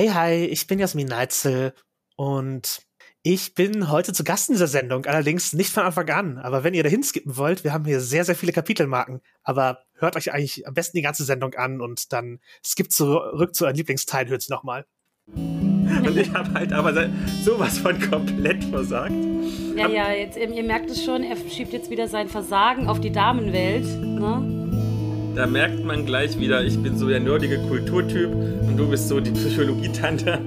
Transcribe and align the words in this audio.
Hey, 0.00 0.08
hi, 0.08 0.46
ich 0.46 0.66
bin 0.66 0.78
Jasmin 0.78 1.08
Neitzel 1.08 1.74
und 2.16 2.80
ich 3.22 3.54
bin 3.54 3.90
heute 3.90 4.14
zu 4.14 4.24
Gast 4.24 4.48
in 4.48 4.54
dieser 4.54 4.66
Sendung, 4.66 5.04
allerdings 5.04 5.52
nicht 5.52 5.74
von 5.74 5.82
Anfang 5.82 6.08
an. 6.08 6.38
Aber 6.38 6.64
wenn 6.64 6.72
ihr 6.72 6.82
dahin 6.82 7.02
skippen 7.02 7.36
wollt, 7.36 7.64
wir 7.64 7.74
haben 7.74 7.84
hier 7.84 8.00
sehr, 8.00 8.24
sehr 8.24 8.34
viele 8.34 8.52
Kapitelmarken. 8.52 9.20
Aber 9.42 9.80
hört 9.92 10.16
euch 10.16 10.32
eigentlich 10.32 10.66
am 10.66 10.72
besten 10.72 10.96
die 10.96 11.02
ganze 11.02 11.24
Sendung 11.24 11.52
an 11.52 11.82
und 11.82 12.14
dann 12.14 12.40
skippt 12.64 12.94
zurück 12.94 13.54
zu 13.54 13.66
euren 13.66 13.76
Lieblingsteil, 13.76 14.26
hört's 14.28 14.48
nochmal. 14.48 14.86
Und 15.36 16.16
ich 16.16 16.32
habe 16.32 16.50
halt 16.54 16.72
aber 16.72 17.10
sowas 17.42 17.78
von 17.78 18.00
komplett 18.00 18.64
versagt. 18.64 19.12
Ja, 19.76 19.86
ja, 19.86 20.12
jetzt, 20.12 20.38
ihr 20.38 20.62
merkt 20.62 20.88
es 20.88 21.04
schon, 21.04 21.22
er 21.24 21.36
schiebt 21.36 21.74
jetzt 21.74 21.90
wieder 21.90 22.08
sein 22.08 22.28
Versagen 22.28 22.88
auf 22.88 23.00
die 23.00 23.12
Damenwelt. 23.12 23.84
Ne? 23.84 24.69
Da 25.34 25.46
merkt 25.46 25.84
man 25.84 26.04
gleich 26.06 26.36
wieder, 26.38 26.64
ich 26.64 26.82
bin 26.82 26.98
so 26.98 27.08
der 27.08 27.20
nerdige 27.20 27.58
Kulturtyp 27.68 28.30
und 28.32 28.76
du 28.76 28.90
bist 28.90 29.08
so 29.08 29.20
die 29.20 29.30
Psychologietante. 29.30 30.40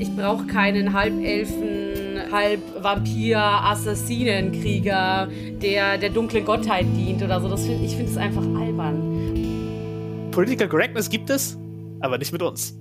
Ich 0.00 0.10
brauche 0.16 0.44
keinen 0.46 0.92
Halbelfen, 0.92 2.32
Halb-Vampir, 2.32 3.38
Assassinenkrieger, 3.38 5.28
der 5.62 5.98
der 5.98 6.10
dunklen 6.10 6.44
Gottheit 6.44 6.86
dient 6.96 7.22
oder 7.22 7.40
so. 7.40 7.48
Das 7.48 7.64
find, 7.64 7.84
ich 7.84 7.94
finde 7.94 8.10
es 8.10 8.16
einfach 8.16 8.42
albern. 8.42 10.30
Political 10.32 10.68
Correctness 10.68 11.08
gibt 11.08 11.30
es, 11.30 11.56
aber 12.00 12.18
nicht 12.18 12.32
mit 12.32 12.42
uns. 12.42 12.76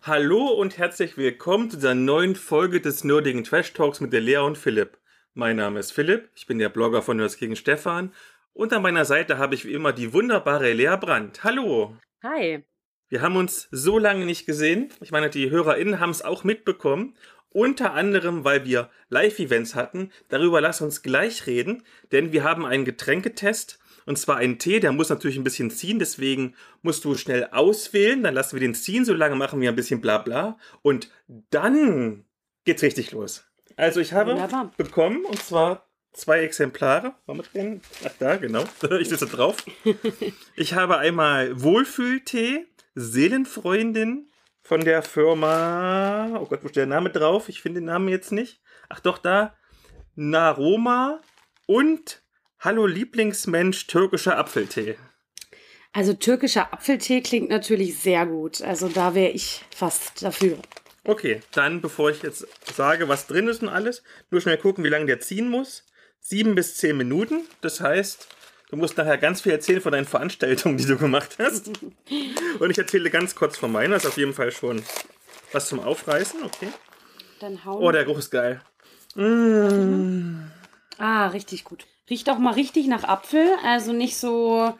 Hallo 0.00 0.46
und 0.52 0.78
herzlich 0.78 1.18
willkommen 1.18 1.68
zu 1.68 1.76
dieser 1.76 1.94
neuen 1.94 2.34
Folge 2.34 2.80
des 2.80 3.04
nerdigen 3.04 3.44
Trash 3.44 3.74
Talks 3.74 4.00
mit 4.00 4.14
der 4.14 4.22
Lea 4.22 4.38
und 4.38 4.56
Philipp. 4.56 4.96
Mein 5.38 5.54
Name 5.54 5.78
ist 5.78 5.92
Philipp, 5.92 6.30
ich 6.34 6.48
bin 6.48 6.58
der 6.58 6.68
Blogger 6.68 7.00
von 7.00 7.24
gegen 7.38 7.54
Stefan 7.54 8.12
und 8.54 8.72
an 8.72 8.82
meiner 8.82 9.04
Seite 9.04 9.38
habe 9.38 9.54
ich 9.54 9.64
wie 9.64 9.72
immer 9.72 9.92
die 9.92 10.12
wunderbare 10.12 10.72
Lea 10.72 10.96
Brandt. 11.00 11.44
Hallo. 11.44 11.96
Hi. 12.24 12.64
Wir 13.08 13.22
haben 13.22 13.36
uns 13.36 13.68
so 13.70 14.00
lange 14.00 14.26
nicht 14.26 14.46
gesehen. 14.46 14.88
Ich 15.00 15.12
meine, 15.12 15.30
die 15.30 15.48
HörerInnen 15.48 16.00
haben 16.00 16.10
es 16.10 16.22
auch 16.22 16.42
mitbekommen. 16.42 17.16
Unter 17.50 17.94
anderem, 17.94 18.42
weil 18.42 18.64
wir 18.64 18.90
Live-Events 19.10 19.76
hatten. 19.76 20.10
Darüber 20.28 20.60
lass 20.60 20.80
uns 20.80 21.02
gleich 21.02 21.46
reden, 21.46 21.84
denn 22.10 22.32
wir 22.32 22.42
haben 22.42 22.66
einen 22.66 22.84
Getränketest 22.84 23.78
und 24.06 24.18
zwar 24.18 24.38
einen 24.38 24.58
Tee, 24.58 24.80
der 24.80 24.90
muss 24.90 25.08
natürlich 25.08 25.36
ein 25.36 25.44
bisschen 25.44 25.70
ziehen, 25.70 26.00
deswegen 26.00 26.56
musst 26.82 27.04
du 27.04 27.14
schnell 27.14 27.46
auswählen, 27.52 28.24
dann 28.24 28.34
lassen 28.34 28.56
wir 28.56 28.60
den 28.60 28.74
ziehen, 28.74 29.04
so 29.04 29.14
lange 29.14 29.36
machen 29.36 29.60
wir 29.60 29.68
ein 29.68 29.76
bisschen 29.76 30.00
bla 30.00 30.18
bla. 30.18 30.58
Und 30.82 31.12
dann 31.50 32.24
geht's 32.64 32.82
richtig 32.82 33.12
los. 33.12 33.47
Also 33.78 34.00
ich 34.00 34.12
habe 34.12 34.32
Wunderbar. 34.32 34.72
bekommen, 34.76 35.24
und 35.24 35.40
zwar 35.40 35.88
zwei 36.12 36.40
Exemplare. 36.40 37.14
Wollen 37.26 37.38
wir 37.38 37.44
drin? 37.44 37.80
Ach 38.04 38.12
da, 38.18 38.36
genau. 38.36 38.64
Ich 39.00 39.08
sitze 39.08 39.26
drauf. 39.26 39.64
Ich 40.56 40.74
habe 40.74 40.98
einmal 40.98 41.62
Wohlfühltee, 41.62 42.66
Seelenfreundin 42.96 44.30
von 44.62 44.80
der 44.80 45.02
Firma. 45.02 46.40
Oh 46.40 46.46
Gott, 46.46 46.64
wo 46.64 46.68
steht 46.68 46.76
der 46.76 46.86
Name 46.86 47.10
drauf? 47.10 47.48
Ich 47.48 47.62
finde 47.62 47.80
den 47.80 47.86
Namen 47.86 48.08
jetzt 48.08 48.32
nicht. 48.32 48.60
Ach 48.88 48.98
doch, 48.98 49.18
da. 49.18 49.54
Naroma 50.16 51.20
und 51.66 52.22
Hallo 52.58 52.86
Lieblingsmensch, 52.86 53.86
türkischer 53.86 54.36
Apfeltee. 54.36 54.96
Also 55.92 56.14
türkischer 56.14 56.72
Apfeltee 56.72 57.20
klingt 57.20 57.48
natürlich 57.50 57.96
sehr 57.96 58.26
gut. 58.26 58.60
Also 58.60 58.88
da 58.88 59.14
wäre 59.14 59.30
ich 59.30 59.64
fast 59.72 60.24
dafür. 60.24 60.58
Okay, 61.08 61.40
dann 61.52 61.80
bevor 61.80 62.10
ich 62.10 62.22
jetzt 62.22 62.46
sage, 62.70 63.08
was 63.08 63.26
drin 63.26 63.48
ist 63.48 63.62
und 63.62 63.70
alles, 63.70 64.02
nur 64.30 64.42
schnell 64.42 64.58
gucken, 64.58 64.84
wie 64.84 64.90
lange 64.90 65.06
der 65.06 65.20
ziehen 65.20 65.48
muss. 65.48 65.86
Sieben 66.20 66.54
bis 66.54 66.76
zehn 66.76 66.98
Minuten. 66.98 67.46
Das 67.62 67.80
heißt, 67.80 68.28
du 68.68 68.76
musst 68.76 68.98
nachher 68.98 69.16
ganz 69.16 69.40
viel 69.40 69.52
erzählen 69.52 69.80
von 69.80 69.92
deinen 69.92 70.04
Veranstaltungen, 70.04 70.76
die 70.76 70.84
du 70.84 70.98
gemacht 70.98 71.36
hast. 71.38 71.68
und 72.58 72.70
ich 72.70 72.76
erzähle 72.76 73.08
ganz 73.08 73.34
kurz 73.34 73.56
von 73.56 73.72
meiner. 73.72 73.96
Ist 73.96 74.04
auf 74.04 74.18
jeden 74.18 74.34
Fall 74.34 74.52
schon 74.52 74.82
was 75.50 75.70
zum 75.70 75.80
Aufreißen. 75.80 76.42
Okay. 76.42 76.68
Dann 77.40 77.64
hauen. 77.64 77.82
Oh, 77.82 77.90
der 77.90 78.04
Geruch 78.04 78.18
ist 78.18 78.30
geil. 78.30 78.60
Mmh. 79.14 80.50
Ah, 80.98 81.28
richtig 81.28 81.64
gut. 81.64 81.86
Riecht 82.10 82.28
auch 82.28 82.38
mal 82.38 82.52
richtig 82.52 82.86
nach 82.86 83.04
Apfel, 83.04 83.48
also 83.64 83.94
nicht 83.94 84.18
so 84.18 84.74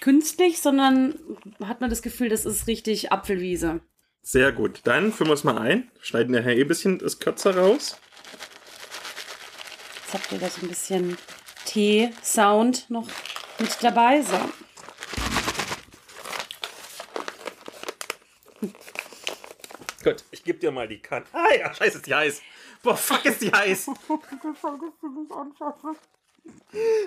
künstlich, 0.00 0.62
sondern 0.62 1.18
hat 1.62 1.82
man 1.82 1.90
das 1.90 2.00
Gefühl, 2.00 2.30
das 2.30 2.46
ist 2.46 2.66
richtig 2.66 3.12
Apfelwiese. 3.12 3.82
Sehr 4.26 4.52
gut. 4.52 4.80
Dann 4.84 5.12
füllen 5.12 5.28
wir 5.28 5.34
es 5.34 5.44
mal 5.44 5.58
ein. 5.58 5.90
Schneiden 6.00 6.34
nachher 6.34 6.56
eh 6.56 6.62
ein 6.62 6.66
bisschen 6.68 6.98
das 6.98 7.18
Kürzer 7.18 7.54
raus. 7.56 7.98
Jetzt 9.96 10.14
habt 10.14 10.32
ihr 10.32 10.38
da 10.38 10.48
so 10.48 10.62
ein 10.62 10.68
bisschen 10.68 11.18
Tee-Sound 11.66 12.88
noch 12.88 13.06
mit 13.58 13.76
dabei. 13.82 14.22
So. 14.22 14.40
Gut, 20.02 20.24
ich 20.30 20.42
gebe 20.42 20.58
dir 20.58 20.70
mal 20.70 20.88
die 20.88 21.00
Kanne. 21.00 21.26
Ah 21.32 21.54
ja, 21.58 21.74
scheiße, 21.74 21.98
ist 21.98 22.06
die 22.06 22.14
heiß. 22.14 22.42
Boah, 22.82 22.96
fuck, 22.96 23.24
ist 23.26 23.42
die 23.42 23.52
heiß. 23.52 23.90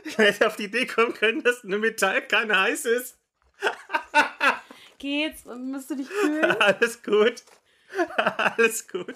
Ich 0.03 0.17
hätte 0.17 0.47
auf 0.47 0.55
die 0.55 0.63
Idee 0.63 0.88
kommen 0.88 1.13
können, 1.13 1.44
dass 1.44 1.63
eine 1.63 1.78
Metallkanne 1.78 2.59
heiß 2.59 2.85
ist. 2.85 3.19
Geht's? 5.00 5.44
Müsst 5.46 5.90
du 5.91 5.96
dich 5.96 6.08
fühlen? 6.22 6.44
Alles 6.59 7.03
gut. 7.03 7.44
Alles 8.18 8.88
gut. 8.88 9.16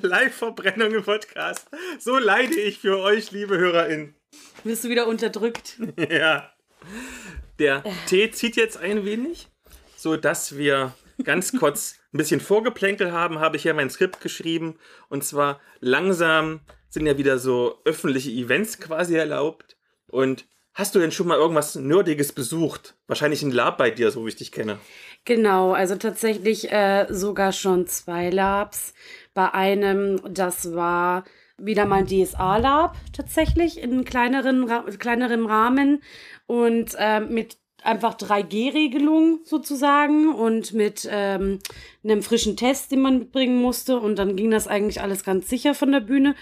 Live-Verbrennung 0.00 0.92
im 0.92 1.02
Podcast. 1.02 1.68
So 1.98 2.18
leide 2.18 2.60
ich 2.60 2.78
für 2.80 2.98
euch, 2.98 3.30
liebe 3.30 3.56
HörerInnen. 3.56 4.14
Wirst 4.64 4.84
du 4.84 4.88
wieder 4.88 5.06
unterdrückt? 5.06 5.78
Ja. 6.10 6.52
Der 7.58 7.84
Tee 8.06 8.30
zieht 8.30 8.56
jetzt 8.56 8.78
ein 8.78 9.04
wenig, 9.04 9.48
so 9.96 10.16
dass 10.16 10.56
wir 10.56 10.94
ganz 11.24 11.52
kurz 11.52 11.96
ein 12.14 12.16
bisschen 12.16 12.40
Vorgeplänkel 12.40 13.12
haben, 13.12 13.38
habe 13.38 13.58
ich 13.58 13.64
ja 13.64 13.74
mein 13.74 13.90
Skript 13.90 14.22
geschrieben. 14.22 14.78
Und 15.10 15.22
zwar 15.22 15.60
langsam 15.80 16.60
sind 16.88 17.04
ja 17.04 17.18
wieder 17.18 17.38
so 17.38 17.78
öffentliche 17.84 18.30
Events 18.30 18.78
quasi 18.80 19.14
erlaubt. 19.14 19.76
Und 20.06 20.46
hast 20.74 20.94
du 20.94 20.98
denn 20.98 21.12
schon 21.12 21.26
mal 21.26 21.38
irgendwas 21.38 21.74
Nerdiges 21.74 22.32
besucht? 22.32 22.94
Wahrscheinlich 23.06 23.42
ein 23.42 23.50
Lab 23.50 23.78
bei 23.78 23.90
dir, 23.90 24.10
so 24.10 24.24
wie 24.24 24.28
ich 24.28 24.36
dich 24.36 24.52
kenne. 24.52 24.78
Genau, 25.24 25.72
also 25.72 25.96
tatsächlich 25.96 26.70
äh, 26.72 27.06
sogar 27.10 27.52
schon 27.52 27.86
zwei 27.86 28.30
Labs. 28.30 28.94
Bei 29.34 29.52
einem, 29.52 30.20
das 30.28 30.74
war 30.74 31.24
wieder 31.58 31.84
mal 31.84 32.00
ein 32.00 32.06
DSA-Lab 32.06 32.96
tatsächlich 33.12 33.78
in 33.78 34.04
kleineren, 34.04 34.66
kleinerem 34.98 35.46
Rahmen 35.46 36.02
und 36.46 36.94
äh, 36.98 37.20
mit 37.20 37.58
einfach 37.82 38.16
3G-Regelung 38.16 39.40
sozusagen 39.44 40.34
und 40.34 40.72
mit 40.72 41.08
ähm, 41.10 41.58
einem 42.04 42.22
frischen 42.22 42.56
Test, 42.56 42.92
den 42.92 43.00
man 43.00 43.18
mitbringen 43.18 43.60
musste. 43.60 43.98
Und 43.98 44.18
dann 44.18 44.36
ging 44.36 44.50
das 44.50 44.68
eigentlich 44.68 45.00
alles 45.00 45.24
ganz 45.24 45.48
sicher 45.48 45.74
von 45.74 45.92
der 45.92 46.00
Bühne. 46.00 46.34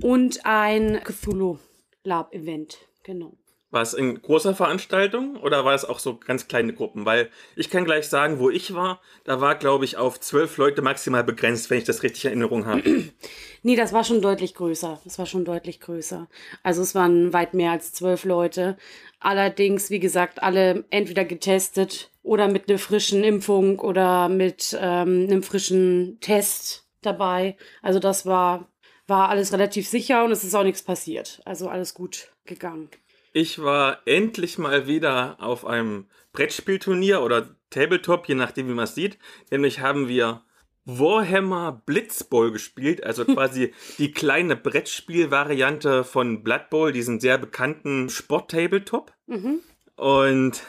Und 0.00 0.44
ein 0.44 1.00
Cthulhu 1.04 1.58
Lab 2.04 2.32
Event, 2.32 2.78
genau. 3.02 3.36
War 3.70 3.82
es 3.82 3.94
in 3.94 4.22
großer 4.22 4.54
Veranstaltung 4.54 5.36
oder 5.38 5.64
war 5.64 5.74
es 5.74 5.84
auch 5.84 5.98
so 5.98 6.16
ganz 6.16 6.46
kleine 6.46 6.72
Gruppen? 6.72 7.04
Weil 7.04 7.30
ich 7.56 7.68
kann 7.68 7.84
gleich 7.84 8.08
sagen, 8.08 8.38
wo 8.38 8.48
ich 8.48 8.74
war, 8.74 9.00
da 9.24 9.40
war, 9.40 9.56
glaube 9.56 9.84
ich, 9.84 9.96
auf 9.96 10.20
zwölf 10.20 10.56
Leute 10.56 10.82
maximal 10.82 11.24
begrenzt, 11.24 11.68
wenn 11.68 11.78
ich 11.78 11.84
das 11.84 12.04
richtig 12.04 12.24
in 12.24 12.30
Erinnerung 12.30 12.64
habe. 12.64 12.82
nee, 13.62 13.74
das 13.74 13.92
war 13.92 14.04
schon 14.04 14.22
deutlich 14.22 14.54
größer. 14.54 15.00
Das 15.02 15.18
war 15.18 15.26
schon 15.26 15.44
deutlich 15.44 15.80
größer. 15.80 16.28
Also 16.62 16.80
es 16.82 16.94
waren 16.94 17.32
weit 17.32 17.54
mehr 17.54 17.72
als 17.72 17.92
zwölf 17.92 18.24
Leute. 18.24 18.76
Allerdings, 19.18 19.90
wie 19.90 20.00
gesagt, 20.00 20.42
alle 20.44 20.84
entweder 20.90 21.24
getestet 21.24 22.12
oder 22.22 22.46
mit 22.46 22.68
einer 22.68 22.78
frischen 22.78 23.24
Impfung 23.24 23.80
oder 23.80 24.28
mit 24.28 24.78
ähm, 24.80 25.26
einem 25.28 25.42
frischen 25.42 26.18
Test 26.20 26.86
dabei. 27.02 27.56
Also 27.82 27.98
das 27.98 28.26
war, 28.26 28.68
war 29.08 29.28
alles 29.28 29.52
relativ 29.52 29.88
sicher 29.88 30.24
und 30.24 30.30
es 30.30 30.44
ist 30.44 30.54
auch 30.54 30.62
nichts 30.62 30.82
passiert. 30.82 31.40
Also 31.44 31.68
alles 31.68 31.94
gut 31.94 32.32
gegangen. 32.44 32.90
Ich 33.36 33.58
war 33.58 34.00
endlich 34.06 34.56
mal 34.56 34.86
wieder 34.86 35.36
auf 35.40 35.66
einem 35.66 36.06
Brettspielturnier 36.32 37.20
oder 37.20 37.54
Tabletop, 37.68 38.26
je 38.28 38.34
nachdem, 38.34 38.66
wie 38.66 38.72
man 38.72 38.84
es 38.84 38.94
sieht. 38.94 39.18
Nämlich 39.50 39.80
haben 39.80 40.08
wir 40.08 40.42
Warhammer 40.86 41.82
Blitzball 41.84 42.50
gespielt, 42.50 43.04
also 43.04 43.24
quasi 43.26 43.74
die 43.98 44.12
kleine 44.12 44.56
Brettspielvariante 44.56 46.02
von 46.02 46.42
Blood 46.42 46.70
Bowl, 46.70 46.92
diesen 46.92 47.20
sehr 47.20 47.36
bekannten 47.36 48.08
Sport-Tabletop. 48.08 49.12
Mhm. 49.26 49.60
Und 49.96 50.62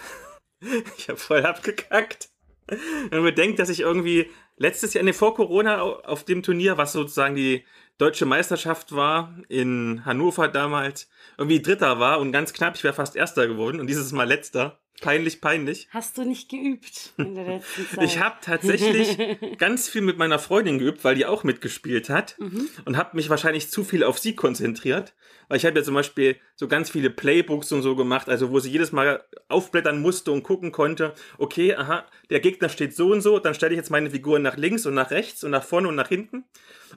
ich 0.97 1.07
habe 1.07 1.19
voll 1.19 1.45
abgekackt. 1.45 2.31
Wenn 2.67 3.23
man 3.23 3.33
bedenkt, 3.33 3.59
dass 3.59 3.69
ich 3.69 3.79
irgendwie 3.79 4.29
letztes 4.57 4.93
Jahr, 4.93 5.13
vor 5.13 5.35
Corona 5.35 5.81
auf 5.81 6.23
dem 6.23 6.43
Turnier, 6.43 6.77
was 6.77 6.93
sozusagen 6.93 7.35
die 7.35 7.63
deutsche 7.97 8.25
Meisterschaft 8.25 8.93
war, 8.93 9.35
in 9.47 10.03
Hannover 10.05 10.47
damals, 10.47 11.09
irgendwie 11.37 11.61
Dritter 11.61 11.99
war 11.99 12.19
und 12.19 12.31
ganz 12.31 12.53
knapp, 12.53 12.75
ich 12.75 12.83
wäre 12.83 12.93
fast 12.93 13.15
Erster 13.15 13.47
geworden 13.47 13.79
und 13.79 13.87
dieses 13.87 14.11
Mal 14.11 14.27
Letzter. 14.27 14.79
Peinlich, 15.01 15.41
peinlich. 15.41 15.87
Hast 15.91 16.17
du 16.17 16.23
nicht 16.23 16.49
geübt 16.49 17.13
in 17.17 17.35
der 17.35 17.45
letzten 17.45 17.87
Zeit? 17.95 18.03
Ich 18.03 18.19
habe 18.19 18.37
tatsächlich 18.41 19.17
ganz 19.57 19.87
viel 19.87 20.01
mit 20.01 20.17
meiner 20.17 20.39
Freundin 20.39 20.79
geübt, 20.79 21.03
weil 21.03 21.15
die 21.15 21.25
auch 21.25 21.43
mitgespielt 21.43 22.09
hat 22.09 22.35
Mhm. 22.39 22.67
und 22.85 22.97
habe 22.97 23.15
mich 23.15 23.29
wahrscheinlich 23.29 23.69
zu 23.69 23.83
viel 23.83 24.03
auf 24.03 24.17
sie 24.19 24.35
konzentriert. 24.35 25.13
Weil 25.49 25.57
ich 25.57 25.65
habe 25.65 25.77
ja 25.79 25.83
zum 25.85 25.93
Beispiel 25.93 26.35
so 26.55 26.67
ganz 26.67 26.89
viele 26.89 27.09
Playbooks 27.09 27.71
und 27.71 27.81
so 27.81 27.95
gemacht, 27.95 28.27
also 28.27 28.51
wo 28.51 28.59
sie 28.59 28.69
jedes 28.71 28.91
Mal 28.91 29.23
aufblättern 29.47 30.01
musste 30.01 30.31
und 30.31 30.43
gucken 30.43 30.71
konnte, 30.71 31.13
okay, 31.37 31.73
aha, 31.75 32.05
der 32.29 32.39
Gegner 32.41 32.67
steht 32.69 32.95
so 32.95 33.11
und 33.11 33.21
so, 33.21 33.39
dann 33.39 33.53
stelle 33.53 33.73
ich 33.73 33.77
jetzt 33.77 33.91
meine 33.91 34.09
Figuren 34.11 34.41
nach 34.41 34.57
links 34.57 34.85
und 34.85 34.93
nach 34.95 35.11
rechts 35.11 35.43
und 35.43 35.51
nach 35.51 35.63
vorne 35.63 35.87
und 35.87 35.95
nach 35.95 36.09
hinten 36.09 36.43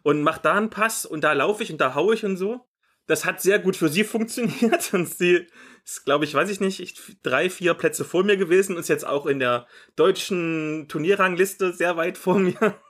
und 0.03 0.23
mach 0.23 0.39
da 0.39 0.55
einen 0.55 0.71
Pass 0.71 1.07
und 1.07 1.23
da 1.23 1.33
laufe 1.33 1.63
ich 1.63 1.71
und 1.71 1.81
da 1.81 1.95
haue 1.95 2.15
ich 2.15 2.25
und 2.25 2.37
so. 2.39 2.67
Das 3.07 3.25
hat 3.25 3.41
sehr 3.41 3.59
gut 3.59 3.77
für 3.77 3.89
sie 3.89 4.05
funktioniert 4.15 4.93
und 4.95 5.07
sie 5.09 5.47
ist, 5.85 6.05
glaube 6.05 6.25
ich, 6.25 6.35
weiß 6.35 6.51
ich 6.51 6.61
nicht, 6.61 6.81
ich- 6.81 7.01
drei, 7.23 7.51
vier 7.51 7.75
Plätze 7.75 8.05
vor 8.05 8.23
mir 8.25 8.37
gewesen 8.37 8.75
und 8.77 8.81
ist 8.81 8.89
jetzt 8.89 9.07
auch 9.07 9.27
in 9.27 9.39
der 9.39 9.67
deutschen 9.97 10.87
Turnierrangliste 10.89 11.73
sehr 11.73 11.97
weit 11.97 12.19
vor 12.19 12.39
mir. 12.39 12.57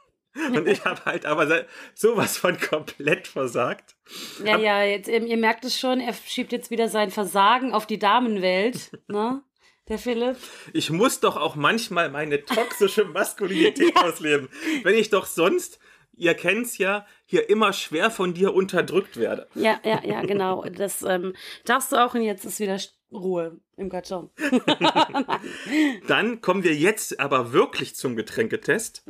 Und 0.55 0.69
ich 0.69 0.85
habe 0.85 1.05
halt 1.07 1.27
aber 1.27 1.65
sowas 1.93 2.37
von 2.39 2.57
komplett 2.57 3.27
versagt. 3.27 3.97
Ja, 4.45 4.57
ja, 4.59 4.85
jetzt, 4.85 5.09
ihr 5.09 5.37
merkt 5.37 5.65
es 5.65 5.77
schon, 5.77 5.99
er 5.99 6.13
schiebt 6.15 6.53
jetzt 6.53 6.71
wieder 6.71 6.87
sein 6.89 7.11
Versagen 7.11 7.73
auf 7.73 7.85
die 7.85 7.99
Damenwelt, 7.99 8.93
ne? 9.09 9.43
Der 9.89 9.99
Philipp. 9.99 10.37
Ich 10.73 10.91
muss 10.91 11.19
doch 11.19 11.37
auch 11.37 11.57
manchmal 11.57 12.11
meine 12.11 12.45
toxische 12.45 13.07
Maskulinität 13.07 13.97
ausleben, 13.97 14.49
wenn 14.85 14.95
ich 14.95 15.11
doch 15.11 15.27
sonst, 15.27 15.81
ihr 16.21 16.35
kennt's 16.35 16.79
ja, 16.79 17.07
hier 17.25 17.49
immer 17.49 17.73
schwer 17.73 18.11
von 18.11 18.35
dir 18.35 18.55
unterdrückt 18.55 19.17
werde. 19.17 19.49
Ja, 19.55 19.81
ja, 19.83 20.01
ja, 20.05 20.21
genau. 20.23 20.65
Das 20.71 21.03
ähm, 21.03 21.35
darfst 21.65 21.93
du 21.93 21.97
auch 21.97 22.15
und 22.15 22.23
jetzt 22.23 22.45
ist 22.45 22.61
wieder 22.61 22.79
Ruhe 23.13 23.59
im 23.77 23.89
Karton. 23.89 24.31
Dann 26.07 26.41
kommen 26.41 26.63
wir 26.63 26.75
jetzt 26.75 27.19
aber 27.19 27.53
wirklich 27.53 27.97
zum 27.97 28.17
Getränketest. 28.17 29.05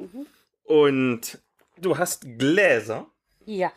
Und 0.65 1.39
du 1.81 1.99
hast 1.99 2.39
Gläser. 2.39 3.07
Ja. 3.45 3.73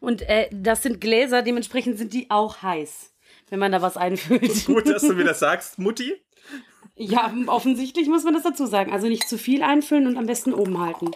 Und 0.00 0.22
äh, 0.22 0.48
das 0.52 0.82
sind 0.82 1.00
Gläser, 1.00 1.42
dementsprechend 1.42 1.98
sind 1.98 2.12
die 2.12 2.30
auch 2.30 2.62
heiß, 2.62 3.14
wenn 3.50 3.58
man 3.58 3.72
da 3.72 3.80
was 3.80 3.96
einfüllt. 3.96 4.64
Gut, 4.66 4.88
dass 4.88 5.02
du 5.02 5.14
mir 5.14 5.24
das 5.24 5.38
sagst, 5.38 5.78
Mutti. 5.78 6.14
Ja, 6.96 7.32
offensichtlich 7.46 8.08
muss 8.08 8.24
man 8.24 8.34
das 8.34 8.42
dazu 8.42 8.66
sagen. 8.66 8.92
Also 8.92 9.06
nicht 9.06 9.28
zu 9.28 9.38
viel 9.38 9.62
einfüllen 9.62 10.06
und 10.08 10.16
am 10.16 10.26
besten 10.26 10.52
oben 10.52 10.80
halten. 10.80 11.12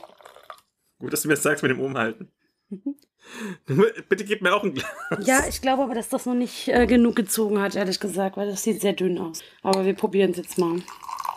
Gut, 1.02 1.12
dass 1.12 1.22
du 1.22 1.28
mir 1.28 1.34
das 1.34 1.42
sagst 1.42 1.64
mit 1.64 1.72
dem 1.72 1.80
Umhalten. 1.80 2.30
Bitte 4.08 4.24
gib 4.24 4.40
mir 4.40 4.54
auch 4.54 4.62
ein 4.62 4.72
Glas. 4.72 5.26
Ja, 5.26 5.40
ich 5.48 5.60
glaube 5.60 5.82
aber, 5.82 5.96
dass 5.96 6.08
das 6.08 6.26
noch 6.26 6.34
nicht 6.34 6.68
äh, 6.68 6.86
genug 6.86 7.16
gezogen 7.16 7.60
hat, 7.60 7.74
ehrlich 7.74 7.98
gesagt, 7.98 8.36
weil 8.36 8.48
das 8.48 8.62
sieht 8.62 8.80
sehr 8.80 8.92
dünn 8.92 9.18
aus. 9.18 9.42
Aber 9.64 9.84
wir 9.84 9.94
probieren 9.94 10.30
es 10.30 10.36
jetzt 10.36 10.58
mal. 10.58 10.80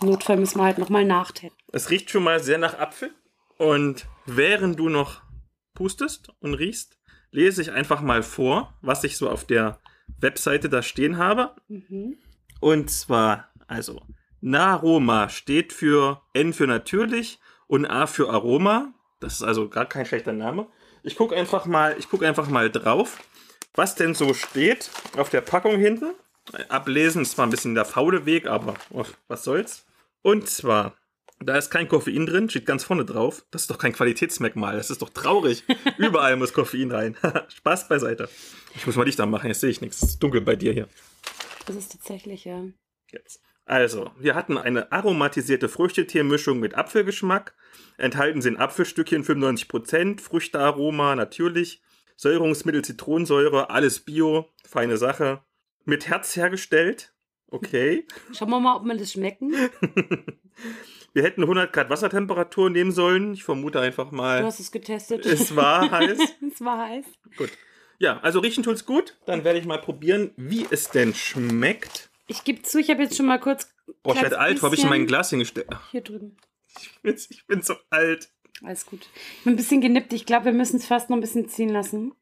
Im 0.02 0.08
Notfall 0.08 0.38
müssen 0.38 0.60
wir 0.60 0.66
halt 0.66 0.78
nochmal 0.78 1.04
nachtesten. 1.04 1.58
Es 1.72 1.90
riecht 1.90 2.12
schon 2.12 2.24
mal 2.24 2.44
sehr 2.44 2.60
nach 2.60 2.78
Apfel. 2.78 3.12
Und 3.58 4.06
während 4.28 4.78
du 4.78 4.88
noch 4.88 5.24
pustest 5.74 6.32
und 6.42 6.54
riechst, 6.54 7.00
lese 7.32 7.64
ich 7.64 7.72
einfach 7.72 8.02
mal 8.02 8.22
vor, 8.22 8.78
was 8.82 9.04
ich 9.04 9.18
so 9.18 9.32
auf 9.32 9.46
der 9.46 9.80
Webseite 10.20 10.70
da 10.70 10.84
stehen 10.84 11.18
habe. 11.18 11.56
Mhm. 11.70 12.18
Und 12.60 12.92
zwar, 12.92 13.50
also, 13.66 14.04
Naroma 14.42 15.30
steht 15.30 15.74
für 15.74 16.22
N 16.34 16.54
für 16.54 16.68
natürlich 16.68 17.40
und 17.66 17.88
A 17.88 18.06
für 18.06 18.30
Aroma. 18.30 18.94
Das 19.26 19.34
ist 19.34 19.42
also 19.42 19.68
gar 19.68 19.88
kein 19.88 20.06
schlechter 20.06 20.34
Name. 20.34 20.68
Ich 21.02 21.16
gucke 21.16 21.36
einfach 21.36 21.66
mal, 21.66 21.96
ich 21.98 22.10
gucke 22.10 22.28
einfach 22.28 22.48
mal 22.48 22.70
drauf, 22.70 23.18
was 23.74 23.96
denn 23.96 24.14
so 24.14 24.36
steht 24.36 24.92
auf 25.18 25.32
der 25.32 25.42
Packung 25.42 25.80
hinten. 25.80 26.14
Ablesen 26.70 27.24
ist 27.24 27.32
zwar 27.32 27.48
ein 27.48 27.50
bisschen 27.50 27.74
der 27.74 27.86
faule 27.86 28.28
Weg, 28.28 28.46
aber 28.46 28.76
was 29.28 29.44
soll's. 29.44 29.88
Und 30.22 30.48
zwar, 30.48 30.96
da 31.40 31.58
ist 31.58 31.72
kein 31.72 31.88
Koffein 31.88 32.28
drin, 32.28 32.52
steht 32.52 32.68
ganz 32.68 32.84
vorne 32.84 33.04
drauf. 33.04 33.48
Das 33.50 33.64
ist 33.64 33.72
doch 33.72 33.80
kein 33.80 33.94
Qualitätsmerkmal, 33.94 34.78
das 34.78 34.92
ist 34.92 35.02
doch 35.02 35.10
traurig. 35.10 35.64
Überall 35.98 36.36
muss 36.36 36.54
Koffein 36.54 36.92
rein. 36.92 37.18
Spaß 37.48 37.88
beiseite. 37.88 38.30
Ich 38.76 38.86
muss 38.86 38.96
mal 38.96 39.06
Licht 39.06 39.20
anmachen, 39.20 39.48
jetzt 39.48 39.62
sehe 39.62 39.72
ich 39.72 39.82
nichts. 39.82 40.04
Es 40.04 40.10
ist 40.10 40.20
dunkel 40.20 40.42
bei 40.42 40.56
dir 40.56 40.72
hier. 40.72 40.88
Das 41.66 41.76
ist 41.76 41.94
tatsächlich, 41.94 42.46
ja. 42.46 42.64
Jetzt. 43.12 43.42
Also, 43.66 44.12
wir 44.20 44.36
hatten 44.36 44.58
eine 44.58 44.92
aromatisierte 44.92 45.70
Früchteteemischung 45.70 46.60
mit 46.60 46.76
Apfelgeschmack. 46.76 47.56
Enthalten 47.98 48.42
sind 48.42 48.58
Apfelstückchen 48.58 49.24
95%, 49.24 50.22
Früchtearoma 50.22 51.16
natürlich, 51.16 51.82
Säurungsmittel 52.16 52.84
Zitronensäure, 52.84 53.72
alles 53.72 54.02
Bio, 54.02 54.52
feine 54.68 54.98
Sache. 54.98 55.42
Mit 55.84 56.08
Herz 56.08 56.36
hergestellt. 56.36 57.14
Okay. 57.50 58.06
Schauen 58.34 58.50
wir 58.50 58.60
mal, 58.60 58.76
ob 58.78 58.86
wir 58.86 58.96
das 58.98 59.12
schmecken. 59.12 59.54
Wir 61.14 61.24
hätten 61.24 61.44
100 61.44 61.72
Grad 61.72 61.90
Wassertemperatur 61.90 62.70
nehmen 62.70 62.92
sollen. 62.92 63.34
Ich 63.34 63.46
vermute 63.46 63.80
einfach 63.80 64.10
Du 64.10 64.16
mal, 64.18 64.44
hast 64.44 64.60
es 64.60 64.70
getestet. 64.72 65.26
es 65.26 65.56
war 65.56 65.90
heiß. 65.92 66.18
es 66.52 66.60
war 66.62 66.90
heiß. 66.90 67.06
Gut. 67.38 67.52
Ja, 68.00 68.20
also 68.20 68.40
riechen 68.40 68.64
tut's 68.64 68.86
gut. 68.86 69.18
Dann 69.26 69.46
werde 69.46 69.58
ich 69.60 69.66
mal 69.66 69.80
probieren, 69.80 70.32
wie 70.36 70.68
es 70.70 70.90
denn 70.90 71.14
schmeckt. 71.14 72.10
Ich 72.28 72.44
gebe 72.44 72.62
zu, 72.62 72.80
ich 72.80 72.90
habe 72.90 73.04
jetzt 73.04 73.16
schon 73.16 73.26
mal 73.26 73.40
kurz. 73.40 73.74
Boah, 74.04 74.16
ich 74.16 74.22
werde 74.22 74.40
alt. 74.40 74.62
Wo 74.62 74.66
habe 74.66 74.76
ich 74.76 74.82
denn 74.82 74.90
mein 74.90 75.08
Glas 75.08 75.30
hingestellt? 75.30 75.68
Hier 75.92 76.02
drüben. 76.02 76.38
ich 76.80 77.02
bin, 77.02 77.16
ich 77.16 77.48
bin 77.48 77.62
so 77.62 77.76
alt. 77.90 78.30
Alles 78.64 78.86
gut. 78.86 79.08
Ich 79.38 79.44
bin 79.44 79.54
ein 79.54 79.58
bisschen 79.58 79.82
genippt. 79.82 80.14
Ich 80.14 80.26
glaube, 80.26 80.46
wir 80.46 80.54
müssen 80.54 80.78
es 80.78 80.86
fast 80.86 81.10
noch 81.10 81.18
ein 81.18 81.22
bisschen 81.22 81.50
ziehen 81.50 81.70
lassen. 81.70 82.14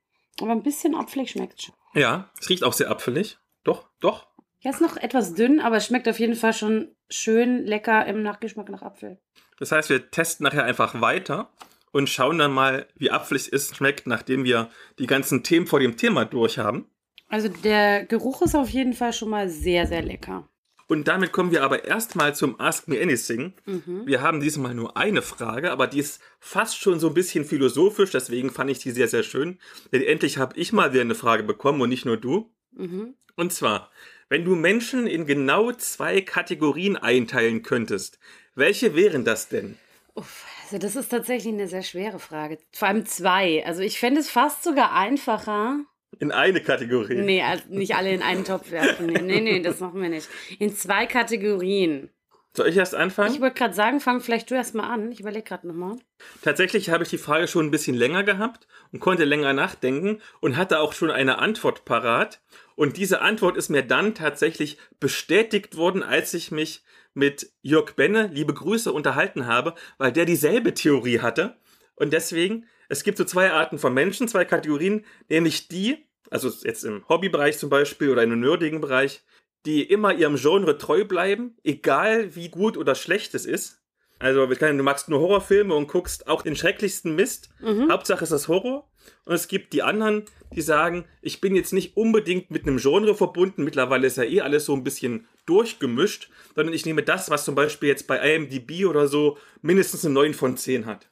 Aber 0.41 0.51
ein 0.51 0.63
bisschen 0.63 0.95
apfelig 0.95 1.31
schmeckt 1.31 1.61
schon. 1.61 1.75
Ja, 1.93 2.31
es 2.39 2.49
riecht 2.49 2.63
auch 2.63 2.73
sehr 2.73 2.89
apfelig. 2.89 3.37
Doch, 3.63 3.87
doch. 3.99 4.27
Ja, 4.61 4.71
ist 4.71 4.81
noch 4.81 4.97
etwas 4.97 5.35
dünn, 5.35 5.59
aber 5.59 5.77
es 5.77 5.85
schmeckt 5.85 6.07
auf 6.07 6.19
jeden 6.19 6.35
Fall 6.35 6.53
schon 6.53 6.95
schön 7.09 7.65
lecker 7.65 8.05
im 8.05 8.23
Nachgeschmack 8.23 8.69
nach 8.69 8.81
Apfel. 8.81 9.19
Das 9.59 9.71
heißt, 9.71 9.89
wir 9.89 10.09
testen 10.09 10.43
nachher 10.45 10.63
einfach 10.63 11.01
weiter 11.01 11.51
und 11.91 12.09
schauen 12.09 12.39
dann 12.39 12.51
mal, 12.51 12.87
wie 12.95 13.11
apfelig 13.11 13.51
es 13.51 13.75
schmeckt, 13.75 14.07
nachdem 14.07 14.43
wir 14.43 14.69
die 14.99 15.05
ganzen 15.05 15.43
Themen 15.43 15.67
vor 15.67 15.79
dem 15.79 15.97
Thema 15.97 16.25
durch 16.25 16.57
haben. 16.57 16.89
Also 17.29 17.47
der 17.47 18.05
Geruch 18.05 18.41
ist 18.41 18.55
auf 18.55 18.69
jeden 18.69 18.93
Fall 18.93 19.13
schon 19.13 19.29
mal 19.29 19.49
sehr, 19.49 19.87
sehr 19.87 20.01
lecker. 20.01 20.47
Und 20.87 21.07
damit 21.07 21.31
kommen 21.31 21.51
wir 21.51 21.63
aber 21.63 21.85
erstmal 21.85 22.35
zum 22.35 22.59
Ask 22.59 22.87
Me 22.87 23.01
Anything. 23.01 23.53
Mhm. 23.65 24.05
Wir 24.05 24.21
haben 24.21 24.41
diesmal 24.41 24.75
nur 24.75 24.97
eine 24.97 25.21
Frage, 25.21 25.71
aber 25.71 25.87
die 25.87 25.99
ist 25.99 26.21
fast 26.39 26.77
schon 26.77 26.99
so 26.99 27.07
ein 27.07 27.13
bisschen 27.13 27.45
philosophisch, 27.45 28.11
deswegen 28.11 28.51
fand 28.51 28.69
ich 28.69 28.79
die 28.79 28.91
sehr, 28.91 29.07
sehr 29.07 29.23
schön. 29.23 29.59
Denn 29.91 30.03
endlich 30.03 30.37
habe 30.37 30.57
ich 30.57 30.73
mal 30.73 30.91
wieder 30.91 31.01
eine 31.01 31.15
Frage 31.15 31.43
bekommen 31.43 31.81
und 31.81 31.89
nicht 31.89 32.05
nur 32.05 32.17
du. 32.17 32.51
Mhm. 32.73 33.15
Und 33.35 33.53
zwar, 33.53 33.91
wenn 34.29 34.45
du 34.45 34.55
Menschen 34.55 35.07
in 35.07 35.25
genau 35.25 35.71
zwei 35.71 36.21
Kategorien 36.21 36.97
einteilen 36.97 37.63
könntest, 37.63 38.19
welche 38.55 38.95
wären 38.95 39.25
das 39.25 39.47
denn? 39.47 39.77
Uff, 40.15 40.45
also 40.63 40.77
das 40.77 40.95
ist 40.95 41.09
tatsächlich 41.09 41.53
eine 41.53 41.67
sehr 41.67 41.81
schwere 41.81 42.19
Frage. 42.19 42.59
Vor 42.71 42.87
allem 42.87 43.05
zwei. 43.05 43.65
Also 43.65 43.81
ich 43.81 43.99
fände 43.99 44.19
es 44.19 44.29
fast 44.29 44.63
sogar 44.63 44.93
einfacher. 44.93 45.79
In 46.19 46.31
eine 46.31 46.61
Kategorie. 46.61 47.15
Nee, 47.15 47.41
also 47.41 47.63
nicht 47.69 47.95
alle 47.95 48.11
in 48.11 48.21
einen 48.21 48.45
Topf 48.45 48.71
werfen. 48.71 49.07
Nee, 49.07 49.21
nee, 49.21 49.41
nee, 49.41 49.59
das 49.61 49.79
machen 49.79 50.01
wir 50.01 50.09
nicht. 50.09 50.29
In 50.59 50.73
zwei 50.75 51.05
Kategorien. 51.05 52.09
Soll 52.55 52.67
ich 52.67 52.77
erst 52.77 52.93
anfangen? 52.93 53.33
Ich 53.33 53.41
wollte 53.41 53.55
gerade 53.55 53.73
sagen, 53.73 53.99
fang 53.99 54.21
vielleicht 54.21 54.51
du 54.51 54.55
erst 54.55 54.75
mal 54.75 54.87
an. 54.87 55.11
Ich 55.11 55.19
überlege 55.19 55.43
gerade 55.43 55.67
nochmal. 55.67 55.97
Tatsächlich 56.43 56.91
habe 56.91 57.03
ich 57.03 57.09
die 57.09 57.17
Frage 57.17 57.47
schon 57.47 57.65
ein 57.65 57.71
bisschen 57.71 57.95
länger 57.95 58.23
gehabt 58.23 58.67
und 58.91 58.99
konnte 58.99 59.25
länger 59.25 59.53
nachdenken 59.53 60.21
und 60.39 60.55
hatte 60.55 60.79
auch 60.79 60.93
schon 60.93 61.09
eine 61.09 61.39
Antwort 61.39 61.83
parat. 61.83 62.41
Und 62.75 62.97
diese 62.97 63.21
Antwort 63.21 63.57
ist 63.57 63.69
mir 63.69 63.81
dann 63.81 64.13
tatsächlich 64.13 64.77
bestätigt 64.99 65.77
worden, 65.77 66.03
als 66.03 66.35
ich 66.35 66.51
mich 66.51 66.83
mit 67.15 67.51
Jörg 67.63 67.95
Benne, 67.95 68.29
liebe 68.31 68.53
Grüße, 68.53 68.93
unterhalten 68.93 69.47
habe, 69.47 69.73
weil 69.97 70.11
der 70.11 70.25
dieselbe 70.25 70.75
Theorie 70.75 71.21
hatte. 71.21 71.57
Und 71.95 72.13
deswegen, 72.13 72.67
es 72.93 73.03
gibt 73.03 73.17
so 73.17 73.25
zwei 73.25 73.51
Arten 73.51 73.79
von 73.79 73.93
Menschen, 73.93 74.27
zwei 74.27 74.45
Kategorien, 74.45 75.03
nämlich 75.27 75.67
die, 75.67 76.05
also 76.29 76.49
jetzt 76.63 76.83
im 76.85 77.07
Hobbybereich 77.09 77.57
zum 77.57 77.69
Beispiel 77.69 78.09
oder 78.09 78.23
im 78.23 78.39
nerdigen 78.39 78.81
Bereich, 78.81 79.23
die 79.65 79.83
immer 79.83 80.13
ihrem 80.13 80.35
Genre 80.35 80.77
treu 80.77 81.03
bleiben, 81.03 81.57
egal 81.63 82.35
wie 82.35 82.49
gut 82.49 82.77
oder 82.77 82.95
schlecht 82.95 83.33
es 83.33 83.45
ist. 83.45 83.79
Also, 84.19 84.45
du 84.45 84.83
magst 84.83 85.09
nur 85.09 85.19
Horrorfilme 85.19 85.73
und 85.73 85.87
guckst 85.87 86.27
auch 86.27 86.43
den 86.43 86.55
schrecklichsten 86.55 87.15
Mist. 87.15 87.49
Hauptsache 87.91 88.23
ist 88.23 88.31
das 88.31 88.47
Horror. 88.47 88.89
Und 89.25 89.33
es 89.33 89.49
gibt 89.49 89.73
die 89.73 89.83
anderen, 89.83 90.23
die 90.55 90.61
sagen, 90.61 91.05
ich 91.21 91.41
bin 91.41 91.55
jetzt 91.55 91.73
nicht 91.73 91.97
unbedingt 91.97 92.49
mit 92.49 92.65
einem 92.65 92.77
Genre 92.77 93.15
verbunden. 93.15 93.63
Mittlerweile 93.65 94.07
ist 94.07 94.15
ja 94.17 94.23
eh 94.23 94.39
alles 94.41 94.65
so 94.65 94.73
ein 94.75 94.83
bisschen 94.83 95.27
durchgemischt, 95.45 96.29
sondern 96.55 96.73
ich 96.73 96.85
nehme 96.85 97.03
das, 97.03 97.29
was 97.31 97.43
zum 97.43 97.55
Beispiel 97.55 97.89
jetzt 97.89 98.07
bei 98.07 98.17
IMDb 98.35 98.85
oder 98.85 99.07
so 99.07 99.37
mindestens 99.61 100.05
eine 100.05 100.13
9 100.13 100.33
von 100.33 100.55
10 100.55 100.85
hat. 100.85 101.09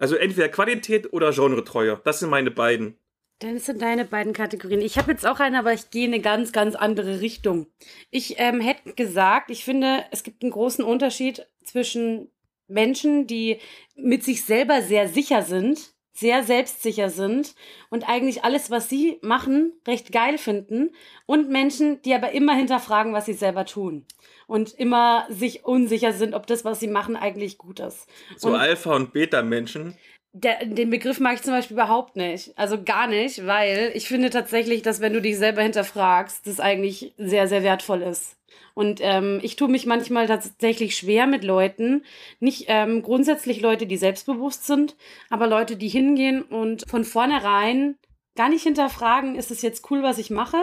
Also 0.00 0.16
entweder 0.16 0.48
Qualität 0.48 1.12
oder 1.12 1.30
Genre-Treuer. 1.30 2.00
Das 2.04 2.20
sind 2.20 2.30
meine 2.30 2.50
beiden. 2.50 2.96
Dann 3.38 3.58
sind 3.58 3.80
deine 3.80 4.04
beiden 4.04 4.32
Kategorien. 4.32 4.80
Ich 4.80 4.98
habe 4.98 5.12
jetzt 5.12 5.26
auch 5.26 5.40
eine, 5.40 5.58
aber 5.58 5.72
ich 5.72 5.90
gehe 5.90 6.06
in 6.06 6.14
eine 6.14 6.22
ganz, 6.22 6.52
ganz 6.52 6.74
andere 6.74 7.20
Richtung. 7.20 7.66
Ich 8.10 8.38
ähm, 8.38 8.60
hätte 8.60 8.94
gesagt, 8.94 9.50
ich 9.50 9.64
finde, 9.64 10.04
es 10.10 10.22
gibt 10.22 10.42
einen 10.42 10.52
großen 10.52 10.84
Unterschied 10.84 11.46
zwischen 11.64 12.30
Menschen, 12.66 13.26
die 13.26 13.58
mit 13.94 14.24
sich 14.24 14.44
selber 14.44 14.82
sehr 14.82 15.08
sicher 15.08 15.42
sind 15.42 15.94
sehr 16.12 16.42
selbstsicher 16.42 17.10
sind 17.10 17.54
und 17.88 18.08
eigentlich 18.08 18.44
alles, 18.44 18.70
was 18.70 18.88
sie 18.88 19.18
machen, 19.22 19.72
recht 19.86 20.12
geil 20.12 20.38
finden 20.38 20.90
und 21.26 21.50
Menschen, 21.50 22.02
die 22.02 22.14
aber 22.14 22.32
immer 22.32 22.54
hinterfragen, 22.54 23.12
was 23.12 23.26
sie 23.26 23.32
selber 23.32 23.64
tun 23.64 24.04
und 24.46 24.74
immer 24.74 25.26
sich 25.28 25.64
unsicher 25.64 26.12
sind, 26.12 26.34
ob 26.34 26.46
das, 26.46 26.64
was 26.64 26.80
sie 26.80 26.88
machen, 26.88 27.16
eigentlich 27.16 27.56
gut 27.56 27.80
ist. 27.80 28.08
So 28.36 28.48
und 28.48 28.56
Alpha- 28.56 28.96
und 28.96 29.12
Beta-Menschen. 29.12 29.96
Der, 30.32 30.64
den 30.64 30.90
Begriff 30.90 31.18
mag 31.18 31.34
ich 31.34 31.42
zum 31.42 31.52
Beispiel 31.52 31.76
überhaupt 31.76 32.16
nicht. 32.16 32.56
Also 32.56 32.82
gar 32.82 33.06
nicht, 33.06 33.46
weil 33.46 33.90
ich 33.94 34.08
finde 34.08 34.30
tatsächlich, 34.30 34.82
dass 34.82 35.00
wenn 35.00 35.12
du 35.12 35.20
dich 35.20 35.36
selber 35.38 35.62
hinterfragst, 35.62 36.46
das 36.46 36.60
eigentlich 36.60 37.14
sehr, 37.16 37.48
sehr 37.48 37.62
wertvoll 37.62 38.02
ist. 38.02 38.36
Und 38.74 39.00
ähm, 39.02 39.40
ich 39.42 39.56
tue 39.56 39.68
mich 39.68 39.86
manchmal 39.86 40.26
tatsächlich 40.26 40.96
schwer 40.96 41.26
mit 41.26 41.44
Leuten, 41.44 42.04
nicht 42.38 42.66
ähm, 42.68 43.02
grundsätzlich 43.02 43.60
Leute, 43.60 43.86
die 43.86 43.96
selbstbewusst 43.96 44.66
sind, 44.66 44.96
aber 45.28 45.46
Leute, 45.46 45.76
die 45.76 45.88
hingehen 45.88 46.42
und 46.42 46.88
von 46.88 47.04
vornherein 47.04 47.96
gar 48.36 48.48
nicht 48.48 48.62
hinterfragen, 48.62 49.34
ist 49.34 49.50
es 49.50 49.62
jetzt 49.62 49.90
cool, 49.90 50.02
was 50.02 50.18
ich 50.18 50.30
mache? 50.30 50.56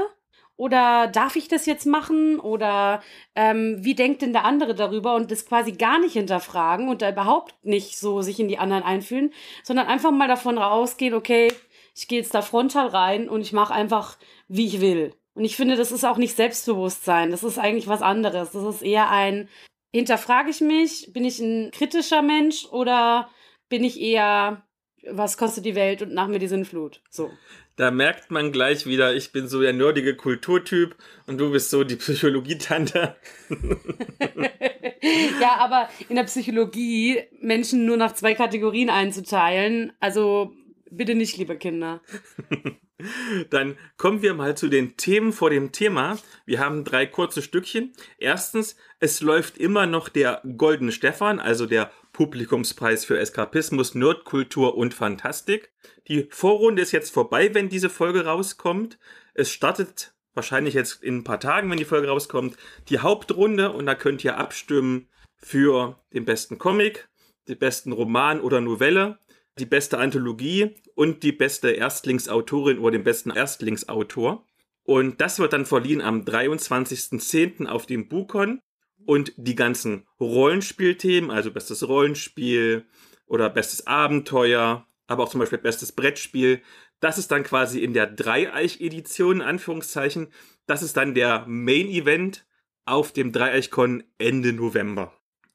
Oder 0.57 1.07
darf 1.07 1.35
ich 1.35 1.47
das 1.47 1.67
jetzt 1.67 1.85
machen? 1.85 2.39
Oder 2.39 3.01
ähm, 3.35 3.77
wie 3.79 3.93
denkt 3.93 4.23
denn 4.23 4.33
der 4.33 4.43
andere 4.43 4.73
darüber? 4.73 5.15
Und 5.15 5.31
das 5.31 5.45
quasi 5.45 5.71
gar 5.73 5.99
nicht 5.99 6.13
hinterfragen 6.13 6.89
und 6.89 7.01
da 7.01 7.11
überhaupt 7.11 7.53
nicht 7.63 7.97
so 7.97 8.21
sich 8.21 8.39
in 8.39 8.47
die 8.47 8.57
anderen 8.57 8.83
einfühlen, 8.83 9.31
sondern 9.63 9.87
einfach 9.87 10.11
mal 10.11 10.27
davon 10.27 10.57
rausgehen, 10.57 11.13
okay, 11.13 11.53
ich 11.95 12.07
gehe 12.07 12.19
jetzt 12.19 12.33
da 12.33 12.41
frontal 12.41 12.87
rein 12.87 13.29
und 13.29 13.41
ich 13.41 13.53
mache 13.53 13.73
einfach, 13.73 14.17
wie 14.47 14.65
ich 14.65 14.81
will. 14.81 15.13
Und 15.35 15.45
ich 15.45 15.55
finde, 15.55 15.75
das 15.75 15.91
ist 15.91 16.03
auch 16.03 16.17
nicht 16.17 16.35
Selbstbewusstsein. 16.35 17.29
Das 17.29 17.43
ist 17.43 17.59
eigentlich 17.59 17.87
was 17.87 18.01
anderes. 18.01 18.51
Das 18.51 18.63
ist 18.63 18.81
eher 18.81 19.11
ein, 19.11 19.49
hinterfrage 19.93 20.49
ich 20.49 20.61
mich? 20.61 21.13
Bin 21.13 21.25
ich 21.25 21.39
ein 21.39 21.69
kritischer 21.71 22.23
Mensch 22.23 22.65
oder 22.71 23.29
bin 23.69 23.83
ich 23.83 24.01
eher, 24.01 24.63
was 25.09 25.37
kostet 25.37 25.65
die 25.65 25.75
Welt 25.75 26.01
und 26.01 26.13
nach 26.13 26.27
mir 26.27 26.39
die 26.39 26.47
Sinnflut? 26.47 27.01
So. 27.11 27.29
Da 27.77 27.91
merkt 27.91 28.31
man 28.31 28.51
gleich 28.51 28.87
wieder, 28.87 29.15
ich 29.15 29.31
bin 29.31 29.47
so 29.47 29.61
der 29.61 29.71
nerdige 29.71 30.15
Kulturtyp 30.15 30.95
und 31.27 31.37
du 31.37 31.51
bist 31.51 31.69
so 31.69 31.83
die 31.83 31.95
Psychologietante. 31.95 33.15
ja, 35.39 35.57
aber 35.59 35.87
in 36.09 36.15
der 36.15 36.23
Psychologie 36.23 37.21
Menschen 37.39 37.85
nur 37.85 37.97
nach 37.97 38.13
zwei 38.13 38.33
Kategorien 38.33 38.89
einzuteilen, 38.89 39.93
also 39.99 40.53
bitte 40.89 41.13
nicht, 41.13 41.37
liebe 41.37 41.55
Kinder. 41.55 42.01
Dann 43.51 43.77
kommen 43.97 44.23
wir 44.23 44.33
mal 44.33 44.57
zu 44.57 44.69
den 44.69 44.97
Themen 44.97 45.31
vor 45.31 45.51
dem 45.51 45.71
Thema. 45.71 46.17
Wir 46.47 46.59
haben 46.59 46.83
drei 46.83 47.05
kurze 47.05 47.43
Stückchen. 47.43 47.93
Erstens, 48.17 48.75
es 48.99 49.21
läuft 49.21 49.59
immer 49.59 49.85
noch 49.85 50.09
der 50.09 50.41
Goldene 50.57 50.91
Stefan, 50.91 51.39
also 51.39 51.67
der 51.67 51.91
Publikumspreis 52.17 53.05
für 53.05 53.19
Eskapismus, 53.19 53.93
Nerdkultur 53.93 54.75
und 54.75 54.95
Fantastik. 54.95 55.71
Die 56.07 56.27
Vorrunde 56.31 56.81
ist 56.81 56.91
jetzt 56.91 57.13
vorbei, 57.13 57.53
wenn 57.53 57.69
diese 57.69 57.91
Folge 57.91 58.25
rauskommt. 58.25 58.97
Es 59.35 59.51
startet 59.51 60.15
wahrscheinlich 60.33 60.73
jetzt 60.73 61.03
in 61.03 61.17
ein 61.17 61.23
paar 61.23 61.39
Tagen, 61.39 61.69
wenn 61.69 61.77
die 61.77 61.85
Folge 61.85 62.07
rauskommt, 62.07 62.57
die 62.89 62.97
Hauptrunde 62.97 63.71
und 63.71 63.85
da 63.85 63.93
könnt 63.93 64.23
ihr 64.23 64.35
abstimmen 64.37 65.09
für 65.35 66.01
den 66.11 66.25
besten 66.25 66.57
Comic, 66.57 67.07
den 67.47 67.59
besten 67.59 67.91
Roman 67.91 68.41
oder 68.41 68.61
Novelle, 68.61 69.19
die 69.59 69.67
beste 69.67 69.99
Anthologie 69.99 70.73
und 70.95 71.21
die 71.21 71.33
beste 71.33 71.69
Erstlingsautorin 71.69 72.79
oder 72.79 72.93
den 72.93 73.03
besten 73.03 73.29
Erstlingsautor. 73.29 74.43
Und 74.81 75.21
das 75.21 75.37
wird 75.37 75.53
dann 75.53 75.67
verliehen 75.67 76.01
am 76.01 76.21
23.10. 76.21 77.67
auf 77.67 77.85
dem 77.85 78.09
Bukon. 78.09 78.59
Und 79.07 79.31
die 79.37 79.55
ganzen 79.55 80.05
Rollenspielthemen, 80.19 81.31
also 81.31 81.49
bestes 81.49 81.87
Rollenspiel 81.87 82.85
oder 83.25 83.49
bestes 83.49 83.87
Abenteuer, 83.87 84.85
aber 85.07 85.23
auch 85.23 85.29
zum 85.29 85.39
Beispiel 85.39 85.59
bestes 85.59 85.93
Brettspiel, 85.93 86.61
das 86.99 87.17
ist 87.17 87.31
dann 87.31 87.43
quasi 87.43 87.79
in 87.79 87.93
der 87.93 88.07
Dreieich-Edition, 88.07 89.37
in 89.37 89.41
Anführungszeichen. 89.43 90.27
Das 90.65 90.83
ist 90.83 90.97
dann 90.97 91.15
der 91.15 91.45
Main-Event 91.47 92.45
auf 92.83 93.13
dem 93.13 93.31
Dreieichkon 93.31 94.03
Ende 94.17 94.51
November. 94.51 95.13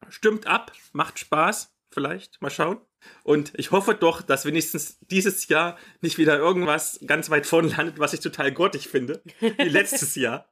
Stimmt 0.08 0.46
ab, 0.46 0.72
macht 0.94 1.18
Spaß, 1.18 1.76
vielleicht, 1.90 2.40
mal 2.40 2.48
schauen. 2.48 2.80
Und 3.22 3.52
ich 3.56 3.70
hoffe 3.70 3.94
doch, 3.94 4.22
dass 4.22 4.46
wenigstens 4.46 4.98
dieses 5.00 5.48
Jahr 5.48 5.76
nicht 6.00 6.16
wieder 6.16 6.38
irgendwas 6.38 7.00
ganz 7.06 7.28
weit 7.28 7.46
vorne 7.46 7.68
landet, 7.68 7.98
was 7.98 8.14
ich 8.14 8.20
total 8.20 8.50
grottig 8.50 8.88
finde, 8.88 9.22
wie 9.40 9.68
letztes 9.68 10.14
Jahr. 10.14 10.48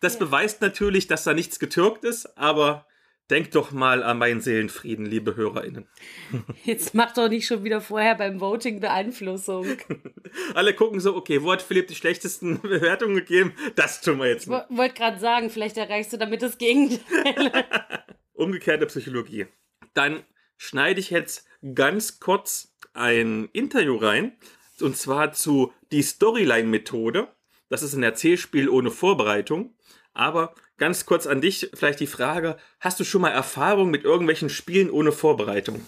Das 0.00 0.14
ja. 0.14 0.20
beweist 0.20 0.60
natürlich, 0.60 1.06
dass 1.06 1.24
da 1.24 1.34
nichts 1.34 1.58
getürkt 1.58 2.04
ist, 2.04 2.38
aber 2.38 2.86
denkt 3.30 3.54
doch 3.54 3.72
mal 3.72 4.02
an 4.02 4.18
meinen 4.18 4.40
Seelenfrieden, 4.40 5.04
liebe 5.04 5.36
HörerInnen. 5.36 5.86
Jetzt 6.64 6.94
macht 6.94 7.18
doch 7.18 7.28
nicht 7.28 7.46
schon 7.46 7.64
wieder 7.64 7.80
vorher 7.80 8.14
beim 8.14 8.40
Voting 8.40 8.80
Beeinflussung. 8.80 9.66
Alle 10.54 10.74
gucken 10.74 11.00
so, 11.00 11.14
okay, 11.14 11.42
wo 11.42 11.52
hat 11.52 11.62
Philipp 11.62 11.88
die 11.88 11.94
schlechtesten 11.94 12.60
Bewertungen 12.62 13.16
gegeben? 13.16 13.52
Das 13.76 14.00
tun 14.00 14.18
wir 14.18 14.28
jetzt 14.28 14.46
mal. 14.46 14.66
Ich 14.68 14.76
wollte 14.76 14.94
gerade 14.94 15.18
sagen, 15.18 15.50
vielleicht 15.50 15.76
erreichst 15.76 16.12
du 16.12 16.16
damit 16.16 16.42
das 16.42 16.58
Gegenteil. 16.58 17.64
Umgekehrte 18.32 18.86
Psychologie. 18.86 19.46
Dann 19.94 20.22
schneide 20.56 21.00
ich 21.00 21.10
jetzt 21.10 21.46
ganz 21.74 22.20
kurz 22.20 22.74
ein 22.94 23.48
Interview 23.52 23.96
rein, 23.96 24.36
und 24.80 24.96
zwar 24.96 25.32
zu 25.32 25.72
die 25.90 26.02
Storyline-Methode. 26.02 27.28
Das 27.68 27.82
ist 27.82 27.94
ein 27.94 28.02
Erzählspiel 28.02 28.68
ohne 28.68 28.90
Vorbereitung. 28.90 29.74
Aber 30.18 30.52
ganz 30.78 31.06
kurz 31.06 31.28
an 31.28 31.40
dich 31.40 31.70
vielleicht 31.74 32.00
die 32.00 32.08
Frage, 32.08 32.56
hast 32.80 32.98
du 32.98 33.04
schon 33.04 33.22
mal 33.22 33.30
Erfahrung 33.30 33.88
mit 33.90 34.02
irgendwelchen 34.02 34.50
Spielen 34.50 34.90
ohne 34.90 35.12
Vorbereitung? 35.12 35.86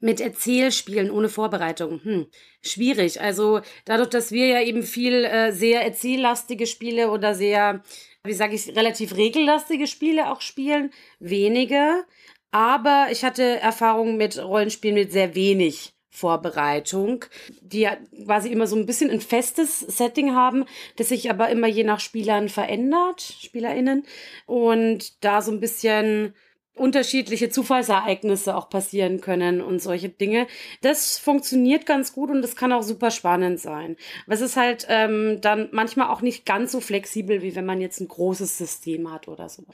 Mit 0.00 0.20
Erzählspielen 0.20 1.10
ohne 1.10 1.30
Vorbereitung. 1.30 2.00
Hm, 2.04 2.26
schwierig. 2.62 3.22
Also 3.22 3.62
dadurch, 3.86 4.10
dass 4.10 4.32
wir 4.32 4.46
ja 4.46 4.60
eben 4.60 4.82
viel 4.82 5.24
äh, 5.24 5.50
sehr 5.52 5.82
erzähllastige 5.82 6.66
Spiele 6.66 7.10
oder 7.10 7.34
sehr, 7.34 7.82
wie 8.22 8.34
sage 8.34 8.54
ich, 8.54 8.76
relativ 8.76 9.16
regellastige 9.16 9.86
Spiele 9.86 10.30
auch 10.30 10.42
spielen, 10.42 10.90
wenige. 11.18 12.04
Aber 12.50 13.08
ich 13.10 13.24
hatte 13.24 13.42
Erfahrung 13.60 14.18
mit 14.18 14.38
Rollenspielen 14.38 14.94
mit 14.94 15.10
sehr 15.10 15.34
wenig 15.34 15.94
Vorbereitung, 16.18 17.24
die 17.60 17.80
ja 17.80 17.96
quasi 18.24 18.50
immer 18.50 18.66
so 18.66 18.76
ein 18.76 18.86
bisschen 18.86 19.10
ein 19.10 19.20
festes 19.20 19.80
Setting 19.80 20.34
haben, 20.34 20.64
das 20.96 21.10
sich 21.10 21.30
aber 21.30 21.48
immer 21.48 21.68
je 21.68 21.84
nach 21.84 22.00
Spielern 22.00 22.48
verändert, 22.48 23.20
SpielerInnen, 23.20 24.04
und 24.46 25.24
da 25.24 25.42
so 25.42 25.52
ein 25.52 25.60
bisschen 25.60 26.34
unterschiedliche 26.74 27.50
Zufallsereignisse 27.50 28.56
auch 28.56 28.70
passieren 28.70 29.20
können 29.20 29.60
und 29.60 29.80
solche 29.80 30.08
Dinge. 30.08 30.46
Das 30.80 31.18
funktioniert 31.18 31.86
ganz 31.86 32.12
gut 32.12 32.30
und 32.30 32.42
das 32.42 32.56
kann 32.56 32.72
auch 32.72 32.82
super 32.82 33.10
spannend 33.10 33.60
sein. 33.60 33.96
Aber 34.26 34.34
es 34.34 34.40
ist 34.40 34.56
halt 34.56 34.86
ähm, 34.88 35.40
dann 35.40 35.68
manchmal 35.72 36.08
auch 36.08 36.22
nicht 36.22 36.46
ganz 36.46 36.72
so 36.72 36.80
flexibel, 36.80 37.42
wie 37.42 37.54
wenn 37.54 37.66
man 37.66 37.80
jetzt 37.80 38.00
ein 38.00 38.08
großes 38.08 38.58
System 38.58 39.12
hat 39.12 39.28
oder 39.28 39.48
so. 39.48 39.64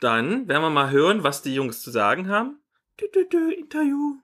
Dann 0.00 0.48
werden 0.48 0.62
wir 0.62 0.70
mal 0.70 0.90
hören, 0.90 1.24
was 1.24 1.42
die 1.42 1.54
Jungs 1.54 1.82
zu 1.82 1.90
sagen 1.90 2.28
haben. 2.28 2.60
Du, 2.96 3.06
du, 3.12 3.24
du, 3.24 3.50
Interview. 3.50 4.16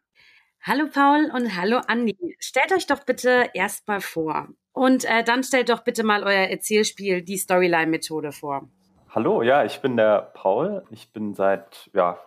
Hallo 0.69 0.87
Paul 0.93 1.31
und 1.33 1.57
hallo 1.57 1.79
Andi. 1.87 2.17
Stellt 2.41 2.73
euch 2.73 2.89
doch 2.89 3.05
bitte 3.05 3.51
erstmal 3.55 4.01
vor. 4.01 4.49
Und 4.73 5.05
äh, 5.05 5.23
dann 5.23 5.45
stellt 5.45 5.69
doch 5.69 5.85
bitte 5.85 6.03
mal 6.03 6.25
euer 6.25 6.49
Erzählspiel, 6.49 7.23
die 7.23 7.37
Storyline-Methode 7.37 8.33
vor. 8.33 8.69
Hallo, 9.11 9.43
ja, 9.43 9.65
ich 9.65 9.81
bin 9.81 9.97
der 9.97 10.33
Paul. 10.35 10.83
Ich 10.91 11.13
bin 11.13 11.35
seit, 11.35 11.89
ja, 11.95 12.19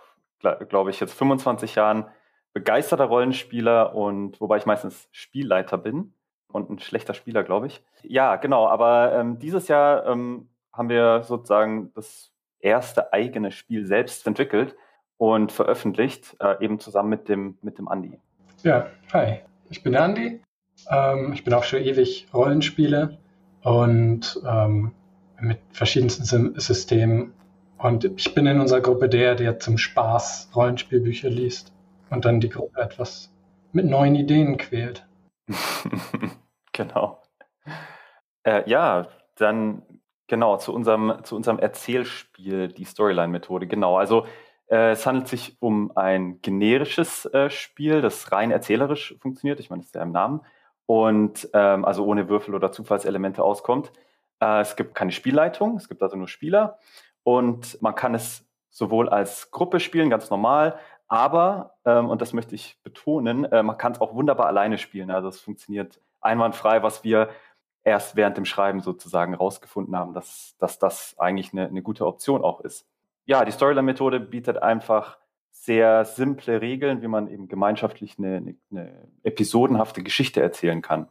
glaube 0.69 0.89
ich, 0.89 1.01
jetzt 1.01 1.15
25 1.15 1.75
Jahren 1.75 2.05
begeisterter 2.53 3.03
Rollenspieler 3.03 3.93
und 3.93 4.39
wobei 4.39 4.55
ich 4.55 4.65
meistens 4.65 5.09
Spielleiter 5.11 5.77
bin 5.77 6.13
und 6.47 6.69
ein 6.69 6.79
schlechter 6.79 7.15
Spieler, 7.15 7.43
glaube 7.43 7.67
ich. 7.67 7.83
Ja, 8.03 8.37
genau, 8.37 8.69
aber 8.69 9.15
ähm, 9.15 9.39
dieses 9.39 9.67
Jahr 9.67 10.05
ähm, 10.05 10.47
haben 10.71 10.87
wir 10.87 11.23
sozusagen 11.23 11.91
das 11.93 12.31
erste 12.61 13.11
eigene 13.11 13.51
Spiel 13.51 13.85
selbst 13.85 14.25
entwickelt 14.25 14.77
und 15.17 15.51
veröffentlicht, 15.51 16.37
äh, 16.39 16.63
eben 16.63 16.79
zusammen 16.79 17.09
mit 17.09 17.27
dem, 17.27 17.57
mit 17.61 17.77
dem 17.77 17.89
Andi. 17.89 18.17
Ja, 18.61 18.87
hi, 19.13 19.39
ich 19.69 19.83
bin 19.83 19.93
der 19.93 20.03
Andi. 20.03 20.41
Ähm, 20.89 21.31
ich 21.31 21.45
bin 21.45 21.53
auch 21.53 21.63
schon 21.63 21.79
ewig 21.79 22.27
Rollenspieler 22.33 23.17
und 23.63 24.37
ähm, 24.45 24.91
mit 25.39 25.59
verschiedensten 25.71 26.59
Systemen. 26.59 27.33
Und 27.77 28.03
ich 28.03 28.35
bin 28.35 28.45
in 28.47 28.59
unserer 28.59 28.81
Gruppe 28.81 29.07
der, 29.07 29.35
der 29.35 29.59
zum 29.59 29.77
Spaß 29.77 30.51
Rollenspielbücher 30.53 31.29
liest 31.29 31.71
und 32.09 32.25
dann 32.25 32.41
die 32.41 32.49
Gruppe 32.49 32.81
etwas 32.81 33.33
mit 33.71 33.85
neuen 33.85 34.15
Ideen 34.15 34.57
quält. 34.57 35.07
genau. 36.73 37.21
Äh, 38.43 38.69
ja, 38.69 39.07
dann 39.35 39.83
genau 40.27 40.57
zu 40.57 40.73
unserem, 40.73 41.23
zu 41.23 41.37
unserem 41.37 41.59
Erzählspiel, 41.59 42.67
die 42.67 42.83
Storyline-Methode. 42.83 43.67
Genau, 43.67 43.97
also 43.97 44.25
es 44.75 45.05
handelt 45.05 45.27
sich 45.27 45.57
um 45.59 45.91
ein 45.95 46.41
generisches 46.41 47.25
äh, 47.25 47.49
Spiel, 47.49 48.01
das 48.01 48.31
rein 48.31 48.51
erzählerisch 48.51 49.15
funktioniert. 49.19 49.59
Ich 49.59 49.69
meine, 49.69 49.81
das 49.81 49.87
ist 49.87 49.95
ja 49.95 50.03
im 50.03 50.11
Namen. 50.11 50.41
Und 50.85 51.49
ähm, 51.53 51.85
also 51.85 52.05
ohne 52.05 52.29
Würfel 52.29 52.55
oder 52.55 52.71
Zufallselemente 52.71 53.43
auskommt. 53.43 53.91
Äh, 54.39 54.61
es 54.61 54.75
gibt 54.75 54.95
keine 54.95 55.11
Spielleitung, 55.11 55.77
es 55.77 55.89
gibt 55.89 56.01
also 56.03 56.17
nur 56.17 56.27
Spieler. 56.27 56.79
Und 57.23 57.81
man 57.81 57.95
kann 57.95 58.15
es 58.15 58.45
sowohl 58.69 59.09
als 59.09 59.51
Gruppe 59.51 59.79
spielen, 59.79 60.09
ganz 60.09 60.29
normal, 60.29 60.79
Aber, 61.09 61.75
ähm, 61.85 62.07
und 62.07 62.21
das 62.21 62.33
möchte 62.33 62.55
ich 62.55 62.77
betonen, 62.83 63.45
äh, 63.45 63.63
man 63.63 63.77
kann 63.77 63.93
es 63.93 64.01
auch 64.01 64.13
wunderbar 64.13 64.45
alleine 64.45 64.77
spielen. 64.77 65.09
Also 65.11 65.27
es 65.27 65.41
funktioniert 65.41 65.99
einwandfrei, 66.21 66.83
was 66.83 67.03
wir 67.03 67.29
erst 67.83 68.15
während 68.15 68.37
dem 68.37 68.45
Schreiben 68.45 68.81
sozusagen 68.81 69.33
rausgefunden 69.33 69.95
haben, 69.97 70.13
dass, 70.13 70.55
dass 70.59 70.77
das 70.79 71.15
eigentlich 71.17 71.51
eine, 71.51 71.67
eine 71.67 71.81
gute 71.81 72.05
Option 72.05 72.43
auch 72.43 72.61
ist. 72.61 72.87
Ja, 73.29 73.45
die 73.45 73.51
Storyline-Methode 73.51 74.19
bietet 74.19 74.63
einfach 74.63 75.19
sehr 75.51 76.03
simple 76.03 76.61
Regeln, 76.61 77.03
wie 77.03 77.07
man 77.07 77.27
eben 77.27 77.47
gemeinschaftlich 77.47 78.17
eine, 78.17 78.55
eine, 78.71 79.07
episodenhafte 79.21 80.01
Geschichte 80.01 80.41
erzählen 80.41 80.81
kann. 80.81 81.09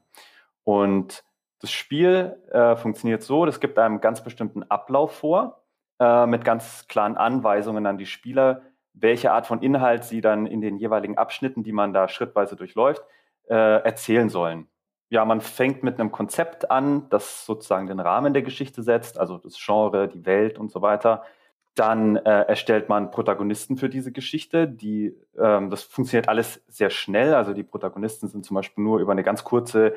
Und 0.65 1.23
das 1.61 1.71
Spiel 1.71 2.37
äh, 2.51 2.75
funktioniert 2.75 3.23
so, 3.23 3.47
es 3.47 3.61
gibt 3.61 3.79
einen 3.79 4.01
ganz 4.01 4.25
bestimmten 4.25 4.65
Ablauf 4.65 5.15
vor, 5.15 5.63
äh, 6.01 6.27
mit 6.27 6.45
ganz 6.45 6.89
klaren 6.89 7.17
Anweisungen 7.17 7.87
an 7.87 7.99
die 7.99 8.07
Spieler, 8.07 8.63
welche 8.95 9.31
Art 9.31 9.47
von 9.47 9.63
Inhalt 9.63 10.03
sie 10.03 10.21
dann 10.21 10.47
in 10.47 10.61
den 10.61 10.77
jeweiligen 10.77 11.17
Abschnitten, 11.19 11.63
die 11.63 11.73
man 11.73 11.93
da 11.93 12.09
schrittweise 12.09 12.57
durchläuft, 12.57 13.05
äh, 13.49 13.55
erzählen 13.55 14.29
sollen. 14.29 14.67
Ja, 15.09 15.25
man 15.25 15.41
fängt 15.41 15.85
mit 15.85 16.01
einem 16.01 16.11
Konzept 16.11 16.69
an, 16.69 17.09
das 17.11 17.47
sozusagen 17.47 17.87
den 17.87 18.01
Rahmen 18.01 18.35
der 18.35 18.43
Geschichte 18.43 18.83
setzt, 18.83 19.21
also 19.21 19.39
das 19.39 19.57
Genre, 19.57 20.09
die 20.09 20.27
Welt 20.27 20.59
und 20.59 20.73
so 20.73 20.83
weiter. 20.83 21.23
Dann 21.79 22.17
äh, 22.17 22.43
erstellt 22.43 22.89
man 22.89 23.13
Protagonisten 23.13 23.77
für 23.77 23.89
diese 23.89 24.11
Geschichte. 24.11 24.67
Die, 24.67 25.15
ähm, 25.39 25.71
das 25.71 25.85
funktioniert 25.85 26.29
alles 26.29 26.61
sehr 26.67 26.91
schnell. 26.91 27.35
Also 27.35 27.53
die 27.53 27.63
Protagonisten 27.63 28.27
sind 28.27 28.45
zum 28.45 28.57
Beispiel 28.57 28.83
nur 28.83 28.99
über 28.99 29.13
eine 29.13 29.23
ganz 29.23 29.45
kurze 29.45 29.95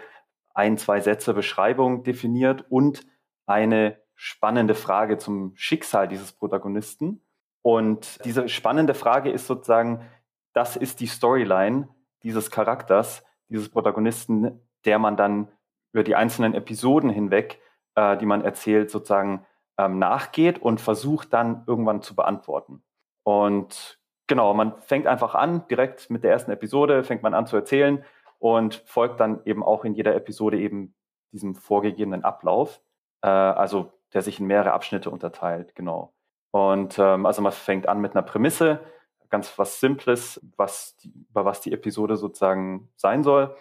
ein, 0.54 0.78
zwei 0.78 1.00
Sätze 1.00 1.34
Beschreibung 1.34 2.04
definiert 2.04 2.66
und 2.70 3.08
eine 3.48 3.98
spannende 4.14 4.76
Frage 4.76 5.18
zum 5.18 5.54
Schicksal 5.56 6.08
dieses 6.08 6.34
Protagonisten. 6.34 7.24
Und 7.64 8.24
diese 8.26 8.48
spannende 8.48 8.94
Frage 8.94 9.32
ist 9.32 9.48
sozusagen, 9.48 10.06
das 10.54 10.76
ist 10.76 11.00
die 11.00 11.08
Storyline 11.08 11.88
dieses 12.22 12.52
Charakters, 12.52 13.24
dieses 13.50 13.70
Protagonisten, 13.70 14.62
der 14.86 15.00
man 15.00 15.18
dann 15.18 15.48
über 15.94 16.04
die 16.04 16.16
einzelnen 16.16 16.54
Episoden 16.54 17.10
hinweg, 17.10 17.60
äh, 17.96 18.18
die 18.18 18.28
man 18.28 18.44
erzählt, 18.44 18.92
sozusagen 18.92 19.48
ähm, 19.82 19.98
nachgeht 19.98 20.62
und 20.62 20.80
versucht 20.80 21.34
dann 21.34 21.64
irgendwann 21.66 22.02
zu 22.02 22.16
beantworten. 22.16 22.84
Und 23.24 24.00
genau, 24.28 24.54
man 24.54 24.80
fängt 24.82 25.08
einfach 25.08 25.34
an, 25.34 25.68
direkt 25.70 26.10
mit 26.10 26.24
der 26.24 26.32
ersten 26.32 26.52
Episode 26.52 27.04
fängt 27.04 27.24
man 27.24 27.34
an 27.34 27.48
zu 27.48 27.56
erzählen 27.56 28.04
und 28.40 28.84
folgt 28.86 29.20
dann 29.20 29.42
eben 29.46 29.64
auch 29.64 29.84
in 29.84 29.94
jeder 29.94 30.16
Episode 30.16 30.60
eben 30.60 30.94
diesem 31.32 31.56
vorgegebenen 31.56 32.24
Ablauf, 32.24 32.82
äh, 33.22 33.28
also 33.28 33.92
der 34.14 34.22
sich 34.22 34.40
in 34.40 34.48
mehrere 34.48 34.74
Abschnitte 34.74 35.10
unterteilt, 35.10 35.76
genau. 35.76 36.14
Und 36.52 37.00
ähm, 37.00 37.26
also 37.26 37.42
man 37.42 37.52
fängt 37.52 37.88
an 37.88 38.02
mit 38.02 38.14
einer 38.14 38.24
Prämisse, 38.24 38.82
ganz 39.30 39.58
was 39.58 39.80
Simples, 39.80 40.42
was 40.58 40.98
die, 40.98 41.14
über 41.30 41.46
was 41.46 41.62
die 41.62 41.72
Episode 41.72 42.18
sozusagen 42.18 42.90
sein 42.98 43.24
soll. 43.24 43.56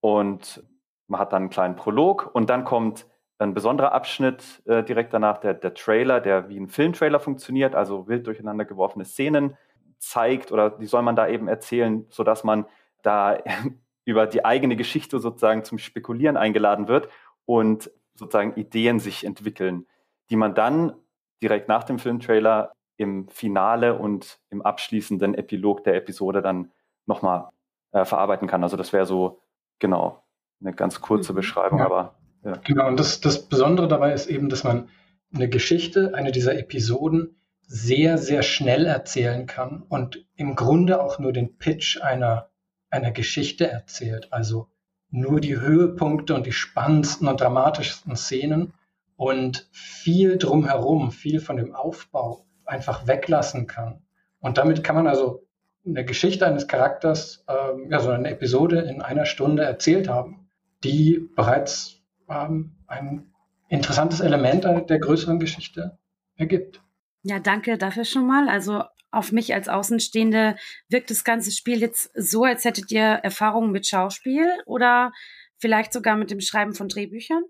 Und 0.00 0.64
man 1.06 1.20
hat 1.20 1.32
dann 1.32 1.42
einen 1.42 1.50
kleinen 1.50 1.76
Prolog 1.76 2.30
und 2.32 2.48
dann 2.48 2.64
kommt 2.64 3.06
ein 3.40 3.54
besonderer 3.54 3.92
Abschnitt 3.92 4.62
äh, 4.66 4.82
direkt 4.82 5.14
danach, 5.14 5.38
der, 5.38 5.54
der 5.54 5.74
Trailer, 5.74 6.20
der 6.20 6.48
wie 6.48 6.58
ein 6.58 6.68
Filmtrailer 6.68 7.20
funktioniert, 7.20 7.74
also 7.74 8.06
wild 8.06 8.26
durcheinander 8.26 8.64
geworfene 8.64 9.04
Szenen 9.04 9.56
zeigt 9.98 10.52
oder 10.52 10.70
die 10.70 10.86
soll 10.86 11.02
man 11.02 11.16
da 11.16 11.28
eben 11.28 11.48
erzählen, 11.48 12.06
sodass 12.10 12.44
man 12.44 12.66
da 13.02 13.38
über 14.04 14.26
die 14.26 14.44
eigene 14.44 14.76
Geschichte 14.76 15.18
sozusagen 15.20 15.64
zum 15.64 15.78
Spekulieren 15.78 16.36
eingeladen 16.36 16.88
wird 16.88 17.08
und 17.46 17.90
sozusagen 18.14 18.54
Ideen 18.54 18.98
sich 18.98 19.24
entwickeln, 19.24 19.86
die 20.28 20.36
man 20.36 20.54
dann 20.54 20.94
direkt 21.42 21.68
nach 21.68 21.84
dem 21.84 21.98
Filmtrailer 21.98 22.72
im 22.98 23.28
Finale 23.28 23.98
und 23.98 24.38
im 24.50 24.60
abschließenden 24.60 25.34
Epilog 25.34 25.84
der 25.84 25.94
Episode 25.94 26.42
dann 26.42 26.72
nochmal 27.06 27.48
äh, 27.92 28.04
verarbeiten 28.04 28.46
kann. 28.46 28.62
Also 28.62 28.76
das 28.76 28.92
wäre 28.92 29.06
so, 29.06 29.40
genau, 29.78 30.22
eine 30.60 30.74
ganz 30.74 31.00
kurze 31.00 31.32
mhm. 31.32 31.36
Beschreibung, 31.36 31.78
ja. 31.78 31.86
aber 31.86 32.19
ja. 32.44 32.56
Genau, 32.64 32.88
und 32.88 32.98
das, 32.98 33.20
das 33.20 33.48
Besondere 33.48 33.88
dabei 33.88 34.12
ist 34.12 34.26
eben, 34.26 34.48
dass 34.48 34.64
man 34.64 34.88
eine 35.32 35.48
Geschichte, 35.48 36.14
eine 36.14 36.32
dieser 36.32 36.58
Episoden, 36.58 37.36
sehr, 37.62 38.18
sehr 38.18 38.42
schnell 38.42 38.84
erzählen 38.86 39.46
kann 39.46 39.82
und 39.82 40.26
im 40.34 40.56
Grunde 40.56 41.00
auch 41.00 41.20
nur 41.20 41.32
den 41.32 41.56
Pitch 41.56 42.00
einer, 42.00 42.50
einer 42.90 43.12
Geschichte 43.12 43.68
erzählt. 43.70 44.32
Also 44.32 44.68
nur 45.10 45.40
die 45.40 45.60
Höhepunkte 45.60 46.34
und 46.34 46.46
die 46.46 46.52
spannendsten 46.52 47.28
und 47.28 47.40
dramatischsten 47.40 48.16
Szenen 48.16 48.72
und 49.14 49.68
viel 49.72 50.36
drumherum, 50.36 51.12
viel 51.12 51.40
von 51.40 51.56
dem 51.56 51.74
Aufbau 51.74 52.46
einfach 52.64 53.06
weglassen 53.06 53.66
kann. 53.66 54.02
Und 54.40 54.58
damit 54.58 54.82
kann 54.82 54.96
man 54.96 55.06
also 55.06 55.46
eine 55.86 56.04
Geschichte 56.04 56.46
eines 56.46 56.66
Charakters, 56.66 57.44
ähm, 57.48 57.90
ja, 57.90 58.00
so 58.00 58.10
eine 58.10 58.30
Episode 58.30 58.80
in 58.80 59.00
einer 59.00 59.26
Stunde 59.26 59.62
erzählt 59.62 60.08
haben, 60.08 60.48
die 60.82 61.28
bereits 61.36 61.99
ähm, 62.30 62.72
ein 62.86 63.32
interessantes 63.68 64.20
Element 64.20 64.64
der 64.64 64.98
größeren 64.98 65.38
Geschichte 65.38 65.98
ergibt. 66.36 66.80
Ja, 67.22 67.38
danke 67.38 67.76
dafür 67.76 68.04
schon 68.04 68.26
mal. 68.26 68.48
Also 68.48 68.82
auf 69.10 69.32
mich 69.32 69.52
als 69.54 69.68
Außenstehende 69.68 70.56
wirkt 70.88 71.10
das 71.10 71.24
ganze 71.24 71.50
Spiel 71.50 71.80
jetzt 71.80 72.10
so, 72.14 72.44
als 72.44 72.64
hättet 72.64 72.90
ihr 72.90 73.02
Erfahrungen 73.02 73.72
mit 73.72 73.86
Schauspiel 73.86 74.48
oder 74.66 75.12
vielleicht 75.58 75.92
sogar 75.92 76.16
mit 76.16 76.30
dem 76.30 76.40
Schreiben 76.40 76.74
von 76.74 76.88
Drehbüchern? 76.88 77.44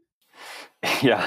Ja, 1.02 1.22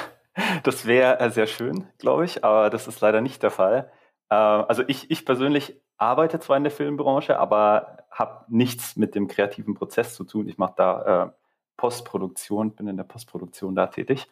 das 0.64 0.88
wäre 0.88 1.20
äh, 1.20 1.30
sehr 1.30 1.46
schön, 1.46 1.88
glaube 2.00 2.26
ich, 2.26 2.44
aber 2.44 2.72
das 2.72 2.88
ist 2.88 3.02
leider 3.02 3.22
nicht 3.22 3.44
der 3.44 3.52
Fall. 3.52 3.92
Äh, 4.30 4.36
also 4.36 4.84
ich, 4.88 5.12
ich 5.12 5.26
persönlich 5.26 5.80
arbeite 5.98 6.40
zwar 6.40 6.58
in 6.58 6.64
der 6.64 6.72
Filmbranche, 6.72 7.38
aber 7.38 8.06
habe 8.10 8.46
nichts 8.50 8.96
mit 8.96 9.14
dem 9.14 9.28
kreativen 9.28 9.76
Prozess 9.76 10.16
zu 10.16 10.24
tun. 10.24 10.48
Ich 10.48 10.58
mache 10.58 10.74
da 10.76 11.26
äh, 11.26 11.43
Postproduktion, 11.78 12.76
bin 12.76 12.88
in 12.88 12.98
der 12.98 13.04
Postproduktion 13.04 13.76
da 13.76 13.88
tätig. 13.88 14.28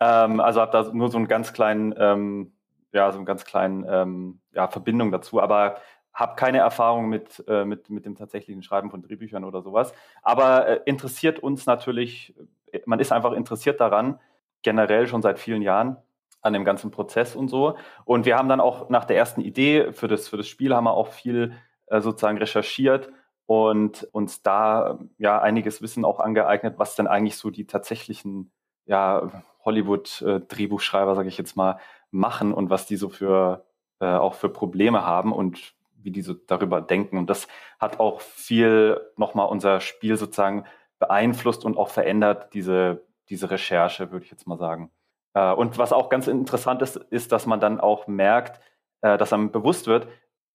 Ähm, 0.00 0.40
also 0.40 0.60
habe 0.60 0.72
da 0.72 0.92
nur 0.92 1.10
so 1.10 1.18
einen 1.18 1.28
ganz 1.28 1.52
kleinen, 1.52 1.94
ähm, 1.98 2.52
ja, 2.92 3.10
so 3.10 3.18
einen 3.18 3.26
ganz 3.26 3.44
kleinen 3.44 3.84
ähm, 3.88 4.40
ja, 4.52 4.68
Verbindung 4.68 5.10
dazu, 5.10 5.40
aber 5.40 5.76
habe 6.12 6.34
keine 6.36 6.58
Erfahrung 6.58 7.08
mit, 7.08 7.44
äh, 7.46 7.64
mit, 7.64 7.90
mit 7.90 8.04
dem 8.04 8.16
tatsächlichen 8.16 8.62
Schreiben 8.62 8.90
von 8.90 9.02
Drehbüchern 9.02 9.44
oder 9.44 9.62
sowas. 9.62 9.92
Aber 10.22 10.66
äh, 10.66 10.80
interessiert 10.84 11.38
uns 11.38 11.66
natürlich, 11.66 12.34
äh, 12.72 12.80
man 12.86 12.98
ist 12.98 13.12
einfach 13.12 13.32
interessiert 13.32 13.80
daran, 13.80 14.18
generell 14.62 15.06
schon 15.06 15.22
seit 15.22 15.38
vielen 15.38 15.62
Jahren 15.62 15.96
an 16.40 16.52
dem 16.52 16.64
ganzen 16.64 16.90
Prozess 16.90 17.36
und 17.36 17.48
so. 17.48 17.76
Und 18.04 18.26
wir 18.26 18.36
haben 18.36 18.48
dann 18.48 18.60
auch 18.60 18.88
nach 18.88 19.04
der 19.04 19.16
ersten 19.16 19.40
Idee 19.40 19.92
für 19.92 20.08
das, 20.08 20.28
für 20.28 20.36
das 20.36 20.48
Spiel 20.48 20.74
haben 20.74 20.84
wir 20.84 20.94
auch 20.94 21.08
viel 21.08 21.52
äh, 21.86 22.00
sozusagen 22.00 22.38
recherchiert 22.38 23.10
und 23.48 24.06
uns 24.12 24.42
da 24.42 24.98
ja 25.16 25.40
einiges 25.40 25.80
Wissen 25.80 26.04
auch 26.04 26.20
angeeignet, 26.20 26.74
was 26.76 26.96
denn 26.96 27.06
eigentlich 27.06 27.38
so 27.38 27.48
die 27.48 27.66
tatsächlichen 27.66 28.52
ja, 28.84 29.42
Hollywood-Drehbuchschreiber, 29.64 31.14
sage 31.14 31.30
ich 31.30 31.38
jetzt 31.38 31.56
mal, 31.56 31.78
machen 32.10 32.52
und 32.52 32.68
was 32.68 32.84
die 32.84 32.96
so 32.96 33.08
für 33.08 33.64
äh, 34.00 34.04
auch 34.04 34.34
für 34.34 34.50
Probleme 34.50 35.06
haben 35.06 35.32
und 35.32 35.72
wie 35.96 36.10
die 36.10 36.20
so 36.20 36.34
darüber 36.34 36.82
denken. 36.82 37.16
Und 37.16 37.30
das 37.30 37.48
hat 37.78 38.00
auch 38.00 38.20
viel 38.20 39.00
nochmal 39.16 39.48
unser 39.48 39.80
Spiel 39.80 40.18
sozusagen 40.18 40.66
beeinflusst 40.98 41.64
und 41.64 41.78
auch 41.78 41.88
verändert, 41.88 42.52
diese, 42.52 43.06
diese 43.30 43.50
Recherche, 43.50 44.12
würde 44.12 44.26
ich 44.26 44.30
jetzt 44.30 44.46
mal 44.46 44.58
sagen. 44.58 44.90
Äh, 45.32 45.54
und 45.54 45.78
was 45.78 45.94
auch 45.94 46.10
ganz 46.10 46.26
interessant 46.26 46.82
ist, 46.82 46.96
ist, 46.96 47.32
dass 47.32 47.46
man 47.46 47.60
dann 47.60 47.80
auch 47.80 48.08
merkt, 48.08 48.60
äh, 49.00 49.16
dass 49.16 49.32
einem 49.32 49.52
bewusst 49.52 49.86
wird, 49.86 50.06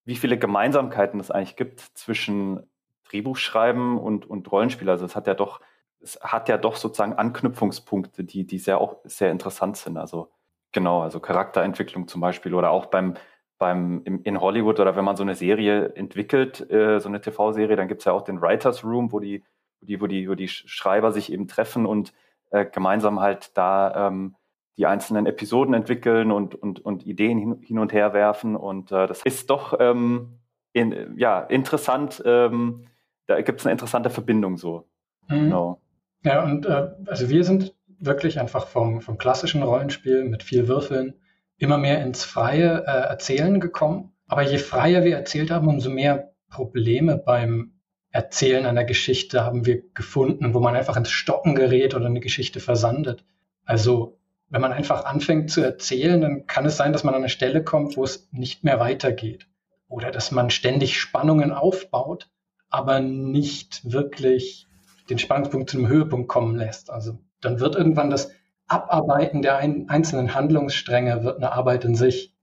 wie 0.06 0.16
viele 0.16 0.38
Gemeinsamkeiten 0.38 1.20
es 1.20 1.32
eigentlich 1.32 1.56
gibt 1.56 1.80
zwischen 1.80 2.70
Drehbuch 3.14 3.38
schreiben 3.38 4.00
und, 4.00 4.30
und 4.30 4.52
Rollenspiel. 4.52 4.90
Also 4.90 5.06
es 5.06 5.16
hat 5.16 5.28
ja 5.28 5.36
doch, 5.36 5.62
es 6.02 6.20
hat 6.22 6.50
ja 6.50 6.58
doch 6.58 6.76
sozusagen 6.76 7.14
Anknüpfungspunkte, 7.14 8.24
die, 8.24 8.46
die 8.46 8.58
sehr 8.58 8.80
auch 8.82 8.98
sehr 9.04 9.32
interessant 9.32 9.78
sind. 9.78 9.98
Also 9.98 10.32
genau, 10.72 11.02
also 11.02 11.20
Charakterentwicklung 11.20 12.08
zum 12.08 12.22
Beispiel 12.22 12.54
oder 12.54 12.72
auch 12.72 12.88
beim, 12.88 13.14
beim 13.60 14.02
im, 14.06 14.24
in 14.24 14.42
Hollywood 14.42 14.80
oder 14.80 14.96
wenn 14.96 15.06
man 15.06 15.16
so 15.16 15.24
eine 15.24 15.36
Serie 15.36 15.94
entwickelt, 15.96 16.70
äh, 16.72 17.00
so 17.00 17.08
eine 17.08 17.22
TV-Serie, 17.22 17.76
dann 17.76 17.88
gibt 17.88 18.02
es 18.02 18.06
ja 18.06 18.14
auch 18.14 18.24
den 18.24 18.42
Writers 18.42 18.84
Room, 18.84 19.12
wo 19.12 19.20
die, 19.20 19.44
wo 19.80 19.86
die, 19.86 20.02
wo 20.02 20.08
die, 20.08 20.30
wo 20.30 20.36
die 20.36 20.48
Schreiber 20.48 21.12
sich 21.12 21.32
eben 21.32 21.48
treffen 21.48 21.86
und 21.86 22.14
äh, 22.50 22.66
gemeinsam 22.66 23.20
halt 23.20 23.58
da 23.58 24.08
ähm, 24.08 24.36
die 24.78 24.88
einzelnen 24.88 25.28
Episoden 25.28 25.74
entwickeln 25.74 26.32
und, 26.32 26.56
und, 26.56 26.84
und 26.84 27.06
Ideen 27.06 27.38
hin, 27.38 27.62
hin 27.62 27.80
und 27.80 27.94
her 27.94 28.14
werfen. 28.14 28.56
Und 28.56 28.92
äh, 28.92 29.06
das 29.08 29.22
ist 29.22 29.50
doch 29.50 29.78
ähm, 29.80 30.40
in, 30.74 31.16
ja, 31.18 31.42
interessant, 31.42 32.22
ähm, 32.26 32.88
da 33.28 33.42
gibt 33.42 33.60
es 33.60 33.66
eine 33.66 33.74
interessante 33.74 34.10
Verbindung 34.10 34.58
so. 34.58 34.88
Mhm. 35.30 35.36
Genau. 35.46 35.82
Ja, 36.24 36.44
und 36.44 36.66
äh, 36.66 36.92
also 37.06 37.30
wir 37.30 37.44
sind 37.44 37.76
wirklich 38.00 38.40
einfach 38.40 38.68
vom, 38.68 39.02
vom 39.02 39.18
klassischen 39.18 39.64
Rollenspiel 39.64 40.24
mit 40.26 40.44
vier 40.44 40.68
Würfeln 40.68 41.16
immer 41.58 41.78
mehr 41.78 42.02
ins 42.02 42.24
freie 42.24 42.84
äh, 42.86 43.10
Erzählen 43.10 43.60
gekommen. 43.60 44.14
Aber 44.28 44.42
je 44.42 44.58
freier 44.58 45.04
wir 45.04 45.16
erzählt 45.16 45.52
haben, 45.52 45.68
umso 45.68 45.90
mehr 45.90 46.34
Probleme 46.50 47.18
beim 47.18 47.74
Erzählen 48.10 48.66
einer 48.66 48.84
Geschichte 48.84 49.44
haben 49.44 49.66
wir 49.66 49.82
gefunden, 49.94 50.54
wo 50.54 50.60
man 50.60 50.76
einfach 50.76 50.98
ins 50.98 51.10
Stocken 51.10 51.56
gerät 51.56 51.96
oder 51.96 52.06
eine 52.06 52.20
Geschichte 52.20 52.60
versandet. 52.60 53.26
Also 53.66 54.20
wenn 54.50 54.62
man 54.62 54.72
einfach 54.72 55.06
anfängt 55.06 55.50
zu 55.50 55.62
erzählen, 55.62 56.22
dann 56.22 56.46
kann 56.46 56.66
es 56.66 56.78
sein, 56.78 56.94
dass 56.94 57.04
man 57.04 57.16
an 57.16 57.22
eine 57.22 57.30
Stelle 57.30 57.64
kommt, 57.64 57.98
wo 57.98 58.04
es 58.04 58.30
nicht 58.32 58.64
mehr 58.64 58.80
weitergeht. 58.80 59.48
oder 59.88 60.12
dass 60.12 60.32
man 60.32 60.50
ständig 60.50 61.00
Spannungen 61.00 61.52
aufbaut, 61.52 62.30
aber 62.74 63.00
nicht 63.00 63.92
wirklich 63.92 64.68
den 65.10 65.20
Spannungspunkt 65.20 65.70
zu 65.70 65.78
einem 65.78 65.88
Höhepunkt 65.88 66.28
kommen 66.28 66.56
lässt. 66.56 66.90
Also 66.90 67.20
dann 67.40 67.60
wird 67.60 67.76
irgendwann 67.76 68.10
das 68.10 68.32
Abarbeiten 68.68 69.44
der 69.44 69.58
ein, 69.58 69.90
einzelnen 69.90 70.34
Handlungsstränge 70.34 71.24
wird 71.24 71.38
eine 71.38 71.52
Arbeit 71.52 71.86
in 71.86 71.96
sich, 71.96 72.34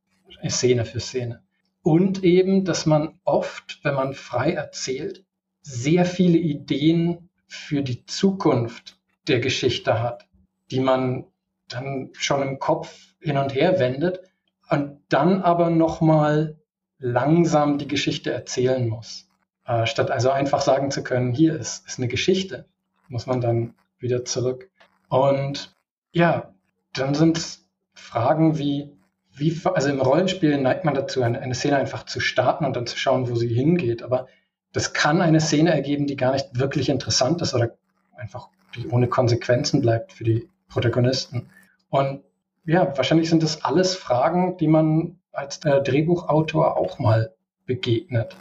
Szene 0.48 0.84
für 0.84 1.00
Szene. 1.00 1.42
Und 1.82 2.22
eben, 2.22 2.64
dass 2.64 2.86
man 2.86 3.18
oft, 3.24 3.80
wenn 3.82 3.94
man 3.94 4.14
frei 4.14 4.52
erzählt, 4.52 5.24
sehr 5.62 6.04
viele 6.04 6.38
Ideen 6.38 7.30
für 7.48 7.82
die 7.82 8.06
Zukunft 8.06 9.00
der 9.26 9.40
Geschichte 9.40 10.00
hat, 10.00 10.28
die 10.70 10.80
man 10.80 11.24
dann 11.68 12.10
schon 12.12 12.42
im 12.42 12.60
Kopf 12.60 13.14
hin 13.20 13.36
und 13.36 13.52
her 13.52 13.80
wendet 13.80 14.20
und 14.68 15.00
dann 15.08 15.42
aber 15.42 15.70
nochmal 15.70 16.60
langsam 16.98 17.78
die 17.78 17.88
Geschichte 17.88 18.30
erzählen 18.32 18.88
muss. 18.88 19.29
Äh, 19.70 19.86
statt 19.86 20.10
also 20.10 20.30
einfach 20.30 20.62
sagen 20.62 20.90
zu 20.90 21.04
können, 21.04 21.32
hier 21.32 21.54
ist, 21.54 21.86
ist 21.86 21.98
eine 21.98 22.08
Geschichte, 22.08 22.66
muss 23.08 23.26
man 23.26 23.40
dann 23.40 23.74
wieder 24.00 24.24
zurück. 24.24 24.68
Und 25.08 25.76
ja, 26.10 26.52
dann 26.92 27.14
sind 27.14 27.60
Fragen 27.94 28.58
wie, 28.58 28.90
wie, 29.32 29.60
also 29.72 29.88
im 29.88 30.00
Rollenspiel 30.00 30.60
neigt 30.60 30.84
man 30.84 30.94
dazu, 30.94 31.22
eine, 31.22 31.40
eine 31.40 31.54
Szene 31.54 31.76
einfach 31.76 32.04
zu 32.04 32.18
starten 32.18 32.64
und 32.64 32.74
dann 32.74 32.88
zu 32.88 32.98
schauen, 32.98 33.30
wo 33.30 33.36
sie 33.36 33.46
hingeht. 33.46 34.02
Aber 34.02 34.26
das 34.72 34.92
kann 34.92 35.22
eine 35.22 35.40
Szene 35.40 35.72
ergeben, 35.72 36.08
die 36.08 36.16
gar 36.16 36.32
nicht 36.32 36.58
wirklich 36.58 36.88
interessant 36.88 37.40
ist 37.40 37.54
oder 37.54 37.76
einfach 38.16 38.48
die 38.74 38.88
ohne 38.88 39.06
Konsequenzen 39.06 39.82
bleibt 39.82 40.12
für 40.12 40.24
die 40.24 40.48
Protagonisten. 40.68 41.48
Und 41.90 42.24
ja, 42.64 42.96
wahrscheinlich 42.96 43.30
sind 43.30 43.44
das 43.44 43.62
alles 43.62 43.94
Fragen, 43.94 44.56
die 44.56 44.66
man 44.68 45.20
als 45.30 45.64
äh, 45.64 45.80
Drehbuchautor 45.80 46.76
auch 46.76 46.98
mal 46.98 47.34
begegnet. 47.66 48.34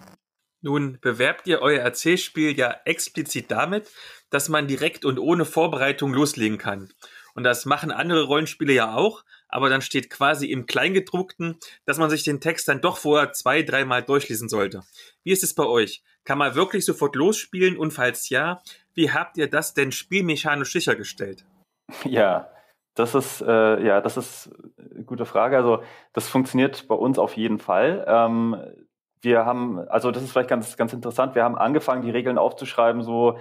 Nun 0.62 1.00
bewerbt 1.00 1.48
ihr 1.48 1.62
euer 1.62 1.82
Erzählspiel 1.82 2.58
ja 2.58 2.76
explizit 2.86 3.50
damit, 3.50 3.89
dass 4.30 4.50
man 4.50 4.67
direkt 4.67 5.06
und 5.06 5.17
ohne 5.17 5.45
Vorbereitung 5.45 6.13
loslegen 6.13 6.58
kann. 6.58 6.89
Und 7.34 7.43
das 7.43 7.65
machen 7.65 7.91
andere 7.91 8.24
Rollenspiele 8.24 8.74
ja 8.74 8.93
auch, 8.93 9.24
aber 9.48 9.69
dann 9.69 9.82
steht 9.82 10.10
quasi 10.10 10.48
im 10.48 10.65
Kleingedruckten, 10.65 11.58
dass 11.86 11.98
man 11.98 12.10
sich 12.10 12.24
den 12.24 12.41
Text 12.41 12.67
dann 12.67 12.82
doch 12.82 12.98
vorher 12.98 13.32
zwei, 13.32 13.63
dreimal 13.63 14.04
durchlesen 14.04 14.50
sollte. 14.50 14.84
Wie 15.24 15.32
ist 15.32 15.43
es 15.43 15.56
bei 15.56 15.65
euch? 15.65 16.04
Kann 16.26 16.38
man 16.38 16.56
wirklich 16.56 16.86
sofort 16.86 17.15
losspielen 17.15 17.78
und 17.78 17.91
falls 17.91 18.30
ja, 18.30 18.62
wie 18.93 19.12
habt 19.12 19.38
ihr 19.38 19.50
das 19.50 19.74
denn 19.74 19.91
spielmechanisch 19.91 20.72
sichergestellt? 20.72 21.45
Ja, 22.04 22.52
das 22.93 23.15
ist, 23.15 23.41
äh, 23.41 23.84
ja, 23.84 24.00
das 24.02 24.17
ist 24.17 24.52
eine 24.78 25.06
gute 25.06 25.26
Frage. 25.26 25.58
Also, 25.58 25.82
das 26.13 26.28
funktioniert 26.28 26.88
bei 26.88 26.93
uns 26.93 27.17
auf 27.17 27.36
jeden 27.36 27.58
Fall. 27.58 28.06
Ähm, 28.08 28.62
wir 29.21 29.45
haben, 29.45 29.79
also 29.89 30.12
das 30.12 30.23
ist 30.23 30.32
vielleicht 30.32 30.49
ganz, 30.49 30.77
ganz 30.77 30.93
interessant, 30.93 31.36
wir 31.36 31.43
haben 31.43 31.58
angefangen, 31.58 32.01
die 32.01 32.12
Regeln 32.12 32.38
aufzuschreiben, 32.38 33.01
so 33.01 33.38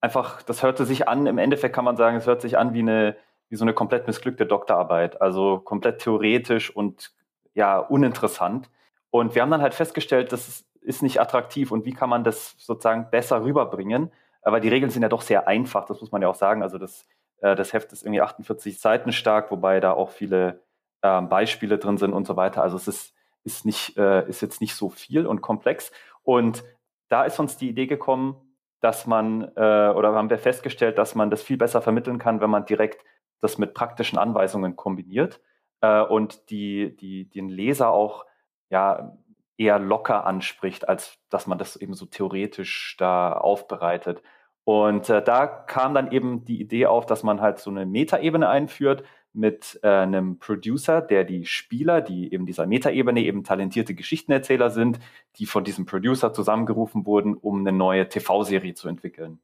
einfach, 0.00 0.42
das 0.42 0.62
hörte 0.62 0.84
sich 0.84 1.08
an, 1.08 1.26
im 1.26 1.38
Endeffekt 1.38 1.74
kann 1.74 1.84
man 1.84 1.96
sagen, 1.96 2.16
es 2.16 2.26
hört 2.26 2.40
sich 2.40 2.56
an 2.56 2.72
wie 2.72 2.80
eine, 2.80 3.16
wie 3.48 3.56
so 3.56 3.64
eine 3.64 3.74
komplett 3.74 4.06
missglückte 4.06 4.46
Doktorarbeit, 4.46 5.20
also 5.20 5.58
komplett 5.58 6.00
theoretisch 6.00 6.74
und 6.74 7.12
ja, 7.54 7.78
uninteressant. 7.78 8.70
Und 9.10 9.34
wir 9.34 9.42
haben 9.42 9.50
dann 9.50 9.62
halt 9.62 9.74
festgestellt, 9.74 10.32
das 10.32 10.64
ist 10.80 11.02
nicht 11.02 11.20
attraktiv 11.20 11.70
und 11.72 11.84
wie 11.84 11.92
kann 11.92 12.10
man 12.10 12.24
das 12.24 12.54
sozusagen 12.58 13.10
besser 13.10 13.42
rüberbringen? 13.42 14.12
Aber 14.42 14.60
die 14.60 14.68
Regeln 14.68 14.90
sind 14.90 15.02
ja 15.02 15.08
doch 15.08 15.22
sehr 15.22 15.48
einfach, 15.48 15.86
das 15.86 16.00
muss 16.00 16.12
man 16.12 16.22
ja 16.22 16.28
auch 16.28 16.34
sagen. 16.34 16.62
Also 16.62 16.78
das, 16.78 17.06
äh, 17.40 17.56
das 17.56 17.72
Heft 17.72 17.92
ist 17.92 18.02
irgendwie 18.02 18.22
48 18.22 18.78
Seiten 18.78 19.12
stark, 19.12 19.50
wobei 19.50 19.80
da 19.80 19.92
auch 19.92 20.10
viele 20.10 20.62
ähm, 21.02 21.28
Beispiele 21.28 21.78
drin 21.78 21.98
sind 21.98 22.12
und 22.12 22.26
so 22.26 22.36
weiter. 22.36 22.62
Also 22.62 22.76
es 22.76 22.88
ist, 22.88 23.14
ist, 23.44 23.64
nicht, 23.64 23.96
äh, 23.96 24.28
ist 24.28 24.40
jetzt 24.40 24.60
nicht 24.60 24.74
so 24.74 24.88
viel 24.90 25.26
und 25.26 25.40
komplex. 25.40 25.92
Und 26.22 26.64
da 27.08 27.24
ist 27.24 27.38
uns 27.38 27.56
die 27.56 27.68
Idee 27.68 27.86
gekommen, 27.86 28.36
dass 28.80 29.06
man, 29.06 29.50
äh, 29.56 29.92
oder 29.94 30.14
haben 30.14 30.30
wir 30.30 30.38
festgestellt, 30.38 30.98
dass 30.98 31.14
man 31.14 31.30
das 31.30 31.42
viel 31.42 31.56
besser 31.56 31.82
vermitteln 31.82 32.18
kann, 32.18 32.40
wenn 32.40 32.50
man 32.50 32.66
direkt 32.66 33.04
das 33.40 33.58
mit 33.58 33.74
praktischen 33.74 34.18
Anweisungen 34.18 34.76
kombiniert 34.76 35.40
äh, 35.80 36.02
und 36.02 36.50
die, 36.50 36.96
die, 36.96 37.28
den 37.28 37.48
Leser 37.48 37.90
auch 37.90 38.24
ja, 38.70 39.16
eher 39.56 39.78
locker 39.78 40.26
anspricht, 40.26 40.88
als 40.88 41.18
dass 41.28 41.46
man 41.46 41.58
das 41.58 41.76
eben 41.76 41.94
so 41.94 42.06
theoretisch 42.06 42.96
da 42.98 43.32
aufbereitet. 43.32 44.22
Und 44.64 45.08
äh, 45.08 45.22
da 45.22 45.46
kam 45.46 45.94
dann 45.94 46.12
eben 46.12 46.44
die 46.44 46.60
Idee 46.60 46.86
auf, 46.86 47.06
dass 47.06 47.22
man 47.22 47.40
halt 47.40 47.58
so 47.58 47.70
eine 47.70 47.86
Metaebene 47.86 48.48
einführt 48.48 49.02
mit 49.38 49.78
äh, 49.82 49.88
einem 49.88 50.38
Producer, 50.38 51.00
der 51.00 51.24
die 51.24 51.46
Spieler, 51.46 52.00
die 52.00 52.32
eben 52.32 52.44
dieser 52.44 52.66
Metaebene 52.66 53.22
eben 53.22 53.44
talentierte 53.44 53.94
Geschichtenerzähler 53.94 54.70
sind, 54.70 54.98
die 55.36 55.46
von 55.46 55.62
diesem 55.62 55.86
Producer 55.86 56.32
zusammengerufen 56.32 57.06
wurden, 57.06 57.34
um 57.34 57.60
eine 57.60 57.72
neue 57.72 58.08
TV-Serie 58.08 58.74
zu 58.74 58.88
entwickeln. 58.88 59.38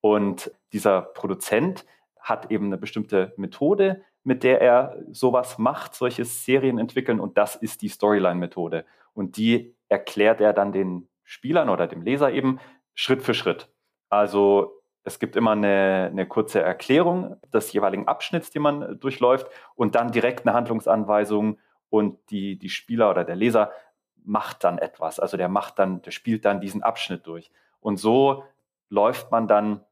Und 0.00 0.50
dieser 0.72 1.02
Produzent 1.02 1.86
hat 2.20 2.50
eben 2.50 2.66
eine 2.66 2.78
bestimmte 2.78 3.32
Methode, 3.36 4.02
mit 4.24 4.42
der 4.42 4.60
er 4.60 4.98
sowas 5.12 5.56
macht, 5.56 5.94
solche 5.94 6.24
Serien 6.24 6.78
entwickeln. 6.78 7.20
Und 7.20 7.38
das 7.38 7.54
ist 7.54 7.80
die 7.82 7.88
Storyline-Methode. 7.88 8.84
Und 9.14 9.36
die 9.36 9.74
erklärt 9.88 10.40
er 10.40 10.52
dann 10.52 10.72
den 10.72 11.08
Spielern 11.22 11.68
oder 11.68 11.86
dem 11.86 12.02
Leser 12.02 12.32
eben 12.32 12.58
Schritt 12.94 13.22
für 13.22 13.34
Schritt. 13.34 13.68
Also 14.10 14.77
es 15.08 15.18
gibt 15.18 15.34
immer 15.36 15.52
eine, 15.52 16.08
eine, 16.12 16.26
kurze 16.26 16.62
Erklärung 16.62 17.36
des 17.52 17.72
jeweiligen 17.72 18.06
Abschnitts, 18.06 18.50
den 18.50 18.62
man 18.62 19.00
durchläuft, 19.00 19.48
und 19.74 19.94
dann 19.94 20.12
direkt 20.12 20.46
eine 20.46 20.54
Handlungsanweisung 20.54 21.58
und 21.90 22.18
die, 22.30 22.58
die 22.58 22.68
Spieler 22.68 23.10
oder 23.10 23.24
der 23.24 23.36
Leser 23.36 23.72
macht 24.24 24.62
dann 24.62 24.78
etwas. 24.78 25.18
Also 25.18 25.36
der 25.36 25.48
macht 25.48 25.78
dann, 25.78 26.02
der 26.02 26.10
spielt 26.10 26.44
dann 26.44 26.60
diesen 26.60 26.82
Abschnitt 26.82 27.26
durch. 27.26 27.50
Und 27.80 27.96
so 27.96 28.44
läuft 28.90 29.30
man 29.30 29.48
dann 29.48 29.84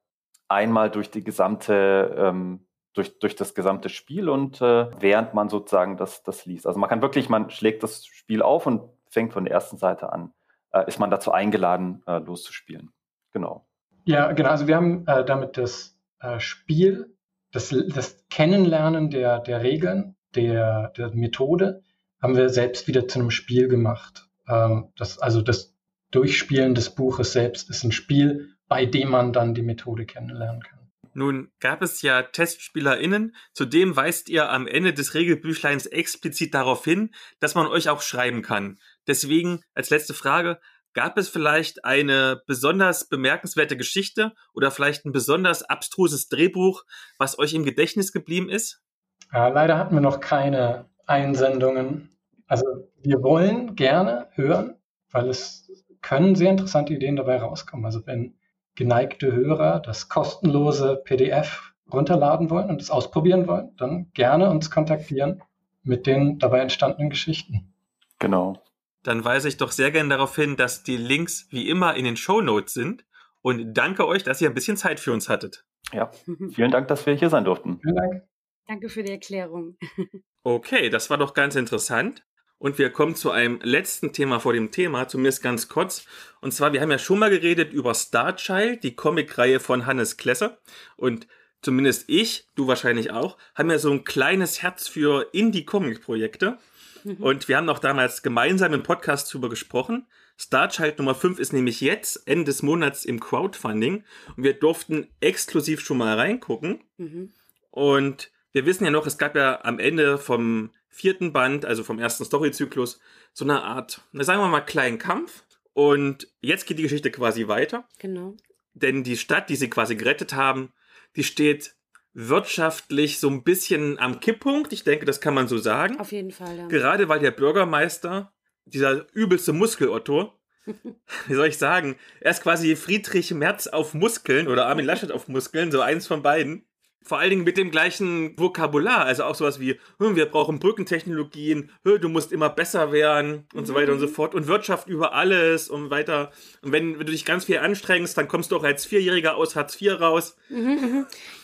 einmal 0.48 0.90
durch 0.90 1.10
die 1.10 1.24
gesamte, 1.24 2.14
ähm, 2.18 2.66
durch, 2.92 3.18
durch 3.18 3.34
das 3.34 3.54
gesamte 3.54 3.88
Spiel 3.88 4.28
und 4.28 4.60
äh, 4.60 4.90
während 5.00 5.34
man 5.34 5.48
sozusagen 5.48 5.96
das, 5.96 6.22
das 6.22 6.46
liest. 6.46 6.66
Also 6.66 6.78
man 6.78 6.88
kann 6.88 7.02
wirklich, 7.02 7.28
man 7.28 7.50
schlägt 7.50 7.82
das 7.82 8.06
Spiel 8.06 8.42
auf 8.42 8.66
und 8.66 8.82
fängt 9.08 9.32
von 9.32 9.44
der 9.44 9.54
ersten 9.54 9.76
Seite 9.76 10.12
an, 10.12 10.32
äh, 10.72 10.86
ist 10.86 10.98
man 10.98 11.10
dazu 11.10 11.32
eingeladen, 11.32 12.02
äh, 12.06 12.18
loszuspielen. 12.18 12.92
Genau. 13.32 13.65
Ja, 14.06 14.32
genau. 14.32 14.50
Also 14.50 14.68
wir 14.68 14.76
haben 14.76 15.04
äh, 15.06 15.24
damit 15.24 15.58
das 15.58 15.98
äh, 16.20 16.38
Spiel, 16.38 17.12
das, 17.52 17.74
das 17.88 18.24
Kennenlernen 18.30 19.10
der, 19.10 19.40
der 19.40 19.62
Regeln, 19.62 20.14
der, 20.34 20.92
der 20.96 21.12
Methode, 21.12 21.82
haben 22.22 22.36
wir 22.36 22.48
selbst 22.48 22.86
wieder 22.86 23.08
zu 23.08 23.18
einem 23.18 23.30
Spiel 23.30 23.66
gemacht. 23.66 24.28
Ähm, 24.48 24.92
das, 24.96 25.18
also 25.18 25.42
das 25.42 25.74
Durchspielen 26.12 26.76
des 26.76 26.94
Buches 26.94 27.32
selbst 27.32 27.68
ist 27.68 27.82
ein 27.82 27.90
Spiel, 27.90 28.54
bei 28.68 28.86
dem 28.86 29.10
man 29.10 29.32
dann 29.32 29.54
die 29.54 29.62
Methode 29.62 30.06
kennenlernen 30.06 30.62
kann. 30.62 30.78
Nun 31.12 31.50
gab 31.58 31.82
es 31.82 32.02
ja 32.02 32.22
TestspielerInnen, 32.22 33.34
zudem 33.54 33.96
weist 33.96 34.28
ihr 34.28 34.50
am 34.50 34.68
Ende 34.68 34.92
des 34.92 35.14
Regelbüchleins 35.14 35.86
explizit 35.86 36.54
darauf 36.54 36.84
hin, 36.84 37.12
dass 37.40 37.54
man 37.54 37.66
euch 37.66 37.88
auch 37.88 38.02
schreiben 38.02 38.42
kann. 38.42 38.78
Deswegen 39.06 39.62
als 39.74 39.90
letzte 39.90 40.14
Frage, 40.14 40.60
gab 40.96 41.18
es 41.18 41.28
vielleicht 41.28 41.84
eine 41.84 42.40
besonders 42.46 43.06
bemerkenswerte 43.06 43.76
Geschichte 43.76 44.32
oder 44.54 44.70
vielleicht 44.70 45.04
ein 45.04 45.12
besonders 45.12 45.62
abstruses 45.62 46.30
Drehbuch, 46.30 46.84
was 47.18 47.38
euch 47.38 47.52
im 47.52 47.64
Gedächtnis 47.64 48.12
geblieben 48.12 48.48
ist? 48.48 48.82
Ja, 49.30 49.48
leider 49.48 49.76
hatten 49.76 49.94
wir 49.94 50.00
noch 50.00 50.20
keine 50.20 50.86
Einsendungen. 51.06 52.16
Also 52.46 52.64
wir 53.02 53.22
wollen 53.22 53.76
gerne 53.76 54.28
hören, 54.32 54.76
weil 55.10 55.28
es 55.28 55.70
können 56.00 56.34
sehr 56.34 56.50
interessante 56.50 56.94
Ideen 56.94 57.16
dabei 57.16 57.36
rauskommen. 57.42 57.84
Also 57.84 58.06
wenn 58.06 58.34
geneigte 58.74 59.30
Hörer 59.30 59.80
das 59.80 60.08
kostenlose 60.08 61.02
PDF 61.04 61.74
runterladen 61.92 62.48
wollen 62.48 62.70
und 62.70 62.80
es 62.80 62.90
ausprobieren 62.90 63.46
wollen, 63.46 63.76
dann 63.76 64.10
gerne 64.14 64.48
uns 64.48 64.70
kontaktieren 64.70 65.42
mit 65.82 66.06
den 66.06 66.38
dabei 66.38 66.60
entstandenen 66.60 67.10
Geschichten. 67.10 67.74
Genau. 68.18 68.62
Dann 69.06 69.24
weise 69.24 69.48
ich 69.48 69.56
doch 69.56 69.70
sehr 69.70 69.90
gerne 69.90 70.08
darauf 70.08 70.34
hin, 70.34 70.56
dass 70.56 70.82
die 70.82 70.96
Links 70.96 71.46
wie 71.50 71.68
immer 71.68 71.94
in 71.94 72.04
den 72.04 72.16
Show 72.16 72.40
Notes 72.40 72.74
sind 72.74 73.04
und 73.40 73.74
danke 73.74 74.06
euch, 74.08 74.24
dass 74.24 74.40
ihr 74.40 74.48
ein 74.48 74.54
bisschen 74.54 74.76
Zeit 74.76 74.98
für 74.98 75.12
uns 75.12 75.28
hattet. 75.28 75.64
Ja, 75.92 76.10
vielen 76.52 76.72
Dank, 76.72 76.88
dass 76.88 77.06
wir 77.06 77.14
hier 77.14 77.30
sein 77.30 77.44
durften. 77.44 77.78
Vielen 77.80 77.94
Dank. 77.94 78.22
Danke 78.66 78.88
für 78.88 79.02
die 79.02 79.12
Erklärung. 79.12 79.76
Okay, 80.48 80.90
das 80.90 81.10
war 81.10 81.18
doch 81.18 81.34
ganz 81.34 81.56
interessant. 81.56 82.24
Und 82.58 82.78
wir 82.78 82.90
kommen 82.90 83.16
zu 83.16 83.32
einem 83.32 83.58
letzten 83.64 84.12
Thema 84.12 84.38
vor 84.38 84.52
dem 84.52 84.70
Thema, 84.70 85.08
zumindest 85.08 85.42
ganz 85.42 85.68
kurz. 85.68 86.06
Und 86.40 86.52
zwar, 86.52 86.72
wir 86.72 86.80
haben 86.80 86.92
ja 86.92 87.00
schon 87.00 87.18
mal 87.18 87.30
geredet 87.30 87.72
über 87.72 87.94
Starchild, 87.94 88.84
die 88.84 88.94
Comicreihe 88.94 89.58
von 89.58 89.86
Hannes 89.86 90.16
Klesser. 90.16 90.58
Und 90.94 91.26
zumindest 91.62 92.04
ich, 92.06 92.48
du 92.54 92.68
wahrscheinlich 92.68 93.10
auch, 93.10 93.38
haben 93.56 93.72
ja 93.72 93.78
so 93.78 93.90
ein 93.90 94.04
kleines 94.04 94.62
Herz 94.62 94.86
für 94.86 95.28
Indie-Comic-Projekte. 95.32 96.58
Mhm. 97.06 97.22
Und 97.22 97.48
wir 97.48 97.56
haben 97.56 97.68
auch 97.68 97.78
damals 97.78 98.22
gemeinsam 98.22 98.72
im 98.72 98.82
Podcast 98.82 99.32
darüber 99.32 99.48
gesprochen. 99.48 100.06
Starchild 100.36 100.98
Nummer 100.98 101.14
5 101.14 101.38
ist 101.38 101.52
nämlich 101.52 101.80
jetzt, 101.80 102.26
Ende 102.26 102.46
des 102.46 102.62
Monats, 102.62 103.04
im 103.04 103.20
Crowdfunding. 103.20 104.04
Und 104.36 104.42
wir 104.42 104.54
durften 104.54 105.08
exklusiv 105.20 105.80
schon 105.80 105.98
mal 105.98 106.16
reingucken. 106.18 106.82
Mhm. 106.96 107.32
Und 107.70 108.32
wir 108.52 108.66
wissen 108.66 108.84
ja 108.84 108.90
noch, 108.90 109.06
es 109.06 109.18
gab 109.18 109.36
ja 109.36 109.64
am 109.64 109.78
Ende 109.78 110.18
vom 110.18 110.70
vierten 110.88 111.32
Band, 111.32 111.64
also 111.64 111.84
vom 111.84 111.98
ersten 111.98 112.24
Storyzyklus, 112.24 113.00
so 113.32 113.44
eine 113.44 113.62
Art, 113.62 114.02
sagen 114.12 114.40
wir 114.40 114.48
mal, 114.48 114.62
kleinen 114.62 114.98
Kampf. 114.98 115.44
Und 115.74 116.26
jetzt 116.40 116.66
geht 116.66 116.78
die 116.78 116.82
Geschichte 116.82 117.10
quasi 117.10 117.46
weiter. 117.46 117.86
Genau. 117.98 118.34
Denn 118.74 119.04
die 119.04 119.16
Stadt, 119.16 119.48
die 119.48 119.56
sie 119.56 119.70
quasi 119.70 119.94
gerettet 119.94 120.34
haben, 120.34 120.72
die 121.14 121.24
steht 121.24 121.75
wirtschaftlich 122.18 123.20
so 123.20 123.28
ein 123.28 123.44
bisschen 123.44 123.98
am 123.98 124.20
Kipppunkt. 124.20 124.72
Ich 124.72 124.84
denke, 124.84 125.04
das 125.04 125.20
kann 125.20 125.34
man 125.34 125.48
so 125.48 125.58
sagen. 125.58 126.00
Auf 126.00 126.12
jeden 126.12 126.30
Fall, 126.30 126.56
ja. 126.56 126.66
Gerade 126.66 127.10
weil 127.10 127.20
der 127.20 127.30
Bürgermeister, 127.30 128.32
dieser 128.64 129.06
übelste 129.12 129.52
Muskelotto, 129.52 130.32
wie 131.26 131.34
soll 131.34 131.48
ich 131.48 131.58
sagen, 131.58 131.96
er 132.20 132.30
ist 132.30 132.42
quasi 132.42 132.74
Friedrich 132.74 133.32
Merz 133.34 133.66
auf 133.66 133.92
Muskeln 133.92 134.48
oder 134.48 134.66
Armin 134.66 134.86
Laschet 134.86 135.12
auf 135.12 135.28
Muskeln, 135.28 135.70
so 135.70 135.82
eins 135.82 136.06
von 136.06 136.22
beiden 136.22 136.66
vor 137.06 137.18
allen 137.20 137.30
Dingen 137.30 137.44
mit 137.44 137.56
dem 137.56 137.70
gleichen 137.70 138.36
Vokabular, 138.36 139.04
also 139.04 139.22
auch 139.22 139.36
sowas 139.36 139.60
wie, 139.60 139.78
hm, 140.00 140.16
wir 140.16 140.26
brauchen 140.26 140.58
Brückentechnologien, 140.58 141.70
du 141.84 142.08
musst 142.08 142.32
immer 142.32 142.50
besser 142.50 142.90
werden 142.90 143.44
und 143.54 143.64
so 143.64 143.74
weiter 143.74 143.92
und 143.92 144.00
so 144.00 144.08
fort 144.08 144.34
und 144.34 144.48
Wirtschaft 144.48 144.88
über 144.88 145.14
alles 145.14 145.68
und 145.68 145.90
weiter. 145.90 146.32
Und 146.62 146.72
wenn, 146.72 146.98
wenn 146.98 147.06
du 147.06 147.12
dich 147.12 147.24
ganz 147.24 147.44
viel 147.44 147.58
anstrengst, 147.58 148.18
dann 148.18 148.26
kommst 148.26 148.50
du 148.50 148.56
auch 148.56 148.64
als 148.64 148.84
Vierjähriger 148.84 149.36
aus 149.36 149.54
Hartz 149.54 149.80
IV 149.80 150.00
raus. 150.00 150.36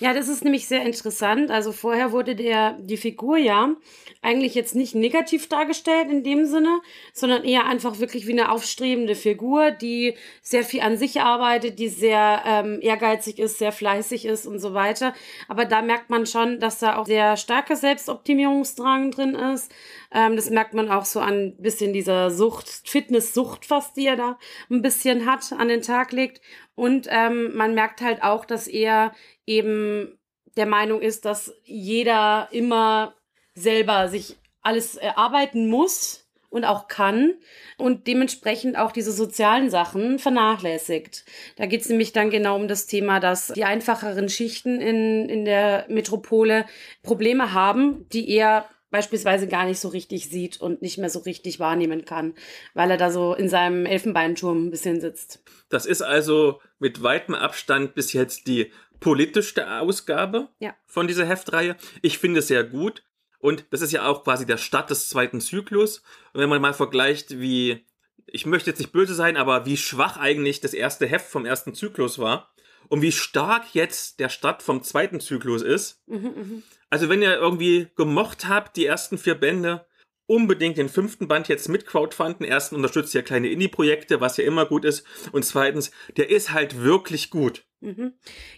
Ja, 0.01 0.12
das 0.14 0.29
ist 0.29 0.42
nämlich 0.42 0.66
sehr 0.66 0.85
interessant. 0.85 1.53
Also 1.53 1.70
vorher 1.70 2.11
wurde 2.11 2.35
der, 2.35 2.77
die 2.81 2.96
Figur 2.96 3.37
ja 3.37 3.77
eigentlich 4.20 4.55
jetzt 4.55 4.75
nicht 4.75 4.94
negativ 4.94 5.48
dargestellt 5.48 6.09
in 6.11 6.25
dem 6.25 6.46
Sinne, 6.46 6.81
sondern 7.12 7.44
eher 7.44 7.66
einfach 7.66 7.98
wirklich 7.98 8.27
wie 8.27 8.33
eine 8.33 8.51
aufstrebende 8.51 9.14
Figur, 9.14 9.70
die 9.70 10.14
sehr 10.42 10.64
viel 10.64 10.81
an 10.81 10.96
sich 10.96 11.20
arbeitet, 11.20 11.79
die 11.79 11.88
sehr 11.88 12.42
ähm, 12.46 12.79
ehrgeizig 12.81 13.38
ist, 13.38 13.59
sehr 13.59 13.72
fleißig 13.72 14.25
ist 14.27 14.46
und 14.46 14.59
so 14.59 14.75
weiter. 14.75 15.14
Aber 15.53 15.67
da 15.67 15.83
merkt 15.83 16.09
man 16.09 16.25
schon, 16.25 16.61
dass 16.61 16.79
da 16.79 16.97
auch 16.97 17.05
sehr 17.05 17.37
starker 17.37 17.77
Selbstoptimierungsdrang 17.77 19.11
drin 19.11 19.35
ist. 19.35 19.71
Ähm, 20.11 20.35
das 20.35 20.49
merkt 20.49 20.73
man 20.73 20.91
auch 20.91 21.05
so 21.05 21.21
an 21.21 21.59
bisschen 21.59 21.93
dieser 21.93 22.31
Sucht, 22.31 22.71
Fitnesssucht 22.88 23.67
fast, 23.67 23.95
die 23.99 24.07
er 24.07 24.17
da 24.17 24.38
ein 24.71 24.81
bisschen 24.81 25.27
hat, 25.31 25.53
an 25.53 25.69
den 25.69 25.83
Tag 25.83 26.12
legt. 26.12 26.41
Und 26.75 27.07
ähm, 27.11 27.55
man 27.55 27.75
merkt 27.75 28.01
halt 28.01 28.23
auch, 28.23 28.47
dass 28.47 28.67
er 28.67 29.12
eben 29.45 30.19
der 30.57 30.65
Meinung 30.65 31.03
ist, 31.03 31.27
dass 31.27 31.53
jeder 31.65 32.49
immer 32.51 33.15
selber 33.55 34.09
sich 34.09 34.38
alles 34.62 34.95
erarbeiten 34.95 35.69
muss 35.69 36.21
und 36.53 36.65
auch 36.65 36.87
kann 36.87 37.33
und 37.79 38.07
dementsprechend 38.07 38.77
auch 38.77 38.93
diese 38.93 39.11
sozialen 39.11 39.71
Sachen 39.71 40.19
vernachlässigt. 40.19 41.25
Da 41.57 41.67
geht 41.67 41.81
es 41.81 41.88
nämlich 41.88 42.12
dann 42.12 42.31
genau 42.31 42.57
um 42.57 42.69
das 42.69 42.87
Thema, 42.87 43.21
dass 43.21 43.49
die 43.49 43.65
einfacheren 43.65 44.29
Schichten 44.29 44.81
in, 44.81 45.29
in 45.31 45.45
der 45.47 45.87
Metropole 45.88 46.67
Probleme 47.03 47.55
haben, 47.55 48.07
die 48.12 48.29
er 48.29 48.69
beispielsweise 48.91 49.49
gar 49.49 49.65
nicht 49.65 49.81
so 49.81 49.88
richtig 49.88 50.29
sieht 50.29 50.61
und 50.61 50.83
nicht 50.83 50.99
mehr 50.99 51.09
so 51.09 51.21
richtig 51.21 51.59
wahrnehmen 51.59 52.05
kann, 52.05 52.35
weil 52.75 52.91
er 52.91 52.99
da 52.99 53.11
so 53.11 53.35
in 53.35 53.49
seinem 53.49 53.87
Elfenbeinturm 53.87 54.67
ein 54.67 54.71
bisschen 54.71 55.01
sitzt. 55.01 55.43
Das 55.71 55.87
ist 55.87 56.03
also 56.03 56.61
mit 56.79 57.03
weitem 57.03 57.35
Abstand 57.35 57.95
bis 57.95 58.12
jetzt 58.12 58.47
die 58.47 58.71
politischste 59.01 59.81
Ausgabe 59.81 60.49
ja. 60.61 60.77
von 60.85 61.09
dieser 61.09 61.25
Heftreihe. 61.25 61.77
Ich 62.03 62.19
finde 62.19 62.41
es 62.41 62.49
sehr 62.49 62.62
gut. 62.62 63.03
Und 63.42 63.66
das 63.70 63.81
ist 63.81 63.92
ja 63.92 64.07
auch 64.07 64.22
quasi 64.22 64.46
der 64.46 64.57
Start 64.57 64.88
des 64.88 65.09
zweiten 65.09 65.40
Zyklus. 65.40 65.98
Und 66.33 66.40
wenn 66.40 66.48
man 66.48 66.62
mal 66.62 66.72
vergleicht, 66.72 67.40
wie, 67.40 67.85
ich 68.26 68.46
möchte 68.46 68.70
jetzt 68.70 68.78
nicht 68.78 68.92
böse 68.92 69.14
sein, 69.14 69.37
aber 69.37 69.66
wie 69.66 69.76
schwach 69.76 70.16
eigentlich 70.16 70.61
das 70.61 70.74
erste 70.74 71.07
Heft 71.07 71.28
vom 71.28 71.44
ersten 71.44 71.74
Zyklus 71.74 72.20
war 72.20 72.55
und 72.88 73.02
wie 73.02 73.11
stark 73.11 73.74
jetzt 73.74 74.20
der 74.20 74.28
Start 74.28 74.62
vom 74.62 74.85
zweiten 74.85 75.18
Zyklus 75.18 75.62
ist. 75.62 76.02
Mhm, 76.07 76.62
Also 76.88 77.09
wenn 77.09 77.20
ihr 77.20 77.35
irgendwie 77.35 77.88
gemocht 77.96 78.46
habt, 78.46 78.76
die 78.76 78.87
ersten 78.87 79.18
vier 79.18 79.35
Bände, 79.35 79.87
unbedingt 80.26 80.78
den 80.78 80.88
fünften 80.88 81.26
Band 81.26 81.48
jetzt 81.48 81.68
mit 81.68 81.85
Crowdfunden. 81.85 82.46
Erstens 82.46 82.76
unterstützt 82.76 83.12
ja 83.12 83.22
kleine 83.22 83.50
Indie-Projekte, 83.50 84.20
was 84.20 84.37
ja 84.37 84.44
immer 84.44 84.66
gut 84.66 84.85
ist. 84.85 85.05
Und 85.33 85.44
zweitens, 85.44 85.90
der 86.16 86.31
ist 86.31 86.52
halt 86.52 86.81
wirklich 86.81 87.31
gut. 87.31 87.64
Mhm. 87.81 88.12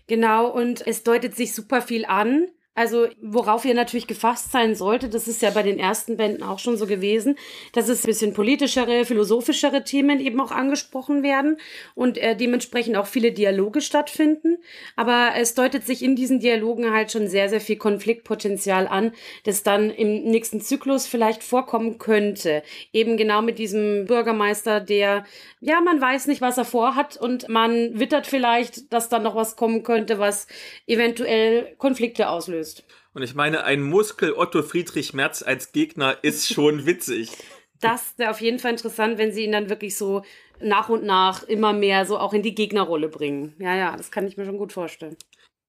Genau, 0.07 0.49
und 0.51 0.87
es 0.87 1.05
deutet 1.05 1.35
sich 1.35 1.55
super 1.55 1.81
viel 1.81 2.05
an. 2.05 2.49
Also, 2.77 3.07
worauf 3.23 3.65
ihr 3.65 3.75
natürlich 3.75 4.09
gefasst 4.09 4.51
sein 4.51 4.75
solltet, 4.75 5.15
das 5.15 5.29
ist 5.29 5.43
ja 5.43 5.51
bei 5.51 5.63
den 5.63 5.79
ersten 5.79 6.17
Bänden 6.17 6.43
auch 6.43 6.59
schon 6.59 6.77
so 6.77 6.89
gewesen, 6.89 7.39
dass 7.73 7.89
es 7.89 8.03
ein 8.03 8.09
bisschen 8.09 8.35
politischere, 8.35 9.05
philosophischere 9.05 9.85
Themen 9.85 10.19
eben 10.19 10.41
auch 10.41 10.51
angesprochen 10.51 11.23
werden 11.23 11.59
und 11.95 12.19
äh, 12.19 12.35
dementsprechend 12.35 12.97
auch 12.97 13.07
viele 13.07 13.31
Dialoge 13.31 13.81
stattfinden. 13.81 14.59
Aber 14.97 15.35
es 15.37 15.55
deutet 15.55 15.87
sich 15.87 16.03
in 16.03 16.17
diesen 16.17 16.41
Dialogen 16.41 16.93
halt 16.93 17.13
schon 17.13 17.29
sehr, 17.29 17.49
sehr 17.49 17.61
viel 17.61 17.77
Konfliktpotenzial 17.77 18.89
an, 18.89 19.13
das 19.45 19.63
dann 19.63 19.91
im 19.91 20.25
nächsten 20.25 20.61
Zyklus 20.61 21.07
vielleicht 21.07 21.45
vorkommen 21.45 21.99
könnte. 21.99 22.65
Eben 22.93 23.17
genau 23.17 23.41
mit 23.41 23.61
diesem 23.61 24.07
Bürgermeister, 24.07 24.81
der, 24.81 25.25
ja, 25.61 25.81
man 25.81 26.01
weiß 26.01 26.27
nicht, 26.27 26.41
was 26.41 26.59
er 26.59 26.65
vorhat 26.65 27.17
und 27.17 27.49
man 27.49 28.01
wittert 28.01 28.27
vielleicht, 28.27 28.93
dass 28.93 29.09
dann 29.09 29.23
noch 29.23 29.37
was 29.37 29.55
kommen 29.55 29.85
könnte, 29.85 30.19
was 30.19 30.49
eventuell 30.89 31.77
Konflikte 31.79 32.29
auslöst 32.29 32.64
gelöst. 32.65 32.85
Und 33.13 33.23
ich 33.23 33.35
meine, 33.35 33.65
ein 33.65 33.83
Muskel 33.83 34.33
Otto 34.33 34.63
Friedrich 34.63 35.15
Merz 35.15 35.43
als 35.43 35.73
Gegner 35.73 36.19
ist 36.23 36.49
schon 36.53 36.87
witzig. 36.87 37.31
Das 37.81 38.15
wäre 38.17 38.31
auf 38.31 38.41
jeden 38.41 38.59
Fall 38.59 38.73
interessant, 38.73 39.19
wenn 39.19 39.33
sie 39.33 39.45
ihn 39.45 39.53
dann 39.53 39.69
wirklich 39.69 39.97
so 39.97 40.23
nach 40.61 40.89
und 40.89 41.05
nach 41.05 41.43
immer 41.43 41.73
mehr 41.73 42.07
so 42.07 42.19
auch 42.19 42.33
in 42.33 42.43
die 42.43 42.55
Gegnerrolle 42.55 43.09
bringen. 43.09 43.55
Ja, 43.59 43.75
ja, 43.75 43.97
das 43.97 44.11
kann 44.11 44.27
ich 44.27 44.37
mir 44.37 44.47
schon 44.47 44.59
gut 44.59 44.73
vorstellen. 44.73 45.17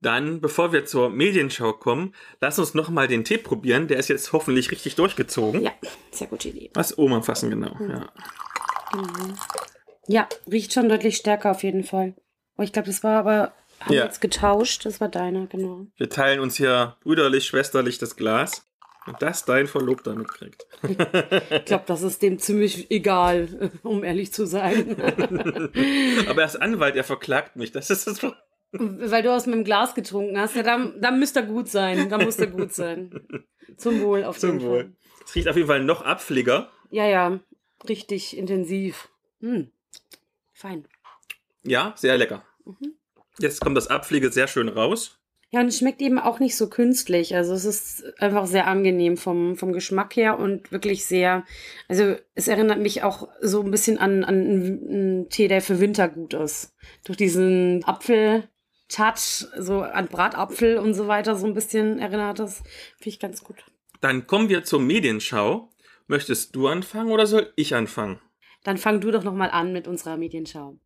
Dann, 0.02 0.40
bevor 0.40 0.72
wir 0.72 0.86
zur 0.86 1.10
Medienschau 1.10 1.74
kommen, 1.74 2.14
lass 2.40 2.60
uns 2.60 2.74
noch 2.74 2.90
mal 2.90 3.08
den 3.08 3.24
Tee 3.24 3.38
probieren. 3.38 3.88
Der 3.88 3.98
ist 3.98 4.10
jetzt 4.10 4.34
hoffentlich 4.34 4.70
richtig 4.70 4.96
durchgezogen. 4.96 5.64
Ja, 5.64 5.72
sehr 6.12 6.28
gute 6.28 6.50
Idee. 6.50 6.70
Was 6.74 6.98
Oma 6.98 7.22
fassen, 7.22 7.50
genau. 7.50 7.74
Mhm. 7.76 7.90
Ja. 7.90 8.14
Ja, 10.08 10.30
riecht 10.50 10.74
schon 10.74 10.88
deutlich 10.88 11.18
stärker 11.18 11.52
auf 11.52 11.64
jeden 11.64 11.84
Fall. 11.84 12.14
Oh, 12.58 12.62
ich 12.62 12.72
glaube, 12.72 12.88
das 12.88 13.04
war 13.04 13.18
aber 13.18 13.54
haben 13.86 13.94
Ja. 13.94 14.04
jetzt 14.06 14.22
getauscht. 14.22 14.86
Das 14.86 15.00
war 15.02 15.10
deiner, 15.10 15.48
genau. 15.48 15.88
Wir 15.98 16.10
teilen 16.10 16.40
uns 16.40 16.56
hier 16.58 16.98
brüderlich, 17.04 17.46
schwesterlich 17.46 17.98
das 17.98 18.16
Glas. 18.16 18.68
Und 19.08 19.22
das 19.22 19.46
dein 19.46 19.68
Verlobter 19.68 20.16
mitkriegt. 20.16 20.66
Ich 20.82 20.98
glaube, 21.66 21.84
das 21.86 22.02
ist 22.02 22.24
dem 22.24 22.40
ziemlich 22.40 22.90
egal, 22.90 23.70
um 23.84 24.04
ehrlich 24.04 24.34
zu 24.34 24.48
sein. 24.48 24.96
Aber 26.28 26.42
er 26.42 26.46
ist 26.48 26.56
Anwalt, 26.60 26.96
er 26.96 27.04
verklagt 27.04 27.56
mich. 27.56 27.72
Das 27.72 27.92
ist 27.92 28.08
das. 28.08 28.20
Weil 28.72 29.22
du 29.22 29.32
aus 29.32 29.46
meinem 29.46 29.64
Glas 29.64 29.94
getrunken 29.94 30.40
hast. 30.40 30.56
Ja, 30.56 30.64
dann, 30.64 31.00
dann 31.02 31.20
müsste 31.20 31.42
er 31.42 31.46
gut 31.46 31.70
sein. 31.70 32.10
Dann 32.10 32.24
muss 32.26 32.38
er 32.40 32.48
gut 32.48 32.74
sein. 32.74 33.12
Zum 33.78 34.02
Wohl 34.02 34.24
auf 34.24 34.40
Zum 34.40 34.54
jeden 34.60 34.66
Wohl. 34.68 34.80
Fall. 34.86 34.92
Es 35.24 35.36
riecht 35.36 35.48
auf 35.50 35.56
jeden 35.56 35.68
Fall 35.68 35.84
noch 35.84 36.02
abfliger. 36.02 36.72
Ja, 36.90 37.06
ja. 37.06 37.40
Richtig 37.88 38.36
intensiv. 38.36 39.10
Hm. 39.40 39.70
Fein. 40.54 40.88
Ja, 41.64 41.94
sehr 41.96 42.18
lecker. 42.18 42.44
Mhm. 42.66 42.96
Jetzt 43.40 43.62
kommt 43.62 43.78
das 43.78 43.88
Abfliege 43.88 44.32
sehr 44.32 44.48
schön 44.48 44.70
raus. 44.70 45.20
Ja, 45.52 45.62
und 45.62 45.68
es 45.68 45.78
schmeckt 45.78 46.02
eben 46.02 46.20
auch 46.20 46.40
nicht 46.40 46.58
so 46.58 46.70
künstlich. 46.70 47.36
Also 47.36 47.54
es 47.54 47.66
ist 47.66 48.22
einfach 48.22 48.46
sehr 48.46 48.68
angenehm 48.68 49.16
vom, 49.16 49.56
vom 49.56 49.72
Geschmack 49.74 50.16
her 50.16 50.38
und 50.40 50.72
wirklich 50.72 51.06
sehr, 51.06 51.46
also 51.88 52.16
es 52.34 52.48
erinnert 52.48 52.80
mich 52.80 53.04
auch 53.04 53.30
so 53.42 53.62
ein 53.62 53.72
bisschen 53.72 53.98
an, 53.98 54.24
an 54.24 54.36
einen, 54.36 54.90
einen 54.90 55.30
Tee, 55.30 55.48
der 55.48 55.62
für 55.62 55.80
Winter 55.80 56.10
gut 56.10 56.34
ist. 56.34 56.74
Durch 57.06 57.18
diesen 57.18 57.84
Apfel-Touch, 57.86 59.48
so 59.58 59.82
an 59.82 60.08
Bratapfel 60.08 60.78
und 60.78 60.94
so 60.94 61.08
weiter, 61.08 61.36
so 61.36 61.46
ein 61.46 61.54
bisschen 61.54 62.00
erinnert 62.00 62.40
das. 62.40 62.58
Finde 62.98 63.10
ich 63.10 63.20
ganz 63.20 63.44
gut. 63.44 63.64
Dann 64.02 64.28
kommen 64.28 64.50
wir 64.50 64.64
zur 64.64 64.82
Medienschau. 64.82 65.70
Möchtest 66.08 66.56
du 66.56 66.68
anfangen 66.68 67.12
oder 67.12 67.28
soll 67.28 67.54
ich 67.56 67.74
anfangen? 67.74 68.20
Dann 68.64 68.78
fang 68.78 69.00
du 69.00 69.12
doch 69.12 69.24
nochmal 69.24 69.52
an 69.52 69.72
mit 69.72 69.88
unserer 69.88 70.18
Medienschau. 70.18 70.78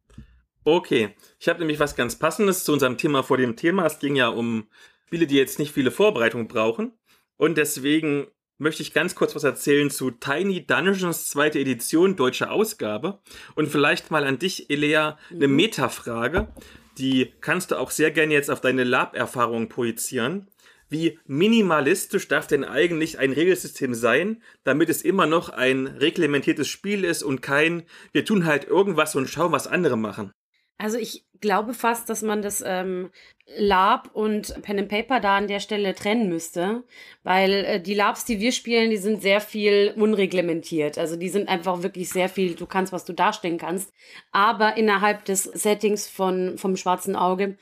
Okay, 0.70 1.16
ich 1.40 1.50
habe 1.50 1.58
nämlich 1.58 1.80
was 1.80 1.96
ganz 1.96 2.20
Passendes 2.20 2.64
zu 2.64 2.72
unserem 2.72 3.00
Thema 3.00 3.24
vor 3.24 3.38
dem 3.38 3.56
Thema. 3.56 3.88
Es 3.88 3.98
ging 3.98 4.16
ja 4.16 4.28
um 4.28 4.68
Spiele, 5.08 5.26
die 5.26 5.36
jetzt 5.36 5.58
nicht 5.58 5.74
viele 5.74 5.90
Vorbereitung 5.90 6.48
brauchen. 6.48 6.94
Und 7.38 7.58
deswegen 7.58 8.28
möchte 8.60 8.84
ich 8.84 8.94
ganz 8.94 9.16
kurz 9.16 9.34
was 9.34 9.44
erzählen 9.44 9.90
zu 9.90 10.12
Tiny 10.12 10.68
Dungeons 10.68 11.28
zweite 11.28 11.58
Edition, 11.58 12.16
deutsche 12.16 12.52
Ausgabe. 12.52 13.20
Und 13.56 13.70
vielleicht 13.70 14.12
mal 14.12 14.24
an 14.24 14.38
dich, 14.38 14.70
Elea, 14.70 15.18
eine 15.32 15.48
Mhm. 15.48 15.56
Metafrage. 15.56 16.54
Die 17.00 17.34
kannst 17.42 17.72
du 17.72 17.80
auch 17.80 17.90
sehr 17.90 18.12
gerne 18.12 18.36
jetzt 18.36 18.52
auf 18.52 18.62
deine 18.62 18.84
Lab-Erfahrung 18.84 19.70
projizieren. 19.70 20.52
Wie 20.88 21.18
minimalistisch 21.26 22.28
darf 22.28 22.46
denn 22.46 22.64
eigentlich 22.64 23.18
ein 23.18 23.32
Regelsystem 23.32 23.96
sein, 23.96 24.44
damit 24.66 24.90
es 24.90 25.02
immer 25.02 25.26
noch 25.26 25.50
ein 25.50 25.88
reglementiertes 25.88 26.68
Spiel 26.68 27.06
ist 27.06 27.24
und 27.24 27.42
kein, 27.42 27.88
wir 28.12 28.24
tun 28.24 28.46
halt 28.46 28.66
irgendwas 28.66 29.16
und 29.16 29.28
schauen, 29.28 29.52
was 29.52 29.66
andere 29.66 29.98
machen? 29.98 30.32
Also 30.80 30.98
ich 30.98 31.26
glaube 31.42 31.74
fast, 31.74 32.10
dass 32.10 32.22
man 32.22 32.42
das 32.42 32.64
ähm, 32.66 33.12
Lab 33.58 34.10
und 34.14 34.62
Pen 34.62 34.80
and 34.80 34.90
Paper 34.90 35.20
da 35.20 35.38
an 35.38 35.48
der 35.48 35.60
Stelle 35.60 35.94
trennen 35.94 36.30
müsste, 36.30 36.84
weil 37.24 37.52
äh, 37.66 37.82
die 37.82 37.94
Labs, 37.94 38.26
die 38.26 38.40
wir 38.40 38.52
spielen, 38.52 38.90
die 38.90 38.98
sind 38.98 39.22
sehr 39.22 39.42
viel 39.42 39.94
unreglementiert. 39.96 40.98
Also 40.98 41.16
die 41.16 41.30
sind 41.30 41.50
einfach 41.50 41.84
wirklich 41.84 42.10
sehr 42.10 42.30
viel, 42.30 42.56
du 42.56 42.66
kannst, 42.66 42.94
was 42.94 43.06
du 43.06 43.14
darstellen 43.14 43.58
kannst, 43.58 43.94
aber 44.32 44.78
innerhalb 44.78 45.26
des 45.26 45.44
Settings 45.44 46.08
von, 46.08 46.58
vom 46.58 46.76
schwarzen 46.78 47.16
Auge. 47.16 47.58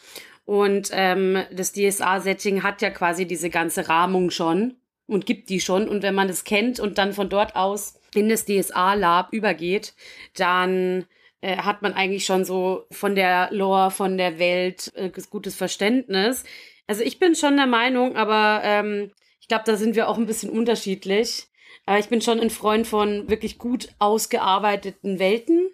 Und 0.45 0.89
ähm, 0.93 1.43
das 1.51 1.73
DSA-Setting 1.73 2.63
hat 2.63 2.81
ja 2.81 2.89
quasi 2.89 3.25
diese 3.25 3.49
ganze 3.49 3.89
Rahmung 3.89 4.29
schon. 4.29 4.75
und 5.07 5.25
gibt 5.25 5.49
die 5.49 5.59
schon. 5.59 5.89
Und 5.89 6.03
wenn 6.03 6.15
man 6.15 6.27
das 6.27 6.43
kennt 6.43 6.79
und 6.79 6.97
dann 6.97 7.13
von 7.13 7.29
dort 7.29 7.55
aus 7.55 7.99
in 8.13 8.29
das 8.29 8.45
DSA-Lab 8.45 9.33
übergeht, 9.33 9.93
dann 10.35 11.05
äh, 11.41 11.57
hat 11.57 11.81
man 11.81 11.93
eigentlich 11.93 12.25
schon 12.25 12.45
so 12.45 12.85
von 12.91 13.15
der 13.15 13.49
Lore, 13.51 13.91
von 13.91 14.17
der 14.17 14.39
Welt 14.39 14.91
äh, 14.95 15.11
gutes 15.29 15.55
Verständnis. 15.55 16.43
Also 16.87 17.03
ich 17.03 17.19
bin 17.19 17.35
schon 17.35 17.57
der 17.57 17.67
Meinung, 17.67 18.15
aber 18.15 18.61
ähm, 18.63 19.11
ich 19.39 19.47
glaube, 19.47 19.63
da 19.65 19.75
sind 19.75 19.95
wir 19.95 20.09
auch 20.09 20.17
ein 20.17 20.25
bisschen 20.25 20.49
unterschiedlich. 20.49 21.47
Aber 21.85 21.99
ich 21.99 22.09
bin 22.09 22.21
schon 22.21 22.39
ein 22.39 22.49
Freund 22.49 22.85
von 22.85 23.29
wirklich 23.29 23.57
gut 23.57 23.89
ausgearbeiteten 23.99 25.19
Welten, 25.19 25.69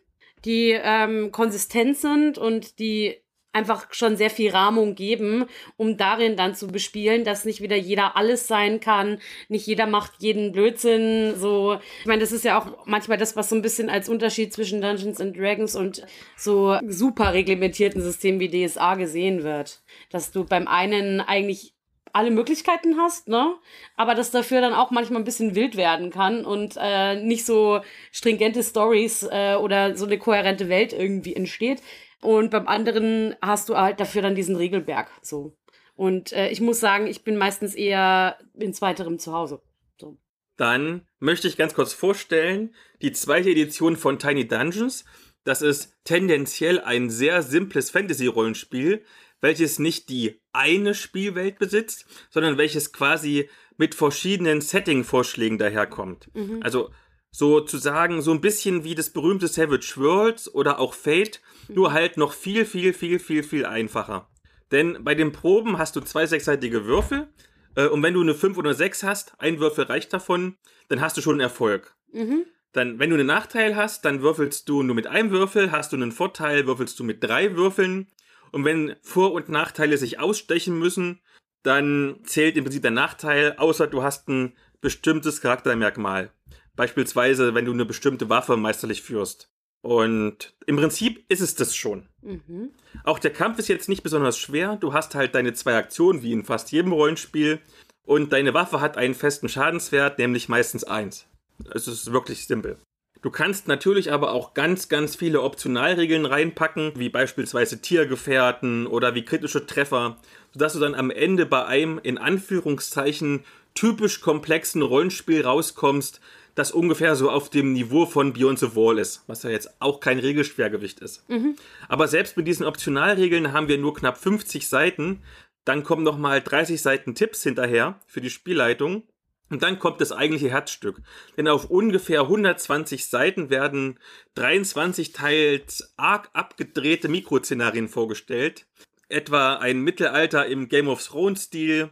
die 0.45 0.71
ähm, 0.71 1.31
konsistent 1.31 1.97
sind 1.97 2.37
und 2.37 2.77
die 2.77 3.22
einfach 3.53 3.93
schon 3.93 4.17
sehr 4.17 4.29
viel 4.29 4.51
Rahmung 4.51 4.95
geben, 4.95 5.45
um 5.77 5.95
darin 5.95 6.35
dann 6.35 6.55
zu 6.55 6.67
bespielen, 6.67 7.23
dass 7.23 7.45
nicht 7.45 7.61
wieder 7.61 7.75
jeder 7.75 8.17
alles 8.17 8.47
sein 8.47 8.79
kann, 8.79 9.19
nicht 9.47 9.67
jeder 9.67 9.85
macht 9.85 10.13
jeden 10.19 10.51
Blödsinn, 10.51 11.35
so. 11.37 11.77
Ich 12.01 12.05
meine, 12.05 12.21
das 12.21 12.31
ist 12.31 12.43
ja 12.43 12.59
auch 12.59 12.85
manchmal 12.85 13.17
das, 13.17 13.35
was 13.35 13.49
so 13.49 13.55
ein 13.55 13.61
bisschen 13.61 13.89
als 13.89 14.09
Unterschied 14.09 14.53
zwischen 14.53 14.81
Dungeons 14.81 15.21
and 15.21 15.37
Dragons 15.37 15.75
und 15.75 16.05
so 16.35 16.77
super 16.87 17.33
reglementierten 17.33 18.01
Systemen 18.01 18.39
wie 18.39 18.67
DSA 18.67 18.95
gesehen 18.95 19.43
wird. 19.43 19.81
Dass 20.09 20.31
du 20.31 20.43
beim 20.43 20.67
einen 20.67 21.21
eigentlich 21.21 21.73
alle 22.13 22.29
Möglichkeiten 22.29 22.97
hast, 22.97 23.27
ne? 23.27 23.55
Aber 23.97 24.13
dass 24.13 24.29
dafür 24.29 24.61
dann 24.61 24.73
auch 24.73 24.91
manchmal 24.91 25.21
ein 25.21 25.25
bisschen 25.25 25.55
wild 25.55 25.75
werden 25.75 26.11
kann 26.11 26.45
und 26.45 26.77
äh, 26.79 27.15
nicht 27.21 27.43
so 27.43 27.81
stringente 28.11 28.63
Stories 28.63 29.23
äh, 29.23 29.55
oder 29.55 29.95
so 29.97 30.05
eine 30.05 30.19
kohärente 30.19 30.69
Welt 30.69 30.93
irgendwie 30.93 31.35
entsteht. 31.35 31.81
Und 32.23 32.51
beim 32.51 32.67
anderen 32.67 33.35
hast 33.41 33.69
du 33.69 33.77
halt 33.77 33.99
dafür 33.99 34.21
dann 34.21 34.35
diesen 34.35 34.55
Regelberg. 34.55 35.11
So. 35.21 35.55
Und 35.95 36.31
äh, 36.33 36.49
ich 36.49 36.61
muss 36.61 36.79
sagen, 36.79 37.07
ich 37.07 37.23
bin 37.23 37.37
meistens 37.37 37.75
eher 37.75 38.37
in 38.53 38.73
zweiterem 38.73 39.19
zu 39.19 39.33
Hause. 39.33 39.61
So. 39.99 40.17
Dann 40.57 41.05
möchte 41.19 41.47
ich 41.47 41.57
ganz 41.57 41.73
kurz 41.73 41.93
vorstellen, 41.93 42.73
die 43.01 43.11
zweite 43.11 43.49
Edition 43.49 43.97
von 43.97 44.19
Tiny 44.19 44.47
Dungeons. 44.47 45.05
Das 45.43 45.61
ist 45.61 45.93
tendenziell 46.05 46.79
ein 46.79 47.09
sehr 47.09 47.43
simples 47.43 47.91
Fantasy-Rollenspiel, 47.91 49.03
welches 49.41 49.77
nicht 49.77 50.09
die 50.09 50.39
eine 50.53 50.95
Spielwelt 50.95 51.59
besitzt, 51.59 52.05
sondern 52.29 52.57
welches 52.57 52.93
quasi 52.93 53.49
mit 53.77 53.93
verschiedenen 53.93 54.61
Setting-Vorschlägen 54.61 55.57
daherkommt. 55.57 56.29
Mhm. 56.33 56.61
Also 56.63 56.91
sozusagen 57.31 58.21
so 58.21 58.31
ein 58.31 58.41
bisschen 58.41 58.83
wie 58.83 58.95
das 58.95 59.09
berühmte 59.09 59.47
Savage 59.47 59.95
Worlds 59.97 60.53
oder 60.53 60.79
auch 60.79 60.93
Fate, 60.93 61.41
nur 61.75 61.93
halt 61.93 62.17
noch 62.17 62.33
viel, 62.33 62.65
viel, 62.65 62.93
viel, 62.93 63.19
viel, 63.19 63.43
viel 63.43 63.65
einfacher. 63.65 64.29
Denn 64.71 65.03
bei 65.03 65.15
den 65.15 65.31
Proben 65.31 65.77
hast 65.77 65.95
du 65.95 66.01
zwei 66.01 66.25
sechsseitige 66.25 66.85
Würfel 66.85 67.27
äh, 67.75 67.87
und 67.87 68.01
wenn 68.03 68.13
du 68.13 68.21
eine 68.21 68.33
5 68.33 68.57
oder 68.57 68.73
6 68.73 69.03
hast, 69.03 69.33
ein 69.39 69.59
Würfel 69.59 69.85
reicht 69.85 70.13
davon, 70.13 70.57
dann 70.89 71.01
hast 71.01 71.17
du 71.17 71.21
schon 71.21 71.33
einen 71.33 71.41
Erfolg. 71.41 71.95
Mhm. 72.11 72.45
Dann, 72.71 72.97
wenn 72.97 73.09
du 73.09 73.15
einen 73.15 73.27
Nachteil 73.27 73.75
hast, 73.75 74.03
dann 74.03 74.21
würfelst 74.21 74.67
du 74.67 74.81
nur 74.81 74.95
mit 74.95 75.07
einem 75.07 75.29
Würfel, 75.29 75.71
hast 75.71 75.91
du 75.91 75.95
einen 75.95 76.11
Vorteil, 76.11 76.65
würfelst 76.65 76.99
du 76.99 77.03
mit 77.03 77.23
drei 77.23 77.55
Würfeln. 77.55 78.07
Und 78.51 78.65
wenn 78.65 78.95
Vor- 79.01 79.33
und 79.33 79.49
Nachteile 79.49 79.97
sich 79.97 80.19
ausstechen 80.19 80.77
müssen, 80.77 81.21
dann 81.61 82.19
zählt 82.23 82.57
im 82.57 82.63
Prinzip 82.63 82.81
der 82.81 82.91
Nachteil, 82.91 83.55
außer 83.57 83.87
du 83.87 84.03
hast 84.03 84.27
ein 84.27 84.55
bestimmtes 84.81 85.39
Charaktermerkmal. 85.41 86.31
Beispielsweise, 86.75 87.53
wenn 87.53 87.65
du 87.65 87.71
eine 87.71 87.85
bestimmte 87.85 88.29
Waffe 88.29 88.57
meisterlich 88.57 89.01
führst. 89.01 89.52
Und 89.83 90.53
im 90.65 90.77
Prinzip 90.77 91.25
ist 91.27 91.41
es 91.41 91.55
das 91.55 91.75
schon. 91.75 92.07
Mhm. 92.21 92.71
Auch 93.03 93.19
der 93.19 93.33
Kampf 93.33 93.59
ist 93.59 93.67
jetzt 93.67 93.89
nicht 93.89 94.01
besonders 94.01 94.39
schwer. 94.39 94.77
Du 94.77 94.93
hast 94.93 95.13
halt 95.13 95.35
deine 95.35 95.53
zwei 95.53 95.75
Aktionen, 95.75 96.23
wie 96.23 96.31
in 96.31 96.45
fast 96.45 96.71
jedem 96.71 96.93
Rollenspiel. 96.93 97.59
Und 98.05 98.31
deine 98.31 98.53
Waffe 98.53 98.79
hat 98.79 98.97
einen 98.97 99.13
festen 99.13 99.49
Schadenswert, 99.49 100.19
nämlich 100.19 100.47
meistens 100.47 100.85
eins. 100.85 101.27
Es 101.73 101.89
ist 101.89 102.13
wirklich 102.13 102.47
simpel. 102.47 102.77
Du 103.21 103.29
kannst 103.29 103.67
natürlich 103.67 104.11
aber 104.11 104.31
auch 104.31 104.53
ganz, 104.53 104.87
ganz 104.87 105.17
viele 105.17 105.41
Optionalregeln 105.41 106.25
reinpacken, 106.25 106.93
wie 106.95 107.09
beispielsweise 107.09 107.81
Tiergefährten 107.81 108.87
oder 108.87 109.15
wie 109.15 109.25
kritische 109.25 109.65
Treffer, 109.65 110.17
sodass 110.53 110.73
du 110.73 110.79
dann 110.79 110.95
am 110.95 111.11
Ende 111.11 111.45
bei 111.45 111.65
einem 111.65 111.99
in 112.01 112.17
Anführungszeichen 112.17 113.43
typisch 113.75 114.21
komplexen 114.21 114.81
Rollenspiel 114.81 115.41
rauskommst, 115.41 116.21
das 116.55 116.71
ungefähr 116.71 117.15
so 117.15 117.29
auf 117.31 117.49
dem 117.49 117.73
Niveau 117.73 118.05
von 118.05 118.33
Beyond 118.33 118.59
the 118.59 118.75
Wall 118.75 118.99
ist, 118.99 119.23
was 119.27 119.43
ja 119.43 119.49
jetzt 119.49 119.81
auch 119.81 119.99
kein 119.99 120.19
Regelschwergewicht 120.19 120.99
ist. 120.99 121.27
Mhm. 121.29 121.55
Aber 121.89 122.07
selbst 122.07 122.37
mit 122.37 122.47
diesen 122.47 122.65
Optionalregeln 122.65 123.53
haben 123.53 123.67
wir 123.67 123.77
nur 123.77 123.93
knapp 123.93 124.17
50 124.17 124.67
Seiten. 124.67 125.23
Dann 125.65 125.83
kommen 125.83 126.03
nochmal 126.03 126.41
30 126.41 126.81
Seiten 126.81 127.15
Tipps 127.15 127.43
hinterher 127.43 127.99
für 128.05 128.21
die 128.21 128.29
Spielleitung. 128.29 129.03
Und 129.49 129.61
dann 129.61 129.77
kommt 129.77 130.01
das 130.01 130.11
eigentliche 130.11 130.49
Herzstück. 130.49 131.01
Denn 131.37 131.47
auf 131.47 131.69
ungefähr 131.69 132.21
120 132.21 133.05
Seiten 133.05 133.49
werden 133.49 133.99
23 134.35 135.11
teils 135.11 135.93
arg 135.97 136.29
abgedrehte 136.33 137.07
Mikroszenarien 137.07 137.87
vorgestellt. 137.87 138.65
Etwa 139.09 139.55
ein 139.55 139.81
Mittelalter 139.81 140.47
im 140.47 140.69
Game 140.69 140.87
of 140.87 141.05
Thrones 141.05 141.43
Stil, 141.43 141.91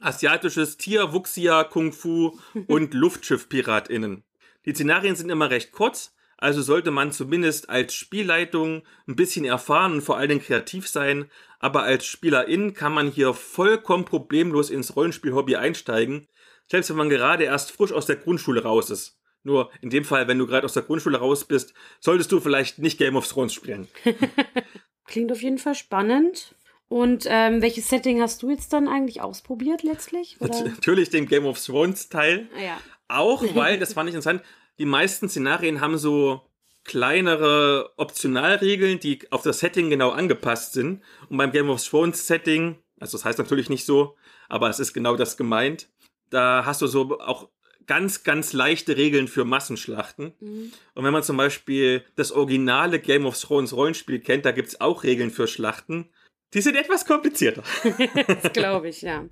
asiatisches 0.00 0.76
Tier, 0.76 1.12
Wuxia, 1.12 1.64
Kung 1.64 1.92
Fu 1.92 2.38
und 2.66 2.94
Luftschiff-PiratInnen. 2.94 4.24
Die 4.64 4.74
Szenarien 4.74 5.16
sind 5.16 5.30
immer 5.30 5.50
recht 5.50 5.72
kurz, 5.72 6.14
also 6.36 6.62
sollte 6.62 6.90
man 6.90 7.10
zumindest 7.10 7.68
als 7.68 7.94
Spielleitung 7.94 8.82
ein 9.08 9.16
bisschen 9.16 9.44
erfahren 9.44 9.94
und 9.94 10.02
vor 10.02 10.16
allen 10.16 10.28
Dingen 10.28 10.42
kreativ 10.42 10.88
sein, 10.88 11.30
aber 11.58 11.82
als 11.82 12.06
Spielerin 12.06 12.74
kann 12.74 12.92
man 12.92 13.10
hier 13.10 13.34
vollkommen 13.34 14.04
problemlos 14.04 14.70
ins 14.70 14.94
Rollenspiel-Hobby 14.94 15.56
einsteigen, 15.56 16.28
selbst 16.68 16.90
wenn 16.90 16.96
man 16.96 17.08
gerade 17.08 17.44
erst 17.44 17.72
frisch 17.72 17.92
aus 17.92 18.06
der 18.06 18.16
Grundschule 18.16 18.62
raus 18.62 18.90
ist. 18.90 19.18
Nur 19.42 19.70
in 19.80 19.90
dem 19.90 20.04
Fall, 20.04 20.28
wenn 20.28 20.38
du 20.38 20.46
gerade 20.46 20.64
aus 20.64 20.74
der 20.74 20.82
Grundschule 20.82 21.18
raus 21.18 21.44
bist, 21.44 21.74
solltest 22.00 22.30
du 22.30 22.40
vielleicht 22.40 22.78
nicht 22.78 22.98
Game 22.98 23.16
of 23.16 23.26
Thrones 23.26 23.54
spielen. 23.54 23.88
Klingt 25.06 25.32
auf 25.32 25.42
jeden 25.42 25.58
Fall 25.58 25.74
spannend. 25.74 26.54
Und 26.88 27.26
ähm, 27.28 27.60
welches 27.60 27.88
Setting 27.88 28.22
hast 28.22 28.42
du 28.42 28.50
jetzt 28.50 28.72
dann 28.72 28.88
eigentlich 28.88 29.20
ausprobiert 29.20 29.82
letztlich? 29.82 30.36
Oder? 30.40 30.64
Natürlich 30.64 31.10
den 31.10 31.26
Game 31.26 31.44
of 31.44 31.62
Thrones 31.62 32.08
Teil. 32.08 32.48
Ah, 32.56 32.62
ja. 32.62 32.80
Auch, 33.08 33.42
weil, 33.54 33.78
das 33.78 33.92
fand 33.92 34.08
ich 34.08 34.14
interessant, 34.14 34.42
die 34.78 34.86
meisten 34.86 35.28
Szenarien 35.28 35.80
haben 35.80 35.98
so 35.98 36.42
kleinere 36.84 37.92
Optionalregeln, 37.96 38.98
die 39.00 39.20
auf 39.30 39.42
das 39.42 39.58
Setting 39.58 39.90
genau 39.90 40.10
angepasst 40.10 40.72
sind. 40.72 41.02
Und 41.28 41.36
beim 41.36 41.52
Game 41.52 41.68
of 41.68 41.86
Thrones 41.86 42.26
Setting, 42.26 42.76
also 42.98 43.18
das 43.18 43.24
heißt 43.26 43.38
natürlich 43.38 43.68
nicht 43.68 43.84
so, 43.84 44.16
aber 44.48 44.70
es 44.70 44.80
ist 44.80 44.94
genau 44.94 45.14
das 45.14 45.36
gemeint, 45.36 45.88
da 46.30 46.64
hast 46.64 46.80
du 46.80 46.86
so 46.86 47.20
auch 47.20 47.48
ganz, 47.86 48.22
ganz 48.22 48.52
leichte 48.52 48.96
Regeln 48.96 49.28
für 49.28 49.44
Massenschlachten. 49.44 50.32
Mhm. 50.40 50.72
Und 50.94 51.04
wenn 51.04 51.12
man 51.12 51.22
zum 51.22 51.36
Beispiel 51.36 52.04
das 52.16 52.32
originale 52.32 52.98
Game 53.00 53.26
of 53.26 53.38
Thrones 53.38 53.74
Rollenspiel 53.74 54.20
kennt, 54.20 54.44
da 54.44 54.52
gibt's 54.52 54.80
auch 54.80 55.04
Regeln 55.04 55.30
für 55.30 55.48
Schlachten. 55.48 56.08
Die 56.54 56.60
sind 56.60 56.76
etwas 56.76 57.04
komplizierter. 57.04 57.62
das 58.42 58.52
glaube 58.52 58.88
ich, 58.88 59.02
ja. 59.02 59.26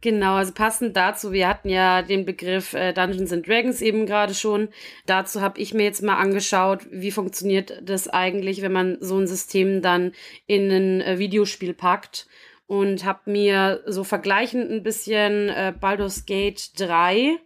Genau, 0.00 0.34
also 0.34 0.52
passend 0.52 0.96
dazu, 0.96 1.30
wir 1.30 1.46
hatten 1.46 1.68
ja 1.68 2.02
den 2.02 2.24
Begriff 2.24 2.74
äh, 2.74 2.92
Dungeons 2.92 3.32
and 3.32 3.46
Dragons 3.46 3.80
eben 3.80 4.04
gerade 4.04 4.34
schon. 4.34 4.68
Dazu 5.06 5.40
habe 5.40 5.60
ich 5.60 5.74
mir 5.74 5.84
jetzt 5.84 6.02
mal 6.02 6.16
angeschaut, 6.16 6.80
wie 6.90 7.12
funktioniert 7.12 7.80
das 7.82 8.08
eigentlich, 8.08 8.62
wenn 8.62 8.72
man 8.72 8.96
so 9.00 9.16
ein 9.16 9.28
System 9.28 9.80
dann 9.80 10.12
in 10.46 10.70
ein 10.72 11.00
äh, 11.00 11.18
Videospiel 11.20 11.72
packt 11.72 12.26
und 12.66 13.04
habe 13.04 13.30
mir 13.30 13.84
so 13.86 14.02
vergleichend 14.02 14.72
ein 14.72 14.82
bisschen 14.82 15.48
äh, 15.50 15.72
Baldur's 15.78 16.26
Gate 16.26 16.80
3 16.80 17.36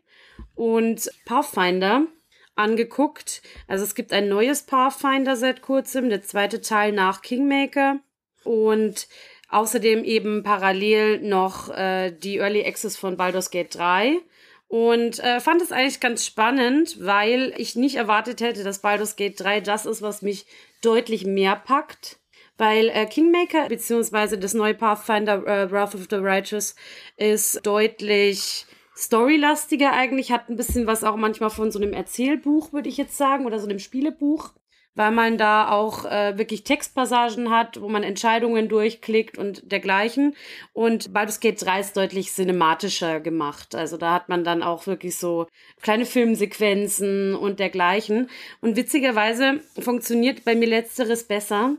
und 0.55 1.11
Pathfinder 1.27 2.07
angeguckt. 2.55 3.43
Also 3.69 3.85
es 3.85 3.95
gibt 3.95 4.15
ein 4.15 4.31
neues 4.31 4.63
Pathfinder 4.63 5.37
seit 5.37 5.61
kurzem, 5.61 6.09
der 6.09 6.23
zweite 6.23 6.63
Teil 6.63 6.93
nach 6.93 7.21
Kingmaker 7.21 8.01
und 8.47 9.09
außerdem 9.49 10.05
eben 10.05 10.43
parallel 10.43 11.21
noch 11.21 11.69
äh, 11.71 12.11
die 12.11 12.39
Early 12.39 12.65
Access 12.65 12.97
von 12.97 13.17
Baldur's 13.17 13.51
Gate 13.51 13.75
3 13.75 14.21
und 14.69 15.21
äh, 15.21 15.41
fand 15.41 15.63
es 15.63 15.71
eigentlich 15.71 16.01
ganz 16.01 16.27
spannend, 16.27 16.97
weil 17.01 17.55
ich 17.57 17.77
nicht 17.77 17.97
erwartet 17.97 18.41
hätte, 18.41 18.65
dass 18.65 18.81
Baldur's 18.81 19.17
Gate 19.17 19.39
3 19.39 19.61
das 19.61 19.87
ist, 19.87 20.03
was 20.03 20.23
mich 20.23 20.47
deutlich 20.83 21.25
mehr 21.25 21.57
packt. 21.57 22.19
Weil 22.59 22.89
äh, 22.89 23.07
Kingmaker 23.07 23.69
beziehungsweise 23.69 24.39
das 24.39 24.55
neue 24.55 24.75
Pathfinder 24.75 25.47
äh, 25.47 25.71
Wrath 25.71 25.95
of 25.95 26.07
the 26.11 26.17
Righteous 26.17 26.75
ist 27.17 27.65
deutlich 27.67 28.67
storylastiger 28.97 29.93
eigentlich, 29.93 30.33
hat 30.33 30.49
ein 30.49 30.57
bisschen 30.57 30.87
was 30.87 31.05
auch 31.05 31.17
manchmal 31.17 31.51
von 31.51 31.71
so 31.71 31.79
einem 31.79 31.93
Erzählbuch, 31.93 32.73
würde 32.73 32.89
ich 32.89 32.97
jetzt 32.97 33.19
sagen, 33.19 33.45
oder 33.45 33.59
so 33.59 33.69
einem 33.69 33.79
Spielebuch 33.79 34.53
weil 34.97 35.13
man 35.13 35.39
da 35.39 35.71
auch 35.71 36.05
äh, 36.07 36.37
wirklich 36.37 36.65
Textpassagen 36.65 37.51
hat, 37.51 37.81
wo 37.81 37.89
man 37.89 38.03
Entscheidungen 38.03 38.69
durchklickt 38.69 39.39
und 39.39 39.71
dergleichen. 39.71 40.35
Und 40.73 41.13
Baldur's 41.13 41.39
Gate 41.39 41.65
3 41.65 41.81
ist 41.81 41.97
deutlich 41.97 42.33
cinematischer 42.33 43.21
gemacht. 43.21 43.75
Also 43.75 43.99
da 43.99 44.13
hat 44.15 44.29
man 44.29 44.43
dann 44.43 44.63
auch 44.63 44.87
wirklich 44.87 45.17
so 45.17 45.47
kleine 45.83 46.07
Filmsequenzen 46.07 47.37
und 47.37 47.61
dergleichen. 47.61 48.29
Und 48.61 48.77
witzigerweise 48.77 49.61
funktioniert 49.79 50.45
bei 50.45 50.57
mir 50.57 50.69
letzteres 50.69 51.25
besser 51.25 51.77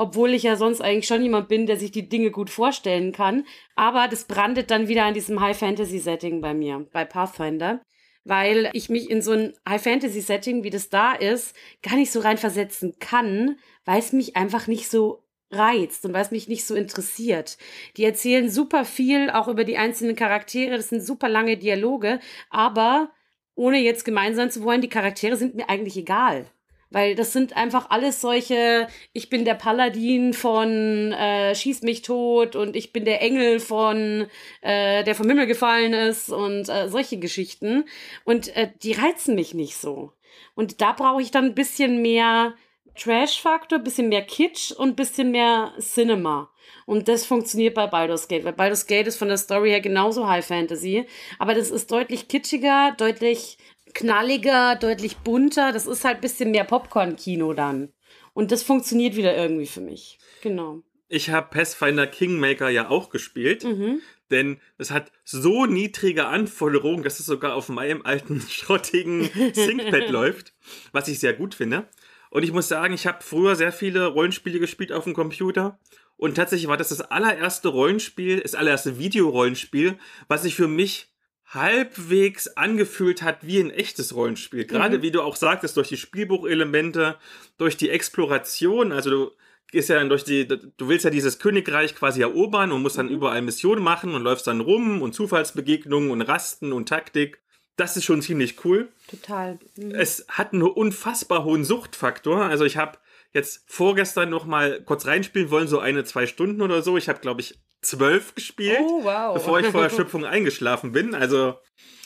obwohl 0.00 0.32
ich 0.32 0.44
ja 0.44 0.54
sonst 0.54 0.80
eigentlich 0.80 1.08
schon 1.08 1.24
jemand 1.24 1.48
bin, 1.48 1.66
der 1.66 1.76
sich 1.76 1.90
die 1.90 2.08
Dinge 2.08 2.30
gut 2.30 2.50
vorstellen 2.50 3.10
kann. 3.10 3.44
Aber 3.74 4.06
das 4.06 4.26
brandet 4.26 4.70
dann 4.70 4.86
wieder 4.86 5.04
an 5.04 5.12
diesem 5.12 5.40
High-Fantasy-Setting 5.40 6.40
bei 6.40 6.54
mir, 6.54 6.86
bei 6.92 7.04
Pathfinder 7.04 7.80
weil 8.28 8.70
ich 8.74 8.90
mich 8.90 9.10
in 9.10 9.22
so 9.22 9.32
ein 9.32 9.54
High-Fantasy-Setting, 9.68 10.62
wie 10.62 10.70
das 10.70 10.90
da 10.90 11.12
ist, 11.14 11.56
gar 11.82 11.96
nicht 11.96 12.12
so 12.12 12.20
reinversetzen 12.20 12.98
kann, 12.98 13.56
weil 13.84 13.98
es 13.98 14.12
mich 14.12 14.36
einfach 14.36 14.66
nicht 14.66 14.90
so 14.90 15.24
reizt 15.50 16.04
und 16.04 16.12
weil 16.12 16.22
es 16.22 16.30
mich 16.30 16.46
nicht 16.46 16.66
so 16.66 16.74
interessiert. 16.74 17.56
Die 17.96 18.04
erzählen 18.04 18.50
super 18.50 18.84
viel, 18.84 19.30
auch 19.30 19.48
über 19.48 19.64
die 19.64 19.78
einzelnen 19.78 20.14
Charaktere, 20.14 20.76
das 20.76 20.90
sind 20.90 21.00
super 21.00 21.28
lange 21.28 21.56
Dialoge, 21.56 22.20
aber 22.50 23.10
ohne 23.54 23.78
jetzt 23.78 24.04
gemein 24.04 24.34
sein 24.34 24.50
zu 24.50 24.62
wollen, 24.62 24.82
die 24.82 24.90
Charaktere 24.90 25.36
sind 25.36 25.54
mir 25.54 25.70
eigentlich 25.70 25.96
egal. 25.96 26.46
Weil 26.90 27.14
das 27.14 27.32
sind 27.32 27.56
einfach 27.56 27.90
alles 27.90 28.20
solche, 28.20 28.88
ich 29.12 29.28
bin 29.28 29.44
der 29.44 29.54
Paladin 29.54 30.32
von 30.32 31.12
äh, 31.12 31.54
Schieß 31.54 31.82
mich 31.82 32.02
tot 32.02 32.56
und 32.56 32.76
ich 32.76 32.92
bin 32.92 33.04
der 33.04 33.20
Engel 33.20 33.60
von, 33.60 34.26
äh, 34.62 35.04
der 35.04 35.14
vom 35.14 35.28
Himmel 35.28 35.46
gefallen 35.46 35.92
ist 35.92 36.30
und 36.30 36.68
äh, 36.68 36.88
solche 36.88 37.18
Geschichten. 37.18 37.84
Und 38.24 38.54
äh, 38.56 38.70
die 38.82 38.92
reizen 38.92 39.34
mich 39.34 39.52
nicht 39.52 39.76
so. 39.76 40.12
Und 40.54 40.80
da 40.80 40.92
brauche 40.92 41.22
ich 41.22 41.30
dann 41.30 41.46
ein 41.46 41.54
bisschen 41.54 42.00
mehr 42.00 42.54
Trash-Faktor, 42.98 43.78
bisschen 43.78 44.08
mehr 44.08 44.22
Kitsch 44.22 44.72
und 44.72 44.96
bisschen 44.96 45.30
mehr 45.30 45.72
Cinema. 45.78 46.50
Und 46.84 47.08
das 47.08 47.24
funktioniert 47.24 47.74
bei 47.74 47.86
Baldur's 47.86 48.28
Gate, 48.28 48.44
weil 48.44 48.52
Baldur's 48.52 48.86
Gate 48.86 49.06
ist 49.06 49.18
von 49.18 49.28
der 49.28 49.36
Story 49.36 49.70
her 49.70 49.80
genauso 49.80 50.28
High 50.28 50.44
Fantasy, 50.44 51.06
aber 51.38 51.54
das 51.54 51.70
ist 51.70 51.90
deutlich 51.90 52.28
kitschiger, 52.28 52.94
deutlich 52.96 53.58
knalliger, 53.94 54.76
deutlich 54.76 55.18
bunter. 55.18 55.72
Das 55.72 55.86
ist 55.86 56.04
halt 56.04 56.16
ein 56.16 56.20
bisschen 56.22 56.50
mehr 56.50 56.64
Popcorn-Kino 56.64 57.52
dann. 57.52 57.92
Und 58.34 58.52
das 58.52 58.62
funktioniert 58.62 59.16
wieder 59.16 59.36
irgendwie 59.36 59.66
für 59.66 59.80
mich. 59.80 60.18
Genau. 60.42 60.82
Ich 61.08 61.30
habe 61.30 61.48
Pathfinder 61.50 62.06
Kingmaker 62.06 62.68
ja 62.68 62.88
auch 62.88 63.10
gespielt. 63.10 63.64
Mhm. 63.64 64.00
Denn 64.30 64.60
es 64.76 64.90
hat 64.90 65.10
so 65.24 65.66
niedrige 65.66 66.26
Anforderungen, 66.26 67.02
dass 67.02 67.18
es 67.18 67.26
sogar 67.26 67.54
auf 67.54 67.68
meinem 67.68 68.02
alten 68.04 68.40
schrottigen 68.48 69.30
ThinkPad 69.54 70.08
läuft, 70.10 70.52
was 70.92 71.08
ich 71.08 71.18
sehr 71.18 71.32
gut 71.32 71.54
finde. 71.54 71.88
Und 72.30 72.42
ich 72.42 72.52
muss 72.52 72.68
sagen, 72.68 72.92
ich 72.92 73.06
habe 73.06 73.22
früher 73.22 73.56
sehr 73.56 73.72
viele 73.72 74.06
Rollenspiele 74.06 74.60
gespielt 74.60 74.92
auf 74.92 75.04
dem 75.04 75.14
Computer. 75.14 75.78
Und 76.16 76.34
tatsächlich 76.34 76.68
war 76.68 76.76
das 76.76 76.90
das 76.90 77.00
allererste 77.00 77.68
Rollenspiel, 77.68 78.40
das 78.40 78.54
allererste 78.54 78.98
Videorollenspiel, 78.98 79.98
was 80.26 80.44
ich 80.44 80.54
für 80.54 80.68
mich 80.68 81.14
halbwegs 81.48 82.48
angefühlt 82.48 83.22
hat 83.22 83.46
wie 83.46 83.58
ein 83.58 83.70
echtes 83.70 84.14
Rollenspiel. 84.14 84.64
Gerade 84.64 84.98
mhm. 84.98 85.02
wie 85.02 85.10
du 85.10 85.22
auch 85.22 85.36
sagtest, 85.36 85.76
durch 85.76 85.88
die 85.88 85.96
Spielbuchelemente, 85.96 87.16
durch 87.56 87.76
die 87.76 87.90
Exploration, 87.90 88.92
also 88.92 89.10
du 89.10 89.30
gehst 89.70 89.88
ja 89.88 89.96
dann 89.96 90.08
durch 90.08 90.24
die, 90.24 90.46
du 90.46 90.88
willst 90.88 91.04
ja 91.04 91.10
dieses 91.10 91.38
Königreich 91.38 91.94
quasi 91.94 92.20
erobern 92.20 92.72
und 92.72 92.82
musst 92.82 92.98
dann 92.98 93.06
mhm. 93.06 93.12
überall 93.12 93.42
Missionen 93.42 93.82
machen 93.82 94.14
und 94.14 94.22
läufst 94.22 94.46
dann 94.46 94.60
rum 94.60 95.02
und 95.02 95.14
Zufallsbegegnungen 95.14 96.10
und 96.10 96.22
Rasten 96.22 96.72
und 96.72 96.88
Taktik. 96.88 97.40
Das 97.76 97.96
ist 97.96 98.04
schon 98.04 98.22
ziemlich 98.22 98.64
cool. 98.64 98.88
Total. 99.08 99.58
Mhm. 99.76 99.94
Es 99.94 100.26
hat 100.28 100.52
einen 100.52 100.62
unfassbar 100.62 101.44
hohen 101.44 101.64
Suchtfaktor. 101.64 102.44
Also 102.44 102.64
ich 102.64 102.76
habe 102.76 102.98
jetzt 103.32 103.64
vorgestern 103.66 104.30
noch 104.30 104.44
mal 104.44 104.82
kurz 104.82 105.06
reinspielen 105.06 105.50
wollen, 105.50 105.68
so 105.68 105.78
eine, 105.78 106.04
zwei 106.04 106.26
Stunden 106.26 106.62
oder 106.62 106.82
so. 106.82 106.96
Ich 106.96 107.08
habe, 107.08 107.20
glaube 107.20 107.40
ich, 107.40 107.60
zwölf 107.82 108.34
gespielt, 108.34 108.78
oh, 108.80 109.04
wow. 109.04 109.34
bevor 109.34 109.60
ich 109.60 109.66
vor 109.66 109.82
Erschöpfung 109.84 110.24
eingeschlafen 110.24 110.92
bin. 110.92 111.14
Also 111.14 111.54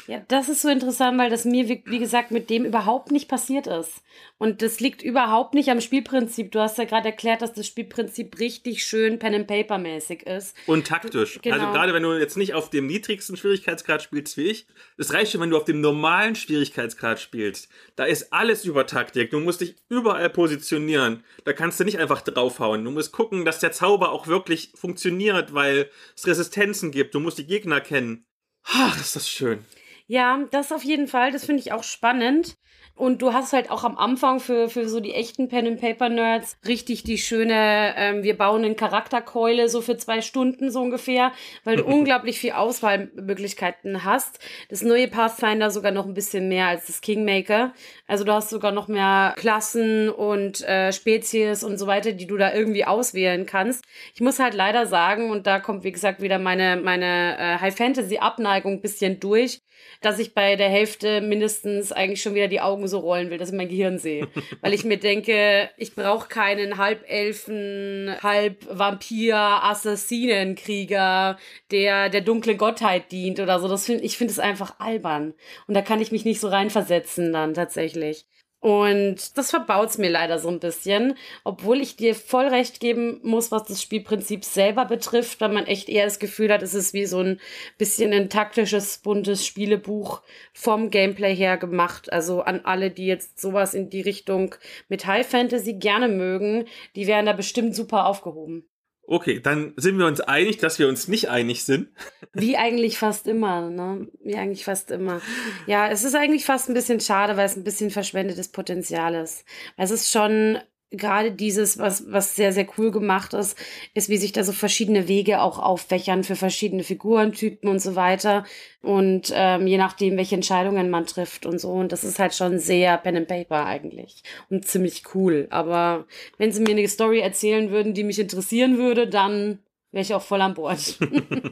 ja, 0.07 0.23
das 0.29 0.49
ist 0.49 0.63
so 0.63 0.69
interessant, 0.69 1.19
weil 1.19 1.31
das 1.31 1.45
mir, 1.45 1.69
wie, 1.69 1.83
wie, 1.87 1.99
gesagt, 1.99 2.31
mit 2.31 2.51
dem 2.51 2.65
überhaupt 2.65 3.13
nicht 3.13 3.29
passiert 3.29 3.67
ist. 3.67 4.03
Und 4.39 4.61
das 4.61 4.81
liegt 4.81 5.03
überhaupt 5.03 5.55
nicht 5.55 5.71
am 5.71 5.81
Spielprinzip. 5.81 6.51
Du 6.51 6.61
hast 6.61 6.79
ja 6.79 6.85
gerade 6.85 7.09
erklärt, 7.09 7.43
dass 7.43 7.53
das 7.53 7.67
Spielprinzip 7.67 8.39
richtig 8.41 8.85
schön 8.85 9.19
Pen-and-Paper-mäßig 9.19 10.25
ist. 10.25 10.57
Und 10.67 10.87
taktisch. 10.87 11.39
Genau. 11.43 11.57
Also 11.57 11.73
gerade 11.73 11.95
wenn 11.95 12.03
du 12.03 12.19
jetzt 12.19 12.37
nicht 12.37 12.55
auf 12.55 12.71
dem 12.71 12.87
niedrigsten 12.87 13.37
Schwierigkeitsgrad 13.37 14.03
spielst 14.03 14.37
wie 14.37 14.49
ich, 14.49 14.67
es 14.97 15.13
reicht 15.13 15.33
schon, 15.33 15.41
wenn 15.41 15.51
du 15.51 15.57
auf 15.57 15.65
dem 15.65 15.81
normalen 15.81 16.35
Schwierigkeitsgrad 16.35 17.21
spielst. 17.21 17.69
Da 17.95 18.05
ist 18.05 18.33
alles 18.33 18.65
über 18.65 18.87
Taktik. 18.87 19.31
Du 19.31 19.39
musst 19.39 19.61
dich 19.61 19.77
überall 19.89 20.31
positionieren. 20.31 21.23
Da 21.45 21.53
kannst 21.53 21.79
du 21.79 21.85
nicht 21.85 21.99
einfach 21.99 22.23
draufhauen. 22.23 22.85
Du 22.85 22.91
musst 22.91 23.13
gucken, 23.13 23.45
dass 23.45 23.61
der 23.61 23.73
Zauber 23.73 24.11
auch 24.11 24.27
wirklich 24.27 24.73
funktioniert, 24.75 25.55
weil 25.55 25.89
es 26.17 26.27
Resistenzen 26.27 26.91
gibt. 26.91 27.15
Du 27.15 27.21
musst 27.21 27.39
die 27.39 27.47
Gegner 27.47 27.81
kennen. 27.81 28.27
Ach, 28.65 28.99
ist 29.01 29.17
das 29.17 29.29
schön. 29.29 29.65
Ja, 30.13 30.45
das 30.51 30.73
auf 30.73 30.85
jeden 30.85 31.07
Fall. 31.07 31.33
Das 31.33 31.47
finde 31.47 31.63
ich 31.63 31.73
auch 31.73 31.85
spannend. 31.85 32.59
Und 32.95 33.23
du 33.23 33.33
hast 33.33 33.55
halt 33.55 33.71
auch 33.71 33.83
am 33.83 33.97
Anfang 33.97 34.41
für, 34.41 34.69
für 34.69 34.87
so 34.87 35.01
die 35.01 35.15
echten 35.15 35.49
Pen-and-Paper-Nerds 35.49 36.59
richtig 36.69 37.03
die 37.05 37.17
schöne, 37.17 37.95
ähm, 37.97 38.23
wir 38.23 38.37
bauen 38.37 38.63
eine 38.63 38.75
Charakterkeule 38.75 39.71
so 39.71 39.81
für 39.81 39.97
zwei 39.97 40.21
Stunden 40.21 40.71
so 40.71 40.83
ungefähr, 40.83 41.33
weil 41.65 41.77
du 41.77 41.85
unglaublich 41.87 42.39
viel 42.39 42.53
Auswahlmöglichkeiten 42.53 44.05
hast. 44.05 44.39
Das 44.69 44.83
neue 44.83 45.09
Pathfinder 45.09 45.71
sogar 45.71 45.93
noch 45.93 46.05
ein 46.05 46.13
bisschen 46.13 46.47
mehr 46.51 46.67
als 46.67 46.89
das 46.89 47.01
Kingmaker. 47.01 47.73
Also 48.07 48.25
du 48.25 48.33
hast 48.33 48.51
sogar 48.51 48.73
noch 48.73 48.89
mehr 48.89 49.33
Klassen 49.39 50.11
und 50.11 50.61
äh, 50.69 50.93
Spezies 50.93 51.65
und 51.65 51.79
so 51.79 51.87
weiter, 51.87 52.13
die 52.13 52.27
du 52.27 52.37
da 52.37 52.53
irgendwie 52.53 52.85
auswählen 52.85 53.47
kannst. 53.47 53.83
Ich 54.15 54.21
muss 54.21 54.39
halt 54.39 54.53
leider 54.53 54.85
sagen, 54.85 55.31
und 55.31 55.47
da 55.47 55.59
kommt 55.59 55.85
wie 55.85 55.93
gesagt 55.93 56.21
wieder 56.21 56.39
meine, 56.39 56.77
meine 56.77 57.39
äh, 57.39 57.59
High-Fantasy-Abneigung 57.59 58.75
ein 58.75 58.83
bisschen 58.83 59.19
durch, 59.19 59.63
dass 60.01 60.19
ich 60.19 60.35
bei 60.35 60.57
der 60.57 60.69
Hälfte 60.69 61.21
mindestens 61.21 61.93
eigentlich 61.93 62.23
schon 62.23 62.35
wieder 62.35 62.49
die 62.49 62.61
Augen 62.61 62.89
so 62.89 62.99
rollen 62.99 63.31
will, 63.31 63.39
dass 63.39 63.51
ich 63.51 63.57
mein 63.57 63.69
Gehirn 63.69 63.99
sehe. 63.99 64.29
Weil 64.61 64.75
ich 64.75 64.85
mir 64.85 64.99
denke, 64.99 65.71
ich 65.77 65.95
brauche 65.95 66.29
keinen 66.29 66.77
Halbelfen, 66.77 68.15
Halb-Vampir, 68.23 69.37
Assassinenkrieger, 69.37 71.39
der 71.71 72.09
der 72.09 72.21
dunklen 72.21 72.59
Gottheit 72.59 73.13
dient 73.13 73.41
oder 73.41 73.61
so. 73.61 73.69
Das 73.69 73.87
find, 73.87 74.03
ich 74.03 74.17
finde 74.17 74.33
es 74.33 74.39
einfach 74.39 74.81
albern. 74.81 75.35
Und 75.67 75.75
da 75.75 75.83
kann 75.83 76.01
ich 76.01 76.13
mich 76.13 76.25
nicht 76.25 76.41
so 76.41 76.49
reinversetzen 76.49 77.33
dann 77.33 77.55
tatsächlich. 77.55 78.27
Und 78.63 79.37
das 79.37 79.51
verbaut's 79.51 79.99
mir 79.99 80.09
leider 80.09 80.39
so 80.39 80.49
ein 80.49 80.61
bisschen, 80.61 81.17
obwohl 81.43 81.81
ich 81.81 81.97
dir 81.97 82.15
voll 82.15 82.47
recht 82.47 82.79
geben 82.79 83.19
muss, 83.25 83.51
was 83.51 83.65
das 83.65 83.83
Spielprinzip 83.83 84.45
selber 84.45 84.85
betrifft, 84.85 85.41
weil 85.41 85.49
man 85.49 85.67
echt 85.67 85.89
eher 85.89 86.05
das 86.05 86.21
Gefühl 86.21 86.53
hat, 86.53 86.63
es 86.63 86.73
ist 86.73 86.95
wie 86.95 87.07
so 87.07 87.19
ein 87.19 87.41
bisschen 87.77 88.13
ein 88.13 88.31
taktisches, 88.31 88.99
buntes 88.99 89.45
Spielebuch 89.45 90.23
vom 90.53 90.91
Gameplay 90.91 91.35
her 91.35 91.57
gemacht. 91.57 92.13
Also 92.13 92.43
an 92.43 92.61
alle, 92.63 92.93
die 92.93 93.07
jetzt 93.07 93.41
sowas 93.41 93.75
in 93.75 93.91
die 93.91 94.01
Richtung 94.01 94.55
mit 94.89 95.07
High 95.07 95.27
Fantasy 95.27 95.73
gerne 95.75 96.07
mögen, 96.07 96.67
die 96.95 97.09
wären 97.09 97.27
da 97.27 97.33
bestimmt 97.33 97.75
super 97.75 98.07
aufgehoben. 98.07 98.72
Okay, 99.13 99.41
dann 99.41 99.75
sind 99.77 99.99
wir 99.99 100.07
uns 100.07 100.23
einig, 100.23 100.57
dass 100.57 100.79
wir 100.79 100.89
uns 100.89 101.07
nicht 101.07 101.29
einig 101.29 101.65
sind. 101.65 101.89
Wie 102.33 102.57
eigentlich 102.57 102.97
fast 102.97 103.27
immer, 103.27 103.69
ne? 103.69 104.09
Wie 104.25 104.37
eigentlich 104.37 104.65
fast 104.65 104.91
immer. 104.91 105.21
Ja, 105.67 105.87
es 105.91 106.03
ist 106.03 106.15
eigentlich 106.15 106.47
fast 106.47 106.71
ein 106.71 106.75
bisschen 106.75 106.99
schade, 106.99 107.37
weil 107.37 107.45
es 107.45 107.55
ein 107.55 107.63
bisschen 107.63 107.91
verschwendetes 107.91 108.49
Potenzial 108.49 109.15
ist. 109.15 109.45
Es 109.77 109.91
ist 109.91 110.11
schon 110.11 110.57
gerade 110.93 111.33
dieses, 111.33 111.79
was, 111.79 112.11
was 112.13 112.37
sehr, 112.37 112.53
sehr 112.53 112.67
cool 112.77 112.91
gemacht 112.91 113.35
ist, 113.35 113.59
ist, 113.95 114.09
wie 114.09 114.17
sich 114.17 114.33
da 114.33 114.45
so 114.45 114.53
verschiedene 114.53 115.09
Wege 115.09 115.41
auch 115.41 115.59
auffächern 115.59 116.25
für 116.25 116.37
verschiedene 116.37 116.85
Figurentypen 116.85 117.69
und 117.69 117.81
so 117.81 117.97
weiter. 117.97 118.45
Und 118.83 119.33
ähm, 119.35 119.67
je 119.67 119.79
nachdem, 119.79 120.17
welche 120.17 120.35
Entscheidungen 120.35 120.91
man 120.91 121.07
trifft 121.07 121.47
und 121.47 121.61
so. 121.61 121.71
Und 121.71 121.93
das 121.93 122.05
ist 122.05 122.19
halt 122.19 122.35
schon 122.35 122.59
sehr 122.59 122.99
Pen 122.99 123.17
and 123.17 123.29
Paper 123.29 123.65
eigentlich. 123.65 124.23
Und 124.51 124.67
ziemlich 124.67 125.03
cool. 125.15 125.47
Aber 125.51 126.07
wenn 126.39 126.53
sie 126.53 126.63
mir 126.63 126.71
eine 126.71 126.89
Story 126.89 127.21
erzählen 127.21 127.71
würden, 127.71 127.95
die 127.95 128.05
mich 128.05 128.19
interessieren 128.19 128.79
würde, 128.79 129.09
dann 129.09 129.59
wäre 129.91 130.03
ich 130.03 130.15
auch 130.15 130.23
voll 130.23 130.41
an 130.41 130.55
Bord. 130.55 130.99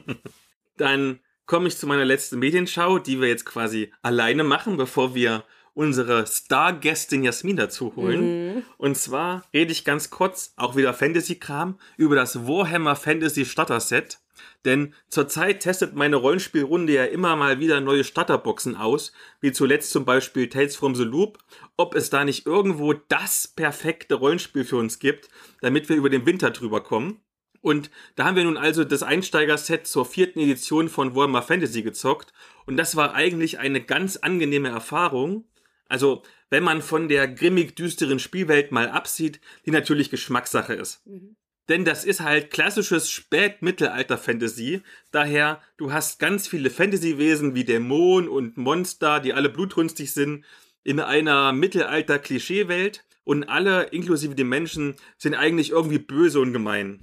dann 0.77 1.19
komme 1.45 1.67
ich 1.67 1.77
zu 1.77 1.87
meiner 1.87 2.05
letzten 2.05 2.39
Medienschau, 2.39 2.99
die 2.99 3.19
wir 3.19 3.27
jetzt 3.27 3.45
quasi 3.45 3.91
alleine 4.01 4.43
machen, 4.43 4.77
bevor 4.77 5.15
wir 5.15 5.43
unsere 5.73 6.27
Stargästin 6.27 7.23
Jasmin 7.23 7.57
dazu 7.57 7.95
holen. 7.95 8.55
Mhm. 8.55 8.63
Und 8.77 8.97
zwar 8.97 9.43
rede 9.53 9.71
ich 9.71 9.85
ganz 9.85 10.09
kurz, 10.09 10.53
auch 10.57 10.75
wieder 10.75 10.93
Fantasy-Kram, 10.93 11.79
über 11.97 12.15
das 12.15 12.47
Warhammer 12.47 12.95
Fantasy 12.95 13.45
Starter 13.45 13.79
Set. 13.79 14.19
Denn 14.65 14.93
zurzeit 15.07 15.61
testet 15.61 15.95
meine 15.95 16.15
Rollenspielrunde 16.17 16.93
ja 16.93 17.05
immer 17.05 17.35
mal 17.35 17.59
wieder 17.59 17.81
neue 17.81 18.03
Starterboxen 18.03 18.75
aus, 18.75 19.11
wie 19.39 19.51
zuletzt 19.51 19.91
zum 19.91 20.05
Beispiel 20.05 20.49
Tales 20.49 20.75
from 20.75 20.95
the 20.95 21.03
Loop, 21.03 21.39
ob 21.77 21.95
es 21.95 22.09
da 22.09 22.23
nicht 22.23 22.45
irgendwo 22.45 22.93
das 22.93 23.47
perfekte 23.47 24.15
Rollenspiel 24.15 24.63
für 24.63 24.77
uns 24.77 24.99
gibt, 24.99 25.29
damit 25.61 25.89
wir 25.89 25.95
über 25.95 26.09
den 26.09 26.25
Winter 26.25 26.51
drüber 26.51 26.81
kommen. 26.81 27.21
Und 27.61 27.91
da 28.15 28.25
haben 28.25 28.35
wir 28.35 28.43
nun 28.43 28.57
also 28.57 28.83
das 28.83 29.03
Einsteiger-Set 29.03 29.85
zur 29.85 30.05
vierten 30.05 30.39
Edition 30.39 30.89
von 30.89 31.15
Warhammer 31.15 31.43
Fantasy 31.43 31.83
gezockt. 31.83 32.33
Und 32.65 32.77
das 32.77 32.95
war 32.95 33.13
eigentlich 33.13 33.59
eine 33.59 33.81
ganz 33.81 34.17
angenehme 34.17 34.69
Erfahrung, 34.69 35.45
also, 35.91 36.23
wenn 36.49 36.63
man 36.63 36.81
von 36.81 37.09
der 37.09 37.27
grimmig 37.27 37.75
düsteren 37.75 38.17
Spielwelt 38.17 38.71
mal 38.71 38.89
absieht, 38.89 39.41
die 39.65 39.71
natürlich 39.71 40.09
Geschmackssache 40.09 40.73
ist. 40.73 41.05
Mhm. 41.05 41.35
Denn 41.67 41.83
das 41.83 42.05
ist 42.05 42.21
halt 42.21 42.49
klassisches 42.49 43.09
Spätmittelalter-Fantasy. 43.11 44.83
Daher, 45.11 45.61
du 45.75 45.91
hast 45.91 46.19
ganz 46.19 46.47
viele 46.47 46.69
Fantasy-Wesen 46.69 47.55
wie 47.55 47.65
Dämonen 47.65 48.29
und 48.29 48.55
Monster, 48.55 49.19
die 49.19 49.33
alle 49.33 49.49
blutrünstig 49.49 50.13
sind, 50.13 50.45
in 50.83 51.01
einer 51.01 51.51
Mittelalter-Klischee-Welt. 51.51 53.03
Und 53.25 53.49
alle, 53.49 53.83
inklusive 53.83 54.33
die 54.33 54.45
Menschen, 54.45 54.95
sind 55.17 55.35
eigentlich 55.35 55.71
irgendwie 55.71 55.99
böse 55.99 56.39
und 56.39 56.53
gemein. 56.53 57.01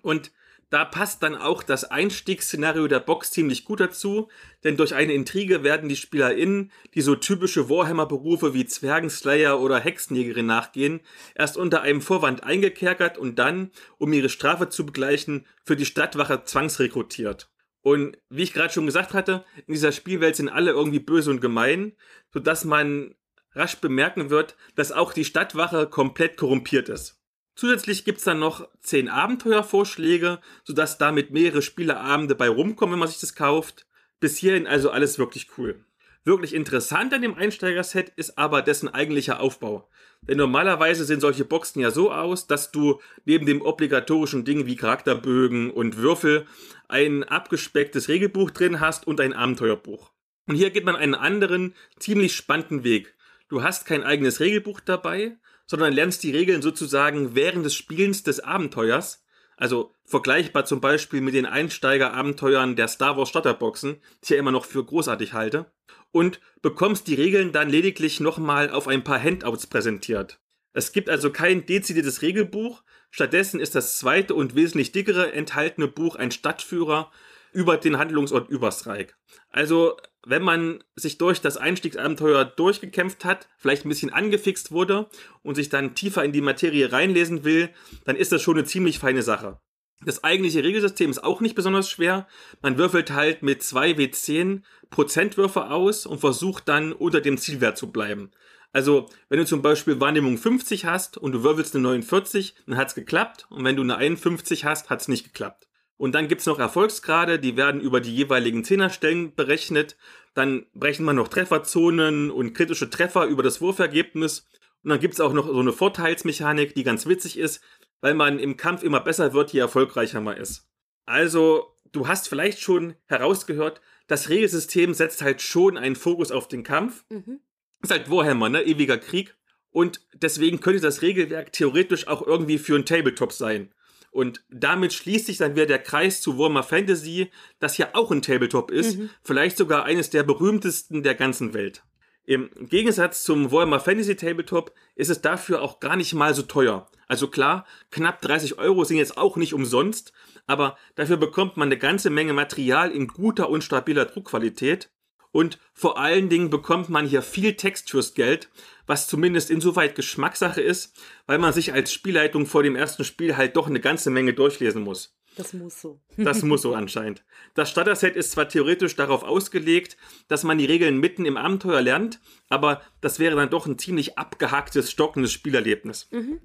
Und 0.00 0.30
da 0.70 0.84
passt 0.84 1.22
dann 1.22 1.34
auch 1.34 1.62
das 1.62 1.84
Einstiegsszenario 1.84 2.88
der 2.88 3.00
Box 3.00 3.30
ziemlich 3.30 3.64
gut 3.64 3.80
dazu, 3.80 4.28
denn 4.64 4.76
durch 4.76 4.94
eine 4.94 5.14
Intrige 5.14 5.62
werden 5.62 5.88
die 5.88 5.96
SpielerInnen, 5.96 6.70
die 6.94 7.00
so 7.00 7.14
typische 7.14 7.70
Warhammer-Berufe 7.70 8.52
wie 8.52 8.66
Zwergenslayer 8.66 9.60
oder 9.60 9.80
Hexenjägerin 9.80 10.46
nachgehen, 10.46 11.00
erst 11.34 11.56
unter 11.56 11.80
einem 11.82 12.02
Vorwand 12.02 12.42
eingekerkert 12.44 13.16
und 13.16 13.38
dann, 13.38 13.70
um 13.96 14.12
ihre 14.12 14.28
Strafe 14.28 14.68
zu 14.68 14.84
begleichen, 14.84 15.46
für 15.64 15.76
die 15.76 15.86
Stadtwache 15.86 16.44
zwangsrekrutiert. 16.44 17.50
Und 17.80 18.18
wie 18.28 18.42
ich 18.42 18.52
gerade 18.52 18.72
schon 18.72 18.86
gesagt 18.86 19.14
hatte, 19.14 19.44
in 19.66 19.72
dieser 19.72 19.92
Spielwelt 19.92 20.36
sind 20.36 20.50
alle 20.50 20.72
irgendwie 20.72 20.98
böse 20.98 21.30
und 21.30 21.40
gemein, 21.40 21.92
sodass 22.32 22.64
man 22.64 23.14
rasch 23.52 23.76
bemerken 23.76 24.28
wird, 24.28 24.56
dass 24.74 24.92
auch 24.92 25.14
die 25.14 25.24
Stadtwache 25.24 25.86
komplett 25.86 26.36
korrumpiert 26.36 26.90
ist. 26.90 27.17
Zusätzlich 27.58 28.04
gibt's 28.04 28.22
dann 28.22 28.38
noch 28.38 28.68
zehn 28.82 29.08
Abenteuervorschläge, 29.08 30.38
sodass 30.62 30.96
damit 30.96 31.32
mehrere 31.32 31.60
Spieleabende 31.60 32.36
bei 32.36 32.48
rumkommen, 32.48 32.92
wenn 32.92 33.00
man 33.00 33.08
sich 33.08 33.18
das 33.18 33.34
kauft. 33.34 33.84
Bis 34.20 34.36
hierhin 34.36 34.68
also 34.68 34.92
alles 34.92 35.18
wirklich 35.18 35.48
cool. 35.58 35.84
Wirklich 36.22 36.54
interessant 36.54 37.12
an 37.12 37.20
dem 37.20 37.34
Einsteigerset 37.34 38.12
ist 38.14 38.38
aber 38.38 38.62
dessen 38.62 38.88
eigentlicher 38.88 39.40
Aufbau. 39.40 39.88
Denn 40.22 40.38
normalerweise 40.38 41.04
sehen 41.04 41.18
solche 41.18 41.44
Boxen 41.44 41.80
ja 41.80 41.90
so 41.90 42.12
aus, 42.12 42.46
dass 42.46 42.70
du 42.70 43.00
neben 43.24 43.44
dem 43.44 43.60
obligatorischen 43.60 44.44
Ding 44.44 44.66
wie 44.66 44.76
Charakterbögen 44.76 45.72
und 45.72 45.96
Würfel 45.96 46.46
ein 46.86 47.24
abgespecktes 47.24 48.06
Regelbuch 48.06 48.52
drin 48.52 48.78
hast 48.78 49.04
und 49.04 49.20
ein 49.20 49.32
Abenteuerbuch. 49.32 50.12
Und 50.46 50.54
hier 50.54 50.70
geht 50.70 50.84
man 50.84 50.94
einen 50.94 51.16
anderen, 51.16 51.74
ziemlich 51.98 52.36
spannenden 52.36 52.84
Weg. 52.84 53.16
Du 53.48 53.64
hast 53.64 53.84
kein 53.84 54.04
eigenes 54.04 54.38
Regelbuch 54.38 54.78
dabei, 54.78 55.38
sondern 55.68 55.92
lernst 55.92 56.24
die 56.24 56.32
Regeln 56.32 56.62
sozusagen 56.62 57.36
während 57.36 57.64
des 57.64 57.74
Spielens 57.74 58.24
des 58.24 58.40
Abenteuers. 58.40 59.22
Also 59.56 59.92
vergleichbar 60.04 60.64
zum 60.64 60.80
Beispiel 60.80 61.20
mit 61.20 61.34
den 61.34 61.46
Einsteiger-Abenteuern 61.46 62.74
der 62.74 62.88
Star 62.88 63.16
Wars 63.16 63.28
Starterboxen, 63.28 63.94
die 63.94 64.24
ich 64.24 64.30
ja 64.30 64.36
immer 64.38 64.52
noch 64.52 64.64
für 64.64 64.84
großartig 64.84 65.34
halte. 65.34 65.66
Und 66.10 66.40
bekommst 66.62 67.06
die 67.06 67.14
Regeln 67.14 67.52
dann 67.52 67.68
lediglich 67.68 68.18
nochmal 68.18 68.70
auf 68.70 68.88
ein 68.88 69.04
paar 69.04 69.22
Handouts 69.22 69.66
präsentiert. 69.66 70.40
Es 70.72 70.92
gibt 70.92 71.10
also 71.10 71.30
kein 71.30 71.66
dezidiertes 71.66 72.22
Regelbuch, 72.22 72.82
stattdessen 73.10 73.60
ist 73.60 73.74
das 73.74 73.98
zweite 73.98 74.34
und 74.34 74.54
wesentlich 74.54 74.92
dickere 74.92 75.32
enthaltene 75.32 75.88
Buch 75.88 76.16
ein 76.16 76.30
Stadtführer 76.30 77.10
über 77.52 77.76
den 77.76 77.98
Handlungsort 77.98 78.48
Überstreik. 78.48 79.16
Also, 79.50 79.96
wenn 80.28 80.42
man 80.42 80.84
sich 80.94 81.18
durch 81.18 81.40
das 81.40 81.56
Einstiegsabenteuer 81.56 82.44
durchgekämpft 82.44 83.24
hat, 83.24 83.48
vielleicht 83.56 83.84
ein 83.84 83.88
bisschen 83.88 84.12
angefixt 84.12 84.70
wurde 84.70 85.08
und 85.42 85.54
sich 85.54 85.70
dann 85.70 85.94
tiefer 85.94 86.24
in 86.24 86.32
die 86.32 86.42
Materie 86.42 86.92
reinlesen 86.92 87.44
will, 87.44 87.70
dann 88.04 88.16
ist 88.16 88.32
das 88.32 88.42
schon 88.42 88.58
eine 88.58 88.66
ziemlich 88.66 88.98
feine 88.98 89.22
Sache. 89.22 89.58
Das 90.04 90.22
eigentliche 90.22 90.62
Regelsystem 90.62 91.10
ist 91.10 91.24
auch 91.24 91.40
nicht 91.40 91.54
besonders 91.54 91.90
schwer. 91.90 92.28
Man 92.62 92.78
würfelt 92.78 93.10
halt 93.10 93.42
mit 93.42 93.62
2 93.62 93.92
W10 93.92 94.62
Prozentwürfe 94.90 95.70
aus 95.70 96.06
und 96.06 96.20
versucht 96.20 96.68
dann 96.68 96.92
unter 96.92 97.20
dem 97.20 97.38
Zielwert 97.38 97.76
zu 97.76 97.90
bleiben. 97.90 98.30
Also, 98.72 99.08
wenn 99.28 99.38
du 99.38 99.46
zum 99.46 99.62
Beispiel 99.62 99.98
Wahrnehmung 99.98 100.36
50 100.36 100.84
hast 100.84 101.16
und 101.16 101.32
du 101.32 101.42
würfelst 101.42 101.74
eine 101.74 101.82
49, 101.82 102.54
dann 102.66 102.76
hat's 102.76 102.94
geklappt. 102.94 103.46
Und 103.48 103.64
wenn 103.64 103.76
du 103.76 103.82
eine 103.82 103.96
51 103.96 104.64
hast, 104.64 104.90
hat's 104.90 105.08
nicht 105.08 105.24
geklappt. 105.24 105.67
Und 105.98 106.14
dann 106.14 106.28
gibt's 106.28 106.46
noch 106.46 106.60
Erfolgsgrade, 106.60 107.38
die 107.38 107.56
werden 107.56 107.80
über 107.80 108.00
die 108.00 108.14
jeweiligen 108.14 108.64
Zehnerstellen 108.64 109.34
berechnet. 109.34 109.96
Dann 110.32 110.66
brechen 110.72 111.04
wir 111.04 111.12
noch 111.12 111.28
Trefferzonen 111.28 112.30
und 112.30 112.54
kritische 112.54 112.88
Treffer 112.88 113.26
über 113.26 113.42
das 113.42 113.60
Wurfergebnis. 113.60 114.48
Und 114.84 114.90
dann 114.90 115.00
gibt's 115.00 115.20
auch 115.20 115.32
noch 115.32 115.48
so 115.48 115.58
eine 115.58 115.72
Vorteilsmechanik, 115.72 116.74
die 116.74 116.84
ganz 116.84 117.06
witzig 117.06 117.36
ist, 117.36 117.60
weil 118.00 118.14
man 118.14 118.38
im 118.38 118.56
Kampf 118.56 118.84
immer 118.84 119.00
besser 119.00 119.32
wird, 119.32 119.52
je 119.52 119.58
erfolgreicher 119.58 120.20
man 120.20 120.36
ist. 120.36 120.70
Also, 121.04 121.74
du 121.90 122.06
hast 122.06 122.28
vielleicht 122.28 122.60
schon 122.60 122.94
herausgehört, 123.06 123.80
das 124.06 124.28
Regelsystem 124.28 124.94
setzt 124.94 125.20
halt 125.20 125.42
schon 125.42 125.76
einen 125.76 125.96
Fokus 125.96 126.30
auf 126.30 126.46
den 126.46 126.62
Kampf. 126.62 127.04
Mhm. 127.10 127.40
Ist 127.82 127.90
halt 127.90 128.08
Warhammer, 128.08 128.48
ne? 128.48 128.62
Ewiger 128.62 128.98
Krieg. 128.98 129.36
Und 129.70 130.06
deswegen 130.14 130.60
könnte 130.60 130.80
das 130.80 131.02
Regelwerk 131.02 131.52
theoretisch 131.52 132.06
auch 132.06 132.26
irgendwie 132.26 132.58
für 132.58 132.76
ein 132.76 132.86
Tabletop 132.86 133.32
sein. 133.32 133.74
Und 134.10 134.42
damit 134.50 134.92
schließt 134.92 135.26
sich 135.26 135.36
dann 135.36 135.54
wieder 135.54 135.66
der 135.66 135.82
Kreis 135.82 136.20
zu 136.20 136.38
Warhammer 136.38 136.62
Fantasy, 136.62 137.30
das 137.60 137.78
ja 137.78 137.90
auch 137.92 138.10
ein 138.10 138.22
Tabletop 138.22 138.70
ist, 138.70 138.98
mhm. 138.98 139.10
vielleicht 139.22 139.56
sogar 139.56 139.84
eines 139.84 140.10
der 140.10 140.22
berühmtesten 140.22 141.02
der 141.02 141.14
ganzen 141.14 141.54
Welt. 141.54 141.82
Im 142.24 142.50
Gegensatz 142.68 143.22
zum 143.22 143.52
Warhammer 143.52 143.80
Fantasy 143.80 144.16
Tabletop 144.16 144.72
ist 144.96 145.08
es 145.08 145.22
dafür 145.22 145.62
auch 145.62 145.80
gar 145.80 145.96
nicht 145.96 146.12
mal 146.12 146.34
so 146.34 146.42
teuer. 146.42 146.86
Also 147.06 147.28
klar, 147.28 147.64
knapp 147.90 148.20
30 148.20 148.58
Euro 148.58 148.84
sind 148.84 148.98
jetzt 148.98 149.16
auch 149.16 149.36
nicht 149.36 149.54
umsonst, 149.54 150.12
aber 150.46 150.76
dafür 150.94 151.16
bekommt 151.16 151.56
man 151.56 151.68
eine 151.68 151.78
ganze 151.78 152.10
Menge 152.10 152.34
Material 152.34 152.90
in 152.90 153.08
guter 153.08 153.48
und 153.48 153.64
stabiler 153.64 154.04
Druckqualität 154.04 154.90
und 155.32 155.58
vor 155.72 155.98
allen 155.98 156.28
Dingen 156.28 156.50
bekommt 156.50 156.88
man 156.88 157.06
hier 157.06 157.22
viel 157.22 157.54
Text 157.54 157.90
fürs 157.90 158.14
Geld, 158.14 158.48
was 158.86 159.06
zumindest 159.06 159.50
insoweit 159.50 159.94
Geschmackssache 159.94 160.60
ist, 160.60 160.96
weil 161.26 161.38
man 161.38 161.52
sich 161.52 161.72
als 161.72 161.92
Spielleitung 161.92 162.46
vor 162.46 162.62
dem 162.62 162.76
ersten 162.76 163.04
Spiel 163.04 163.36
halt 163.36 163.56
doch 163.56 163.66
eine 163.66 163.80
ganze 163.80 164.10
Menge 164.10 164.34
durchlesen 164.34 164.82
muss. 164.82 165.14
Das 165.36 165.52
muss 165.52 165.80
so. 165.80 166.00
Das 166.16 166.42
muss 166.42 166.62
so 166.62 166.74
anscheinend. 166.74 167.24
Das 167.54 167.70
Starter-Set 167.70 168.16
ist 168.16 168.32
zwar 168.32 168.48
theoretisch 168.48 168.96
darauf 168.96 169.22
ausgelegt, 169.22 169.96
dass 170.26 170.42
man 170.42 170.58
die 170.58 170.66
Regeln 170.66 170.98
mitten 170.98 171.24
im 171.26 171.36
Abenteuer 171.36 171.80
lernt, 171.80 172.20
aber 172.48 172.82
das 173.00 173.20
wäre 173.20 173.36
dann 173.36 173.50
doch 173.50 173.66
ein 173.66 173.78
ziemlich 173.78 174.18
abgehacktes, 174.18 174.90
stockendes 174.90 175.32
Spielerlebnis. 175.32 176.08
Mhm. 176.10 176.40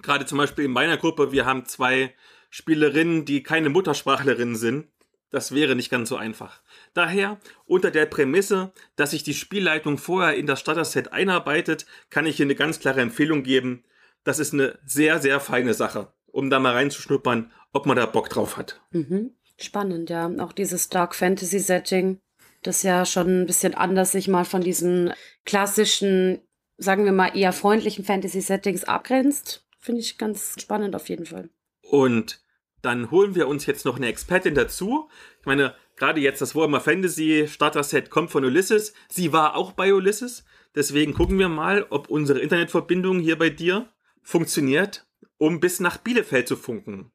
Gerade 0.00 0.24
zum 0.24 0.38
Beispiel 0.38 0.64
in 0.64 0.70
meiner 0.70 0.96
Gruppe, 0.96 1.32
wir 1.32 1.44
haben 1.44 1.66
zwei 1.66 2.14
Spielerinnen, 2.50 3.24
die 3.24 3.42
keine 3.42 3.68
Muttersprachlerinnen 3.68 4.56
sind. 4.56 4.88
Das 5.30 5.54
wäre 5.54 5.76
nicht 5.76 5.90
ganz 5.90 6.08
so 6.08 6.16
einfach. 6.16 6.62
Daher, 6.94 7.38
unter 7.66 7.90
der 7.90 8.06
Prämisse, 8.06 8.72
dass 8.96 9.10
sich 9.10 9.22
die 9.22 9.34
Spielleitung 9.34 9.98
vorher 9.98 10.36
in 10.36 10.46
das 10.46 10.60
Starter-Set 10.60 11.12
einarbeitet, 11.12 11.84
kann 12.08 12.26
ich 12.26 12.36
hier 12.36 12.46
eine 12.46 12.54
ganz 12.54 12.80
klare 12.80 13.02
Empfehlung 13.02 13.42
geben. 13.42 13.84
Das 14.24 14.38
ist 14.38 14.54
eine 14.54 14.78
sehr, 14.84 15.18
sehr 15.20 15.40
feine 15.40 15.74
Sache, 15.74 16.12
um 16.26 16.48
da 16.48 16.58
mal 16.58 16.72
reinzuschnuppern, 16.72 17.52
ob 17.72 17.86
man 17.86 17.96
da 17.96 18.06
Bock 18.06 18.30
drauf 18.30 18.56
hat. 18.56 18.80
Mhm. 18.90 19.34
Spannend, 19.58 20.08
ja. 20.08 20.30
Auch 20.38 20.52
dieses 20.52 20.88
Dark 20.88 21.14
Fantasy 21.14 21.58
Setting, 21.58 22.20
das 22.62 22.82
ja 22.82 23.04
schon 23.04 23.42
ein 23.42 23.46
bisschen 23.46 23.74
anders 23.74 24.12
sich 24.12 24.28
mal 24.28 24.44
von 24.44 24.62
diesen 24.62 25.12
klassischen, 25.44 26.40
sagen 26.78 27.04
wir 27.04 27.12
mal, 27.12 27.36
eher 27.36 27.52
freundlichen 27.52 28.04
Fantasy 28.04 28.40
Settings 28.40 28.84
abgrenzt. 28.84 29.66
Finde 29.78 30.00
ich 30.00 30.16
ganz 30.16 30.54
spannend 30.60 30.96
auf 30.96 31.08
jeden 31.08 31.26
Fall. 31.26 31.50
Und 31.82 32.40
dann 32.82 33.10
holen 33.10 33.34
wir 33.34 33.48
uns 33.48 33.66
jetzt 33.66 33.84
noch 33.84 33.96
eine 33.96 34.06
Expertin 34.06 34.54
dazu. 34.54 35.08
Ich 35.40 35.46
meine, 35.46 35.74
gerade 35.96 36.20
jetzt 36.20 36.40
das 36.40 36.54
Warhammer 36.54 36.80
Fantasy 36.80 37.46
Starter 37.48 37.82
Set 37.82 38.10
kommt 38.10 38.30
von 38.30 38.44
Ulysses. 38.44 38.94
Sie 39.08 39.32
war 39.32 39.56
auch 39.56 39.72
bei 39.72 39.92
Ulysses. 39.92 40.44
Deswegen 40.74 41.14
gucken 41.14 41.38
wir 41.38 41.48
mal, 41.48 41.86
ob 41.90 42.08
unsere 42.08 42.38
Internetverbindung 42.40 43.20
hier 43.20 43.38
bei 43.38 43.50
dir 43.50 43.88
funktioniert, 44.22 45.06
um 45.38 45.60
bis 45.60 45.80
nach 45.80 45.96
Bielefeld 45.98 46.46
zu 46.46 46.56
funken. 46.56 47.10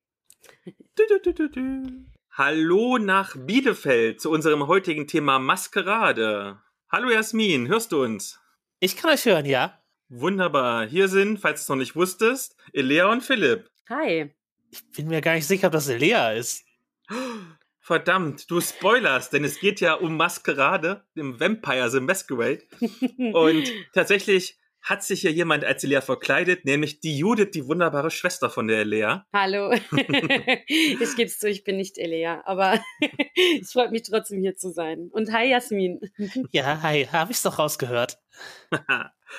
Hallo 2.31 2.97
nach 2.97 3.35
Bielefeld 3.37 4.19
zu 4.19 4.31
unserem 4.31 4.67
heutigen 4.67 5.07
Thema 5.07 5.39
Maskerade. 5.39 6.59
Hallo 6.89 7.09
Jasmin, 7.09 7.67
hörst 7.67 7.91
du 7.91 8.03
uns? 8.03 8.39
Ich 8.79 8.97
kann 8.97 9.11
euch 9.11 9.25
hören, 9.25 9.45
ja. 9.45 9.79
Wunderbar. 10.09 10.85
Hier 10.87 11.07
sind, 11.07 11.39
falls 11.39 11.61
du 11.61 11.63
es 11.63 11.69
noch 11.69 11.75
nicht 11.75 11.95
wusstest, 11.95 12.57
Elea 12.73 13.05
und 13.11 13.21
Philipp. 13.21 13.69
Hi. 13.89 14.33
Ich 14.73 14.89
bin 14.89 15.07
mir 15.07 15.21
gar 15.21 15.35
nicht 15.35 15.45
sicher, 15.45 15.67
ob 15.67 15.73
das 15.73 15.87
Lea 15.87 16.35
ist. 16.35 16.65
Verdammt, 17.79 18.49
du 18.49 18.59
spoilerst, 18.59 19.31
denn 19.31 19.43
es 19.43 19.59
geht 19.59 19.81
ja 19.81 19.93
um 19.93 20.17
Maskerade, 20.17 21.05
dem 21.15 21.39
Vampire 21.39 21.91
the 21.91 21.99
Masquerade. 21.99 22.63
Und 23.33 23.71
tatsächlich 23.93 24.57
hat 24.81 25.03
sich 25.03 25.21
hier 25.21 25.31
jemand 25.31 25.63
als 25.63 25.83
Lea 25.83 26.01
verkleidet, 26.01 26.65
nämlich 26.65 26.99
die 27.01 27.15
Judith, 27.15 27.51
die 27.53 27.67
wunderbare 27.67 28.09
Schwester 28.09 28.49
von 28.49 28.67
der 28.67 28.79
Elea. 28.79 29.27
Hallo. 29.31 29.71
ich 29.73 29.89
gebe 31.15 31.25
es 31.25 31.37
zu, 31.37 31.47
ich 31.47 31.63
bin 31.63 31.77
nicht 31.77 31.99
Elea, 31.99 32.41
aber 32.45 32.83
es 33.61 33.73
freut 33.73 33.91
mich 33.91 34.01
trotzdem 34.03 34.41
hier 34.41 34.55
zu 34.55 34.71
sein. 34.71 35.09
Und 35.11 35.31
hi 35.31 35.51
Jasmin. 35.51 35.99
ja, 36.51 36.81
hi, 36.81 37.05
habe 37.05 37.31
ich 37.31 37.37
es 37.37 37.43
doch 37.43 37.59
rausgehört. 37.59 38.17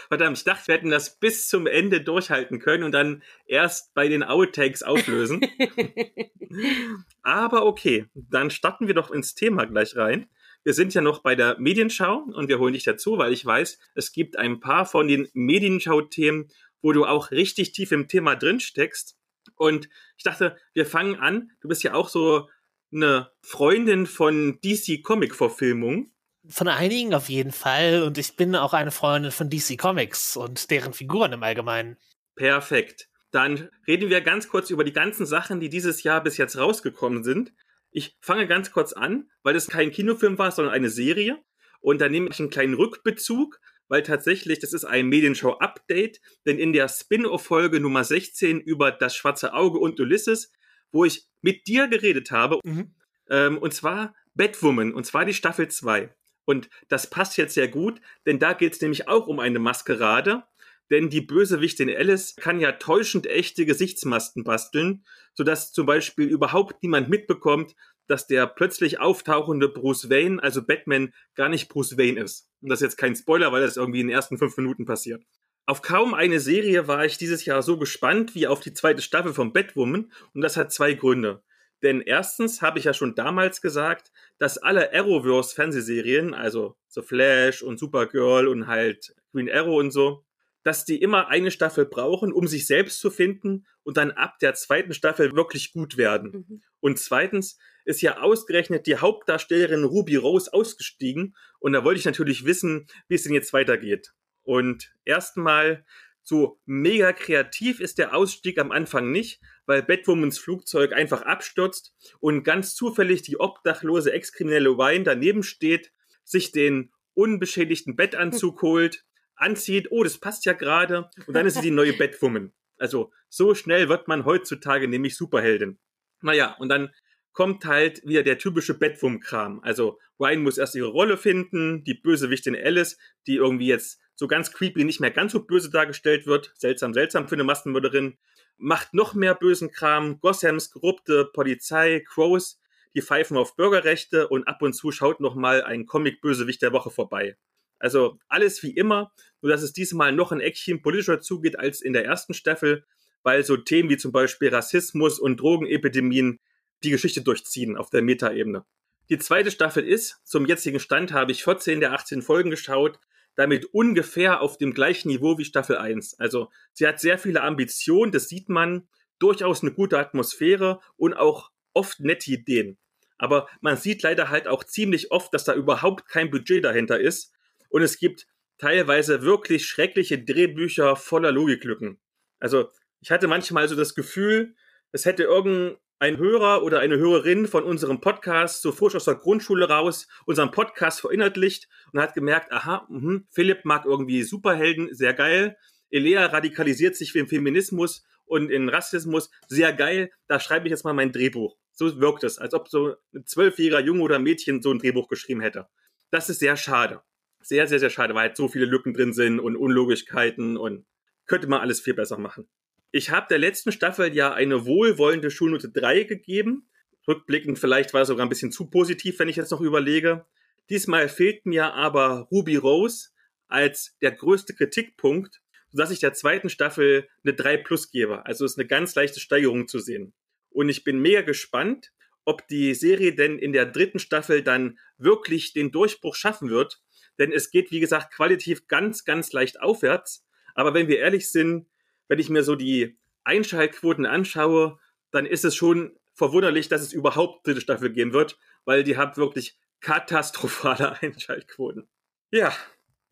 Verdammt, 0.09 0.38
ich 0.38 0.45
dachte, 0.45 0.68
wir 0.68 0.74
hätten 0.76 0.90
das 0.90 1.18
bis 1.18 1.49
zum 1.49 1.66
Ende 1.66 2.01
durchhalten 2.01 2.59
können 2.59 2.84
und 2.84 2.92
dann 2.92 3.22
erst 3.47 3.95
bei 3.95 4.09
den 4.09 4.22
Outtakes 4.22 4.82
auflösen. 4.82 5.40
Aber 7.22 7.66
okay, 7.66 8.07
dann 8.14 8.51
starten 8.51 8.86
wir 8.86 8.95
doch 8.95 9.11
ins 9.11 9.34
Thema 9.34 9.64
gleich 9.66 9.97
rein. 9.97 10.28
wir 10.64 10.72
sind 10.72 10.95
ja 10.95 11.03
noch 11.03 11.20
bei 11.20 11.34
der 11.34 11.59
Medienschau 11.59 12.24
und 12.32 12.49
wir 12.49 12.59
holen 12.59 12.72
dich 12.72 12.84
dazu, 12.84 13.18
weil 13.18 13.32
ich 13.32 13.45
weiß, 13.45 13.78
es 13.95 14.12
gibt 14.12 14.38
ein 14.38 14.61
paar 14.61 14.86
von 14.86 15.09
den 15.09 15.28
Medienschau-Themen, 15.34 16.49
wo 16.80 16.92
du 16.92 17.05
auch 17.05 17.30
richtig 17.30 17.72
tief 17.72 17.92
im 17.92 18.09
Thema 18.09 18.34
drin 18.36 18.61
steckst. 18.61 19.16
Und 19.57 19.88
ich 20.16 20.24
dachte, 20.24 20.57
wir 20.72 20.86
fangen 20.86 21.16
an. 21.16 21.51
Du 21.61 21.68
bist 21.68 21.82
ja 21.82 21.95
auch 21.95 22.09
so 22.09 22.49
eine 22.92 23.30
Freundin 23.42 24.07
von 24.07 24.59
DC 24.62 25.03
Comic 25.03 25.34
Verfilmung. 25.34 26.11
Von 26.49 26.68
einigen 26.68 27.14
auf 27.14 27.28
jeden 27.28 27.53
Fall. 27.53 28.03
Und 28.03 28.18
ich 28.18 28.36
bin 28.36 28.55
auch 28.55 28.74
eine 28.74 28.90
Freundin 28.90 29.32
von 29.32 29.49
DC 29.49 29.78
Comics 29.78 30.36
und 30.36 30.70
deren 30.70 30.92
Figuren 30.92 31.32
im 31.32 31.42
Allgemeinen. 31.42 31.97
Perfekt. 32.36 33.09
Dann 33.30 33.68
reden 33.86 34.11
wir 34.11 34.20
ganz 34.20 34.49
kurz 34.49 34.70
über 34.70 34.84
die 34.84 34.92
ganzen 34.92 35.26
Sachen, 35.26 35.59
die 35.59 35.68
dieses 35.68 36.03
Jahr 36.03 36.22
bis 36.22 36.36
jetzt 36.36 36.57
rausgekommen 36.57 37.24
sind. 37.24 37.53
Ich 37.90 38.16
fange 38.20 38.47
ganz 38.47 38.72
kurz 38.72 38.92
an, 38.92 39.30
weil 39.42 39.57
es 39.57 39.68
kein 39.68 39.90
Kinofilm 39.90 40.38
war, 40.38 40.51
sondern 40.51 40.74
eine 40.74 40.90
Serie. 40.90 41.42
Und 41.80 42.01
da 42.01 42.09
nehme 42.09 42.28
ich 42.30 42.38
einen 42.40 42.51
kleinen 42.51 42.74
Rückbezug, 42.74 43.61
weil 43.88 44.03
tatsächlich 44.03 44.59
das 44.59 44.72
ist 44.72 44.84
ein 44.84 45.09
Medienshow-Update, 45.09 46.20
denn 46.47 46.59
in 46.59 46.72
der 46.72 46.88
Spin-off-Folge 46.88 47.80
Nummer 47.80 48.05
16 48.05 48.61
über 48.61 48.90
das 48.90 49.16
schwarze 49.16 49.53
Auge 49.55 49.78
und 49.78 50.01
Ulysses, 50.01 50.53
wo 50.92 51.05
ich 51.05 51.26
mit 51.42 51.66
dir 51.66 51.88
geredet 51.88 52.30
habe, 52.30 52.59
mhm. 52.64 52.95
ähm, 53.28 53.59
und 53.59 53.74
zwar 53.74 54.14
Batwoman, 54.34 54.95
und 54.95 55.05
zwar 55.05 55.24
die 55.24 55.34
Staffel 55.34 55.68
2. 55.68 56.14
Und 56.45 56.68
das 56.88 57.09
passt 57.09 57.36
jetzt 57.36 57.55
sehr 57.55 57.68
gut, 57.68 58.01
denn 58.26 58.38
da 58.38 58.53
geht 58.53 58.74
es 58.74 58.80
nämlich 58.80 59.09
auch 59.09 59.26
um 59.26 59.40
eine 59.40 59.59
Maskerade. 59.59 60.45
Denn 60.90 61.09
die 61.09 61.22
Bösewichtin 61.22 61.88
Alice 61.88 62.36
kann 62.36 62.61
ja 62.61 62.72
täuschend 62.72 63.26
echte 63.26 63.64
Gesichtsmasken 63.64 64.45
basteln, 64.45 65.05
sodass 65.32 65.72
zum 65.72 65.86
Beispiel 65.86 66.28
überhaupt 66.28 66.82
niemand 66.82 67.09
mitbekommt, 67.09 67.74
dass 68.07 68.26
der 68.26 68.47
plötzlich 68.47 69.01
auftauchende 69.01 69.68
Bruce 69.68 70.11
Wayne, 70.11 70.42
also 70.42 70.62
Batman, 70.62 71.14
gar 71.34 71.49
nicht 71.49 71.68
Bruce 71.68 71.97
Wayne 71.97 72.20
ist. 72.20 72.51
Und 72.61 72.68
das 72.68 72.80
ist 72.80 72.84
jetzt 72.84 72.97
kein 72.99 73.16
Spoiler, 73.16 73.51
weil 73.51 73.62
das 73.62 73.78
irgendwie 73.78 74.01
in 74.01 74.09
den 74.09 74.14
ersten 74.14 74.36
fünf 74.36 74.57
Minuten 74.59 74.84
passiert. 74.84 75.24
Auf 75.66 75.80
kaum 75.80 76.12
eine 76.12 76.40
Serie 76.40 76.86
war 76.88 77.07
ich 77.07 77.16
dieses 77.16 77.47
Jahr 77.47 77.62
so 77.62 77.78
gespannt 77.78 78.34
wie 78.34 78.47
auf 78.47 78.61
die 78.61 78.74
zweite 78.74 79.01
Staffel 79.01 79.32
von 79.32 79.55
Batwoman 79.55 80.12
und 80.34 80.42
das 80.42 80.59
hat 80.59 80.72
zwei 80.72 80.92
Gründe. 80.92 81.42
Denn 81.85 82.01
erstens 82.01 82.62
habe 82.62 82.78
ich 82.78 82.87
ja 82.87 82.95
schon 82.95 83.14
damals 83.14 83.61
gesagt, 83.61 84.11
dass 84.39 84.57
alle 84.57 84.95
Arrowverse-Fernsehserien, 84.95 86.32
also 86.32 86.76
The 86.89 87.03
Flash 87.03 87.62
und 87.62 87.78
Supergirl 87.78 88.49
und 88.49 88.66
halt 88.66 89.14
Green 89.32 89.51
Arrow 89.51 89.78
und 89.78 89.91
so, 89.91 90.24
dass 90.62 90.87
die 90.87 91.03
immer 91.03 91.28
eine 91.28 91.51
Staffel 91.51 91.85
brauchen, 91.85 92.32
um 92.32 92.47
sich 92.47 92.66
selbst 92.66 93.01
zu 93.01 93.11
finden 93.11 93.66
und 93.82 93.99
dann 93.99 94.12
ab 94.12 94.39
der 94.39 94.55
zweiten 94.55 94.95
Staffel 94.95 95.37
wirklich 95.37 95.74
gut 95.74 95.99
werden. 95.99 96.47
Mhm. 96.49 96.62
Und 96.80 96.99
zweitens 96.99 97.59
ist 97.85 98.01
ja 98.01 98.16
ausgerechnet 98.16 98.87
die 98.87 98.97
Hauptdarstellerin 98.97 99.85
Ruby 99.85 100.16
Rose 100.16 100.51
ausgestiegen 100.55 101.37
und 101.59 101.74
da 101.74 101.85
wollte 101.85 101.99
ich 101.99 102.07
natürlich 102.07 102.47
wissen, 102.47 102.87
wie 103.09 103.16
es 103.16 103.24
denn 103.24 103.35
jetzt 103.35 103.53
weitergeht. 103.53 104.14
Und 104.43 104.91
erstmal 105.05 105.85
so 106.22 106.59
mega 106.64 107.12
kreativ 107.12 107.80
ist 107.80 107.99
der 107.99 108.14
Ausstieg 108.14 108.59
am 108.59 108.72
Anfang 108.72 109.12
nicht, 109.12 109.43
weil 109.67 109.83
Batwomans 109.83 110.39
Flugzeug 110.39 110.93
einfach 110.93 111.23
abstürzt 111.23 111.95
und 112.21 112.43
ganz 112.43 112.75
zufällig 112.75 113.23
die 113.23 113.39
obdachlose 113.39 114.12
Ex-Kriminelle 114.12 114.77
Wine 114.77 115.05
daneben 115.05 115.43
steht, 115.43 115.93
sich 116.25 116.53
den 116.53 116.93
unbeschädigten 117.15 117.97
Bettanzug 117.97 118.62
holt, 118.62 119.05
anzieht, 119.37 119.89
oh, 119.91 120.05
das 120.05 120.19
passt 120.19 120.45
ja 120.45 120.53
gerade, 120.53 121.11
und 121.27 121.35
dann 121.35 121.47
ist 121.47 121.55
sie 121.55 121.62
die 121.62 121.71
neue 121.71 121.93
Batwoman. 121.99 122.53
Also 122.77 123.12
so 123.29 123.55
schnell 123.55 123.89
wird 123.89 124.09
man 124.09 124.25
heutzutage 124.25 124.89
nämlich 124.89 125.17
Superheldin. 125.17 125.79
Naja, 126.21 126.57
und 126.59 126.69
dann 126.69 126.91
kommt 127.33 127.65
halt 127.65 128.01
wieder 128.07 128.23
der 128.23 128.39
typische 128.39 128.79
Batwoman-Kram. 128.79 129.61
Also 129.62 129.99
Ryan 130.21 130.43
muss 130.43 130.59
erst 130.59 130.77
ihre 130.77 130.89
Rolle 130.89 131.17
finden, 131.17 131.85
die 131.85 131.95
Bösewichtin 131.95 132.57
Alice, 132.57 132.97
die 133.27 133.37
irgendwie 133.37 133.67
jetzt 133.67 134.01
so 134.15 134.29
ganz 134.29 134.53
creepy 134.53 134.85
nicht 134.85 135.01
mehr 135.01 135.11
ganz 135.11 135.33
so 135.33 135.45
böse 135.45 135.71
dargestellt 135.71 136.27
wird, 136.27 136.53
seltsam, 136.57 136.95
seltsam 136.95 137.29
für 137.29 137.35
eine 137.35 137.45
Massenmörderin, 137.45 138.17
macht 138.57 138.94
noch 138.94 139.14
mehr 139.14 139.34
bösen 139.34 139.70
Kram, 139.70 140.20
Gossams 140.20 140.70
korrupte 140.70 141.26
Polizei, 141.32 142.00
Crows, 142.00 142.61
die 142.94 143.02
pfeifen 143.02 143.36
auf 143.36 143.57
Bürgerrechte 143.57 144.28
und 144.28 144.46
ab 144.46 144.62
und 144.62 144.72
zu 144.72 144.92
schaut 144.92 145.20
noch 145.20 145.34
mal 145.34 145.62
ein 145.62 145.86
Comic-Bösewicht 145.86 146.62
der 146.62 146.72
Woche 146.72 146.90
vorbei. 146.90 147.36
Also 147.78 148.18
alles 148.28 148.62
wie 148.62 148.70
immer, 148.70 149.12
nur 149.42 149.50
dass 149.50 149.62
es 149.62 149.72
diesmal 149.72 150.12
noch 150.12 150.32
ein 150.32 150.40
Eckchen 150.40 150.80
politischer 150.80 151.20
zugeht 151.20 151.59
als 151.59 151.80
in 151.80 151.92
der 151.92 152.05
ersten 152.05 152.32
Staffel, 152.32 152.86
weil 153.22 153.44
so 153.44 153.57
Themen 153.57 153.90
wie 153.90 153.96
zum 153.96 154.12
Beispiel 154.12 154.48
Rassismus 154.48 155.18
und 155.18 155.40
Drogenepidemien 155.40 156.38
die 156.82 156.90
Geschichte 156.90 157.22
durchziehen 157.22 157.76
auf 157.76 157.90
der 157.90 158.02
Metaebene. 158.02 158.64
Die 159.11 159.18
zweite 159.18 159.50
Staffel 159.50 159.86
ist, 159.86 160.20
zum 160.24 160.46
jetzigen 160.46 160.80
Stand 160.80 161.12
habe 161.12 161.32
ich 161.32 161.44
14 161.44 161.80
der 161.80 161.92
18 161.92 162.22
Folgen 162.22 162.50
geschaut, 162.50 162.98
damit 163.37 163.66
ungefähr 163.66 164.41
auf 164.41 164.59
dem 164.59 164.74
gleichen 164.74 165.09
Niveau 165.09 165.39
wie 165.39 165.45
Staffel 165.45 165.76
1. 165.76 166.18
Also 166.18 166.51
sie 166.72 166.87
hat 166.87 167.01
sehr 167.01 167.18
viele 167.18 167.43
Ambitionen, 167.43 168.12
das 168.12 168.28
sieht 168.28 168.49
man, 168.49 168.89
durchaus 169.18 169.62
eine 169.62 169.72
gute 169.72 169.99
Atmosphäre 169.99 170.80
und 170.97 171.14
auch 171.14 171.51
oft 171.72 172.01
nette 172.01 172.30
Ideen. 172.30 172.78
Aber 173.18 173.49
man 173.61 173.76
sieht 173.76 174.03
leider 174.03 174.28
halt 174.28 174.49
auch 174.49 174.64
ziemlich 174.64 175.11
oft, 175.11 175.32
dass 175.32 175.45
da 175.45 175.55
überhaupt 175.55 176.09
kein 176.09 176.30
Budget 176.30 176.64
dahinter 176.64 177.01
ist 177.01 177.32
und 177.68 177.82
es 177.82 177.99
gibt 177.99 178.26
teilweise 178.59 179.22
wirklich 179.22 179.66
schreckliche 179.66 180.22
Drehbücher 180.22 180.97
voller 180.97 181.32
Logiklücken. 181.32 181.99
Also 182.39 182.70
ich 183.01 183.11
hatte 183.11 183.28
manchmal 183.28 183.68
so 183.68 183.76
das 183.76 183.95
Gefühl, 183.95 184.55
es 184.93 185.05
hätte 185.05 185.24
irgendein 185.24 185.76
ein 185.99 186.18
Hörer 186.18 186.62
oder 186.62 186.80
eine 186.80 186.97
Hörerin 186.97 187.47
von 187.47 187.64
unserem 187.64 188.01
Podcast 188.01 188.62
so 188.62 188.72
frisch 188.72 188.95
aus 188.95 189.05
der 189.05 189.14
Grundschule 189.14 189.68
raus 189.68 190.09
unseren 190.26 190.51
Podcast 190.51 191.01
verinnerlicht 191.01 191.68
und 191.92 192.01
hat 192.01 192.14
gemerkt, 192.14 192.53
aha, 192.53 192.86
mh, 192.88 193.22
Philipp 193.30 193.64
mag 193.64 193.84
irgendwie 193.84 194.22
Superhelden, 194.22 194.95
sehr 194.95 195.14
geil. 195.14 195.57
Elea 195.90 196.26
radikalisiert 196.26 196.97
sich 196.97 197.12
für 197.12 197.18
den 197.18 197.28
Feminismus 197.28 198.05
und 198.26 198.51
in 198.51 198.68
Rassismus, 198.68 199.30
sehr 199.49 199.72
geil. 199.72 200.11
Da 200.26 200.40
schreibe 200.40 200.66
ich 200.66 200.70
jetzt 200.70 200.84
mal 200.84 200.92
mein 200.92 201.12
Drehbuch. 201.12 201.57
So 201.72 202.01
wirkt 202.01 202.24
es, 202.24 202.38
als 202.38 202.55
ob 202.55 202.68
so 202.68 202.97
ein 203.14 203.26
zwölfjähriger 203.26 203.80
Junge 203.80 204.03
oder 204.03 204.18
Mädchen 204.18 204.62
so 204.62 204.70
ein 204.70 204.78
Drehbuch 204.78 205.09
geschrieben 205.09 205.40
hätte. 205.40 205.68
Das 206.11 206.28
ist 206.28 206.40
sehr 206.40 206.57
schade. 206.57 207.03
Sehr, 207.40 207.66
sehr, 207.66 207.78
sehr 207.78 207.90
schade, 207.90 208.14
weil 208.14 208.28
halt 208.28 208.36
so 208.36 208.49
viele 208.49 208.64
Lücken 208.64 208.95
drin 208.95 209.12
sind 209.12 209.38
und 209.38 209.57
Unlogigkeiten 209.57 210.57
und 210.57 210.86
könnte 211.26 211.47
man 211.47 211.61
alles 211.61 211.80
viel 211.80 211.95
besser 211.95 212.18
machen. 212.18 212.49
Ich 212.97 213.11
habe 213.11 213.26
der 213.28 213.38
letzten 213.38 213.72
Staffel 213.72 214.14
ja 214.14 214.32
eine 214.34 214.66
wohlwollende 214.66 215.28
Schulnote 215.28 215.68
3 215.68 216.05
gegeben. 216.05 216.70
Rückblickend 217.09 217.59
vielleicht 217.59 217.92
war 217.92 218.03
es 218.03 218.09
sogar 218.09 218.24
ein 218.24 218.28
bisschen 218.28 218.53
zu 218.53 218.70
positiv, 218.70 219.18
wenn 219.18 219.28
ich 219.28 219.34
jetzt 219.34 219.51
noch 219.51 219.61
überlege. 219.61 220.26
Diesmal 220.70 221.09
fehlt 221.09 221.45
mir 221.45 221.74
aber 221.74 222.28
Ruby 222.30 222.55
Rose 222.55 223.09
als 223.49 223.97
der 224.01 224.12
größte 224.12 224.55
Kritikpunkt, 224.55 225.42
sodass 225.72 225.90
ich 225.90 225.99
der 225.99 226.12
zweiten 226.12 226.49
Staffel 226.49 227.09
eine 227.24 227.34
3 227.34 227.57
plus 227.57 227.90
gebe. 227.90 228.24
Also 228.26 228.45
ist 228.45 228.61
eine 228.61 228.68
ganz 228.68 228.95
leichte 228.95 229.18
Steigerung 229.18 229.66
zu 229.66 229.80
sehen. 229.80 230.14
Und 230.51 230.68
ich 230.68 230.84
bin 230.84 231.01
mega 231.01 231.22
gespannt, 231.22 231.90
ob 232.24 232.47
die 232.47 232.74
Serie 232.74 233.12
denn 233.12 233.40
in 233.40 233.53
der 233.53 233.66
dritten 233.66 233.99
Staffel 233.99 234.45
dann 234.45 234.78
wirklich 234.99 235.53
den 235.53 235.72
Durchbruch 235.72 236.14
schaffen 236.14 236.49
wird. 236.49 236.80
Denn 237.18 237.32
es 237.32 237.51
geht, 237.51 237.72
wie 237.72 237.80
gesagt, 237.80 238.14
qualitativ 238.14 238.68
ganz, 238.68 239.05
ganz 239.05 239.32
leicht 239.32 239.61
aufwärts. 239.61 240.24
Aber 240.55 240.74
wenn 240.74 240.86
wir 240.86 241.01
ehrlich 241.01 241.32
sind, 241.32 241.66
wenn 242.09 242.18
ich 242.18 242.30
mir 242.30 242.42
so 242.42 242.57
die 242.57 242.98
Einschaltquoten 243.24 244.07
anschaue, 244.07 244.78
dann 245.11 245.26
ist 245.26 245.44
es 245.44 245.55
schon 245.55 245.96
verwunderlich, 246.12 246.68
dass 246.68 246.82
es 246.82 246.92
überhaupt 246.92 247.46
dritte 247.46 247.61
Staffel 247.61 247.92
geben 247.92 248.12
wird, 248.12 248.38
weil 248.64 248.84
die 248.84 248.96
hat 248.96 249.16
wirklich 249.16 249.59
katastrophale 249.80 250.92
Einschaltquoten. 251.02 251.88
Ja, 252.30 252.52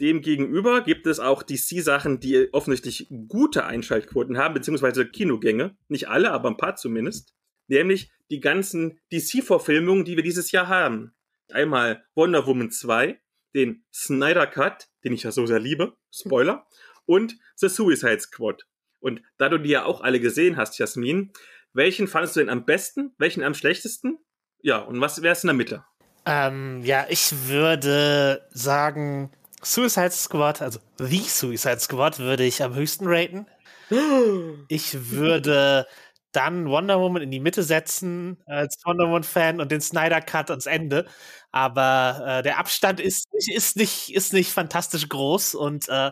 demgegenüber 0.00 0.82
gibt 0.82 1.06
es 1.06 1.20
auch 1.20 1.42
DC-Sachen, 1.42 2.20
die 2.20 2.52
offensichtlich 2.52 3.08
gute 3.28 3.64
Einschaltquoten 3.64 4.38
haben, 4.38 4.54
beziehungsweise 4.54 5.06
Kinogänge. 5.06 5.76
Nicht 5.88 6.08
alle, 6.08 6.32
aber 6.32 6.48
ein 6.48 6.56
paar 6.56 6.76
zumindest. 6.76 7.34
Nämlich 7.68 8.10
die 8.30 8.40
ganzen 8.40 9.00
DC-Verfilmungen, 9.12 10.04
die 10.04 10.16
wir 10.16 10.22
dieses 10.22 10.50
Jahr 10.52 10.68
haben. 10.68 11.14
Einmal 11.50 12.04
Wonder 12.14 12.46
Woman 12.46 12.70
2, 12.70 13.20
den 13.54 13.84
Snyder 13.92 14.46
Cut, 14.46 14.88
den 15.04 15.12
ich 15.12 15.22
ja 15.22 15.32
so 15.32 15.46
sehr 15.46 15.60
liebe, 15.60 15.96
Spoiler, 16.10 16.66
und 17.04 17.36
The 17.56 17.68
Suicide 17.68 18.20
Squad. 18.20 18.64
Und 19.02 19.20
da 19.36 19.48
du 19.48 19.58
die 19.58 19.70
ja 19.70 19.84
auch 19.84 20.00
alle 20.00 20.20
gesehen 20.20 20.56
hast, 20.56 20.78
Jasmin, 20.78 21.32
welchen 21.72 22.08
fandest 22.08 22.36
du 22.36 22.40
denn 22.40 22.48
am 22.48 22.64
besten, 22.64 23.12
welchen 23.18 23.42
am 23.42 23.54
schlechtesten? 23.54 24.18
Ja, 24.62 24.78
und 24.78 25.00
was 25.00 25.22
wäre 25.22 25.32
es 25.32 25.42
in 25.42 25.48
der 25.48 25.54
Mitte? 25.54 25.84
Ähm, 26.24 26.82
ja, 26.84 27.06
ich 27.08 27.48
würde 27.48 28.46
sagen, 28.50 29.32
Suicide 29.60 30.10
Squad, 30.12 30.62
also 30.62 30.78
The 30.98 31.20
Suicide 31.20 31.80
Squad, 31.80 32.18
würde 32.20 32.44
ich 32.44 32.62
am 32.62 32.74
höchsten 32.74 33.06
raten. 33.06 33.46
Ich 34.68 35.10
würde 35.10 35.86
dann 36.32 36.66
Wonder 36.66 36.98
Woman 36.98 37.22
in 37.22 37.30
die 37.30 37.40
Mitte 37.40 37.62
setzen 37.62 38.38
als 38.46 38.78
Wonder 38.84 39.06
Woman-Fan 39.06 39.60
und 39.60 39.70
den 39.70 39.82
Snyder 39.82 40.20
Cut 40.20 40.50
ans 40.50 40.66
Ende. 40.66 41.06
Aber 41.50 42.24
äh, 42.26 42.42
der 42.42 42.58
Abstand 42.58 43.00
ist, 43.00 43.28
ist, 43.32 43.76
nicht, 43.76 44.14
ist 44.14 44.32
nicht 44.32 44.50
fantastisch 44.50 45.08
groß 45.08 45.54
und 45.54 45.88
äh, 45.90 46.10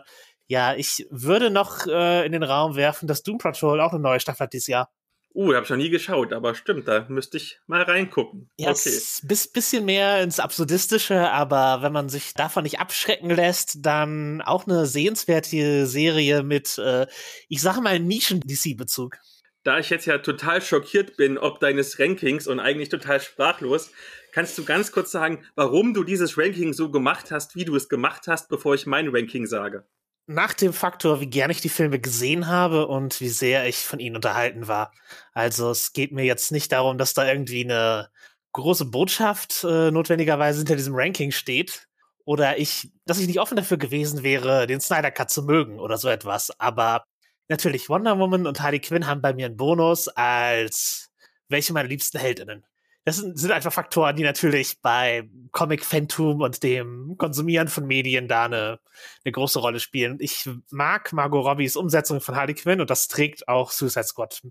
ja, 0.51 0.75
ich 0.75 1.07
würde 1.09 1.49
noch 1.49 1.87
äh, 1.87 2.25
in 2.25 2.33
den 2.33 2.43
Raum 2.43 2.75
werfen, 2.75 3.07
dass 3.07 3.23
Doom 3.23 3.37
Patrol 3.37 3.79
auch 3.79 3.93
eine 3.93 4.01
neue 4.01 4.19
Staffel 4.19 4.43
hat 4.43 4.53
dieses 4.53 4.67
Jahr. 4.67 4.91
Uh, 5.33 5.51
da 5.51 5.55
habe 5.55 5.63
ich 5.63 5.69
noch 5.69 5.77
nie 5.77 5.89
geschaut, 5.89 6.33
aber 6.33 6.55
stimmt, 6.55 6.89
da 6.89 7.05
müsste 7.07 7.37
ich 7.37 7.61
mal 7.67 7.83
reingucken. 7.83 8.49
Ja, 8.57 8.71
okay. 8.71 8.99
bis 9.23 9.47
bisschen 9.47 9.85
mehr 9.85 10.21
ins 10.21 10.41
Absurdistische, 10.41 11.31
aber 11.31 11.81
wenn 11.83 11.93
man 11.93 12.09
sich 12.09 12.33
davon 12.33 12.63
nicht 12.63 12.81
abschrecken 12.81 13.29
lässt, 13.29 13.77
dann 13.85 14.41
auch 14.41 14.67
eine 14.67 14.85
sehenswerte 14.85 15.87
Serie 15.87 16.43
mit, 16.43 16.77
äh, 16.79 17.07
ich 17.47 17.61
sage 17.61 17.79
mal, 17.79 17.97
Nischen-DC-Bezug. 17.97 19.15
Da 19.63 19.79
ich 19.79 19.89
jetzt 19.89 20.05
ja 20.05 20.17
total 20.17 20.61
schockiert 20.61 21.15
bin, 21.15 21.37
ob 21.37 21.61
deines 21.61 21.97
Rankings 21.97 22.45
und 22.45 22.59
eigentlich 22.59 22.89
total 22.89 23.21
sprachlos, 23.21 23.91
kannst 24.33 24.57
du 24.57 24.65
ganz 24.65 24.91
kurz 24.91 25.11
sagen, 25.11 25.45
warum 25.55 25.93
du 25.93 26.03
dieses 26.03 26.37
Ranking 26.37 26.73
so 26.73 26.91
gemacht 26.91 27.31
hast, 27.31 27.55
wie 27.55 27.63
du 27.63 27.73
es 27.77 27.87
gemacht 27.87 28.23
hast, 28.27 28.49
bevor 28.49 28.75
ich 28.75 28.85
mein 28.85 29.07
Ranking 29.07 29.45
sage? 29.45 29.85
Nach 30.27 30.53
dem 30.53 30.73
Faktor, 30.73 31.19
wie 31.19 31.27
gern 31.27 31.51
ich 31.51 31.61
die 31.61 31.69
Filme 31.69 31.99
gesehen 31.99 32.47
habe 32.47 32.87
und 32.87 33.19
wie 33.21 33.29
sehr 33.29 33.67
ich 33.67 33.77
von 33.77 33.99
ihnen 33.99 34.15
unterhalten 34.15 34.67
war. 34.67 34.93
Also 35.33 35.71
es 35.71 35.93
geht 35.93 36.11
mir 36.11 36.23
jetzt 36.23 36.51
nicht 36.51 36.71
darum, 36.71 36.97
dass 36.97 37.13
da 37.13 37.27
irgendwie 37.27 37.63
eine 37.63 38.09
große 38.53 38.85
Botschaft 38.85 39.63
äh, 39.63 39.91
notwendigerweise 39.91 40.59
hinter 40.59 40.75
diesem 40.75 40.95
Ranking 40.95 41.31
steht 41.31 41.87
oder 42.25 42.57
ich, 42.57 42.91
dass 43.05 43.19
ich 43.19 43.27
nicht 43.27 43.39
offen 43.39 43.55
dafür 43.55 43.77
gewesen 43.77 44.23
wäre, 44.23 44.67
den 44.67 44.81
Snyder 44.81 45.11
Cut 45.11 45.31
zu 45.31 45.43
mögen 45.43 45.79
oder 45.79 45.97
so 45.97 46.09
etwas. 46.09 46.51
Aber 46.59 47.05
natürlich 47.49 47.89
Wonder 47.89 48.19
Woman 48.19 48.47
und 48.47 48.61
Harley 48.61 48.79
Quinn 48.79 49.07
haben 49.07 49.21
bei 49.21 49.33
mir 49.33 49.47
einen 49.47 49.57
Bonus 49.57 50.07
als 50.09 51.11
welche 51.49 51.73
meiner 51.73 51.89
liebsten 51.89 52.19
Heldinnen 52.19 52.65
das 53.03 53.17
sind, 53.17 53.37
sind 53.37 53.51
einfach 53.51 53.73
Faktoren, 53.73 54.15
die 54.15 54.23
natürlich 54.23 54.81
bei 54.81 55.27
Comic-Fantum 55.51 56.41
und 56.41 56.61
dem 56.61 57.15
Konsumieren 57.17 57.67
von 57.67 57.87
Medien 57.87 58.27
da 58.27 58.45
eine, 58.45 58.79
eine 59.25 59.31
große 59.31 59.59
Rolle 59.59 59.79
spielen. 59.79 60.17
Ich 60.19 60.47
mag 60.69 61.11
Margot 61.11 61.45
Robbies 61.45 61.75
Umsetzung 61.75 62.21
von 62.21 62.35
Harley 62.35 62.53
Quinn 62.53 62.79
und 62.79 62.89
das 62.89 63.07
trägt 63.07 63.47
auch 63.47 63.71
Suicide 63.71 64.03
Squad 64.03 64.41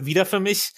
wieder 0.00 0.26
für 0.26 0.40
mich. 0.40 0.72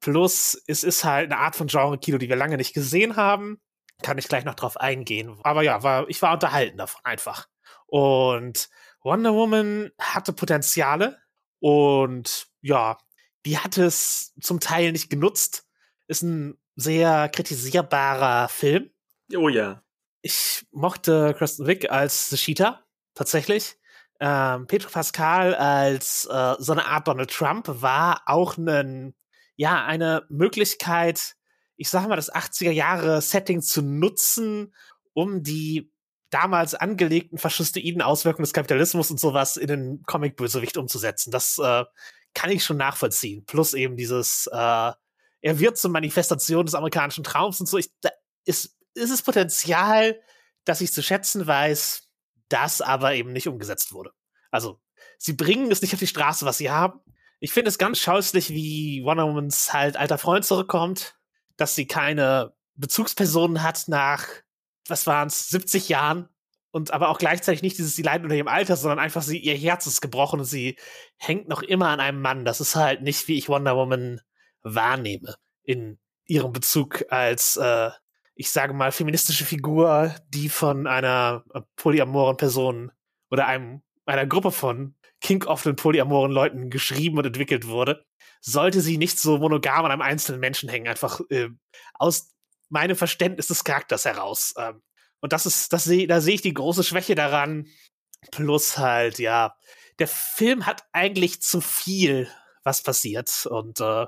Plus, 0.00 0.62
es 0.66 0.82
ist 0.82 1.04
halt 1.04 1.30
eine 1.30 1.40
Art 1.40 1.56
von 1.56 1.66
Genre-Kino, 1.66 2.18
die 2.18 2.28
wir 2.28 2.36
lange 2.36 2.56
nicht 2.56 2.72
gesehen 2.72 3.16
haben. 3.16 3.60
Kann 4.02 4.16
ich 4.16 4.28
gleich 4.28 4.44
noch 4.44 4.54
drauf 4.54 4.76
eingehen. 4.76 5.38
Aber 5.42 5.62
ja, 5.62 5.82
war, 5.82 6.08
ich 6.08 6.22
war 6.22 6.34
unterhalten 6.34 6.78
davon 6.78 7.00
einfach. 7.04 7.48
Und 7.86 8.68
Wonder 9.02 9.34
Woman 9.34 9.90
hatte 10.00 10.32
Potenziale 10.32 11.18
und 11.60 12.48
ja, 12.60 12.98
die 13.44 13.58
hat 13.58 13.76
es 13.76 14.34
zum 14.40 14.60
Teil 14.60 14.92
nicht 14.92 15.10
genutzt. 15.10 15.66
Ist 16.06 16.22
ein 16.22 16.56
sehr 16.78 17.28
kritisierbarer 17.28 18.48
Film. 18.48 18.90
Oh 19.36 19.48
ja. 19.48 19.82
Ich 20.22 20.64
mochte 20.70 21.34
Kristen 21.36 21.66
Wick 21.66 21.90
als 21.90 22.30
The 22.30 22.36
Cheetah, 22.36 22.84
tatsächlich. 23.14 23.76
Ähm, 24.20 24.66
Pedro 24.66 24.88
Pascal 24.90 25.54
als 25.54 26.26
äh, 26.26 26.54
so 26.58 26.72
eine 26.72 26.86
Art 26.86 27.08
Donald 27.08 27.30
Trump 27.30 27.66
war 27.68 28.22
auch 28.26 28.56
ein, 28.56 29.14
ja, 29.56 29.84
eine 29.84 30.24
Möglichkeit, 30.28 31.36
ich 31.76 31.88
sag 31.88 32.08
mal, 32.08 32.16
das 32.16 32.32
80er 32.32 32.70
Jahre 32.70 33.20
Setting 33.22 33.60
zu 33.60 33.82
nutzen, 33.82 34.72
um 35.14 35.42
die 35.42 35.92
damals 36.30 36.74
angelegten 36.74 37.38
faschistoiden 37.38 38.02
Auswirkungen 38.02 38.44
des 38.44 38.52
Kapitalismus 38.52 39.10
und 39.10 39.18
sowas 39.18 39.56
in 39.56 39.66
den 39.66 40.02
Comic-Bösewicht 40.04 40.76
umzusetzen. 40.76 41.32
Das 41.32 41.58
äh, 41.58 41.84
kann 42.34 42.50
ich 42.50 42.64
schon 42.64 42.76
nachvollziehen. 42.76 43.44
Plus 43.46 43.74
eben 43.74 43.96
dieses 43.96 44.48
äh, 44.52 44.92
er 45.40 45.58
wird 45.58 45.78
zur 45.78 45.90
Manifestation 45.90 46.66
des 46.66 46.74
amerikanischen 46.74 47.24
Traums 47.24 47.60
und 47.60 47.66
so. 47.66 47.78
Ich, 47.78 47.90
da 48.00 48.10
ist, 48.44 48.76
ist 48.94 49.10
es 49.10 49.22
Potenzial, 49.22 50.20
dass 50.64 50.80
ich 50.80 50.92
zu 50.92 51.02
schätzen 51.02 51.46
weiß, 51.46 52.08
das 52.48 52.80
aber 52.80 53.14
eben 53.14 53.32
nicht 53.32 53.48
umgesetzt 53.48 53.92
wurde. 53.92 54.12
Also, 54.50 54.80
sie 55.18 55.34
bringen 55.34 55.70
es 55.70 55.82
nicht 55.82 55.92
auf 55.92 56.00
die 56.00 56.06
Straße, 56.06 56.44
was 56.44 56.58
sie 56.58 56.70
haben. 56.70 57.00
Ich 57.40 57.52
finde 57.52 57.68
es 57.68 57.78
ganz 57.78 57.98
scheußlich, 57.98 58.50
wie 58.50 59.02
Wonder 59.04 59.26
Womans 59.26 59.72
halt 59.72 59.96
alter 59.96 60.18
Freund 60.18 60.44
zurückkommt, 60.44 61.16
dass 61.56 61.74
sie 61.74 61.86
keine 61.86 62.54
Bezugspersonen 62.74 63.62
hat 63.62 63.84
nach, 63.86 64.26
was 64.88 65.06
waren 65.06 65.28
es, 65.28 65.48
70 65.48 65.88
Jahren 65.88 66.28
und 66.70 66.90
aber 66.90 67.08
auch 67.08 67.18
gleichzeitig 67.18 67.62
nicht 67.62 67.78
dieses, 67.78 67.94
sie 67.96 68.02
leiden 68.02 68.24
unter 68.24 68.36
ihrem 68.36 68.48
Alter, 68.48 68.76
sondern 68.76 68.98
einfach 68.98 69.22
sie, 69.22 69.38
ihr 69.38 69.56
Herz 69.56 69.86
ist 69.86 70.00
gebrochen 70.00 70.40
und 70.40 70.46
sie 70.46 70.78
hängt 71.16 71.48
noch 71.48 71.62
immer 71.62 71.88
an 71.88 72.00
einem 72.00 72.20
Mann. 72.20 72.44
Das 72.44 72.60
ist 72.60 72.76
halt 72.76 73.02
nicht, 73.02 73.28
wie 73.28 73.38
ich 73.38 73.48
Wonder 73.48 73.76
Woman 73.76 74.20
wahrnehme 74.62 75.36
in 75.62 75.98
ihrem 76.26 76.52
Bezug 76.52 77.04
als, 77.10 77.56
äh, 77.56 77.90
ich 78.34 78.50
sage 78.50 78.74
mal, 78.74 78.92
feministische 78.92 79.44
Figur, 79.44 80.14
die 80.28 80.48
von 80.48 80.86
einer 80.86 81.44
äh, 81.54 81.60
polyamoren 81.76 82.36
Person 82.36 82.92
oder 83.30 83.46
einem, 83.46 83.82
einer 84.06 84.26
Gruppe 84.26 84.52
von 84.52 84.94
king-offenen 85.20 85.76
polyamoren 85.76 86.32
Leuten 86.32 86.70
geschrieben 86.70 87.18
und 87.18 87.26
entwickelt 87.26 87.66
wurde, 87.66 88.04
sollte 88.40 88.80
sie 88.80 88.98
nicht 88.98 89.18
so 89.18 89.38
monogam 89.38 89.84
an 89.84 89.90
einem 89.90 90.02
einzelnen 90.02 90.40
Menschen 90.40 90.68
hängen, 90.68 90.88
einfach 90.88 91.20
äh, 91.30 91.48
aus 91.94 92.30
meinem 92.68 92.96
Verständnis 92.96 93.48
des 93.48 93.64
Charakters 93.64 94.04
heraus. 94.04 94.54
Ähm, 94.56 94.82
und 95.20 95.32
das 95.32 95.46
ist, 95.46 95.72
das 95.72 95.84
sehe, 95.84 96.06
da 96.06 96.20
sehe 96.20 96.34
ich 96.34 96.42
die 96.42 96.54
große 96.54 96.84
Schwäche 96.84 97.14
daran. 97.14 97.66
Plus 98.30 98.78
halt, 98.78 99.18
ja, 99.18 99.56
der 99.98 100.08
Film 100.08 100.66
hat 100.66 100.84
eigentlich 100.92 101.42
zu 101.42 101.60
viel, 101.60 102.28
was 102.62 102.82
passiert. 102.82 103.46
Und 103.46 103.80
äh, 103.80 104.06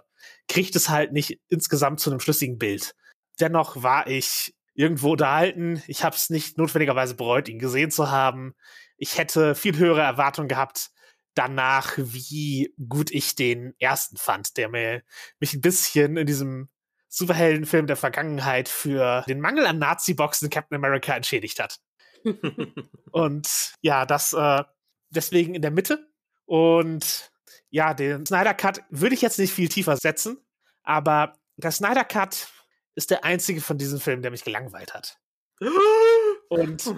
kriegt 0.48 0.76
es 0.76 0.88
halt 0.88 1.12
nicht 1.12 1.40
insgesamt 1.48 2.00
zu 2.00 2.10
einem 2.10 2.20
schlüssigen 2.20 2.58
Bild. 2.58 2.94
Dennoch 3.40 3.82
war 3.82 4.06
ich 4.06 4.54
irgendwo 4.74 5.12
unterhalten. 5.12 5.82
Ich 5.86 6.04
habe 6.04 6.16
es 6.16 6.30
nicht 6.30 6.58
notwendigerweise 6.58 7.14
bereut, 7.14 7.48
ihn 7.48 7.58
gesehen 7.58 7.90
zu 7.90 8.10
haben. 8.10 8.54
Ich 8.96 9.18
hätte 9.18 9.54
viel 9.54 9.76
höhere 9.76 10.02
Erwartungen 10.02 10.48
gehabt 10.48 10.90
danach, 11.34 11.94
wie 11.96 12.74
gut 12.88 13.10
ich 13.10 13.34
den 13.34 13.74
ersten 13.78 14.16
fand, 14.16 14.56
der 14.56 14.68
mir, 14.68 15.02
mich 15.38 15.54
ein 15.54 15.60
bisschen 15.60 16.16
in 16.16 16.26
diesem 16.26 16.68
Superheldenfilm 17.08 17.86
der 17.86 17.96
Vergangenheit 17.96 18.68
für 18.68 19.24
den 19.28 19.40
Mangel 19.40 19.66
an 19.66 19.78
Nazi-Boxen 19.78 20.50
Captain 20.50 20.76
America 20.76 21.14
entschädigt 21.14 21.58
hat. 21.60 21.78
und 23.12 23.72
ja, 23.80 24.06
das 24.06 24.32
äh, 24.32 24.64
deswegen 25.10 25.54
in 25.54 25.62
der 25.62 25.70
Mitte. 25.70 26.08
Und 26.46 27.30
ja, 27.70 27.94
den 27.94 28.26
Snyder 28.26 28.54
Cut 28.54 28.82
würde 28.90 29.14
ich 29.14 29.22
jetzt 29.22 29.38
nicht 29.38 29.54
viel 29.54 29.68
tiefer 29.68 29.96
setzen, 29.96 30.38
aber 30.82 31.34
der 31.56 31.70
Snyder 31.70 32.04
Cut 32.04 32.48
ist 32.94 33.10
der 33.10 33.24
einzige 33.24 33.60
von 33.60 33.78
diesen 33.78 34.00
Filmen, 34.00 34.22
der 34.22 34.30
mich 34.30 34.44
gelangweilt 34.44 34.94
hat. 34.94 35.18
Und 36.48 36.86
oh 36.86 36.96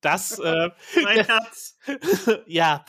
das, 0.00 0.38
äh, 0.38 0.70
mein 1.02 1.24
Herz. 1.26 1.76
ja, 2.46 2.84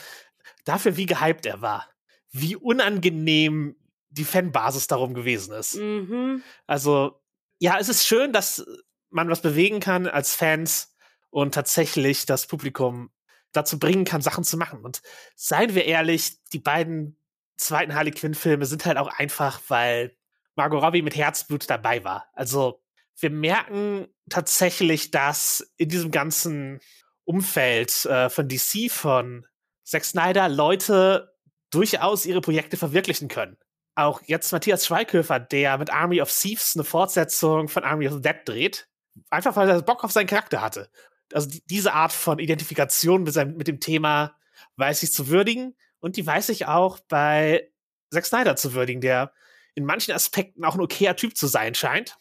dafür, 0.66 0.98
wie 0.98 1.06
gehypt 1.06 1.46
er 1.46 1.62
war, 1.62 1.90
wie 2.32 2.56
unangenehm 2.56 3.76
die 4.10 4.26
Fanbasis 4.26 4.88
darum 4.88 5.14
gewesen 5.14 5.54
ist. 5.54 5.76
Mhm. 5.76 6.44
Also, 6.68 7.22
ja, 7.60 7.78
es 7.80 7.90
ist 7.90 8.06
schön, 8.06 8.32
dass 8.32 8.66
man 9.10 9.30
was 9.30 9.42
bewegen 9.42 9.80
kann 9.80 10.08
als 10.08 10.36
Fans 10.36 10.96
und 11.30 11.54
tatsächlich 11.54 12.26
das 12.26 12.48
Publikum 12.48 13.10
dazu 13.56 13.80
bringen 13.80 14.06
kann, 14.06 14.22
Sachen 14.22 14.44
zu 14.44 14.58
machen. 14.58 14.84
Und 14.84 15.02
seien 15.36 15.76
wir 15.76 15.86
ehrlich, 15.86 16.44
die 16.54 16.60
beiden 16.60 17.18
zweiten 17.58 17.96
Harley 17.96 18.12
Quinn-Filme 18.12 18.66
sind 18.66 18.86
halt 18.86 18.98
auch 18.98 19.08
einfach, 19.08 19.62
weil 19.68 20.16
Margot 20.56 20.82
Robbie 20.82 21.02
mit 21.02 21.16
Herzblut 21.16 21.70
dabei 21.70 22.04
war. 22.04 22.28
Also 22.34 22.82
wir 23.20 23.30
merken 23.30 24.08
tatsächlich, 24.30 25.12
dass 25.12 25.72
in 25.78 25.90
diesem 25.90 26.12
ganzen 26.12 26.80
Umfeld 27.24 28.06
äh, 28.06 28.30
von 28.30 28.48
DC, 28.48 28.92
von 28.92 29.46
Zack 29.84 30.06
Snyder, 30.06 30.50
Leute 30.50 31.34
durchaus 31.72 32.26
ihre 32.26 32.42
Projekte 32.42 32.78
verwirklichen 32.78 33.28
können. 33.28 33.58
Auch 33.96 34.22
jetzt 34.26 34.52
Matthias 34.52 34.86
Schweighöfer, 34.86 35.40
der 35.40 35.78
mit 35.78 35.92
Army 35.92 36.22
of 36.22 36.32
Thieves 36.32 36.76
eine 36.76 36.84
Fortsetzung 36.84 37.70
von 37.70 37.84
Army 37.84 38.08
of 38.08 38.16
the 38.16 38.22
Dead 38.22 38.36
dreht, 38.46 38.88
einfach 39.30 39.56
weil 39.56 39.70
er 39.70 39.82
Bock 39.82 40.04
auf 40.04 40.12
seinen 40.12 40.28
Charakter 40.28 40.62
hatte 40.62 40.90
also 41.34 41.50
die, 41.50 41.64
diese 41.66 41.94
Art 41.94 42.14
von 42.14 42.40
Identifikation 42.40 43.24
mit, 43.24 43.34
seinem, 43.34 43.58
mit 43.58 43.68
dem 43.68 43.80
Thema 43.80 44.36
weiß 44.78 45.04
ich 45.04 45.12
zu 45.12 45.28
würdigen 45.28 45.76
und 46.00 46.18
die 46.18 46.26
weiß 46.26 46.50
ich 46.50 46.68
auch 46.68 47.00
bei 47.08 47.72
Zack 48.12 48.26
Snyder 48.26 48.56
zu 48.56 48.74
würdigen, 48.74 49.02
der 49.02 49.34
in 49.74 49.86
manchen 49.86 50.14
Aspekten 50.14 50.64
auch 50.64 50.76
ein 50.76 50.82
okayer 50.82 51.16
Typ 51.16 51.36
zu 51.36 51.48
sein 51.48 51.76
scheint. 51.76 52.18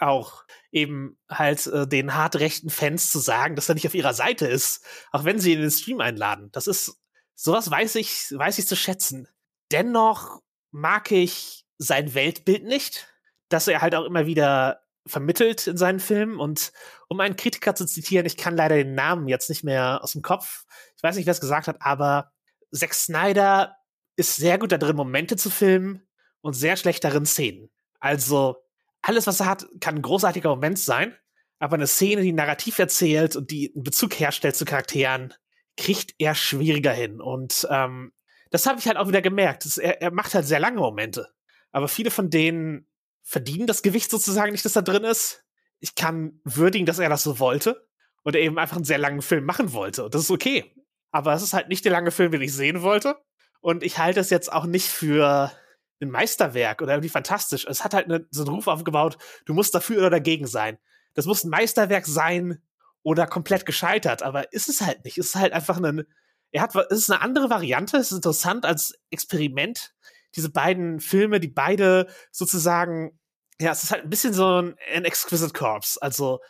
Auch 0.00 0.44
eben 0.70 1.18
halt 1.28 1.66
äh, 1.66 1.86
den 1.86 2.14
hart 2.14 2.36
rechten 2.36 2.70
Fans 2.70 3.10
zu 3.10 3.18
sagen, 3.18 3.56
dass 3.56 3.68
er 3.68 3.74
nicht 3.74 3.86
auf 3.86 3.94
ihrer 3.94 4.14
Seite 4.14 4.46
ist, 4.46 4.84
auch 5.10 5.24
wenn 5.24 5.38
sie 5.38 5.52
ihn 5.52 5.58
in 5.58 5.62
den 5.62 5.70
Stream 5.70 6.00
einladen. 6.00 6.48
Das 6.52 6.66
ist, 6.66 6.98
sowas 7.34 7.70
weiß 7.70 7.96
ich, 7.96 8.32
weiß 8.32 8.58
ich 8.58 8.66
zu 8.66 8.76
schätzen. 8.76 9.28
Dennoch 9.70 10.40
mag 10.70 11.10
ich 11.10 11.66
sein 11.76 12.14
Weltbild 12.14 12.64
nicht, 12.64 13.08
dass 13.48 13.68
er 13.68 13.82
halt 13.82 13.94
auch 13.94 14.04
immer 14.04 14.26
wieder 14.26 14.81
vermittelt 15.06 15.66
in 15.66 15.76
seinen 15.76 16.00
Filmen. 16.00 16.38
Und 16.38 16.72
um 17.08 17.20
einen 17.20 17.36
Kritiker 17.36 17.74
zu 17.74 17.86
zitieren, 17.86 18.26
ich 18.26 18.36
kann 18.36 18.56
leider 18.56 18.76
den 18.76 18.94
Namen 18.94 19.28
jetzt 19.28 19.48
nicht 19.48 19.64
mehr 19.64 20.00
aus 20.02 20.12
dem 20.12 20.22
Kopf. 20.22 20.64
Ich 20.96 21.02
weiß 21.02 21.16
nicht, 21.16 21.26
wer 21.26 21.32
es 21.32 21.40
gesagt 21.40 21.68
hat, 21.68 21.76
aber 21.80 22.32
Zack 22.72 22.94
Snyder 22.94 23.76
ist 24.16 24.36
sehr 24.36 24.58
gut 24.58 24.72
darin, 24.72 24.96
Momente 24.96 25.36
zu 25.36 25.50
filmen 25.50 26.06
und 26.40 26.54
sehr 26.54 26.76
schlecht 26.76 27.04
darin, 27.04 27.26
Szenen. 27.26 27.70
Also 28.00 28.56
alles, 29.02 29.26
was 29.26 29.40
er 29.40 29.46
hat, 29.46 29.66
kann 29.80 29.96
ein 29.96 30.02
großartiger 30.02 30.50
Moment 30.50 30.78
sein, 30.78 31.16
aber 31.58 31.74
eine 31.74 31.86
Szene, 31.86 32.22
die 32.22 32.32
narrativ 32.32 32.78
erzählt 32.78 33.36
und 33.36 33.50
die 33.50 33.72
einen 33.74 33.84
Bezug 33.84 34.18
herstellt 34.18 34.56
zu 34.56 34.64
Charakteren, 34.64 35.34
kriegt 35.76 36.14
er 36.18 36.34
schwieriger 36.34 36.92
hin. 36.92 37.20
Und 37.20 37.66
ähm, 37.70 38.12
das 38.50 38.66
habe 38.66 38.78
ich 38.78 38.86
halt 38.86 38.96
auch 38.96 39.08
wieder 39.08 39.22
gemerkt. 39.22 39.64
Das, 39.64 39.78
er, 39.78 40.02
er 40.02 40.10
macht 40.10 40.34
halt 40.34 40.46
sehr 40.46 40.60
lange 40.60 40.78
Momente. 40.78 41.28
aber 41.72 41.88
viele 41.88 42.10
von 42.10 42.30
denen 42.30 42.86
verdienen 43.22 43.66
das 43.66 43.82
Gewicht 43.82 44.10
sozusagen 44.10 44.52
nicht, 44.52 44.64
das 44.64 44.72
da 44.72 44.82
drin 44.82 45.04
ist. 45.04 45.44
Ich 45.80 45.94
kann 45.94 46.40
würdigen, 46.44 46.86
dass 46.86 46.98
er 46.98 47.08
das 47.08 47.22
so 47.22 47.38
wollte 47.38 47.88
und 48.22 48.34
er 48.34 48.42
eben 48.42 48.58
einfach 48.58 48.76
einen 48.76 48.84
sehr 48.84 48.98
langen 48.98 49.22
Film 49.22 49.44
machen 49.44 49.72
wollte. 49.72 50.04
Und 50.04 50.14
das 50.14 50.22
ist 50.22 50.30
okay. 50.30 50.74
Aber 51.10 51.34
es 51.34 51.42
ist 51.42 51.52
halt 51.52 51.68
nicht 51.68 51.84
der 51.84 51.92
lange 51.92 52.10
Film, 52.10 52.32
den 52.32 52.42
ich 52.42 52.54
sehen 52.54 52.82
wollte. 52.82 53.16
Und 53.60 53.82
ich 53.82 53.98
halte 53.98 54.20
es 54.20 54.30
jetzt 54.30 54.52
auch 54.52 54.64
nicht 54.64 54.88
für 54.88 55.52
ein 56.00 56.10
Meisterwerk 56.10 56.82
oder 56.82 56.92
irgendwie 56.92 57.08
fantastisch. 57.08 57.66
Es 57.68 57.84
hat 57.84 57.94
halt 57.94 58.06
eine, 58.06 58.26
so 58.30 58.42
einen 58.42 58.54
Ruf 58.54 58.66
aufgebaut, 58.66 59.18
du 59.46 59.54
musst 59.54 59.74
dafür 59.74 59.98
oder 59.98 60.10
dagegen 60.10 60.46
sein. 60.46 60.78
Das 61.14 61.26
muss 61.26 61.44
ein 61.44 61.50
Meisterwerk 61.50 62.06
sein 62.06 62.62
oder 63.02 63.26
komplett 63.26 63.66
gescheitert, 63.66 64.22
aber 64.22 64.52
ist 64.52 64.68
es 64.68 64.80
halt 64.80 65.04
nicht. 65.04 65.18
Es 65.18 65.28
ist 65.28 65.36
halt 65.36 65.52
einfach 65.52 65.80
ein, 65.80 66.04
er 66.50 66.62
hat, 66.62 66.74
es 66.74 66.98
ist 66.98 67.10
eine 67.10 67.20
andere 67.20 67.50
Variante, 67.50 67.96
es 67.96 68.10
ist 68.10 68.16
interessant 68.16 68.64
als 68.64 68.98
Experiment. 69.10 69.94
Diese 70.36 70.50
beiden 70.50 71.00
Filme, 71.00 71.40
die 71.40 71.48
beide 71.48 72.06
sozusagen, 72.30 73.18
ja, 73.60 73.72
es 73.72 73.84
ist 73.84 73.90
halt 73.90 74.04
ein 74.04 74.10
bisschen 74.10 74.32
so 74.32 74.62
ein, 74.62 74.76
ein 74.94 75.04
Exquisite 75.04 75.52
Corpse. 75.52 76.00
Also, 76.00 76.40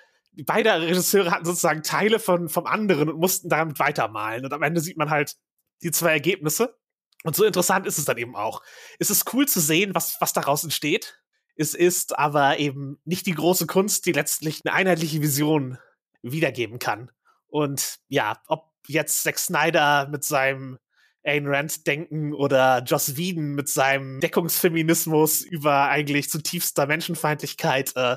beide 0.45 0.81
Regisseure 0.81 1.31
hatten 1.31 1.45
sozusagen 1.45 1.83
Teile 1.83 2.19
von, 2.19 2.49
vom 2.49 2.67
anderen 2.67 3.11
und 3.11 3.19
mussten 3.19 3.49
damit 3.49 3.79
weitermalen. 3.79 4.45
Und 4.45 4.53
am 4.53 4.63
Ende 4.63 4.81
sieht 4.81 4.97
man 4.97 5.11
halt 5.11 5.37
die 5.83 5.91
zwei 5.91 6.13
Ergebnisse. 6.13 6.77
Und 7.25 7.37
so 7.37 7.45
interessant 7.45 7.87
ist 7.87 7.99
es 7.99 8.05
dann 8.05 8.19
eben 8.19 8.35
auch. 8.35 8.63
Es 8.99 9.11
ist 9.11 9.33
cool 9.33 9.47
zu 9.47 9.61
sehen, 9.61 9.95
was, 9.95 10.21
was 10.21 10.33
daraus 10.33 10.65
entsteht. 10.65 11.21
Es 11.55 11.75
ist 11.75 12.19
aber 12.19 12.59
eben 12.59 12.99
nicht 13.05 13.27
die 13.27 13.35
große 13.35 13.67
Kunst, 13.67 14.07
die 14.07 14.13
letztlich 14.13 14.63
eine 14.65 14.75
einheitliche 14.75 15.21
Vision 15.21 15.79
wiedergeben 16.23 16.79
kann. 16.79 17.11
Und 17.47 17.99
ja, 18.09 18.41
ob 18.49 18.71
jetzt 18.87 19.23
Zack 19.23 19.39
Snyder 19.39 20.09
mit 20.09 20.25
seinem 20.25 20.79
Ayn 21.25 21.47
Rand 21.47 21.87
denken 21.87 22.33
oder 22.33 22.83
Joss 22.85 23.17
Whedon 23.17 23.55
mit 23.55 23.69
seinem 23.69 24.21
Deckungsfeminismus 24.21 25.43
über 25.43 25.89
eigentlich 25.89 26.29
zutiefster 26.31 26.87
Menschenfeindlichkeit 26.87 27.93
äh, 27.97 28.17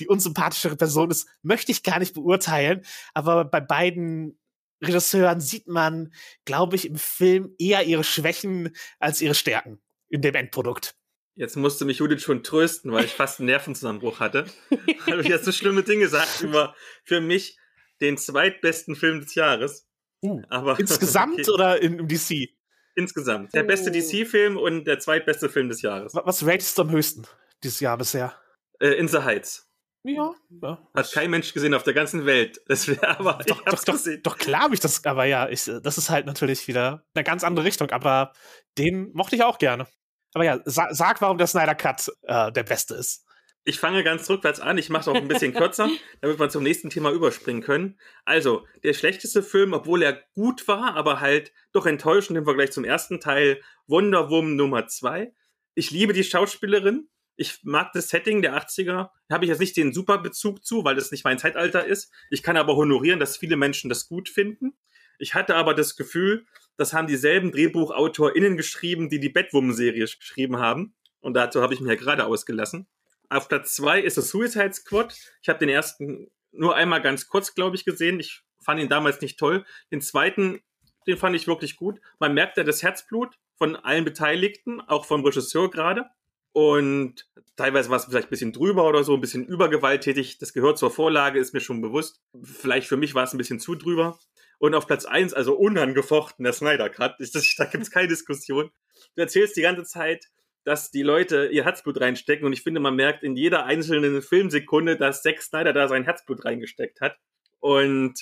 die 0.00 0.08
unsympathischere 0.08 0.76
Person 0.76 1.10
ist, 1.10 1.28
möchte 1.42 1.72
ich 1.72 1.82
gar 1.82 1.98
nicht 1.98 2.14
beurteilen. 2.14 2.82
Aber 3.14 3.44
bei 3.44 3.60
beiden 3.60 4.38
Regisseuren 4.82 5.40
sieht 5.40 5.68
man, 5.68 6.12
glaube 6.44 6.76
ich, 6.76 6.86
im 6.86 6.96
Film 6.96 7.54
eher 7.58 7.84
ihre 7.84 8.04
Schwächen 8.04 8.74
als 8.98 9.20
ihre 9.20 9.34
Stärken 9.34 9.80
in 10.08 10.22
dem 10.22 10.34
Endprodukt. 10.34 10.96
Jetzt 11.36 11.56
musste 11.56 11.84
mich 11.84 11.98
Judith 11.98 12.22
schon 12.22 12.42
trösten, 12.42 12.92
weil 12.92 13.04
ich 13.04 13.12
fast 13.12 13.38
einen 13.38 13.46
Nervenzusammenbruch 13.46 14.20
hatte. 14.20 14.46
Habe 15.06 15.22
ich 15.22 15.28
jetzt 15.28 15.44
so 15.44 15.52
schlimme 15.52 15.82
Dinge 15.82 16.04
gesagt 16.04 16.40
über 16.42 16.74
für 17.04 17.20
mich 17.20 17.58
den 18.00 18.18
zweitbesten 18.18 18.96
Film 18.96 19.20
des 19.20 19.34
Jahres. 19.34 19.86
Uh, 20.22 20.42
Aber 20.48 20.78
insgesamt 20.78 21.40
okay. 21.40 21.50
oder 21.50 21.82
im 21.82 22.06
DC? 22.06 22.50
Insgesamt. 22.94 23.54
Der 23.54 23.62
beste 23.62 23.90
oh. 23.90 23.92
DC-Film 23.92 24.56
und 24.56 24.84
der 24.84 24.98
zweitbeste 24.98 25.48
Film 25.48 25.68
des 25.68 25.82
Jahres. 25.82 26.14
Was 26.14 26.44
ratest 26.44 26.76
du 26.76 26.82
am 26.82 26.90
höchsten 26.90 27.26
dieses 27.62 27.80
Jahr 27.80 27.96
bisher? 27.96 28.34
Äh, 28.80 28.94
In 28.94 29.08
the 29.08 29.18
Heights. 29.18 29.66
Ja, 30.02 30.34
ja. 30.62 30.78
Hat 30.94 31.12
kein 31.12 31.30
Mensch 31.30 31.52
gesehen 31.52 31.74
auf 31.74 31.82
der 31.82 31.92
ganzen 31.92 32.24
Welt. 32.24 32.60
Das 32.68 32.88
wäre 32.88 33.18
aber. 33.18 33.42
Doch, 33.46 33.62
doch, 33.64 33.84
doch, 33.84 33.98
doch, 34.22 34.38
klar 34.38 34.62
habe 34.62 34.74
ich 34.74 34.80
das, 34.80 35.04
aber 35.04 35.24
ja, 35.24 35.48
ich, 35.48 35.64
das 35.64 35.98
ist 35.98 36.08
halt 36.08 36.26
natürlich 36.26 36.66
wieder 36.68 37.04
eine 37.14 37.24
ganz 37.24 37.44
andere 37.44 37.66
Richtung, 37.66 37.90
aber 37.90 38.32
den 38.78 39.12
mochte 39.12 39.36
ich 39.36 39.42
auch 39.42 39.58
gerne. 39.58 39.86
Aber 40.32 40.44
ja, 40.44 40.60
sa 40.64 40.94
sag, 40.94 41.20
warum 41.20 41.38
der 41.38 41.46
Snyder 41.46 41.74
Cut 41.74 42.10
äh, 42.22 42.52
der 42.52 42.62
beste 42.62 42.94
ist. 42.94 43.26
Ich 43.64 43.78
fange 43.78 44.02
ganz 44.02 44.28
rückwärts 44.30 44.60
an. 44.60 44.78
Ich 44.78 44.88
mache 44.88 45.02
es 45.02 45.08
auch 45.08 45.14
ein 45.14 45.28
bisschen 45.28 45.52
kürzer, 45.52 45.88
damit 46.20 46.38
wir 46.38 46.48
zum 46.48 46.62
nächsten 46.62 46.88
Thema 46.88 47.10
überspringen 47.10 47.62
können. 47.62 47.98
Also, 48.24 48.66
der 48.82 48.94
schlechteste 48.94 49.42
Film, 49.42 49.74
obwohl 49.74 50.02
er 50.02 50.22
gut 50.34 50.66
war, 50.66 50.94
aber 50.96 51.20
halt 51.20 51.52
doch 51.72 51.86
enttäuschend 51.86 52.38
im 52.38 52.44
Vergleich 52.44 52.72
zum 52.72 52.84
ersten 52.84 53.20
Teil, 53.20 53.60
Wonder 53.86 54.30
Woman 54.30 54.56
Nummer 54.56 54.86
2. 54.86 55.32
Ich 55.74 55.90
liebe 55.90 56.12
die 56.12 56.24
Schauspielerin. 56.24 57.08
Ich 57.36 57.60
mag 57.62 57.92
das 57.92 58.08
Setting 58.08 58.42
der 58.42 58.56
80er. 58.56 59.10
Da 59.28 59.34
habe 59.34 59.44
ich 59.44 59.50
jetzt 59.50 59.60
nicht 59.60 59.76
den 59.76 59.92
super 59.92 60.18
Bezug 60.18 60.64
zu, 60.64 60.84
weil 60.84 60.94
das 60.94 61.10
nicht 61.10 61.24
mein 61.24 61.38
Zeitalter 61.38 61.84
ist. 61.84 62.12
Ich 62.30 62.42
kann 62.42 62.56
aber 62.56 62.76
honorieren, 62.76 63.20
dass 63.20 63.36
viele 63.36 63.56
Menschen 63.56 63.88
das 63.88 64.08
gut 64.08 64.28
finden. 64.28 64.76
Ich 65.18 65.34
hatte 65.34 65.54
aber 65.54 65.74
das 65.74 65.96
Gefühl, 65.96 66.46
das 66.76 66.94
haben 66.94 67.06
dieselben 67.06 67.52
DrehbuchautorInnen 67.52 68.56
geschrieben, 68.56 69.10
die 69.10 69.20
die 69.20 69.28
Batwoman-Serie 69.28 70.06
geschrieben 70.06 70.58
haben. 70.58 70.94
Und 71.20 71.34
dazu 71.34 71.60
habe 71.60 71.74
ich 71.74 71.80
mich 71.80 71.90
ja 71.90 71.96
gerade 71.96 72.24
ausgelassen. 72.24 72.88
Auf 73.30 73.48
Platz 73.48 73.76
zwei 73.76 74.00
ist 74.00 74.16
das 74.16 74.28
Suicide 74.30 74.72
Squad. 74.72 75.16
Ich 75.40 75.48
habe 75.48 75.60
den 75.60 75.68
ersten 75.68 76.30
nur 76.52 76.74
einmal 76.74 77.00
ganz 77.00 77.28
kurz, 77.28 77.54
glaube 77.54 77.76
ich, 77.76 77.84
gesehen. 77.84 78.18
Ich 78.18 78.42
fand 78.60 78.80
ihn 78.80 78.88
damals 78.88 79.20
nicht 79.20 79.38
toll. 79.38 79.64
Den 79.92 80.00
zweiten, 80.00 80.60
den 81.06 81.16
fand 81.16 81.36
ich 81.36 81.46
wirklich 81.46 81.76
gut. 81.76 82.00
Man 82.18 82.34
merkt 82.34 82.56
ja 82.56 82.64
das 82.64 82.82
Herzblut 82.82 83.38
von 83.56 83.76
allen 83.76 84.04
Beteiligten, 84.04 84.80
auch 84.80 85.04
vom 85.04 85.24
Regisseur 85.24 85.70
gerade. 85.70 86.06
Und 86.52 87.30
teilweise 87.54 87.88
war 87.88 87.98
es 87.98 88.06
vielleicht 88.06 88.26
ein 88.26 88.30
bisschen 88.30 88.52
drüber 88.52 88.88
oder 88.88 89.04
so, 89.04 89.14
ein 89.14 89.20
bisschen 89.20 89.46
übergewalttätig. 89.46 90.38
Das 90.38 90.52
gehört 90.52 90.78
zur 90.78 90.90
Vorlage, 90.90 91.38
ist 91.38 91.54
mir 91.54 91.60
schon 91.60 91.80
bewusst. 91.80 92.20
Vielleicht 92.42 92.88
für 92.88 92.96
mich 92.96 93.14
war 93.14 93.22
es 93.22 93.32
ein 93.32 93.38
bisschen 93.38 93.60
zu 93.60 93.76
drüber. 93.76 94.18
Und 94.58 94.74
auf 94.74 94.88
Platz 94.88 95.04
eins, 95.04 95.32
also 95.32 95.54
unangefochten, 95.54 96.42
der 96.42 96.52
Snyder 96.52 96.90
Cut, 96.90 97.20
ist 97.20 97.36
das, 97.36 97.54
da 97.56 97.64
gibt 97.66 97.84
es 97.84 97.92
keine 97.92 98.08
Diskussion. 98.08 98.72
Du 99.14 99.22
erzählst 99.22 99.56
die 99.56 99.62
ganze 99.62 99.84
Zeit, 99.84 100.26
dass 100.64 100.90
die 100.90 101.02
Leute 101.02 101.46
ihr 101.46 101.64
Herzblut 101.64 102.00
reinstecken 102.00 102.46
und 102.46 102.52
ich 102.52 102.62
finde, 102.62 102.80
man 102.80 102.94
merkt 102.94 103.22
in 103.22 103.36
jeder 103.36 103.64
einzelnen 103.64 104.22
Filmsekunde, 104.22 104.96
dass 104.96 105.22
Zack 105.22 105.42
Snyder 105.42 105.72
da 105.72 105.88
sein 105.88 106.04
Herzblut 106.04 106.44
reingesteckt 106.44 107.00
hat 107.00 107.16
und 107.60 108.14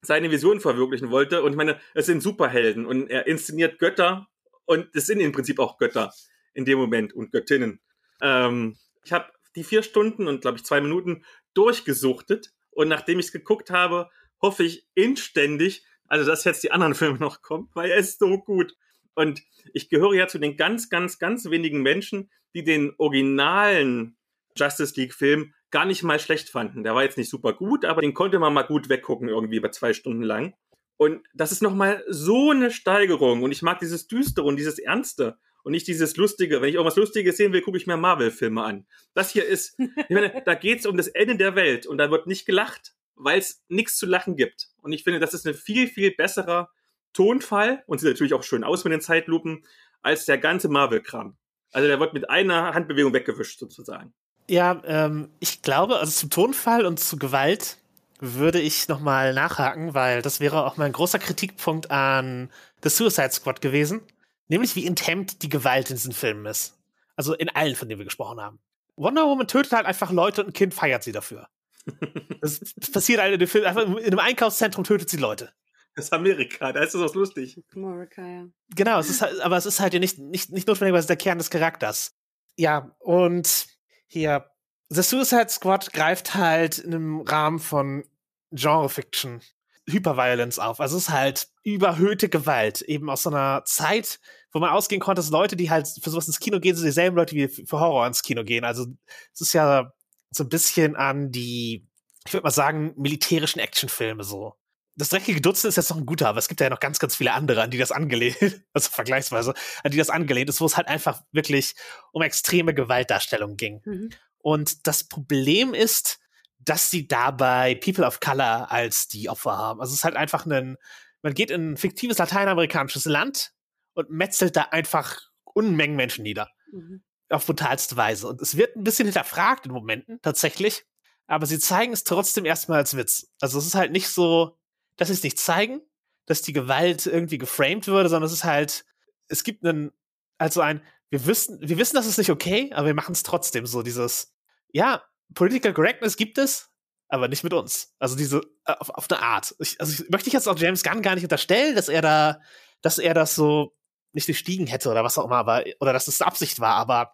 seine 0.00 0.30
Vision 0.30 0.60
verwirklichen 0.60 1.10
wollte. 1.10 1.42
Und 1.42 1.52
ich 1.52 1.56
meine, 1.56 1.78
es 1.94 2.06
sind 2.06 2.22
Superhelden 2.22 2.86
und 2.86 3.08
er 3.08 3.26
inszeniert 3.26 3.78
Götter 3.78 4.26
und 4.64 4.88
es 4.94 5.06
sind 5.06 5.20
im 5.20 5.32
Prinzip 5.32 5.58
auch 5.58 5.78
Götter 5.78 6.12
in 6.54 6.64
dem 6.64 6.78
Moment 6.78 7.12
und 7.12 7.30
Göttinnen. 7.30 7.80
Ähm, 8.20 8.76
ich 9.04 9.12
habe 9.12 9.26
die 9.54 9.64
vier 9.64 9.82
Stunden 9.82 10.28
und 10.28 10.40
glaube 10.40 10.56
ich 10.58 10.64
zwei 10.64 10.80
Minuten 10.80 11.24
durchgesuchtet 11.54 12.52
und 12.70 12.88
nachdem 12.88 13.18
ich 13.18 13.26
es 13.26 13.32
geguckt 13.32 13.70
habe, 13.70 14.10
hoffe 14.40 14.64
ich 14.64 14.86
inständig, 14.94 15.84
also 16.06 16.28
dass 16.28 16.44
jetzt 16.44 16.62
die 16.62 16.72
anderen 16.72 16.94
Filme 16.94 17.18
noch 17.18 17.42
kommen, 17.42 17.70
weil 17.74 17.90
er 17.90 17.98
ist 17.98 18.18
so 18.18 18.38
gut. 18.38 18.74
Und 19.14 19.42
ich 19.72 19.88
gehöre 19.88 20.14
ja 20.14 20.28
zu 20.28 20.38
den 20.38 20.56
ganz, 20.56 20.88
ganz, 20.88 21.18
ganz 21.18 21.50
wenigen 21.50 21.82
Menschen, 21.82 22.30
die 22.54 22.64
den 22.64 22.94
originalen 22.98 24.16
Justice 24.56 24.94
League 25.00 25.14
Film 25.14 25.54
gar 25.70 25.84
nicht 25.86 26.02
mal 26.02 26.18
schlecht 26.18 26.50
fanden. 26.50 26.84
Der 26.84 26.94
war 26.94 27.02
jetzt 27.02 27.18
nicht 27.18 27.30
super 27.30 27.52
gut, 27.54 27.84
aber 27.84 28.02
den 28.02 28.14
konnte 28.14 28.38
man 28.38 28.52
mal 28.52 28.62
gut 28.62 28.88
weggucken 28.88 29.28
irgendwie 29.28 29.56
über 29.56 29.72
zwei 29.72 29.92
Stunden 29.92 30.22
lang. 30.22 30.54
Und 30.96 31.22
das 31.34 31.52
ist 31.52 31.62
nochmal 31.62 32.04
so 32.08 32.50
eine 32.50 32.70
Steigerung. 32.70 33.42
Und 33.42 33.52
ich 33.52 33.62
mag 33.62 33.78
dieses 33.78 34.06
Düstere 34.06 34.46
und 34.46 34.56
dieses 34.56 34.78
Ernste 34.78 35.38
und 35.64 35.72
nicht 35.72 35.86
dieses 35.86 36.16
Lustige. 36.16 36.60
Wenn 36.60 36.68
ich 36.68 36.74
irgendwas 36.74 36.96
Lustiges 36.96 37.36
sehen 37.36 37.52
will, 37.52 37.62
gucke 37.62 37.78
ich 37.78 37.86
mir 37.86 37.96
Marvel-Filme 37.96 38.62
an. 38.62 38.86
Das 39.14 39.30
hier 39.30 39.46
ist, 39.46 39.78
ich 39.78 40.10
meine, 40.10 40.42
da 40.44 40.54
geht's 40.54 40.86
um 40.86 40.96
das 40.96 41.08
Ende 41.08 41.36
der 41.36 41.54
Welt 41.56 41.86
und 41.86 41.98
da 41.98 42.10
wird 42.10 42.26
nicht 42.26 42.46
gelacht 42.46 42.94
weil 43.16 43.38
es 43.38 43.62
nichts 43.68 43.96
zu 43.96 44.06
lachen 44.06 44.36
gibt. 44.36 44.68
Und 44.82 44.92
ich 44.92 45.04
finde, 45.04 45.20
das 45.20 45.34
ist 45.34 45.46
ein 45.46 45.54
viel, 45.54 45.88
viel 45.88 46.12
besserer 46.12 46.70
Tonfall 47.12 47.82
und 47.86 47.98
sieht 47.98 48.10
natürlich 48.10 48.34
auch 48.34 48.42
schön 48.42 48.64
aus 48.64 48.84
mit 48.84 48.92
den 48.92 49.00
Zeitlupen, 49.00 49.64
als 50.02 50.24
der 50.24 50.38
ganze 50.38 50.68
Marvel-Kram. 50.68 51.36
Also 51.72 51.88
der 51.88 52.00
wird 52.00 52.14
mit 52.14 52.28
einer 52.28 52.74
Handbewegung 52.74 53.12
weggewischt 53.12 53.58
sozusagen. 53.58 54.12
Ja, 54.48 54.82
ähm, 54.84 55.30
ich 55.40 55.62
glaube, 55.62 55.98
also 55.98 56.12
zum 56.12 56.30
Tonfall 56.30 56.84
und 56.84 56.98
zu 57.00 57.16
Gewalt 57.16 57.78
würde 58.20 58.60
ich 58.60 58.88
nochmal 58.88 59.34
nachhaken, 59.34 59.94
weil 59.94 60.22
das 60.22 60.40
wäre 60.40 60.64
auch 60.64 60.76
mein 60.76 60.92
großer 60.92 61.18
Kritikpunkt 61.18 61.90
an 61.90 62.50
The 62.82 62.88
Suicide 62.88 63.32
Squad 63.32 63.60
gewesen. 63.60 64.02
Nämlich 64.48 64.76
wie 64.76 64.86
intent 64.86 65.42
die 65.42 65.48
Gewalt 65.48 65.90
in 65.90 65.96
diesen 65.96 66.12
Filmen 66.12 66.46
ist. 66.46 66.78
Also 67.16 67.34
in 67.34 67.48
allen, 67.48 67.74
von 67.74 67.88
denen 67.88 67.98
wir 67.98 68.04
gesprochen 68.04 68.40
haben. 68.40 68.60
Wonder 68.96 69.26
Woman 69.26 69.48
tötet 69.48 69.72
halt 69.72 69.86
einfach 69.86 70.10
Leute 70.10 70.42
und 70.42 70.48
ein 70.48 70.52
Kind 70.52 70.74
feiert 70.74 71.02
sie 71.02 71.12
dafür. 71.12 71.48
Das 72.40 72.60
passiert 72.92 73.20
halt 73.20 73.34
in 73.34 73.38
dem 73.38 73.48
Film, 73.48 73.64
einfach 73.64 73.82
in 73.84 73.98
einem 73.98 74.18
Einkaufszentrum 74.18 74.82
tötet 74.82 75.08
sie 75.08 75.16
Leute. 75.16 75.52
Das 75.94 76.06
ist 76.06 76.12
Amerika, 76.12 76.72
da 76.72 76.80
ist 76.80 76.94
das 76.94 77.02
auch 77.02 77.14
lustig. 77.14 77.60
Amerika, 77.74 78.26
ja. 78.26 78.46
Genau, 78.74 78.98
es 78.98 79.10
ist 79.10 79.20
halt, 79.20 79.40
aber 79.40 79.56
es 79.56 79.66
ist 79.66 79.80
halt 79.80 79.92
ja 79.92 80.00
nicht, 80.00 80.18
nicht, 80.18 80.50
nicht 80.50 80.66
notwendigerweise 80.66 81.06
der 81.06 81.16
Kern 81.16 81.38
des 81.38 81.50
Charakters. 81.50 82.14
Ja, 82.56 82.94
und 82.98 83.66
hier, 84.06 84.50
The 84.88 85.02
Suicide 85.02 85.48
Squad 85.48 85.92
greift 85.92 86.34
halt 86.34 86.78
in 86.78 86.94
einem 86.94 87.20
Rahmen 87.20 87.58
von 87.58 88.04
Genre-Fiction 88.52 89.42
Hyperviolence 89.88 90.58
auf. 90.58 90.80
Also 90.80 90.96
es 90.96 91.04
ist 91.04 91.10
halt 91.10 91.48
überhöhte 91.64 92.28
Gewalt, 92.28 92.82
eben 92.82 93.10
aus 93.10 93.24
so 93.24 93.30
einer 93.30 93.64
Zeit, 93.64 94.20
wo 94.52 94.60
man 94.60 94.70
ausgehen 94.70 95.00
konnte, 95.00 95.20
dass 95.20 95.30
Leute, 95.30 95.56
die 95.56 95.70
halt 95.70 95.88
für 95.88 96.10
sowas 96.10 96.26
ins 96.26 96.40
Kino 96.40 96.60
gehen, 96.60 96.76
sind 96.76 96.86
dieselben 96.86 97.16
Leute, 97.16 97.34
die 97.34 97.48
für 97.48 97.80
Horror 97.80 98.06
ins 98.06 98.22
Kino 98.22 98.44
gehen. 98.44 98.64
Also 98.64 98.86
es 99.32 99.40
ist 99.40 99.52
ja 99.54 99.92
so 100.30 100.44
ein 100.44 100.48
bisschen 100.48 100.94
an 100.96 101.30
die, 101.30 101.86
ich 102.26 102.32
würde 102.32 102.44
mal 102.44 102.50
sagen, 102.50 102.94
militärischen 102.96 103.60
Actionfilme 103.60 104.24
so. 104.24 104.54
Das 105.02 105.08
dreckige 105.08 105.40
Dutzend 105.40 105.68
ist 105.70 105.74
jetzt 105.74 105.90
noch 105.90 105.96
ein 105.96 106.06
guter, 106.06 106.28
aber 106.28 106.38
es 106.38 106.46
gibt 106.46 106.60
ja 106.60 106.70
noch 106.70 106.78
ganz, 106.78 107.00
ganz 107.00 107.16
viele 107.16 107.32
andere, 107.32 107.60
an 107.60 107.72
die 107.72 107.78
das 107.78 107.90
angelehnt, 107.90 108.36
also 108.72 108.88
vergleichsweise, 108.88 109.52
an 109.82 109.90
die 109.90 109.98
das 109.98 110.10
angelehnt 110.10 110.48
ist, 110.48 110.60
wo 110.60 110.66
es 110.66 110.76
halt 110.76 110.86
einfach 110.86 111.24
wirklich 111.32 111.74
um 112.12 112.22
extreme 112.22 112.72
Gewaltdarstellung 112.72 113.56
ging. 113.56 113.80
Mhm. 113.84 114.10
Und 114.38 114.86
das 114.86 115.02
Problem 115.02 115.74
ist, 115.74 116.20
dass 116.60 116.88
sie 116.88 117.08
dabei 117.08 117.74
People 117.74 118.06
of 118.06 118.20
Color 118.20 118.70
als 118.70 119.08
die 119.08 119.28
Opfer 119.28 119.58
haben. 119.58 119.80
Also 119.80 119.90
es 119.90 119.98
ist 119.98 120.04
halt 120.04 120.14
einfach 120.14 120.46
ein, 120.46 120.76
man 121.22 121.34
geht 121.34 121.50
in 121.50 121.72
ein 121.72 121.76
fiktives 121.76 122.18
lateinamerikanisches 122.18 123.04
Land 123.06 123.54
und 123.94 124.08
metzelt 124.08 124.54
da 124.56 124.68
einfach 124.70 125.18
Unmengen 125.42 125.96
Menschen 125.96 126.22
nieder. 126.22 126.48
Mhm 126.70 127.02
auf 127.30 127.46
brutalste 127.46 127.96
Weise. 127.96 128.28
Und 128.28 128.42
es 128.42 128.58
wird 128.58 128.76
ein 128.76 128.84
bisschen 128.84 129.06
hinterfragt 129.06 129.64
in 129.64 129.72
Momenten, 129.72 130.20
tatsächlich. 130.20 130.84
Aber 131.26 131.46
sie 131.46 131.58
zeigen 131.58 131.94
es 131.94 132.04
trotzdem 132.04 132.44
erstmal 132.44 132.78
als 132.78 132.94
Witz. 132.94 133.32
Also 133.40 133.58
es 133.58 133.66
ist 133.66 133.74
halt 133.74 133.90
nicht 133.90 134.08
so, 134.08 134.58
dass 134.96 135.08
sie 135.08 135.14
es 135.14 135.22
nicht 135.22 135.38
zeigen, 135.38 135.80
dass 136.26 136.42
die 136.42 136.52
Gewalt 136.52 137.06
irgendwie 137.06 137.38
geframed 137.38 137.86
würde, 137.86 138.08
sondern 138.08 138.26
es 138.26 138.32
ist 138.32 138.44
halt, 138.44 138.84
es 139.28 139.44
gibt 139.44 139.64
einen, 139.64 139.92
also 140.38 140.60
ein, 140.60 140.82
wir 141.10 141.26
wissen, 141.26 141.58
wir 141.60 141.78
wissen, 141.78 141.96
das 141.96 142.06
ist 142.06 142.18
nicht 142.18 142.30
okay, 142.30 142.70
aber 142.72 142.88
wir 142.88 142.94
machen 142.94 143.12
es 143.12 143.22
trotzdem 143.22 143.66
so, 143.66 143.82
dieses, 143.82 144.34
ja, 144.72 145.02
Political 145.34 145.72
Correctness 145.72 146.16
gibt 146.16 146.38
es, 146.38 146.70
aber 147.08 147.28
nicht 147.28 147.44
mit 147.44 147.52
uns. 147.52 147.94
Also 147.98 148.16
diese, 148.16 148.40
äh, 148.64 148.72
auf, 148.78 148.90
auf 148.90 149.10
eine 149.10 149.20
Art. 149.20 149.54
Ich, 149.58 149.80
also 149.80 149.92
ich 149.92 150.10
möchte 150.10 150.28
ich 150.28 150.32
jetzt 150.32 150.48
auch 150.48 150.58
James 150.58 150.82
Gunn 150.82 151.02
gar 151.02 151.14
nicht 151.14 151.24
unterstellen, 151.24 151.74
dass 151.74 151.88
er 151.88 152.02
da, 152.02 152.40
dass 152.80 152.98
er 152.98 153.14
das 153.14 153.34
so 153.34 153.76
nicht 154.12 154.26
gestiegen 154.26 154.66
hätte 154.66 154.90
oder 154.90 155.04
was 155.04 155.18
auch 155.18 155.24
immer, 155.24 155.36
aber, 155.36 155.64
oder 155.80 155.92
dass 155.92 156.08
es 156.08 156.18
das 156.18 156.26
Absicht 156.26 156.60
war, 156.60 156.76
aber 156.76 157.12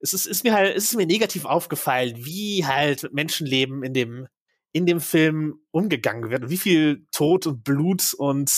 es 0.00 0.12
ist, 0.14 0.26
ist 0.26 0.44
mir 0.44 0.52
halt, 0.52 0.76
es 0.76 0.84
ist 0.84 0.96
mir 0.96 1.06
negativ 1.06 1.44
aufgefallen, 1.44 2.14
wie 2.18 2.66
halt 2.66 3.12
Menschenleben 3.12 3.82
in 3.82 3.94
dem, 3.94 4.28
in 4.74 4.86
dem 4.86 5.00
Film 5.00 5.60
umgegangen 5.70 6.30
wird 6.30 6.50
wie 6.50 6.58
viel 6.58 7.06
Tod 7.12 7.46
und 7.46 7.62
Blut 7.62 8.12
und 8.12 8.50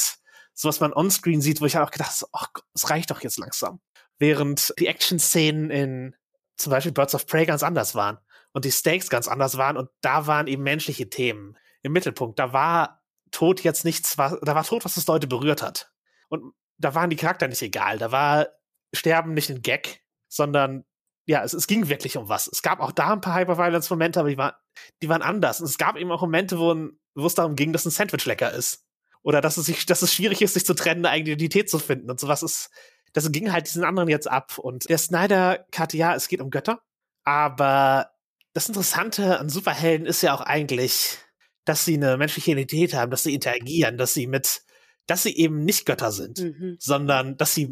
so 0.54 0.68
was 0.68 0.80
man 0.80 0.94
onscreen 0.94 1.42
sieht, 1.42 1.60
wo 1.60 1.66
ich 1.66 1.76
auch 1.76 1.90
gedacht 1.90 2.22
habe, 2.22 2.30
ach, 2.32 2.48
es 2.74 2.88
reicht 2.88 3.10
doch 3.10 3.20
jetzt 3.20 3.38
langsam. 3.38 3.80
Während 4.18 4.72
die 4.78 4.86
Action-Szenen 4.86 5.70
in 5.70 6.16
zum 6.56 6.70
Beispiel 6.70 6.92
Birds 6.92 7.14
of 7.14 7.26
Prey 7.26 7.44
ganz 7.44 7.62
anders 7.62 7.94
waren 7.94 8.16
und 8.52 8.64
die 8.64 8.72
Stakes 8.72 9.10
ganz 9.10 9.28
anders 9.28 9.58
waren 9.58 9.76
und 9.76 9.90
da 10.00 10.26
waren 10.26 10.46
eben 10.46 10.62
menschliche 10.62 11.10
Themen 11.10 11.58
im 11.82 11.92
Mittelpunkt. 11.92 12.38
Da 12.38 12.54
war 12.54 13.02
Tod 13.30 13.62
jetzt 13.62 13.84
nichts, 13.84 14.16
was, 14.16 14.38
da 14.40 14.54
war 14.54 14.64
Tod, 14.64 14.86
was 14.86 14.94
das 14.94 15.06
Leute 15.06 15.26
berührt 15.26 15.60
hat. 15.60 15.92
Und 16.30 16.54
da 16.78 16.94
waren 16.94 17.10
die 17.10 17.16
Charakter 17.16 17.46
nicht 17.46 17.60
egal. 17.60 17.98
Da 17.98 18.10
war 18.10 18.48
Sterben 18.94 19.34
nicht 19.34 19.50
ein 19.50 19.60
Gag, 19.60 20.00
sondern 20.28 20.86
ja, 21.26 21.42
es, 21.42 21.52
es 21.52 21.66
ging 21.66 21.88
wirklich 21.88 22.16
um 22.16 22.30
was. 22.30 22.48
Es 22.48 22.62
gab 22.62 22.80
auch 22.80 22.92
da 22.92 23.12
ein 23.12 23.20
paar 23.20 23.38
Hyperviolence-Momente, 23.38 24.18
aber 24.18 24.30
die, 24.30 24.38
war, 24.38 24.58
die 25.02 25.08
waren 25.08 25.22
anders. 25.22 25.60
Und 25.60 25.66
es 25.66 25.78
gab 25.78 25.96
eben 25.96 26.10
auch 26.10 26.20
Momente, 26.20 26.58
wo, 26.58 26.74
wo 27.14 27.26
es 27.26 27.34
darum 27.34 27.56
ging, 27.56 27.72
dass 27.72 27.84
ein 27.84 27.90
Sandwich 27.90 28.24
lecker 28.24 28.52
ist. 28.52 28.84
Oder 29.22 29.40
dass 29.40 29.56
es, 29.56 29.66
sich, 29.66 29.86
dass 29.86 30.02
es 30.02 30.14
schwierig 30.14 30.42
ist, 30.42 30.54
sich 30.54 30.64
zu 30.64 30.74
trennen, 30.74 31.04
eine 31.04 31.14
eigene 31.14 31.30
Identität 31.32 31.68
zu 31.68 31.78
finden 31.78 32.10
und 32.10 32.20
sowas 32.20 32.42
ist. 32.42 32.70
Das 33.12 33.30
ging 33.32 33.52
halt 33.52 33.66
diesen 33.66 33.84
anderen 33.84 34.08
jetzt 34.08 34.30
ab. 34.30 34.58
Und 34.58 34.88
der 34.88 34.98
Snyder-Cut, 34.98 35.94
ja, 35.94 36.14
es 36.14 36.28
geht 36.28 36.40
um 36.40 36.50
Götter. 36.50 36.80
Aber 37.24 38.10
das 38.52 38.68
Interessante 38.68 39.40
an 39.40 39.48
Superhelden 39.48 40.06
ist 40.06 40.22
ja 40.22 40.34
auch 40.34 40.40
eigentlich, 40.40 41.18
dass 41.64 41.84
sie 41.84 41.94
eine 41.94 42.16
menschliche 42.16 42.52
Identität 42.52 42.94
haben, 42.94 43.10
dass 43.10 43.24
sie 43.24 43.34
interagieren, 43.34 43.98
dass 43.98 44.14
sie 44.14 44.26
mit, 44.26 44.62
dass 45.06 45.24
sie 45.24 45.36
eben 45.36 45.64
nicht 45.64 45.86
Götter 45.86 46.12
sind, 46.12 46.38
mhm. 46.38 46.76
sondern 46.78 47.36
dass 47.36 47.54
sie 47.54 47.70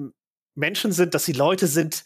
Menschen 0.55 0.93
sind, 0.93 1.15
dass 1.15 1.25
sie 1.25 1.33
Leute 1.33 1.69
sind, 1.69 2.05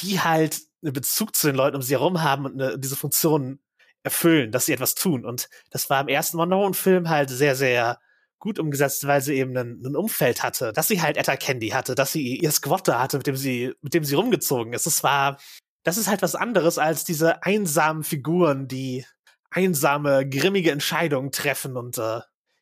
die 0.00 0.20
halt 0.20 0.60
einen 0.82 0.92
Bezug 0.92 1.34
zu 1.34 1.46
den 1.46 1.56
Leuten 1.56 1.76
um 1.76 1.82
sie 1.82 1.94
herum 1.94 2.22
haben 2.22 2.46
und 2.46 2.60
eine, 2.60 2.78
diese 2.78 2.96
Funktionen 2.96 3.60
erfüllen, 4.02 4.52
dass 4.52 4.66
sie 4.66 4.72
etwas 4.72 4.94
tun. 4.94 5.24
Und 5.24 5.48
das 5.70 5.90
war 5.90 6.00
im 6.00 6.08
ersten 6.08 6.38
Wonder 6.38 6.56
Woman-Film 6.56 7.08
halt 7.08 7.30
sehr, 7.30 7.54
sehr 7.54 7.98
gut 8.38 8.58
umgesetzt, 8.58 9.06
weil 9.06 9.20
sie 9.20 9.34
eben 9.34 9.56
ein, 9.56 9.94
Umfeld 9.94 10.42
hatte, 10.42 10.72
dass 10.72 10.88
sie 10.88 11.02
halt 11.02 11.16
Etta 11.16 11.36
Candy 11.36 11.68
hatte, 11.68 11.94
dass 11.94 12.12
sie 12.12 12.38
ihr 12.38 12.50
Squatter 12.50 12.98
hatte, 12.98 13.18
mit 13.18 13.26
dem 13.26 13.36
sie, 13.36 13.74
mit 13.82 13.92
dem 13.94 14.02
sie 14.02 14.14
rumgezogen 14.14 14.72
ist. 14.72 14.86
Das 14.86 15.02
war, 15.02 15.38
das 15.82 15.98
ist 15.98 16.08
halt 16.08 16.22
was 16.22 16.34
anderes 16.34 16.78
als 16.78 17.04
diese 17.04 17.42
einsamen 17.42 18.02
Figuren, 18.02 18.66
die 18.66 19.04
einsame, 19.50 20.26
grimmige 20.28 20.70
Entscheidungen 20.70 21.32
treffen 21.32 21.76
und 21.76 21.98
äh, 21.98 22.20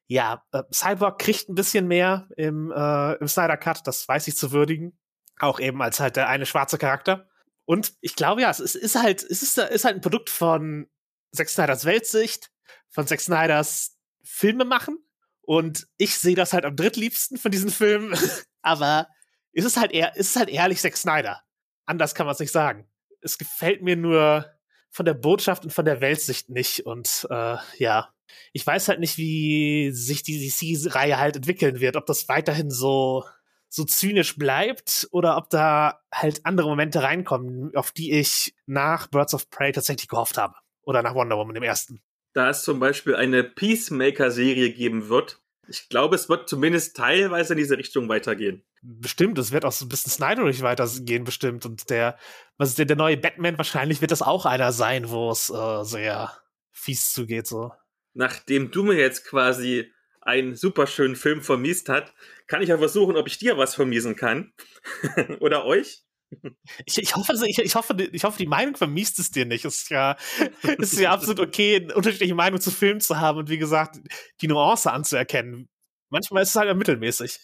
ja, 0.09 0.43
äh, 0.53 0.63
Cyborg 0.73 1.19
kriegt 1.19 1.49
ein 1.49 1.55
bisschen 1.55 1.87
mehr 1.87 2.29
im, 2.37 2.73
äh, 2.73 3.13
im 3.15 3.29
Snyder 3.29 3.59
Cut, 3.59 3.87
das 3.87 4.09
weiß 4.09 4.27
ich 4.27 4.37
zu 4.37 4.53
würdigen. 4.53 4.99
Auch 5.39 5.61
eben 5.61 5.83
als 5.83 6.01
halt 6.01 6.17
der 6.17 6.29
eine 6.29 6.47
schwarze 6.47 6.79
Charakter. 6.79 7.29
Und 7.67 7.93
ich 8.01 8.17
glaube 8.17 8.41
ja, 8.41 8.51
es 8.51 8.59
ist, 8.59 8.75
ist 8.75 8.97
halt, 8.97 9.23
es 9.23 9.43
ist, 9.43 9.59
ist 9.59 9.85
halt 9.85 9.97
ein 9.97 10.01
Produkt 10.01 10.31
von 10.31 10.89
Zack 11.39 11.49
Snyders 11.49 11.85
Weltsicht, 11.85 12.51
von 12.91 13.07
Zack 13.07 13.21
Snyders 13.21 13.97
Filme 14.23 14.65
machen. 14.65 14.99
Und 15.41 15.87
ich 15.97 16.19
sehe 16.19 16.35
das 16.35 16.53
halt 16.53 16.65
am 16.65 16.77
drittliebsten 16.77 17.39
von 17.39 17.51
diesen 17.51 17.71
Filmen. 17.71 18.19
Aber 18.63 19.09
es 19.53 19.65
ist 19.65 19.79
halt 19.79 19.93
eher, 19.93 20.15
ist 20.17 20.37
halt 20.37 20.51
ehrlich 20.51 20.81
Zack 20.81 20.97
Snyder. 20.97 21.43
Anders 21.87 22.15
kann 22.15 22.27
man 22.27 22.35
es 22.35 22.41
nicht 22.41 22.53
sagen. 22.53 22.87
Es 23.23 23.39
gefällt 23.39 23.83
mir 23.83 23.97
nur 23.97 24.47
von 24.91 25.07
der 25.07 25.15
Botschaft 25.15 25.65
und 25.65 25.73
von 25.73 25.85
der 25.85 26.01
Weltsicht 26.01 26.51
nicht. 26.51 26.85
Und 26.85 27.27
äh, 27.31 27.57
ja, 27.79 28.13
ich 28.53 28.67
weiß 28.67 28.89
halt 28.89 29.01
nicht, 29.01 29.17
wie 29.17 29.91
sich 29.93 30.23
die 30.23 30.49
DC-Reihe 30.49 31.19
halt 31.19 31.37
entwickeln 31.37 31.81
wird. 31.81 31.97
Ob 31.97 32.07
das 32.07 32.29
weiterhin 32.29 32.71
so 32.71 33.25
so 33.69 33.85
zynisch 33.85 34.37
bleibt 34.37 35.09
oder 35.11 35.37
ob 35.37 35.51
da 35.51 36.01
halt 36.13 36.45
andere 36.45 36.69
Momente 36.69 37.03
reinkommen, 37.03 37.75
auf 37.77 37.93
die 37.93 38.13
ich 38.13 38.55
nach 38.67 39.09
Birds 39.09 39.35
of 39.35 39.51
Prey 39.51 39.73
tatsächlich 39.73 40.09
gehofft 40.09 40.39
habe. 40.39 40.55
Oder 40.89 41.03
nach 41.03 41.15
Wonder 41.15 41.37
Woman 41.37 41.55
im 41.55 41.63
ersten. 41.63 42.01
Da 42.33 42.49
es 42.49 42.63
zum 42.63 42.81
Beispiel 42.81 43.15
eine 43.15 43.45
Peacemaker-Serie 43.45 44.73
geben 44.73 45.11
wird, 45.11 45.39
ich 45.69 45.91
glaube, 45.91 46.15
es 46.15 46.31
wird 46.31 46.49
zumindest 46.49 46.97
teilweise 46.97 47.53
in 47.53 47.59
diese 47.59 47.77
Richtung 47.77 48.09
weitergehen. 48.09 48.65
Bestimmt, 48.81 49.39
es 49.39 49.53
wird 49.53 49.67
auch 49.67 49.73
so 49.73 49.85
ein 49.85 49.91
bisschen 49.91 50.11
Snyderig 50.11 50.63
weitergehen, 50.63 51.25
bestimmt. 51.25 51.67
Und 51.67 51.91
der, 51.91 52.17
was 52.57 52.71
ist 52.71 52.79
der, 52.79 52.87
der 52.87 52.97
neue 52.97 53.19
Batman, 53.19 53.59
wahrscheinlich 53.59 54.01
wird 54.01 54.13
das 54.13 54.23
auch 54.23 54.47
einer 54.47 54.73
sein, 54.73 55.11
wo 55.11 55.31
es 55.31 55.51
äh, 55.51 55.85
sehr 55.85 56.33
fies 56.73 57.13
zugeht, 57.13 57.47
so. 57.47 57.71
Nachdem 58.15 58.71
du 58.71 58.83
mir 58.83 58.97
jetzt 58.97 59.27
quasi 59.27 59.93
einen 60.23 60.57
super 60.57 60.87
schönen 60.87 61.17
Film 61.17 61.43
vermiest 61.43 61.91
hat, 61.91 62.15
kann 62.47 62.63
ich 62.63 62.71
ja 62.71 62.79
versuchen, 62.79 63.19
ob 63.19 63.27
ich 63.27 63.37
dir 63.37 63.59
was 63.59 63.75
vermiesen 63.75 64.17
kann. 64.17 64.55
Oder 65.41 65.67
euch. 65.67 66.08
Ich, 66.85 66.99
ich, 66.99 67.17
hoffe, 67.17 67.33
ich, 67.47 67.59
ich, 67.59 67.75
hoffe, 67.75 67.97
ich 68.13 68.25
hoffe, 68.25 68.39
die 68.39 68.47
Meinung 68.47 68.77
vermisst 68.77 69.19
es 69.19 69.31
dir 69.31 69.47
nicht. 69.47 69.65
Es 69.65 69.79
ist 69.79 69.91
ja, 69.91 70.17
es 70.63 70.93
ist 70.93 71.01
ja 71.01 71.11
absolut 71.11 71.41
okay, 71.41 71.77
eine 71.77 71.95
unterschiedliche 71.95 72.35
Meinung 72.35 72.61
zu 72.61 72.71
Filmen 72.71 73.01
zu 73.01 73.19
haben 73.19 73.39
und 73.39 73.49
wie 73.49 73.59
gesagt, 73.59 73.99
die 74.41 74.49
Nuance 74.49 74.93
anzuerkennen. 74.93 75.69
Manchmal 76.11 76.43
ist 76.43 76.51
es 76.51 76.57
halt 76.57 76.77
mittelmäßig. 76.77 77.41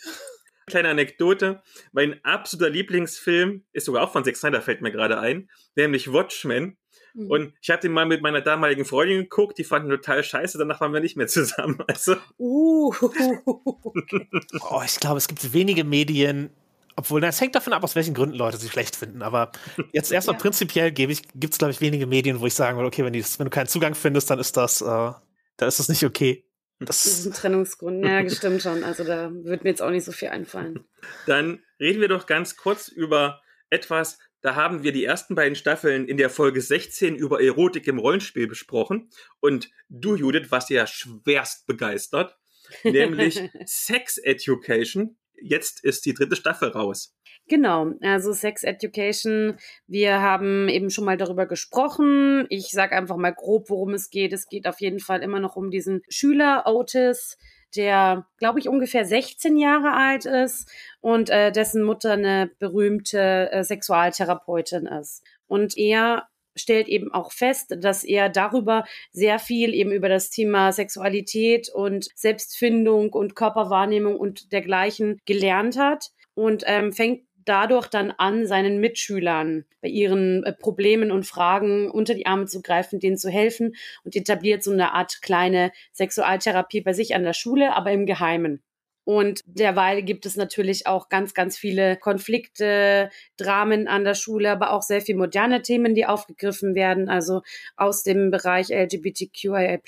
Kleine 0.67 0.89
Anekdote. 0.91 1.63
Mein 1.93 2.25
absoluter 2.25 2.71
Lieblingsfilm 2.71 3.65
ist 3.73 3.85
sogar 3.85 4.03
auch 4.03 4.13
von 4.13 4.25
Zack 4.25 4.37
Snyder, 4.37 4.63
fällt 4.63 4.81
mir 4.81 4.93
gerade 4.93 5.19
ein, 5.19 5.51
nämlich 5.77 6.13
Watchmen. 6.13 6.79
Mhm. 7.15 7.31
Und 7.31 7.55
ich 7.61 7.71
habe 7.71 7.83
den 7.83 7.93
mal 7.93 8.07
mit 8.07 8.23
meiner 8.23 8.41
damaligen 8.41 8.85
Freundin 8.85 9.23
geguckt, 9.23 9.59
die 9.59 9.65
fanden 9.65 9.91
total 9.91 10.25
scheiße, 10.25 10.59
danach 10.59 10.81
waren 10.81 10.93
wir 10.93 11.01
nicht 11.01 11.17
mehr 11.17 11.27
zusammen. 11.27 11.79
Also. 11.89 12.17
Uh. 12.39 12.95
oh, 13.47 14.83
ich 14.85 15.01
glaube, 15.01 15.19
es 15.19 15.29
gibt 15.29 15.53
wenige 15.53 15.85
Medien, 15.85 16.51
obwohl, 16.97 17.21
na, 17.21 17.29
es 17.29 17.41
hängt 17.41 17.55
davon 17.55 17.73
ab, 17.73 17.83
aus 17.85 17.95
welchen 17.95 18.15
Gründen 18.15 18.37
Leute 18.37 18.57
sie 18.57 18.69
schlecht 18.69 18.97
finden. 18.97 19.23
Aber 19.23 19.53
jetzt 19.93 20.13
erstmal 20.13 20.37
ja. 20.37 20.41
prinzipiell 20.41 20.93
gebe 20.93 21.13
ich, 21.13 21.23
gibt 21.35 21.55
es, 21.55 21.59
glaube 21.59 21.73
ich, 21.73 21.81
wenige 21.81 22.07
Medien, 22.07 22.41
wo 22.41 22.47
ich 22.47 22.55
sagen 22.55 22.77
würde, 22.77 22.89
okay, 22.89 23.05
wenn, 23.05 23.13
die, 23.13 23.25
wenn 23.39 23.47
du 23.47 23.51
keinen 23.51 23.67
Zugang 23.67 23.95
findest, 23.95 24.31
dann 24.31 24.39
ist 24.39 24.57
das, 24.57 24.81
äh, 24.81 24.85
dann 24.85 25.69
ist 25.69 25.79
das 25.79 25.89
nicht 25.89 26.05
okay. 26.05 26.45
Das, 26.81 27.05
das 27.05 27.19
ist 27.19 27.27
ein 27.27 27.33
Trennungsgrund. 27.33 28.05
Ja, 28.05 28.29
stimmt 28.31 28.63
schon. 28.63 28.85
Also 28.85 29.05
da 29.05 29.31
wird 29.33 29.65
mir 29.65 29.71
jetzt 29.71 29.83
auch 29.83 29.91
nicht 29.91 30.05
so 30.05 30.13
viel 30.13 30.29
einfallen. 30.29 30.85
Dann 31.27 31.63
reden 31.81 32.01
wir 32.01 32.09
doch 32.09 32.27
ganz 32.27 32.57
kurz 32.57 32.89
über 32.89 33.41
etwas, 33.71 34.19
da 34.45 34.57
haben 34.57 34.83
wir 34.83 34.93
die 34.93 35.07
ersten 35.07 35.35
beiden 35.35 35.57
Staffeln 35.57 36.07
in 36.07 36.19
der 36.19 36.29
Folge 36.29 36.61
16 36.61 37.17
über 37.17 37.43
Erotik 37.43 37.87
im 37.87 37.99
Rollenspiel 37.99 38.47
besprochen. 38.47 39.09
Und 39.41 39.71
du, 39.89 40.17
Judith, 40.17 40.51
warst 40.51 40.69
ja 40.69 40.87
schwerst 40.87 41.67
begeistert. 41.67 42.37
Nämlich 42.85 43.41
Sex 43.65 44.19
Education. 44.19 45.17
Jetzt 45.41 45.85
ist 45.85 46.07
die 46.07 46.15
dritte 46.15 46.37
Staffel 46.37 46.71
raus. 46.71 47.15
Genau, 47.47 47.93
also 48.01 48.33
Sex 48.33 48.63
Education. 48.63 49.59
Wir 49.87 50.23
haben 50.23 50.69
eben 50.69 50.89
schon 50.89 51.05
mal 51.05 51.19
darüber 51.19 51.47
gesprochen. 51.47 52.47
Ich 52.49 52.71
sage 52.71 52.97
einfach 52.97 53.17
mal 53.17 53.35
grob, 53.35 53.69
worum 53.69 53.93
es 53.93 54.09
geht. 54.09 54.33
Es 54.33 54.49
geht 54.49 54.67
auf 54.67 54.81
jeden 54.81 55.01
Fall 55.01 55.23
immer 55.23 55.41
noch 55.41 55.57
um 55.57 55.71
diesen 55.71 56.01
Schüler 56.09 56.65
Otis, 56.67 57.37
der, 57.77 58.27
glaube 58.39 58.61
ich, 58.61 58.69
ungefähr 58.69 59.05
16 59.05 59.59
Jahre 59.59 59.93
alt 59.93 60.25
ist 60.25 60.71
und 61.01 61.29
äh, 61.29 61.53
dessen 61.53 61.83
Mutter 61.83 62.13
eine 62.13 62.51
berühmte 62.59 63.51
äh, 63.51 63.63
Sexualtherapeutin 63.63 64.87
ist. 64.87 65.23
Und 65.47 65.77
er 65.77 66.29
stellt 66.57 66.89
eben 66.89 67.13
auch 67.13 67.33
fest, 67.33 67.77
dass 67.79 68.05
er 68.05 68.29
darüber 68.29 68.85
sehr 69.13 69.39
viel 69.39 69.75
eben 69.75 69.93
über 69.93 70.09
das 70.09 70.31
Thema 70.31 70.73
Sexualität 70.73 71.69
und 71.69 72.09
Selbstfindung 72.15 73.11
und 73.13 73.37
Körperwahrnehmung 73.37 74.17
und 74.17 74.53
dergleichen 74.53 75.21
gelernt 75.27 75.79
hat 75.79 76.11
und 76.35 76.65
ähm, 76.67 76.93
fängt 76.93 77.23
dadurch 77.45 77.89
dann 77.89 78.11
an, 78.11 78.47
seinen 78.47 78.81
Mitschülern 78.81 79.65
bei 79.83 79.89
ihren 79.89 80.45
äh, 80.45 80.53
Problemen 80.53 81.11
und 81.11 81.27
Fragen 81.27 81.91
unter 81.91 82.15
die 82.15 82.27
Arme 82.27 82.47
zu 82.47 82.63
greifen, 82.63 83.01
denen 83.01 83.19
zu 83.19 83.31
helfen 83.31 83.75
und 84.05 84.17
etabliert 84.17 84.63
so 84.63 84.73
eine 84.73 84.93
Art 84.93 85.21
kleine 85.23 85.73
Sexualtherapie 85.93 86.81
bei 86.81 86.93
sich 86.93 87.15
an 87.15 87.25
der 87.25 87.35
Schule, 87.35 87.75
aber 87.75 87.93
im 87.93 88.07
Geheimen. 88.07 88.63
Und 89.05 89.43
derweil 89.47 90.03
gibt 90.03 90.25
es 90.25 90.37
natürlich 90.37 90.87
auch 90.87 91.09
ganz, 91.09 91.35
ganz 91.35 91.59
viele 91.59 91.97
Konflikte, 91.97 93.11
Dramen 93.37 93.87
an 93.87 94.05
der 94.05 94.15
Schule, 94.15 94.51
aber 94.51 94.73
auch 94.73 94.83
sehr 94.83 95.03
viel 95.03 95.17
moderne 95.17 95.63
Themen, 95.63 95.95
die 95.95 96.07
aufgegriffen 96.07 96.75
werden. 96.75 97.09
Also 97.09 97.43
aus 97.77 98.03
dem 98.03 98.31
Bereich 98.31 98.71
LGBTQIA 98.71 99.79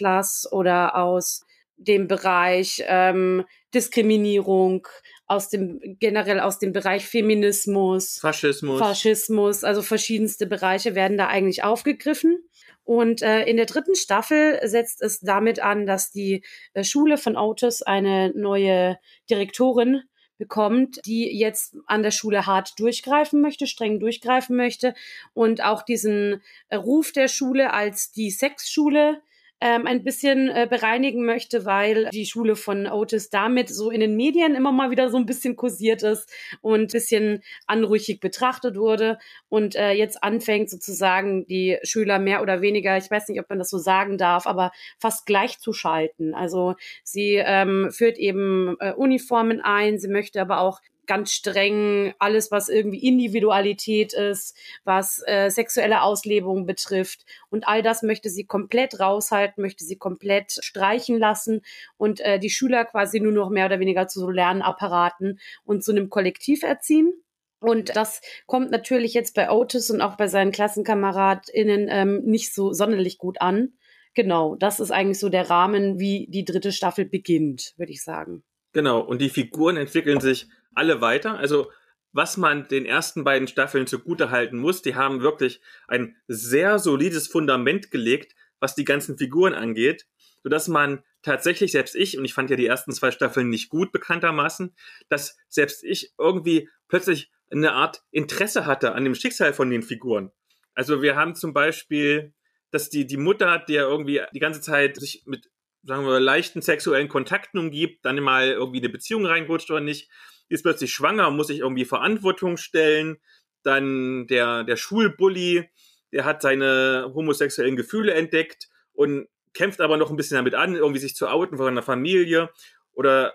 oder 0.51 0.97
aus 0.97 1.47
dem 1.79 2.09
Bereich 2.09 2.83
ähm, 2.87 3.45
Diskriminierung, 3.75 4.87
aus 5.27 5.49
dem 5.51 5.81
generell 5.99 6.41
aus 6.41 6.59
dem 6.59 6.73
Bereich 6.73 7.07
Feminismus, 7.07 8.19
Faschismus. 8.21 8.79
Faschismus, 8.79 9.64
also 9.64 9.83
verschiedenste 9.83 10.47
Bereiche 10.47 10.95
werden 10.95 11.19
da 11.19 11.27
eigentlich 11.27 11.64
aufgegriffen. 11.64 12.39
Und 12.87 13.20
äh, 13.20 13.43
in 13.43 13.57
der 13.57 13.66
dritten 13.66 13.97
Staffel 13.97 14.61
setzt 14.62 15.03
es 15.03 15.18
damit 15.18 15.59
an, 15.59 15.87
dass 15.87 16.12
die 16.12 16.45
äh, 16.72 16.84
Schule 16.84 17.18
von 17.18 17.37
Otis 17.37 17.82
eine 17.82 18.30
neue 18.30 18.97
Direktorin 19.28 20.03
bekommt, 20.39 21.01
die 21.05 21.37
jetzt 21.37 21.76
an 21.89 22.05
der 22.05 22.12
Schule 22.12 22.47
hart 22.47 22.78
durchgreifen 22.78 23.41
möchte, 23.41 23.66
streng 23.66 23.99
durchgreifen 23.99 24.57
möchte 24.57 24.95
und 25.34 25.64
auch 25.64 25.82
diesen 25.82 26.43
äh, 26.68 26.76
Ruf 26.76 27.11
der 27.11 27.26
Schule 27.26 27.72
als 27.72 28.12
die 28.12 28.30
Sexschule 28.30 29.20
ähm, 29.61 29.86
ein 29.86 30.04
bisschen 30.04 30.48
äh, 30.48 30.66
bereinigen 30.68 31.24
möchte, 31.24 31.64
weil 31.64 32.11
die 32.11 32.26
Schule 32.26 32.57
von 32.57 32.86
Otis 32.86 33.30
damit 33.30 33.68
so 33.68 33.90
in 33.90 34.00
den 34.00 34.16
Medien 34.16 34.54
immer 34.54 34.72
mal 34.72 34.90
wieder 34.90 35.09
so 35.09 35.16
ein 35.16 35.26
bisschen 35.26 35.57
kursiert 35.57 36.02
ist 36.02 36.30
und 36.61 36.80
ein 36.80 36.86
bisschen 36.88 37.42
anrüchig 37.66 38.20
betrachtet 38.20 38.76
wurde 38.76 39.18
und 39.48 39.74
äh, 39.74 39.92
jetzt 39.92 40.22
anfängt 40.22 40.68
sozusagen 40.68 41.46
die 41.46 41.78
Schüler 41.82 42.18
mehr 42.18 42.42
oder 42.42 42.61
weniger, 42.61 42.96
ich 42.98 43.11
weiß 43.11 43.28
nicht, 43.28 43.40
ob 43.40 43.48
man 43.48 43.59
das 43.59 43.70
so 43.70 43.78
sagen 43.78 44.18
darf, 44.18 44.46
aber 44.46 44.72
fast 44.98 45.24
gleichzuschalten. 45.26 46.34
Also 46.34 46.74
sie 47.02 47.36
ähm, 47.36 47.88
führt 47.90 48.18
eben 48.18 48.76
äh, 48.80 48.92
Uniformen 48.92 49.61
ein, 49.62 49.98
sie 49.98 50.09
möchte 50.09 50.40
aber 50.40 50.61
auch 50.61 50.80
ganz 51.07 51.32
streng 51.32 52.14
alles, 52.18 52.50
was 52.50 52.68
irgendwie 52.68 53.07
Individualität 53.07 54.12
ist, 54.12 54.57
was 54.84 55.22
äh, 55.26 55.50
sexuelle 55.50 56.02
Auslebung 56.02 56.66
betrifft. 56.66 57.24
Und 57.50 57.66
all 57.66 57.82
das 57.82 58.02
möchte 58.02 58.30
sie 58.30 58.44
komplett 58.44 59.00
raushalten, 59.00 59.62
möchte 59.62 59.84
sie 59.84 59.96
komplett 59.96 60.52
streichen 60.61 61.18
lassen 61.18 61.62
und 61.96 62.20
äh, 62.20 62.38
die 62.38 62.50
Schüler 62.50 62.84
quasi 62.84 63.20
nur 63.20 63.32
noch 63.32 63.50
mehr 63.50 63.66
oder 63.66 63.80
weniger 63.80 64.09
zu 64.09 64.20
so 64.20 64.30
Lernapparaten 64.30 65.40
und 65.64 65.84
zu 65.84 65.92
einem 65.92 66.11
Kollektiv 66.11 66.62
erziehen. 66.62 67.12
Und 67.61 67.96
das 67.96 68.20
kommt 68.46 68.70
natürlich 68.70 69.14
jetzt 69.14 69.34
bei 69.34 69.50
Otis 69.50 69.90
und 69.90 70.00
auch 70.00 70.16
bei 70.16 70.28
seinen 70.28 70.52
KlassenkameradInnen 70.52 71.88
ähm, 71.90 72.22
nicht 72.24 72.54
so 72.54 72.72
sonderlich 72.72 73.18
gut 73.18 73.40
an. 73.40 73.72
Genau, 74.14 74.57
das 74.57 74.80
ist 74.80 74.90
eigentlich 74.90 75.18
so 75.18 75.28
der 75.28 75.50
Rahmen, 75.50 75.98
wie 75.98 76.26
die 76.30 76.44
dritte 76.44 76.72
Staffel 76.72 77.04
beginnt, 77.04 77.74
würde 77.76 77.92
ich 77.92 78.02
sagen. 78.02 78.42
Genau, 78.72 79.00
und 79.00 79.20
die 79.20 79.30
Figuren 79.30 79.76
entwickeln 79.76 80.20
sich 80.20 80.48
alle 80.77 81.01
weiter. 81.01 81.39
Also 81.39 81.70
was 82.12 82.37
man 82.39 82.66
den 82.68 82.87
ersten 82.87 83.24
beiden 83.24 83.47
Staffeln 83.47 83.87
zugute 83.87 84.31
halten 84.31 84.57
muss, 84.57 84.81
die 84.81 84.95
haben 84.95 85.20
wirklich 85.20 85.61
ein 85.87 86.16
sehr 86.29 86.79
solides 86.79 87.29
Fundament 87.29 87.91
gelegt, 87.91 88.35
was 88.59 88.74
die 88.74 88.85
ganzen 88.85 89.18
Figuren 89.18 89.53
angeht, 89.53 90.07
sodass 90.43 90.66
man 90.66 91.03
tatsächlich, 91.20 91.72
selbst 91.72 91.95
ich, 91.95 92.16
und 92.16 92.24
ich 92.24 92.33
fand 92.33 92.49
ja 92.49 92.57
die 92.57 92.66
ersten 92.66 92.93
zwei 92.93 93.11
Staffeln 93.11 93.51
nicht 93.51 93.68
gut 93.68 93.93
bekanntermaßen, 93.93 94.74
dass 95.09 95.37
selbst 95.49 95.85
ich 95.85 96.14
irgendwie 96.18 96.70
plötzlich 96.89 97.31
eine 97.51 97.72
Art 97.72 98.03
Interesse 98.12 98.64
hatte 98.64 98.95
an 98.95 99.05
dem 99.05 99.14
Schicksal 99.14 99.53
von 99.53 99.68
den 99.70 99.83
Figuren. 99.83 100.33
Also 100.74 101.03
wir 101.03 101.16
haben 101.16 101.35
zum 101.35 101.53
Beispiel, 101.53 102.33
dass 102.70 102.89
die, 102.89 103.07
die 103.07 103.16
Mutter, 103.16 103.62
die 103.68 103.74
ja 103.74 103.83
irgendwie 103.83 104.22
die 104.33 104.41
ganze 104.41 104.61
Zeit 104.61 104.97
sich 104.97 105.24
mit, 105.27 105.51
sagen 105.83 106.07
wir, 106.07 106.18
leichten 106.18 106.62
sexuellen 106.62 107.09
Kontakten 107.09 107.59
umgibt, 107.59 108.05
dann 108.05 108.18
mal 108.20 108.49
irgendwie 108.49 108.79
eine 108.79 108.89
Beziehung 108.89 109.27
reinrutscht 109.27 109.70
oder 109.70 109.81
nicht, 109.81 110.09
ist 110.49 110.62
plötzlich 110.62 110.92
schwanger, 110.92 111.30
muss 111.30 111.49
sich 111.49 111.61
irgendwie 111.61 111.84
Verantwortung 111.84 112.57
stellen. 112.57 113.18
Dann 113.62 114.26
der, 114.28 114.64
der 114.64 114.76
Schulbully, 114.76 115.68
der 116.12 116.24
hat 116.24 116.42
seine 116.42 117.11
homosexuellen 117.14 117.76
Gefühle 117.76 118.14
entdeckt 118.14 118.68
und 118.92 119.28
kämpft 119.55 119.80
aber 119.80 119.97
noch 119.97 120.11
ein 120.11 120.16
bisschen 120.16 120.36
damit 120.36 120.55
an, 120.55 120.76
irgendwie 120.76 121.01
sich 121.01 121.16
zu 121.16 121.28
outen 121.28 121.57
von 121.57 121.66
einer 121.66 121.82
Familie 121.82 122.51
oder 122.92 123.34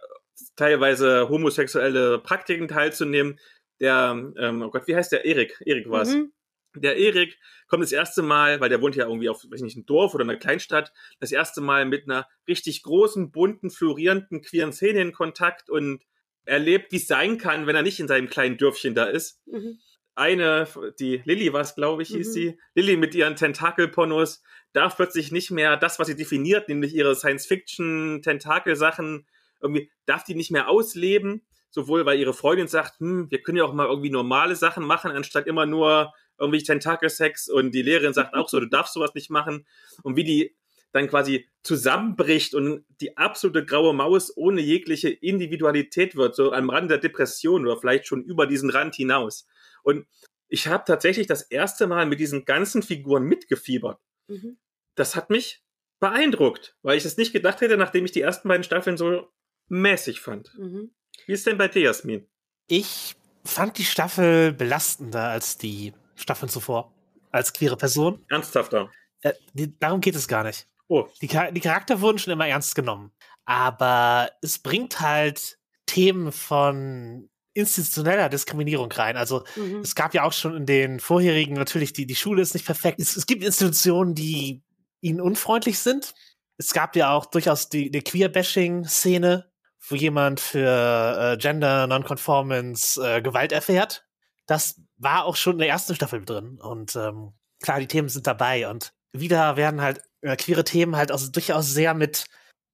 teilweise 0.55 1.29
homosexuelle 1.29 2.19
Praktiken 2.19 2.67
teilzunehmen. 2.67 3.39
Der, 3.79 4.31
ähm, 4.37 4.61
oh 4.61 4.69
Gott, 4.69 4.87
wie 4.87 4.95
heißt 4.95 5.11
der? 5.11 5.25
Erik. 5.25 5.61
Erik 5.65 5.89
war 5.89 6.03
es. 6.03 6.13
Mhm. 6.13 6.31
Der 6.75 6.97
Erik 6.97 7.37
kommt 7.67 7.83
das 7.83 7.91
erste 7.91 8.21
Mal, 8.21 8.61
weil 8.61 8.69
der 8.69 8.81
wohnt 8.81 8.95
ja 8.95 9.05
irgendwie 9.05 9.27
auf, 9.27 9.43
weiß 9.49 9.61
nicht, 9.61 9.75
einem 9.75 9.85
Dorf 9.85 10.13
oder 10.13 10.23
einer 10.23 10.37
Kleinstadt, 10.37 10.93
das 11.19 11.31
erste 11.31 11.59
Mal 11.59 11.85
mit 11.85 12.05
einer 12.05 12.27
richtig 12.47 12.83
großen, 12.83 13.31
bunten, 13.31 13.69
florierenden, 13.69 14.41
queeren 14.41 14.71
Szene 14.71 15.01
in 15.01 15.11
Kontakt 15.11 15.69
und 15.69 16.03
erlebt, 16.45 16.91
wie 16.91 16.97
es 16.97 17.07
sein 17.07 17.37
kann, 17.37 17.67
wenn 17.67 17.75
er 17.75 17.83
nicht 17.83 17.99
in 17.99 18.07
seinem 18.07 18.29
kleinen 18.29 18.57
Dörfchen 18.57 18.95
da 18.95 19.05
ist. 19.05 19.39
Mhm. 19.45 19.77
Eine, 20.15 20.67
die 20.99 21.21
Lilly 21.23 21.53
war 21.53 21.61
es, 21.61 21.75
glaube 21.75 22.01
ich, 22.01 22.09
hieß 22.09 22.29
mhm. 22.29 22.33
sie. 22.33 22.59
Lilly 22.75 22.97
mit 22.97 23.15
ihren 23.15 23.35
Tentakelpornos 23.35 24.43
darf 24.73 24.95
plötzlich 24.95 25.31
nicht 25.31 25.51
mehr 25.51 25.77
das, 25.77 25.99
was 25.99 26.07
sie 26.07 26.15
definiert, 26.15 26.69
nämlich 26.69 26.93
ihre 26.93 27.15
Science-Fiction-Tentakel-Sachen, 27.15 29.27
irgendwie 29.61 29.91
darf 30.05 30.23
die 30.23 30.35
nicht 30.35 30.51
mehr 30.51 30.69
ausleben. 30.69 31.41
Sowohl, 31.73 32.05
weil 32.05 32.19
ihre 32.19 32.33
Freundin 32.33 32.67
sagt, 32.67 32.99
hm, 32.99 33.31
wir 33.31 33.41
können 33.41 33.57
ja 33.57 33.63
auch 33.63 33.73
mal 33.73 33.87
irgendwie 33.87 34.09
normale 34.09 34.57
Sachen 34.57 34.83
machen, 34.83 35.11
anstatt 35.11 35.47
immer 35.47 35.65
nur 35.65 36.13
irgendwie 36.37 36.61
Tentakelsex. 36.61 37.47
Und 37.47 37.71
die 37.71 37.81
Lehrerin 37.81 38.13
sagt 38.13 38.33
auch 38.33 38.49
so, 38.49 38.59
du 38.59 38.67
darfst 38.67 38.93
sowas 38.93 39.13
nicht 39.13 39.29
machen. 39.29 39.65
Und 40.03 40.17
wie 40.17 40.25
die 40.25 40.53
dann 40.91 41.07
quasi 41.07 41.47
zusammenbricht 41.63 42.53
und 42.53 42.85
die 42.99 43.17
absolute 43.17 43.65
graue 43.65 43.93
Maus 43.93 44.35
ohne 44.35 44.61
jegliche 44.61 45.09
Individualität 45.09 46.15
wird, 46.15 46.35
so 46.35 46.51
am 46.51 46.69
Rand 46.69 46.91
der 46.91 46.97
Depression 46.97 47.65
oder 47.65 47.79
vielleicht 47.79 48.07
schon 48.07 48.23
über 48.23 48.47
diesen 48.47 48.69
Rand 48.69 48.95
hinaus. 48.95 49.47
Und 49.83 50.05
ich 50.47 50.67
habe 50.67 50.83
tatsächlich 50.85 51.27
das 51.27 51.43
erste 51.43 51.87
Mal 51.87 52.05
mit 52.05 52.19
diesen 52.19 52.45
ganzen 52.45 52.83
Figuren 52.83 53.23
mitgefiebert. 53.23 53.99
Mhm. 54.27 54.57
Das 54.95 55.15
hat 55.15 55.29
mich 55.29 55.63
beeindruckt, 55.99 56.75
weil 56.81 56.97
ich 56.97 57.05
es 57.05 57.15
nicht 57.15 57.31
gedacht 57.31 57.61
hätte, 57.61 57.77
nachdem 57.77 58.05
ich 58.05 58.11
die 58.11 58.21
ersten 58.21 58.49
beiden 58.49 58.63
Staffeln 58.63 58.97
so 58.97 59.31
mäßig 59.69 60.19
fand. 60.19 60.53
Mhm. 60.57 60.91
Wie 61.25 61.33
ist 61.33 61.47
denn 61.47 61.57
bei 61.57 61.67
dir, 61.67 61.83
Jasmin? 61.83 62.27
Ich 62.67 63.15
fand 63.45 63.77
die 63.77 63.85
Staffel 63.85 64.51
belastender 64.51 65.29
als 65.29 65.57
die 65.57 65.93
Staffeln 66.15 66.49
zuvor. 66.49 66.93
Als 67.31 67.53
queere 67.53 67.77
Person. 67.77 68.25
Ernsthafter. 68.27 68.91
Äh, 69.21 69.33
die, 69.53 69.77
darum 69.79 70.01
geht 70.01 70.15
es 70.15 70.27
gar 70.27 70.43
nicht. 70.43 70.67
Oh. 70.91 71.07
Die, 71.21 71.27
die 71.27 71.61
Charakter 71.61 72.01
wurden 72.01 72.19
schon 72.19 72.33
immer 72.33 72.47
ernst 72.47 72.75
genommen. 72.75 73.13
Aber 73.45 74.29
es 74.41 74.59
bringt 74.59 74.99
halt 74.99 75.57
Themen 75.85 76.33
von 76.33 77.29
institutioneller 77.53 78.27
Diskriminierung 78.27 78.91
rein. 78.91 79.15
Also 79.15 79.45
mhm. 79.55 79.79
es 79.79 79.95
gab 79.95 80.13
ja 80.13 80.23
auch 80.23 80.33
schon 80.33 80.53
in 80.53 80.65
den 80.65 80.99
vorherigen, 80.99 81.53
natürlich, 81.53 81.93
die, 81.93 82.05
die 82.05 82.15
Schule 82.15 82.41
ist 82.41 82.53
nicht 82.53 82.65
perfekt. 82.65 82.99
Es, 82.99 83.15
es 83.15 83.25
gibt 83.25 83.41
Institutionen, 83.41 84.15
die 84.15 84.63
ihnen 84.99 85.21
unfreundlich 85.21 85.79
sind. 85.79 86.13
Es 86.57 86.73
gab 86.73 86.97
ja 86.97 87.13
auch 87.13 87.25
durchaus 87.25 87.69
die, 87.69 87.89
die 87.89 88.01
Queer-Bashing-Szene, 88.01 89.49
wo 89.87 89.95
jemand 89.95 90.41
für 90.41 91.35
äh, 91.35 91.37
Gender 91.37 91.87
Nonconformance 91.87 93.01
äh, 93.01 93.21
Gewalt 93.21 93.53
erfährt. 93.53 94.05
Das 94.45 94.81
war 94.97 95.23
auch 95.23 95.37
schon 95.37 95.53
in 95.53 95.59
der 95.59 95.69
ersten 95.69 95.95
Staffel 95.95 96.25
drin. 96.25 96.59
Und 96.59 96.97
ähm, 96.97 97.31
klar, 97.61 97.79
die 97.79 97.87
Themen 97.87 98.09
sind 98.09 98.27
dabei. 98.27 98.69
Und 98.69 98.93
wieder 99.13 99.55
werden 99.55 99.79
halt 99.81 100.01
äh, 100.21 100.35
queere 100.35 100.63
Themen 100.63 100.95
halt 100.95 101.11
auch 101.11 101.21
durchaus 101.31 101.71
sehr 101.71 101.93
mit 101.93 102.25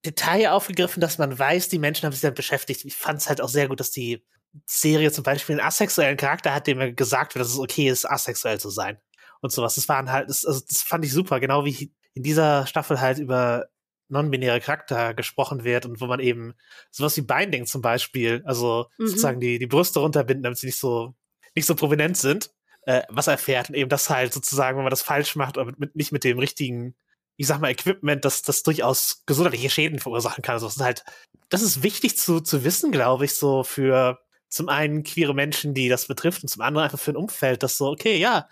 Detail 0.05 0.51
aufgegriffen, 0.51 1.01
dass 1.01 1.17
man 1.17 1.37
weiß, 1.37 1.69
die 1.69 1.79
Menschen 1.79 2.05
haben 2.05 2.13
sich 2.13 2.21
damit 2.21 2.35
beschäftigt. 2.35 2.85
Ich 2.85 2.95
fand 2.95 3.19
es 3.19 3.29
halt 3.29 3.41
auch 3.41 3.49
sehr 3.49 3.67
gut, 3.67 3.79
dass 3.79 3.91
die 3.91 4.23
Serie 4.65 5.11
zum 5.11 5.23
Beispiel 5.23 5.55
einen 5.55 5.67
asexuellen 5.67 6.17
Charakter 6.17 6.53
hat, 6.53 6.67
dem 6.67 6.95
gesagt 6.95 7.35
wird, 7.35 7.43
dass 7.43 7.51
es 7.51 7.59
okay 7.59 7.89
ist, 7.89 8.09
asexuell 8.09 8.59
zu 8.59 8.69
sein. 8.69 8.97
Und 9.41 9.51
sowas. 9.51 9.75
Das 9.75 9.87
waren 9.87 10.11
halt, 10.11 10.29
das, 10.29 10.45
also 10.45 10.61
das 10.67 10.81
fand 10.81 11.05
ich 11.05 11.13
super, 11.13 11.39
genau 11.39 11.65
wie 11.65 11.91
in 12.13 12.23
dieser 12.23 12.65
Staffel 12.65 12.99
halt 12.99 13.19
über 13.19 13.67
non-binäre 14.09 14.61
Charakter 14.61 15.13
gesprochen 15.13 15.63
wird 15.63 15.85
und 15.85 15.99
wo 16.01 16.07
man 16.07 16.19
eben 16.19 16.53
sowas 16.91 17.17
wie 17.17 17.21
Binding 17.21 17.65
zum 17.65 17.81
Beispiel, 17.81 18.41
also 18.45 18.87
mhm. 18.97 19.07
sozusagen 19.07 19.39
die, 19.39 19.59
die 19.59 19.67
Brüste 19.67 19.99
runterbinden, 19.99 20.43
damit 20.43 20.57
sie 20.57 20.67
nicht 20.67 20.79
so, 20.79 21.13
nicht 21.55 21.65
so 21.65 21.75
prominent 21.75 22.17
sind, 22.17 22.51
äh, 22.83 23.03
was 23.09 23.27
erfährt 23.27 23.69
und 23.69 23.75
eben 23.75 23.89
das 23.89 24.09
halt 24.09 24.33
sozusagen, 24.33 24.77
wenn 24.77 24.85
man 24.85 24.91
das 24.91 25.01
falsch 25.01 25.35
macht 25.35 25.57
oder 25.57 25.65
mit, 25.65 25.79
mit, 25.79 25.95
nicht 25.95 26.11
mit 26.11 26.23
dem 26.23 26.39
richtigen 26.39 26.95
ich 27.37 27.47
sag 27.47 27.59
mal, 27.61 27.71
Equipment, 27.71 28.25
das, 28.25 28.41
das 28.41 28.63
durchaus 28.63 29.23
gesundheitliche 29.25 29.69
Schäden 29.69 29.99
verursachen 29.99 30.41
kann. 30.41 30.53
Also 30.53 30.67
das 30.67 30.75
ist 30.77 30.83
halt, 30.83 31.03
das 31.49 31.61
ist 31.61 31.83
wichtig 31.83 32.17
zu, 32.17 32.41
zu 32.41 32.63
wissen, 32.63 32.91
glaube 32.91 33.25
ich, 33.25 33.35
so 33.35 33.63
für 33.63 34.19
zum 34.49 34.69
einen 34.69 35.03
queere 35.03 35.33
Menschen, 35.33 35.73
die 35.73 35.89
das 35.89 36.07
betrifft, 36.07 36.43
und 36.43 36.49
zum 36.49 36.61
anderen 36.61 36.85
einfach 36.85 36.99
für 36.99 37.11
ein 37.11 37.17
Umfeld, 37.17 37.63
das 37.63 37.77
so, 37.77 37.89
okay, 37.89 38.17
ja, 38.17 38.49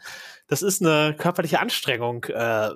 das 0.48 0.62
ist 0.62 0.82
eine 0.82 1.16
körperliche 1.18 1.60
Anstrengung. 1.60 2.26
Äh, 2.26 2.72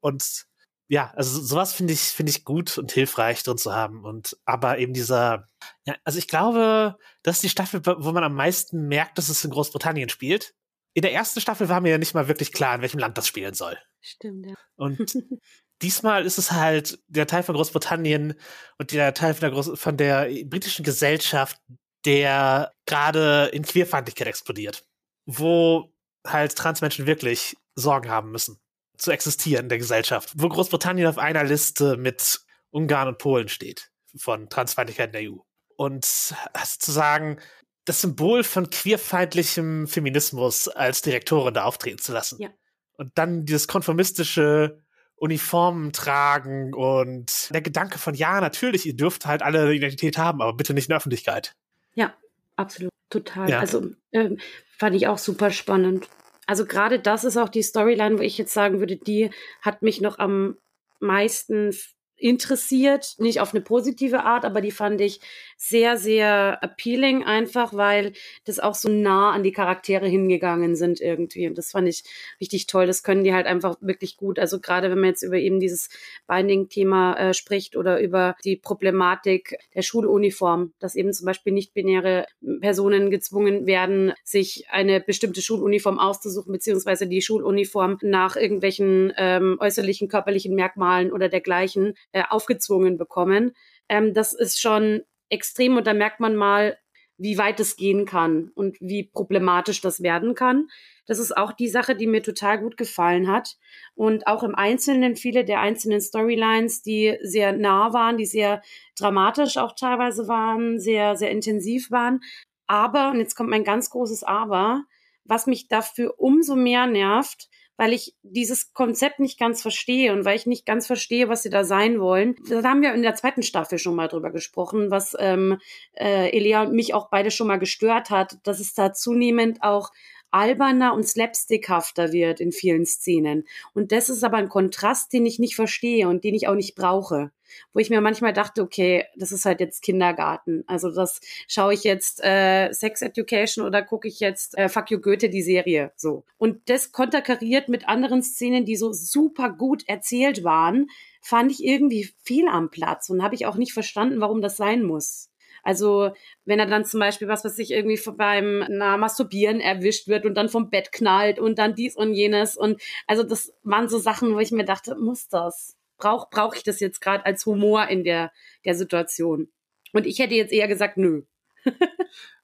und 0.00 0.46
ja, 0.88 1.12
also 1.14 1.40
sowas 1.40 1.72
finde 1.72 1.92
ich, 1.92 2.00
finde 2.00 2.30
ich 2.30 2.44
gut 2.44 2.78
und 2.78 2.92
hilfreich 2.92 3.42
drin 3.42 3.58
zu 3.58 3.74
haben. 3.74 4.04
Und 4.04 4.36
aber 4.44 4.78
eben 4.78 4.92
dieser, 4.92 5.48
ja, 5.86 5.96
also 6.04 6.18
ich 6.18 6.28
glaube, 6.28 6.96
das 7.22 7.36
ist 7.36 7.44
die 7.44 7.48
Staffel, 7.50 7.82
wo 7.84 8.12
man 8.12 8.24
am 8.24 8.34
meisten 8.34 8.88
merkt, 8.88 9.18
dass 9.18 9.28
es 9.28 9.44
in 9.44 9.50
Großbritannien 9.50 10.08
spielt 10.08 10.54
in 10.94 11.02
der 11.02 11.12
ersten 11.12 11.40
Staffel 11.40 11.68
war 11.68 11.80
mir 11.80 11.90
ja 11.90 11.98
nicht 11.98 12.14
mal 12.14 12.28
wirklich 12.28 12.52
klar, 12.52 12.76
in 12.76 12.80
welchem 12.80 13.00
Land 13.00 13.18
das 13.18 13.26
spielen 13.26 13.54
soll. 13.54 13.76
Stimmt, 14.04 14.46
ja. 14.46 14.54
Und 14.76 14.98
diesmal 15.82 16.26
ist 16.26 16.38
es 16.38 16.52
halt 16.52 16.98
der 17.08 17.26
Teil 17.26 17.42
von 17.42 17.54
Großbritannien 17.54 18.34
und 18.78 18.92
der 18.92 19.14
Teil 19.14 19.32
von 19.32 19.40
der, 19.40 19.50
Groß 19.50 19.80
von 19.80 19.96
der 19.96 20.28
britischen 20.44 20.84
Gesellschaft, 20.84 21.58
der 22.04 22.70
gerade 22.86 23.46
in 23.52 23.62
Queerfeindlichkeit 23.62 24.28
explodiert. 24.28 24.84
Wo 25.24 25.90
halt 26.26 26.54
Transmenschen 26.54 27.06
wirklich 27.06 27.56
Sorgen 27.74 28.10
haben 28.10 28.30
müssen, 28.30 28.60
zu 28.98 29.10
existieren 29.10 29.64
in 29.64 29.68
der 29.70 29.78
Gesellschaft. 29.78 30.32
Wo 30.36 30.48
Großbritannien 30.50 31.08
auf 31.08 31.18
einer 31.18 31.42
Liste 31.42 31.96
mit 31.96 32.40
Ungarn 32.70 33.08
und 33.08 33.18
Polen 33.18 33.48
steht 33.48 33.90
von 34.16 34.50
Transfeindlichkeit 34.50 35.08
in 35.08 35.12
der 35.12 35.32
EU. 35.32 35.38
und 35.76 36.04
sozusagen 36.04 37.40
das 37.84 38.00
Symbol 38.00 38.44
von 38.44 38.70
queerfeindlichem 38.70 39.86
Feminismus 39.86 40.68
als 40.68 41.02
Direktorin 41.02 41.54
da 41.54 41.64
auftreten 41.64 41.98
zu 41.98 42.12
lassen. 42.12 42.40
Ja. 42.40 42.50
Und 42.96 43.12
dann 43.14 43.44
dieses 43.44 43.68
konformistische 43.68 44.78
Uniformen 45.16 45.92
tragen 45.92 46.74
und 46.74 47.50
der 47.52 47.62
Gedanke 47.62 47.98
von, 47.98 48.14
ja, 48.14 48.40
natürlich, 48.40 48.86
ihr 48.86 48.96
dürft 48.96 49.26
halt 49.26 49.42
alle 49.42 49.72
Identität 49.72 50.18
haben, 50.18 50.42
aber 50.42 50.54
bitte 50.54 50.74
nicht 50.74 50.86
in 50.86 50.90
der 50.90 50.98
Öffentlichkeit. 50.98 51.54
Ja, 51.94 52.14
absolut, 52.56 52.90
total. 53.10 53.48
Ja. 53.48 53.60
Also 53.60 53.90
ähm, 54.12 54.38
fand 54.76 54.96
ich 54.96 55.06
auch 55.06 55.18
super 55.18 55.50
spannend. 55.50 56.08
Also 56.46 56.66
gerade 56.66 57.00
das 57.00 57.24
ist 57.24 57.36
auch 57.36 57.48
die 57.48 57.62
Storyline, 57.62 58.18
wo 58.18 58.22
ich 58.22 58.36
jetzt 58.36 58.52
sagen 58.52 58.80
würde, 58.80 58.96
die 58.96 59.30
hat 59.62 59.82
mich 59.82 60.00
noch 60.00 60.18
am 60.18 60.56
meisten 61.00 61.72
interessiert, 62.16 63.16
nicht 63.18 63.40
auf 63.40 63.52
eine 63.52 63.60
positive 63.60 64.24
Art, 64.24 64.44
aber 64.44 64.60
die 64.60 64.70
fand 64.70 65.00
ich 65.00 65.20
sehr, 65.56 65.96
sehr 65.96 66.62
appealing 66.62 67.24
einfach, 67.24 67.74
weil 67.74 68.12
das 68.44 68.60
auch 68.60 68.74
so 68.74 68.88
nah 68.88 69.32
an 69.32 69.42
die 69.42 69.52
Charaktere 69.52 70.06
hingegangen 70.06 70.76
sind 70.76 71.00
irgendwie. 71.00 71.46
Und 71.48 71.58
das 71.58 71.70
fand 71.70 71.88
ich 71.88 72.04
richtig 72.40 72.66
toll. 72.66 72.86
Das 72.86 73.02
können 73.02 73.24
die 73.24 73.34
halt 73.34 73.46
einfach 73.46 73.76
wirklich 73.80 74.16
gut. 74.16 74.38
Also 74.38 74.60
gerade 74.60 74.90
wenn 74.90 75.00
man 75.00 75.10
jetzt 75.10 75.22
über 75.22 75.36
eben 75.36 75.60
dieses 75.60 75.88
Binding-Thema 76.26 77.14
äh, 77.14 77.34
spricht 77.34 77.76
oder 77.76 78.00
über 78.00 78.36
die 78.44 78.56
Problematik 78.56 79.56
der 79.74 79.82
Schuluniform, 79.82 80.72
dass 80.78 80.94
eben 80.94 81.12
zum 81.12 81.26
Beispiel 81.26 81.52
nicht-binäre 81.52 82.26
Personen 82.60 83.10
gezwungen 83.10 83.66
werden, 83.66 84.12
sich 84.22 84.66
eine 84.70 85.00
bestimmte 85.00 85.42
Schuluniform 85.42 85.98
auszusuchen, 85.98 86.52
beziehungsweise 86.52 87.06
die 87.06 87.22
Schuluniform 87.22 87.98
nach 88.02 88.36
irgendwelchen 88.36 89.12
ähm, 89.16 89.56
äußerlichen 89.60 90.08
körperlichen 90.08 90.54
Merkmalen 90.54 91.12
oder 91.12 91.28
dergleichen 91.28 91.94
äh, 92.12 92.22
aufgezwungen 92.28 92.98
bekommen. 92.98 93.52
Ähm, 93.88 94.14
das 94.14 94.32
ist 94.32 94.60
schon 94.60 95.02
extrem 95.28 95.76
und 95.76 95.86
da 95.86 95.94
merkt 95.94 96.20
man 96.20 96.36
mal, 96.36 96.76
wie 97.16 97.38
weit 97.38 97.60
es 97.60 97.76
gehen 97.76 98.06
kann 98.06 98.50
und 98.54 98.76
wie 98.80 99.04
problematisch 99.04 99.80
das 99.80 100.02
werden 100.02 100.34
kann. 100.34 100.68
Das 101.06 101.18
ist 101.18 101.36
auch 101.36 101.52
die 101.52 101.68
Sache, 101.68 101.94
die 101.94 102.06
mir 102.06 102.22
total 102.22 102.58
gut 102.58 102.76
gefallen 102.76 103.30
hat. 103.30 103.56
Und 103.94 104.26
auch 104.26 104.42
im 104.42 104.54
Einzelnen 104.54 105.14
viele 105.14 105.44
der 105.44 105.60
einzelnen 105.60 106.00
Storylines, 106.00 106.82
die 106.82 107.16
sehr 107.22 107.52
nah 107.52 107.92
waren, 107.92 108.16
die 108.16 108.26
sehr 108.26 108.62
dramatisch 108.98 109.58
auch 109.58 109.74
teilweise 109.76 110.26
waren, 110.26 110.80
sehr, 110.80 111.16
sehr 111.16 111.30
intensiv 111.30 111.90
waren. 111.90 112.20
Aber, 112.66 113.10
und 113.10 113.20
jetzt 113.20 113.36
kommt 113.36 113.50
mein 113.50 113.64
ganz 113.64 113.90
großes 113.90 114.24
Aber, 114.24 114.82
was 115.24 115.46
mich 115.46 115.68
dafür 115.68 116.14
umso 116.18 116.56
mehr 116.56 116.86
nervt, 116.86 117.48
weil 117.76 117.92
ich 117.92 118.14
dieses 118.22 118.72
Konzept 118.72 119.20
nicht 119.20 119.38
ganz 119.38 119.62
verstehe 119.62 120.12
und 120.12 120.24
weil 120.24 120.36
ich 120.36 120.46
nicht 120.46 120.66
ganz 120.66 120.86
verstehe, 120.86 121.28
was 121.28 121.42
sie 121.42 121.50
da 121.50 121.64
sein 121.64 122.00
wollen. 122.00 122.36
Da 122.48 122.62
haben 122.62 122.82
wir 122.82 122.94
in 122.94 123.02
der 123.02 123.14
zweiten 123.14 123.42
Staffel 123.42 123.78
schon 123.78 123.94
mal 123.94 124.08
drüber 124.08 124.30
gesprochen, 124.30 124.90
was 124.90 125.16
ähm, 125.18 125.58
äh, 125.94 126.30
Elia 126.36 126.62
und 126.62 126.72
mich 126.72 126.94
auch 126.94 127.08
beide 127.08 127.30
schon 127.30 127.48
mal 127.48 127.58
gestört 127.58 128.10
hat, 128.10 128.38
dass 128.44 128.60
es 128.60 128.74
da 128.74 128.92
zunehmend 128.92 129.62
auch 129.62 129.90
alberner 130.34 130.94
und 130.94 131.06
slapstickhafter 131.06 132.12
wird 132.12 132.40
in 132.40 132.50
vielen 132.50 132.86
Szenen. 132.86 133.44
Und 133.72 133.92
das 133.92 134.10
ist 134.10 134.24
aber 134.24 134.36
ein 134.36 134.48
Kontrast, 134.48 135.12
den 135.12 135.26
ich 135.26 135.38
nicht 135.38 135.54
verstehe 135.54 136.08
und 136.08 136.24
den 136.24 136.34
ich 136.34 136.48
auch 136.48 136.56
nicht 136.56 136.74
brauche. 136.74 137.30
Wo 137.72 137.78
ich 137.78 137.88
mir 137.88 138.00
manchmal 138.00 138.32
dachte, 138.32 138.62
okay, 138.62 139.04
das 139.16 139.30
ist 139.30 139.44
halt 139.44 139.60
jetzt 139.60 139.82
Kindergarten. 139.82 140.64
Also 140.66 140.90
das 140.90 141.20
schaue 141.46 141.74
ich 141.74 141.84
jetzt 141.84 142.20
äh, 142.24 142.72
Sex 142.72 143.00
Education 143.00 143.64
oder 143.64 143.82
gucke 143.82 144.08
ich 144.08 144.18
jetzt 144.18 144.58
äh, 144.58 144.68
Fuck 144.68 144.90
You 144.90 145.00
Goethe, 145.00 145.28
die 145.28 145.42
Serie. 145.42 145.92
So. 145.94 146.24
Und 146.36 146.68
das 146.68 146.90
konterkariert 146.90 147.68
mit 147.68 147.88
anderen 147.88 148.22
Szenen, 148.22 148.64
die 148.64 148.74
so 148.74 148.92
super 148.92 149.50
gut 149.50 149.84
erzählt 149.86 150.42
waren, 150.42 150.88
fand 151.20 151.52
ich 151.52 151.64
irgendwie 151.64 152.10
viel 152.24 152.48
am 152.48 152.70
Platz 152.70 153.08
und 153.08 153.22
habe 153.22 153.36
ich 153.36 153.46
auch 153.46 153.56
nicht 153.56 153.72
verstanden, 153.72 154.20
warum 154.20 154.42
das 154.42 154.56
sein 154.56 154.82
muss. 154.82 155.30
Also 155.64 156.12
wenn 156.44 156.60
er 156.60 156.66
dann 156.66 156.84
zum 156.84 157.00
Beispiel, 157.00 157.26
was 157.26 157.44
weiß 157.44 157.58
ich, 157.58 157.70
irgendwie 157.70 157.98
beim 158.12 158.64
na, 158.68 158.96
Masturbieren 158.96 159.60
erwischt 159.60 160.06
wird 160.06 160.26
und 160.26 160.34
dann 160.34 160.48
vom 160.48 160.70
Bett 160.70 160.92
knallt 160.92 161.38
und 161.38 161.58
dann 161.58 161.74
dies 161.74 161.96
und 161.96 162.14
jenes. 162.14 162.56
Und 162.56 162.80
also 163.06 163.22
das 163.22 163.52
waren 163.62 163.88
so 163.88 163.98
Sachen, 163.98 164.34
wo 164.34 164.38
ich 164.38 164.52
mir 164.52 164.64
dachte, 164.64 164.94
muss 164.94 165.28
das? 165.28 165.76
Brauche 165.96 166.28
brauch 166.30 166.54
ich 166.54 166.62
das 166.62 166.80
jetzt 166.80 167.00
gerade 167.00 167.24
als 167.24 167.46
Humor 167.46 167.88
in 167.88 168.04
der, 168.04 168.30
der 168.64 168.74
Situation? 168.74 169.48
Und 169.92 170.06
ich 170.06 170.18
hätte 170.18 170.34
jetzt 170.34 170.52
eher 170.52 170.68
gesagt, 170.68 170.98
nö. 170.98 171.22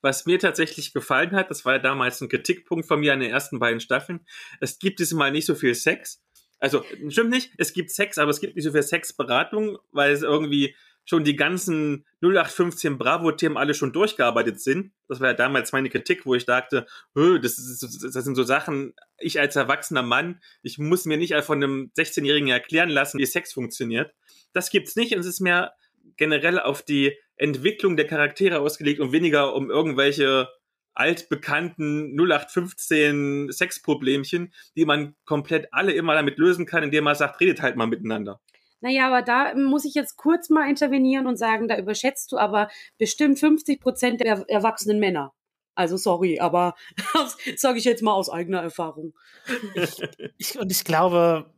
Was 0.01 0.25
mir 0.25 0.39
tatsächlich 0.39 0.95
gefallen 0.95 1.33
hat, 1.33 1.51
das 1.51 1.67
war 1.67 1.75
ja 1.75 1.79
damals 1.79 2.23
ein 2.23 2.31
Kritikpunkt 2.31 2.87
von 2.87 3.01
mir 3.01 3.13
an 3.13 3.21
den 3.21 3.31
ersten 3.31 3.59
beiden 3.59 3.81
Staffeln, 3.81 4.21
es 4.61 4.79
gibt 4.79 4.99
diesmal 4.99 5.31
nicht 5.31 5.45
so 5.45 5.55
viel 5.55 5.75
Sex. 5.75 6.23
Also, 6.59 6.85
stimmt 7.09 7.31
nicht, 7.31 7.53
es 7.59 7.73
gibt 7.73 7.91
Sex, 7.91 8.19
aber 8.19 8.31
es 8.31 8.41
gibt 8.41 8.55
nicht 8.55 8.65
so 8.65 8.73
viel 8.73 8.83
Sexberatung, 8.83 9.79
weil 9.93 10.13
es 10.13 10.23
irgendwie 10.23 10.75
schon 11.11 11.25
die 11.25 11.35
ganzen 11.35 12.07
0815 12.23 12.97
Bravo-Themen 12.97 13.57
alle 13.57 13.75
schon 13.75 13.93
durchgearbeitet 13.93 14.61
sind. 14.61 14.93
Das 15.09 15.19
war 15.19 15.31
ja 15.31 15.35
damals 15.35 15.73
meine 15.73 15.91
Kritik, 15.91 16.25
wo 16.25 16.37
ich 16.37 16.47
dachte, 16.47 16.87
das, 17.15 17.59
ist, 17.59 18.15
das 18.15 18.25
sind 18.25 18.37
so 18.37 18.45
Sachen, 18.45 18.95
ich 19.19 19.41
als 19.41 19.57
erwachsener 19.57 20.05
Mann, 20.05 20.41
ich 20.63 20.79
muss 20.79 21.07
mir 21.07 21.17
nicht 21.17 21.35
von 21.43 21.63
einem 21.63 21.91
16-Jährigen 21.99 22.49
erklären 22.49 22.91
lassen, 22.91 23.19
wie 23.19 23.27
Sex 23.27 23.53
funktioniert. 23.53 24.15
Das 24.53 24.71
gibt's 24.71 24.95
nicht 24.95 25.13
und 25.13 25.19
es 25.19 25.27
ist 25.27 25.41
mehr 25.41 25.73
generell 26.17 26.61
auf 26.61 26.83
die 26.83 27.19
Entwicklung 27.35 27.97
der 27.97 28.07
Charaktere 28.07 28.61
ausgelegt 28.61 29.01
und 29.01 29.11
weniger 29.11 29.57
um 29.57 29.69
irgendwelche 29.69 30.49
altbekannten 30.95 32.15
0815 32.15 33.51
Sexproblemchen, 33.51 34.53
die 34.77 34.85
man 34.85 35.17
komplett 35.25 35.67
alle 35.73 35.91
immer 35.91 36.15
damit 36.15 36.39
lösen 36.39 36.67
kann, 36.67 36.85
indem 36.85 37.03
man 37.03 37.17
sagt, 37.17 37.41
redet 37.41 37.63
halt 37.63 37.75
mal 37.75 37.87
miteinander. 37.89 38.41
Naja, 38.81 39.07
aber 39.09 39.23
da 39.23 39.55
muss 39.55 39.85
ich 39.85 39.95
jetzt 39.95 40.17
kurz 40.17 40.49
mal 40.49 40.69
intervenieren 40.69 41.27
und 41.27 41.37
sagen, 41.37 41.69
da 41.69 41.77
überschätzt 41.77 42.33
du 42.33 42.39
aber 42.39 42.69
bestimmt 42.99 43.39
50 43.39 43.81
Prozent 43.81 44.21
der 44.21 44.45
erwachsenen 44.49 44.99
Männer. 44.99 45.33
Also 45.75 45.97
sorry, 45.97 46.41
aber 46.41 46.75
das 47.15 47.37
sage 47.57 47.79
ich 47.79 47.85
jetzt 47.85 48.03
mal 48.03 48.13
aus 48.13 48.31
eigener 48.31 48.63
Erfahrung. 48.63 49.15
Ich, 49.75 50.03
ich, 50.39 50.59
und 50.59 50.71
ich 50.71 50.85
glaube, 50.85 51.53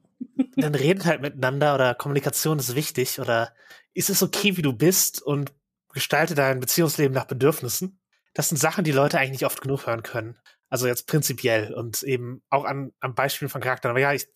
dann 0.56 0.74
reden 0.74 1.04
halt 1.04 1.22
miteinander 1.22 1.74
oder 1.74 1.94
Kommunikation 1.94 2.58
ist 2.58 2.74
wichtig 2.74 3.20
oder 3.20 3.54
ist 3.94 4.10
es 4.10 4.22
okay, 4.22 4.56
wie 4.56 4.62
du 4.62 4.72
bist 4.72 5.22
und 5.22 5.52
gestalte 5.92 6.34
dein 6.34 6.60
Beziehungsleben 6.60 7.14
nach 7.14 7.26
Bedürfnissen. 7.26 8.00
Das 8.34 8.48
sind 8.48 8.58
Sachen, 8.58 8.84
die 8.84 8.92
Leute 8.92 9.18
eigentlich 9.18 9.32
nicht 9.32 9.46
oft 9.46 9.60
genug 9.60 9.86
hören 9.86 10.02
können. 10.02 10.38
Also 10.70 10.86
jetzt 10.86 11.06
prinzipiell 11.06 11.74
und 11.74 12.02
eben 12.02 12.42
auch 12.48 12.64
an, 12.64 12.92
am 13.00 13.14
Beispiel 13.14 13.48
von 13.48 13.60
Charakteren. 13.60 13.90
Aber 13.90 14.00
ja, 14.00 14.14
ich, 14.14 14.26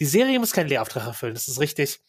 die 0.00 0.06
Serie 0.06 0.38
muss 0.38 0.52
keinen 0.52 0.68
Lehrauftrag 0.68 1.06
erfüllen, 1.06 1.34
das 1.34 1.46
ist 1.46 1.60
richtig 1.60 2.00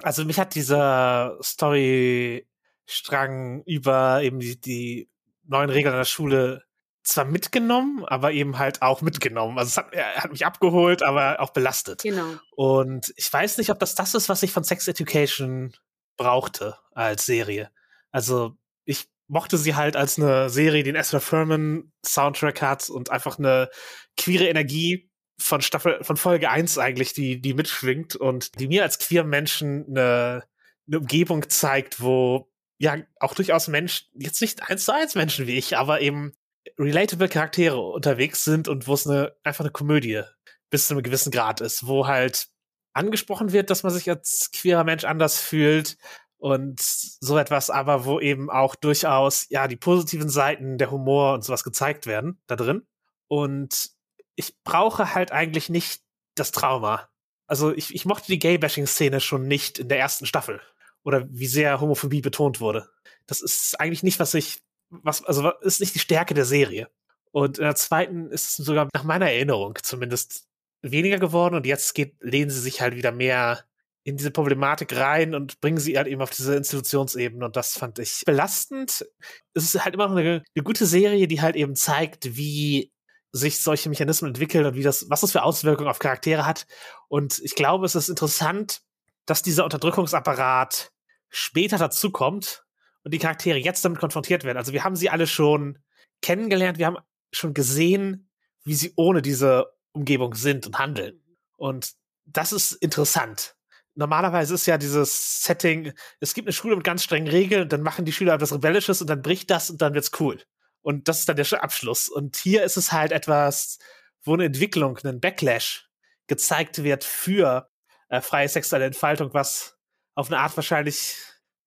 also 0.00 0.24
mich 0.24 0.38
hat 0.38 0.54
dieser 0.54 1.36
Storystrang 1.42 3.62
über 3.66 4.22
eben 4.22 4.40
die, 4.40 4.60
die 4.60 5.10
neuen 5.44 5.70
Regeln 5.70 5.94
der 5.94 6.04
Schule 6.04 6.64
zwar 7.04 7.24
mitgenommen, 7.24 8.04
aber 8.04 8.32
eben 8.32 8.58
halt 8.58 8.80
auch 8.80 9.02
mitgenommen. 9.02 9.58
Also 9.58 9.70
es 9.70 9.76
hat, 9.76 9.92
er 9.92 10.22
hat 10.22 10.30
mich 10.30 10.46
abgeholt, 10.46 11.02
aber 11.02 11.40
auch 11.40 11.50
belastet. 11.50 12.02
Genau. 12.02 12.36
Und 12.54 13.12
ich 13.16 13.32
weiß 13.32 13.58
nicht, 13.58 13.70
ob 13.70 13.80
das 13.80 13.94
das 13.94 14.14
ist, 14.14 14.28
was 14.28 14.42
ich 14.42 14.52
von 14.52 14.64
Sex 14.64 14.86
Education 14.86 15.74
brauchte 16.16 16.76
als 16.92 17.26
Serie. 17.26 17.70
Also 18.10 18.56
ich 18.84 19.08
mochte 19.26 19.58
sie 19.58 19.74
halt 19.74 19.96
als 19.96 20.18
eine 20.18 20.48
Serie, 20.48 20.84
die 20.84 20.92
den 20.92 21.00
Ezra 21.00 21.20
Furman 21.20 21.92
Soundtrack 22.04 22.62
hat 22.62 22.88
und 22.88 23.10
einfach 23.10 23.38
eine 23.38 23.68
queere 24.16 24.46
Energie 24.46 25.10
von 25.42 25.60
Staffel, 25.60 26.02
von 26.02 26.16
Folge 26.16 26.50
1 26.50 26.78
eigentlich, 26.78 27.12
die, 27.12 27.40
die 27.40 27.54
mitschwingt 27.54 28.16
und 28.16 28.58
die 28.60 28.68
mir 28.68 28.82
als 28.82 28.98
queer 28.98 29.24
Menschen 29.24 29.86
eine, 29.88 30.44
eine 30.86 30.98
Umgebung 30.98 31.48
zeigt, 31.48 32.00
wo 32.00 32.50
ja 32.78 32.96
auch 33.20 33.34
durchaus 33.34 33.68
Menschen, 33.68 34.08
jetzt 34.14 34.40
nicht 34.40 34.68
eins 34.68 34.84
zu 34.84 34.94
eins 34.94 35.14
Menschen 35.14 35.46
wie 35.46 35.56
ich, 35.56 35.76
aber 35.76 36.00
eben 36.00 36.32
relatable 36.78 37.28
Charaktere 37.28 37.78
unterwegs 37.78 38.44
sind 38.44 38.68
und 38.68 38.86
wo 38.86 38.94
es 38.94 39.06
eine, 39.06 39.34
einfach 39.44 39.64
eine 39.64 39.72
Komödie 39.72 40.22
bis 40.70 40.88
zu 40.88 40.94
einem 40.94 41.02
gewissen 41.02 41.30
Grad 41.30 41.60
ist, 41.60 41.86
wo 41.86 42.06
halt 42.06 42.48
angesprochen 42.92 43.52
wird, 43.52 43.70
dass 43.70 43.82
man 43.82 43.92
sich 43.92 44.08
als 44.08 44.50
queerer 44.52 44.84
Mensch 44.84 45.04
anders 45.04 45.40
fühlt 45.40 45.96
und 46.38 46.80
so 46.80 47.38
etwas, 47.38 47.70
aber 47.70 48.04
wo 48.04 48.18
eben 48.20 48.50
auch 48.50 48.74
durchaus, 48.74 49.46
ja, 49.48 49.68
die 49.68 49.76
positiven 49.76 50.28
Seiten 50.28 50.76
der 50.76 50.90
Humor 50.90 51.34
und 51.34 51.44
sowas 51.44 51.62
gezeigt 51.62 52.06
werden 52.06 52.40
da 52.46 52.56
drin. 52.56 52.86
Und 53.28 53.92
ich 54.36 54.54
brauche 54.64 55.14
halt 55.14 55.32
eigentlich 55.32 55.68
nicht 55.68 56.02
das 56.34 56.52
Trauma. 56.52 57.08
Also 57.46 57.72
ich, 57.72 57.94
ich 57.94 58.04
mochte 58.04 58.26
die 58.28 58.38
Gay-Bashing-Szene 58.38 59.20
schon 59.20 59.46
nicht 59.46 59.78
in 59.78 59.88
der 59.88 59.98
ersten 59.98 60.26
Staffel. 60.26 60.60
Oder 61.04 61.26
wie 61.30 61.46
sehr 61.46 61.80
Homophobie 61.80 62.20
betont 62.20 62.60
wurde. 62.60 62.88
Das 63.26 63.40
ist 63.40 63.78
eigentlich 63.80 64.02
nicht, 64.02 64.20
was 64.20 64.34
ich, 64.34 64.62
was, 64.88 65.24
also 65.24 65.50
ist 65.60 65.80
nicht 65.80 65.94
die 65.94 66.00
Stärke 66.00 66.34
der 66.34 66.44
Serie. 66.44 66.88
Und 67.32 67.58
in 67.58 67.64
der 67.64 67.74
zweiten 67.74 68.30
ist 68.30 68.58
es 68.58 68.64
sogar 68.64 68.88
nach 68.92 69.04
meiner 69.04 69.30
Erinnerung 69.30 69.78
zumindest 69.82 70.46
weniger 70.82 71.18
geworden 71.18 71.54
und 71.54 71.66
jetzt 71.66 71.94
geht, 71.94 72.16
lehnen 72.20 72.50
sie 72.50 72.60
sich 72.60 72.80
halt 72.80 72.94
wieder 72.94 73.12
mehr 73.12 73.64
in 74.04 74.16
diese 74.16 74.32
Problematik 74.32 74.96
rein 74.96 75.34
und 75.34 75.60
bringen 75.60 75.78
sie 75.78 75.96
halt 75.96 76.08
eben 76.08 76.20
auf 76.20 76.30
diese 76.30 76.56
Institutionsebene 76.56 77.44
und 77.44 77.56
das 77.56 77.78
fand 77.78 77.98
ich 78.00 78.22
belastend. 78.26 79.06
Es 79.54 79.74
ist 79.74 79.84
halt 79.84 79.94
immer 79.94 80.08
noch 80.08 80.16
eine, 80.16 80.42
eine 80.54 80.64
gute 80.64 80.86
Serie, 80.86 81.28
die 81.28 81.40
halt 81.40 81.54
eben 81.54 81.76
zeigt, 81.76 82.36
wie 82.36 82.91
sich 83.32 83.60
solche 83.60 83.88
Mechanismen 83.88 84.28
entwickeln 84.28 84.66
und 84.66 84.74
wie 84.74 84.82
das, 84.82 85.08
was 85.08 85.22
das 85.22 85.32
für 85.32 85.42
Auswirkungen 85.42 85.88
auf 85.88 85.98
Charaktere 85.98 86.46
hat. 86.46 86.66
Und 87.08 87.40
ich 87.42 87.54
glaube, 87.54 87.86
es 87.86 87.94
ist 87.94 88.10
interessant, 88.10 88.82
dass 89.26 89.42
dieser 89.42 89.64
Unterdrückungsapparat 89.64 90.92
später 91.30 91.78
dazukommt 91.78 92.64
und 93.04 93.14
die 93.14 93.18
Charaktere 93.18 93.58
jetzt 93.58 93.84
damit 93.84 93.98
konfrontiert 93.98 94.44
werden. 94.44 94.58
Also 94.58 94.72
wir 94.72 94.84
haben 94.84 94.96
sie 94.96 95.08
alle 95.08 95.26
schon 95.26 95.78
kennengelernt, 96.20 96.78
wir 96.78 96.86
haben 96.86 96.98
schon 97.32 97.54
gesehen, 97.54 98.30
wie 98.64 98.74
sie 98.74 98.92
ohne 98.96 99.22
diese 99.22 99.72
Umgebung 99.92 100.34
sind 100.34 100.66
und 100.66 100.78
handeln. 100.78 101.22
Und 101.56 101.92
das 102.24 102.52
ist 102.52 102.72
interessant. 102.72 103.56
Normalerweise 103.94 104.54
ist 104.54 104.66
ja 104.66 104.78
dieses 104.78 105.42
Setting, 105.42 105.92
es 106.20 106.34
gibt 106.34 106.48
eine 106.48 106.52
Schule 106.52 106.76
mit 106.76 106.84
ganz 106.84 107.02
strengen 107.02 107.28
Regeln, 107.28 107.68
dann 107.68 107.82
machen 107.82 108.04
die 108.04 108.12
Schüler 108.12 108.34
etwas 108.34 108.52
Rebellisches 108.52 109.00
und 109.00 109.08
dann 109.08 109.22
bricht 109.22 109.50
das 109.50 109.70
und 109.70 109.82
dann 109.82 109.94
wird's 109.94 110.12
cool. 110.20 110.42
Und 110.82 111.08
das 111.08 111.20
ist 111.20 111.28
dann 111.28 111.36
der 111.36 111.62
Abschluss. 111.62 112.08
Und 112.08 112.36
hier 112.36 112.64
ist 112.64 112.76
es 112.76 112.92
halt 112.92 113.12
etwas, 113.12 113.78
wo 114.22 114.34
eine 114.34 114.44
Entwicklung, 114.44 114.98
ein 115.04 115.20
Backlash 115.20 115.88
gezeigt 116.26 116.82
wird 116.82 117.04
für 117.04 117.68
äh, 118.08 118.20
freie 118.20 118.48
sexuelle 118.48 118.86
Entfaltung, 118.86 119.32
was 119.32 119.78
auf 120.14 120.28
eine 120.28 120.40
Art 120.40 120.56
wahrscheinlich 120.56 121.16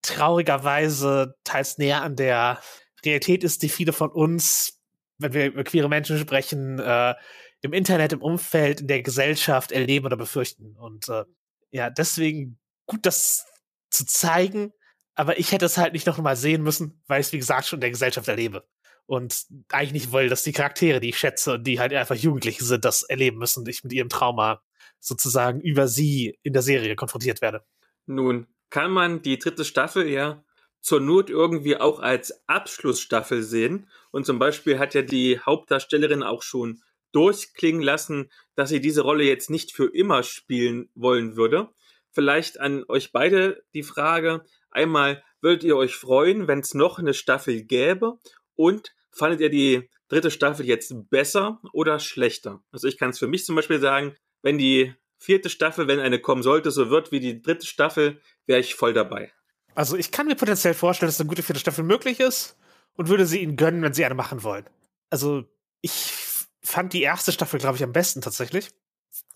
traurigerweise 0.02 1.36
teils 1.44 1.78
näher 1.78 2.02
an 2.04 2.16
der 2.16 2.62
Realität 3.04 3.44
ist, 3.44 3.64
die 3.64 3.70
viele 3.70 3.94
von 3.94 4.12
uns, 4.12 4.80
wenn 5.18 5.34
wir 5.34 5.48
über 5.48 5.64
queere 5.64 5.90
Menschen 5.90 6.18
sprechen, 6.20 6.80
äh, 6.80 7.16
im 7.62 7.74
Internet, 7.74 8.14
im 8.14 8.22
Umfeld, 8.22 8.82
in 8.82 8.88
der 8.88 9.02
Gesellschaft 9.02 9.72
erleben 9.72 10.06
oder 10.06 10.18
befürchten. 10.18 10.76
Und 10.78 11.10
äh, 11.10 11.26
ja, 11.72 11.90
deswegen 11.90 12.60
gut, 12.86 13.06
das 13.06 13.46
zu 13.90 14.06
zeigen, 14.06 14.72
aber 15.16 15.40
ich 15.40 15.52
hätte 15.52 15.66
es 15.66 15.78
halt 15.78 15.94
nicht 15.94 16.06
noch 16.06 16.18
mal 16.18 16.36
sehen 16.36 16.62
müssen, 16.62 17.02
weil 17.08 17.22
ich 17.22 17.28
es, 17.28 17.34
wie 17.34 17.40
gesagt, 17.40 17.68
schon 17.68 17.78
in 17.78 17.82
der 17.82 17.92
Gesellschaft 17.92 18.28
erlebe. 18.28 18.68
Und 19.07 19.45
eigentlich 19.69 19.94
nicht 19.94 20.11
will, 20.11 20.30
dass 20.30 20.44
die 20.44 20.52
Charaktere, 20.52 20.99
die 20.99 21.10
ich 21.10 21.19
schätze 21.19 21.53
und 21.53 21.68
die 21.68 21.80
halt 21.80 21.94
einfach 21.94 22.15
Jugendliche 22.15 22.64
sind, 22.64 22.86
das 22.86 23.03
erleben 23.03 23.38
müssen 23.38 23.60
und 23.60 23.68
ich 23.68 23.84
mit 23.84 23.94
ihrem 23.94 24.10
Trauma 24.10 24.61
sozusagen 24.99 25.61
über 25.61 25.88
sie 25.88 26.40
in 26.41 26.53
der 26.53 26.64
Serie 26.64 26.95
konfrontiert 26.95 27.41
werde. 27.41 27.64
Nun, 28.07 28.48
kann 28.69 28.91
man 28.91 29.22
die 29.22 29.38
dritte 29.38 29.64
Staffel 29.64 30.10
ja 30.10 30.44
zur 30.86 31.02
Not 31.02 31.32
irgendwie 31.32 31.77
auch 31.77 31.99
als 31.99 32.44
Abschlussstaffel 32.48 33.41
sehen. 33.41 33.90
Und 34.11 34.27
zum 34.27 34.38
Beispiel 34.38 34.77
hat 34.77 34.94
ja 34.94 35.02
die 35.02 35.40
Hauptdarstellerin 35.40 36.22
auch 36.22 36.44
schon 36.44 36.84
durchklingen 37.11 37.82
lassen, 37.82 38.30
dass 38.53 38.69
sie 38.69 38.82
diese 38.82 39.02
Rolle 39.02 39.23
jetzt 39.23 39.49
nicht 39.49 39.72
für 39.72 39.88
immer 39.88 40.22
spielen 40.22 40.90
wollen 40.94 41.38
würde. 41.38 41.69
Vielleicht 42.11 42.60
an 42.60 42.84
euch 42.88 43.11
beide 43.11 43.64
die 43.73 43.82
Frage. 43.82 44.45
Einmal, 44.69 45.23
würdet 45.41 45.64
ihr 45.64 45.76
euch 45.76 45.95
freuen, 45.95 46.48
wenn 46.48 46.60
es 46.60 46.76
noch 46.76 46.99
eine 46.99 47.15
Staffel 47.15 47.64
gäbe? 47.64 48.19
Und 48.56 48.94
fandet 49.11 49.41
ihr 49.41 49.49
die 49.49 49.90
dritte 50.07 50.32
Staffel 50.32 50.65
jetzt 50.65 50.94
besser 51.10 51.61
oder 51.73 51.99
schlechter? 51.99 52.64
Also 52.72 52.88
ich 52.88 52.98
kann 52.98 53.10
es 53.10 53.19
für 53.19 53.27
mich 53.27 53.45
zum 53.45 53.56
Beispiel 53.56 53.80
sagen, 53.80 54.15
wenn 54.41 54.57
die 54.57 54.94
vierte 55.18 55.49
Staffel, 55.49 55.88
wenn 55.88 55.99
eine 55.99 56.19
kommen 56.19 56.44
sollte, 56.44 56.72
so 56.72 56.90
wird 56.90 57.11
wie 57.11 57.19
die 57.19 57.41
dritte 57.41 57.65
Staffel, 57.65 58.22
wäre 58.45 58.60
ich 58.60 58.76
voll 58.76 58.94
dabei. 58.94 59.32
Also 59.73 59.98
ich 59.98 60.11
kann 60.11 60.27
mir 60.27 60.36
potenziell 60.36 60.73
vorstellen, 60.73 61.10
dass 61.10 61.19
eine 61.19 61.30
gute 61.30 61.44
vierte 61.44 61.60
Staffel 61.60 61.84
möglich 61.84 62.19
ist 62.19 62.57
und 62.95 63.10
würde 63.10 63.26
sie 63.26 63.40
ihnen 63.40 63.57
gönnen, 63.57 63.82
wenn 63.82 63.94
sie 63.94 64.06
eine 64.06 64.15
machen 64.15 64.44
wollen. 64.44 64.65
Also 65.10 65.45
ich 65.82 66.14
fand 66.61 66.94
die 66.94 67.02
erste 67.02 67.32
Staffel, 67.32 67.60
glaube 67.60 67.77
ich, 67.77 67.84
am 67.84 67.91
besten 67.91 68.22
tatsächlich 68.22 68.69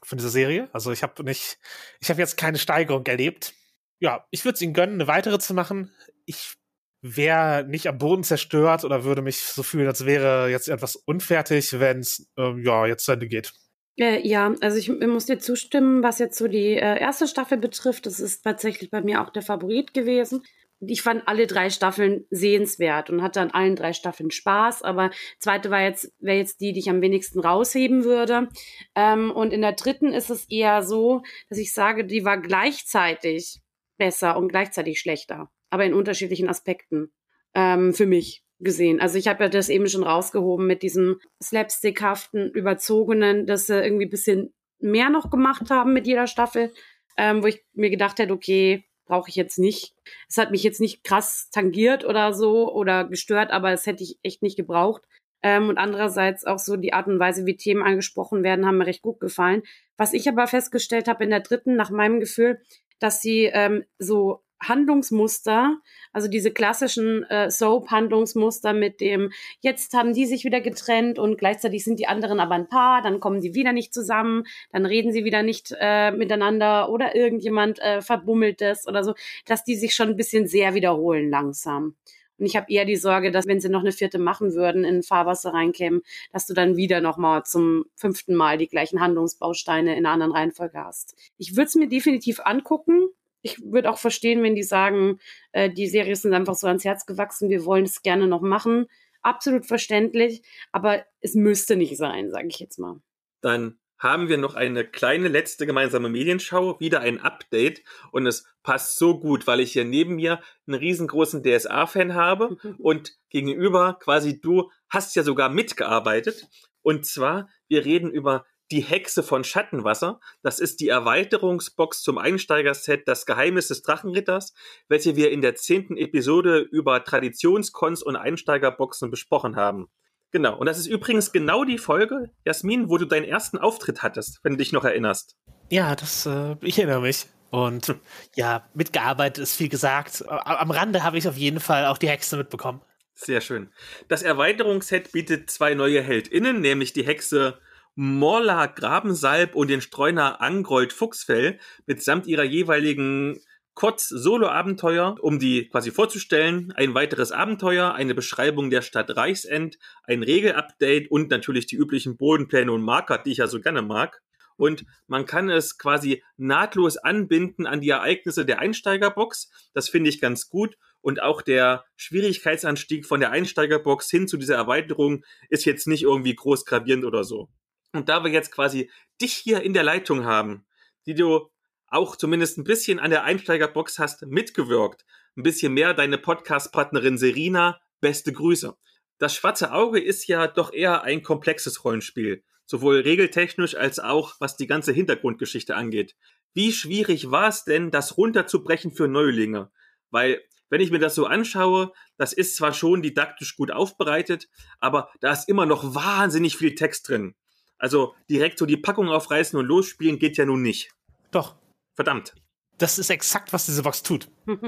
von 0.03 0.17
dieser 0.17 0.29
Serie. 0.29 0.69
Also 0.73 0.91
ich 0.91 1.03
habe 1.03 1.23
nicht, 1.23 1.57
ich 1.99 2.09
habe 2.09 2.19
jetzt 2.19 2.37
keine 2.37 2.57
Steigerung 2.57 3.05
erlebt. 3.05 3.53
Ja, 3.99 4.25
ich 4.31 4.45
würde 4.45 4.55
es 4.55 4.61
ihnen 4.61 4.73
gönnen, 4.73 4.95
eine 4.95 5.07
weitere 5.07 5.39
zu 5.39 5.53
machen. 5.53 5.91
Ich 6.25 6.55
wäre 7.01 7.65
nicht 7.67 7.87
am 7.87 7.97
Boden 7.97 8.23
zerstört 8.23 8.83
oder 8.83 9.03
würde 9.03 9.21
mich 9.21 9.37
so 9.39 9.63
fühlen, 9.63 9.87
als 9.87 10.05
wäre 10.05 10.49
jetzt 10.49 10.67
etwas 10.67 10.95
unfertig, 10.95 11.79
wenn 11.79 11.99
es 11.99 12.27
ähm, 12.37 12.63
ja 12.63 12.85
jetzt 12.85 13.05
zu 13.05 13.11
Ende 13.11 13.27
geht. 13.27 13.53
Äh, 13.99 14.25
ja, 14.25 14.53
also 14.61 14.77
ich, 14.77 14.89
ich, 14.89 15.07
muss 15.07 15.25
dir 15.25 15.39
zustimmen, 15.39 16.03
was 16.03 16.19
jetzt 16.19 16.37
so 16.37 16.47
die 16.47 16.75
äh, 16.75 16.99
erste 16.99 17.27
Staffel 17.27 17.57
betrifft. 17.57 18.05
Das 18.05 18.19
ist 18.19 18.43
tatsächlich 18.43 18.89
bei 18.89 19.01
mir 19.01 19.21
auch 19.21 19.29
der 19.29 19.41
Favorit 19.41 19.93
gewesen. 19.93 20.41
Ich 20.81 21.01
fand 21.01 21.27
alle 21.27 21.45
drei 21.45 21.69
Staffeln 21.69 22.25
sehenswert 22.29 23.09
und 23.09 23.21
hatte 23.21 23.41
an 23.41 23.51
allen 23.51 23.75
drei 23.75 23.91
Staffeln 23.91 24.31
Spaß. 24.31 24.83
Aber 24.83 25.11
zweite 25.39 25.69
war 25.69 25.81
jetzt 25.81 26.13
wäre 26.19 26.37
jetzt 26.37 26.61
die, 26.61 26.71
die 26.71 26.79
ich 26.79 26.89
am 26.89 27.01
wenigsten 27.01 27.41
rausheben 27.41 28.05
würde. 28.05 28.47
Ähm, 28.95 29.31
und 29.31 29.51
in 29.51 29.61
der 29.61 29.73
dritten 29.73 30.13
ist 30.13 30.29
es 30.29 30.49
eher 30.49 30.81
so, 30.81 31.21
dass 31.49 31.57
ich 31.57 31.73
sage, 31.73 32.05
die 32.05 32.23
war 32.23 32.37
gleichzeitig 32.37 33.59
besser 33.97 34.37
und 34.37 34.47
gleichzeitig 34.47 35.01
schlechter, 35.01 35.51
aber 35.69 35.85
in 35.85 35.93
unterschiedlichen 35.93 36.49
Aspekten 36.49 37.11
ähm, 37.53 37.93
für 37.93 38.05
mich 38.05 38.43
gesehen. 38.59 38.99
Also 38.99 39.17
ich 39.17 39.27
habe 39.27 39.43
ja 39.43 39.49
das 39.49 39.69
eben 39.69 39.87
schon 39.87 40.03
rausgehoben 40.03 40.67
mit 40.67 40.83
diesem 40.83 41.19
slapstickhaften, 41.41 42.51
überzogenen, 42.51 43.45
dass 43.45 43.67
sie 43.67 43.81
irgendwie 43.81 44.05
ein 44.05 44.11
bisschen 44.11 44.53
mehr 44.79 45.09
noch 45.09 45.29
gemacht 45.29 45.69
haben 45.69 45.93
mit 45.93 46.07
jeder 46.07 46.27
Staffel, 46.27 46.71
ähm, 47.17 47.41
wo 47.43 47.47
ich 47.47 47.63
mir 47.73 47.89
gedacht 47.89 48.19
hätte, 48.19 48.33
okay, 48.33 48.85
brauche 49.05 49.29
ich 49.29 49.35
jetzt 49.35 49.59
nicht. 49.59 49.93
Es 50.29 50.37
hat 50.37 50.51
mich 50.51 50.63
jetzt 50.63 50.79
nicht 50.79 51.03
krass 51.03 51.49
tangiert 51.51 52.05
oder 52.05 52.33
so 52.33 52.71
oder 52.71 53.05
gestört, 53.05 53.51
aber 53.51 53.71
es 53.71 53.85
hätte 53.85 54.03
ich 54.03 54.19
echt 54.23 54.43
nicht 54.43 54.57
gebraucht. 54.57 55.03
Ähm, 55.41 55.69
und 55.69 55.77
andererseits 55.77 56.45
auch 56.45 56.59
so 56.59 56.75
die 56.75 56.93
Art 56.93 57.07
und 57.07 57.19
Weise, 57.19 57.45
wie 57.45 57.55
Themen 57.55 57.81
angesprochen 57.81 58.43
werden, 58.43 58.65
haben 58.65 58.77
mir 58.77 58.85
recht 58.85 59.01
gut 59.01 59.19
gefallen. 59.19 59.63
Was 59.97 60.13
ich 60.13 60.27
aber 60.27 60.47
festgestellt 60.47 61.07
habe 61.07 61.23
in 61.23 61.29
der 61.29 61.39
dritten, 61.39 61.75
nach 61.75 61.91
meinem 61.91 62.19
Gefühl, 62.19 62.61
dass 62.99 63.21
sie 63.21 63.45
ähm, 63.45 63.85
so 63.97 64.43
Handlungsmuster, 64.61 65.77
also 66.11 66.27
diese 66.27 66.51
klassischen 66.51 67.23
äh, 67.23 67.49
Soap-Handlungsmuster 67.49 68.73
mit 68.73 68.99
dem, 69.01 69.31
jetzt 69.61 69.93
haben 69.93 70.13
die 70.13 70.25
sich 70.25 70.43
wieder 70.43 70.61
getrennt 70.61 71.19
und 71.19 71.37
gleichzeitig 71.37 71.83
sind 71.83 71.99
die 71.99 72.07
anderen 72.07 72.39
aber 72.39 72.55
ein 72.55 72.67
Paar, 72.67 73.01
dann 73.01 73.19
kommen 73.19 73.41
die 73.41 73.53
wieder 73.53 73.73
nicht 73.73 73.93
zusammen, 73.93 74.43
dann 74.71 74.85
reden 74.85 75.11
sie 75.11 75.23
wieder 75.23 75.43
nicht 75.43 75.73
äh, 75.79 76.11
miteinander 76.11 76.89
oder 76.89 77.15
irgendjemand 77.15 77.79
äh, 77.79 78.01
verbummelt 78.01 78.61
das 78.61 78.87
oder 78.87 79.03
so, 79.03 79.13
dass 79.45 79.63
die 79.63 79.75
sich 79.75 79.95
schon 79.95 80.09
ein 80.09 80.17
bisschen 80.17 80.47
sehr 80.47 80.73
wiederholen 80.73 81.29
langsam. 81.29 81.95
Und 82.39 82.45
ich 82.45 82.55
habe 82.55 82.71
eher 82.71 82.85
die 82.85 82.95
Sorge, 82.95 83.31
dass 83.31 83.47
wenn 83.47 83.59
sie 83.59 83.69
noch 83.69 83.81
eine 83.81 83.91
vierte 83.91 84.17
machen 84.17 84.53
würden, 84.53 84.85
in 84.85 85.03
Fahrwasser 85.03 85.53
reinkämen, 85.53 86.01
dass 86.31 86.47
du 86.47 86.53
dann 86.53 86.77
wieder 86.77 87.01
nochmal 87.01 87.43
zum 87.43 87.85
fünften 87.95 88.33
Mal 88.33 88.57
die 88.57 88.67
gleichen 88.67 89.01
Handlungsbausteine 89.01 89.97
in 89.97 90.05
einer 90.05 90.13
anderen 90.13 90.31
Reihenfolge 90.31 90.79
hast. 90.79 91.15
Ich 91.37 91.57
würde 91.57 91.67
es 91.67 91.75
mir 91.75 91.89
definitiv 91.89 92.39
angucken, 92.39 93.09
ich 93.41 93.61
würde 93.61 93.89
auch 93.89 93.97
verstehen, 93.97 94.43
wenn 94.43 94.55
die 94.55 94.63
sagen, 94.63 95.19
äh, 95.51 95.69
die 95.69 95.87
Serie 95.87 96.13
ist 96.13 96.25
uns 96.25 96.33
einfach 96.33 96.55
so 96.55 96.67
ans 96.67 96.85
Herz 96.85 97.05
gewachsen, 97.05 97.49
wir 97.49 97.65
wollen 97.65 97.85
es 97.85 98.01
gerne 98.01 98.27
noch 98.27 98.41
machen. 98.41 98.87
Absolut 99.21 99.65
verständlich, 99.65 100.41
aber 100.71 101.05
es 101.21 101.35
müsste 101.35 101.75
nicht 101.75 101.97
sein, 101.97 102.31
sage 102.31 102.47
ich 102.47 102.59
jetzt 102.59 102.79
mal. 102.79 103.01
Dann 103.41 103.79
haben 103.99 104.29
wir 104.29 104.37
noch 104.37 104.55
eine 104.55 104.85
kleine 104.85 105.27
letzte 105.27 105.65
gemeinsame 105.65 106.09
Medienschau, 106.09 106.79
wieder 106.79 107.01
ein 107.01 107.19
Update 107.19 107.83
und 108.11 108.25
es 108.25 108.45
passt 108.63 108.97
so 108.97 109.19
gut, 109.19 109.45
weil 109.45 109.59
ich 109.59 109.73
hier 109.73 109.83
neben 109.83 110.15
mir 110.15 110.41
einen 110.67 110.79
riesengroßen 110.79 111.43
DSA-Fan 111.43 112.15
habe 112.15 112.57
und 112.79 113.17
gegenüber 113.29 113.97
quasi 113.99 114.39
du 114.39 114.71
hast 114.89 115.15
ja 115.15 115.23
sogar 115.23 115.49
mitgearbeitet 115.49 116.47
und 116.81 117.05
zwar 117.05 117.49
wir 117.67 117.83
reden 117.83 118.09
über 118.09 118.45
die 118.71 118.81
Hexe 118.81 119.23
von 119.23 119.43
Schattenwasser. 119.43 120.19
Das 120.41 120.59
ist 120.59 120.79
die 120.79 120.89
Erweiterungsbox 120.89 122.01
zum 122.01 122.17
Einsteigerset 122.17 123.07
Das 123.07 123.25
Geheimnis 123.25 123.67
des 123.67 123.81
Drachenritters, 123.81 124.53
welche 124.87 125.15
wir 125.15 125.31
in 125.31 125.41
der 125.41 125.55
zehnten 125.55 125.97
Episode 125.97 126.59
über 126.59 127.03
Traditionskonst 127.03 128.03
und 128.03 128.15
Einsteigerboxen 128.15 129.09
besprochen 129.09 129.55
haben. 129.55 129.87
Genau. 130.31 130.55
Und 130.57 130.67
das 130.67 130.77
ist 130.77 130.87
übrigens 130.87 131.31
genau 131.31 131.63
die 131.63 131.79
Folge, 131.79 132.29
Jasmin, 132.45 132.89
wo 132.89 132.97
du 132.97 133.05
deinen 133.05 133.25
ersten 133.25 133.57
Auftritt 133.57 134.03
hattest, 134.03 134.39
wenn 134.43 134.53
du 134.53 134.57
dich 134.57 134.71
noch 134.71 134.85
erinnerst. 134.85 135.35
Ja, 135.71 135.95
das, 135.95 136.25
äh, 136.25 136.55
ich 136.61 136.77
erinnere 136.77 137.01
mich. 137.01 137.25
Und 137.49 137.87
hm. 137.87 137.99
ja, 138.35 138.69
mitgearbeitet 138.75 139.41
ist 139.41 139.55
viel 139.55 139.69
gesagt. 139.69 140.23
Am 140.27 140.69
Rande 140.69 141.03
habe 141.03 141.17
ich 141.17 141.27
auf 141.27 141.37
jeden 141.37 141.59
Fall 141.59 141.87
auch 141.87 141.97
die 141.97 142.09
Hexe 142.09 142.37
mitbekommen. 142.37 142.81
Sehr 143.15 143.41
schön. 143.41 143.69
Das 144.07 144.21
Erweiterungsset 144.21 145.11
bietet 145.11 145.49
zwei 145.49 145.73
neue 145.73 146.01
HeldInnen, 146.01 146.61
nämlich 146.61 146.93
die 146.93 147.05
Hexe 147.05 147.59
Morla 148.01 148.67
Grabensalb 148.67 149.55
und 149.55 149.69
den 149.69 149.81
Streuner 149.81 150.39
Angrold 150.39 150.93
Fuchsfell 150.93 151.59
mitsamt 151.85 152.27
ihrer 152.27 152.45
jeweiligen 152.45 153.41
Kurz-Solo-Abenteuer, 153.73 155.17
um 155.19 155.37
die 155.37 155.67
quasi 155.67 155.91
vorzustellen. 155.91 156.71
Ein 156.77 156.93
weiteres 156.93 157.33
Abenteuer, 157.33 157.93
eine 157.93 158.15
Beschreibung 158.15 158.69
der 158.69 158.83
Stadt 158.83 159.17
Reichsend, 159.17 159.79
ein 160.05 160.23
Regelupdate 160.23 161.11
und 161.11 161.29
natürlich 161.29 161.65
die 161.65 161.75
üblichen 161.75 162.15
Bodenpläne 162.15 162.71
und 162.71 162.83
Marker, 162.83 163.17
die 163.17 163.33
ich 163.33 163.39
ja 163.39 163.47
so 163.47 163.59
gerne 163.59 163.81
mag. 163.81 164.21
Und 164.55 164.85
man 165.07 165.25
kann 165.25 165.49
es 165.49 165.77
quasi 165.77 166.23
nahtlos 166.37 166.95
anbinden 166.95 167.67
an 167.67 167.81
die 167.81 167.89
Ereignisse 167.89 168.45
der 168.45 168.59
Einsteigerbox. 168.59 169.51
Das 169.73 169.89
finde 169.89 170.09
ich 170.09 170.21
ganz 170.21 170.47
gut. 170.47 170.77
Und 171.01 171.21
auch 171.21 171.41
der 171.41 171.83
Schwierigkeitsanstieg 171.97 173.05
von 173.05 173.19
der 173.19 173.31
Einsteigerbox 173.31 174.09
hin 174.09 174.29
zu 174.29 174.37
dieser 174.37 174.55
Erweiterung 174.55 175.25
ist 175.49 175.65
jetzt 175.65 175.85
nicht 175.85 176.03
irgendwie 176.03 176.35
groß 176.35 176.63
gravierend 176.63 177.03
oder 177.03 177.25
so. 177.25 177.49
Und 177.93 178.09
da 178.09 178.23
wir 178.23 178.31
jetzt 178.31 178.51
quasi 178.51 178.89
dich 179.21 179.33
hier 179.33 179.61
in 179.61 179.73
der 179.73 179.83
Leitung 179.83 180.25
haben, 180.25 180.65
die 181.05 181.15
du 181.15 181.49
auch 181.87 182.15
zumindest 182.15 182.57
ein 182.57 182.63
bisschen 182.63 182.99
an 182.99 183.09
der 183.09 183.23
Einsteigerbox 183.23 183.99
hast 183.99 184.25
mitgewirkt, 184.27 185.05
ein 185.35 185.43
bisschen 185.43 185.73
mehr 185.73 185.93
deine 185.93 186.17
Podcast-Partnerin 186.17 187.17
Serina, 187.17 187.79
beste 187.99 188.31
Grüße. 188.31 188.77
Das 189.17 189.35
schwarze 189.35 189.73
Auge 189.73 189.99
ist 189.99 190.27
ja 190.27 190.47
doch 190.47 190.71
eher 190.71 191.03
ein 191.03 191.23
komplexes 191.23 191.83
Rollenspiel, 191.83 192.43
sowohl 192.65 192.99
regeltechnisch 193.01 193.75
als 193.75 193.99
auch 193.99 194.35
was 194.39 194.55
die 194.55 194.67
ganze 194.67 194.91
Hintergrundgeschichte 194.93 195.75
angeht. 195.75 196.15
Wie 196.53 196.71
schwierig 196.71 197.31
war 197.31 197.49
es 197.49 197.63
denn, 197.63 197.91
das 197.91 198.17
runterzubrechen 198.17 198.91
für 198.91 199.07
Neulinge? 199.07 199.71
Weil 200.11 200.41
wenn 200.69 200.81
ich 200.81 200.91
mir 200.91 200.99
das 200.99 201.15
so 201.15 201.25
anschaue, 201.25 201.91
das 202.17 202.33
ist 202.33 202.55
zwar 202.55 202.73
schon 202.73 203.01
didaktisch 203.01 203.55
gut 203.55 203.71
aufbereitet, 203.71 204.47
aber 204.79 205.09
da 205.19 205.31
ist 205.31 205.49
immer 205.49 205.65
noch 205.65 205.95
wahnsinnig 205.95 206.55
viel 206.55 206.75
Text 206.75 207.09
drin. 207.09 207.35
Also 207.79 208.13
direkt 208.29 208.59
so 208.59 208.65
die 208.65 208.77
Packung 208.77 209.09
aufreißen 209.09 209.57
und 209.57 209.65
losspielen 209.65 210.19
geht 210.19 210.37
ja 210.37 210.45
nun 210.45 210.61
nicht. 210.61 210.91
Doch. 211.31 211.55
Verdammt. 211.95 212.35
Das 212.77 212.99
ist 212.99 213.09
exakt, 213.09 213.51
was 213.51 213.65
diese 213.65 213.83
Box 213.83 214.03
tut. 214.03 214.29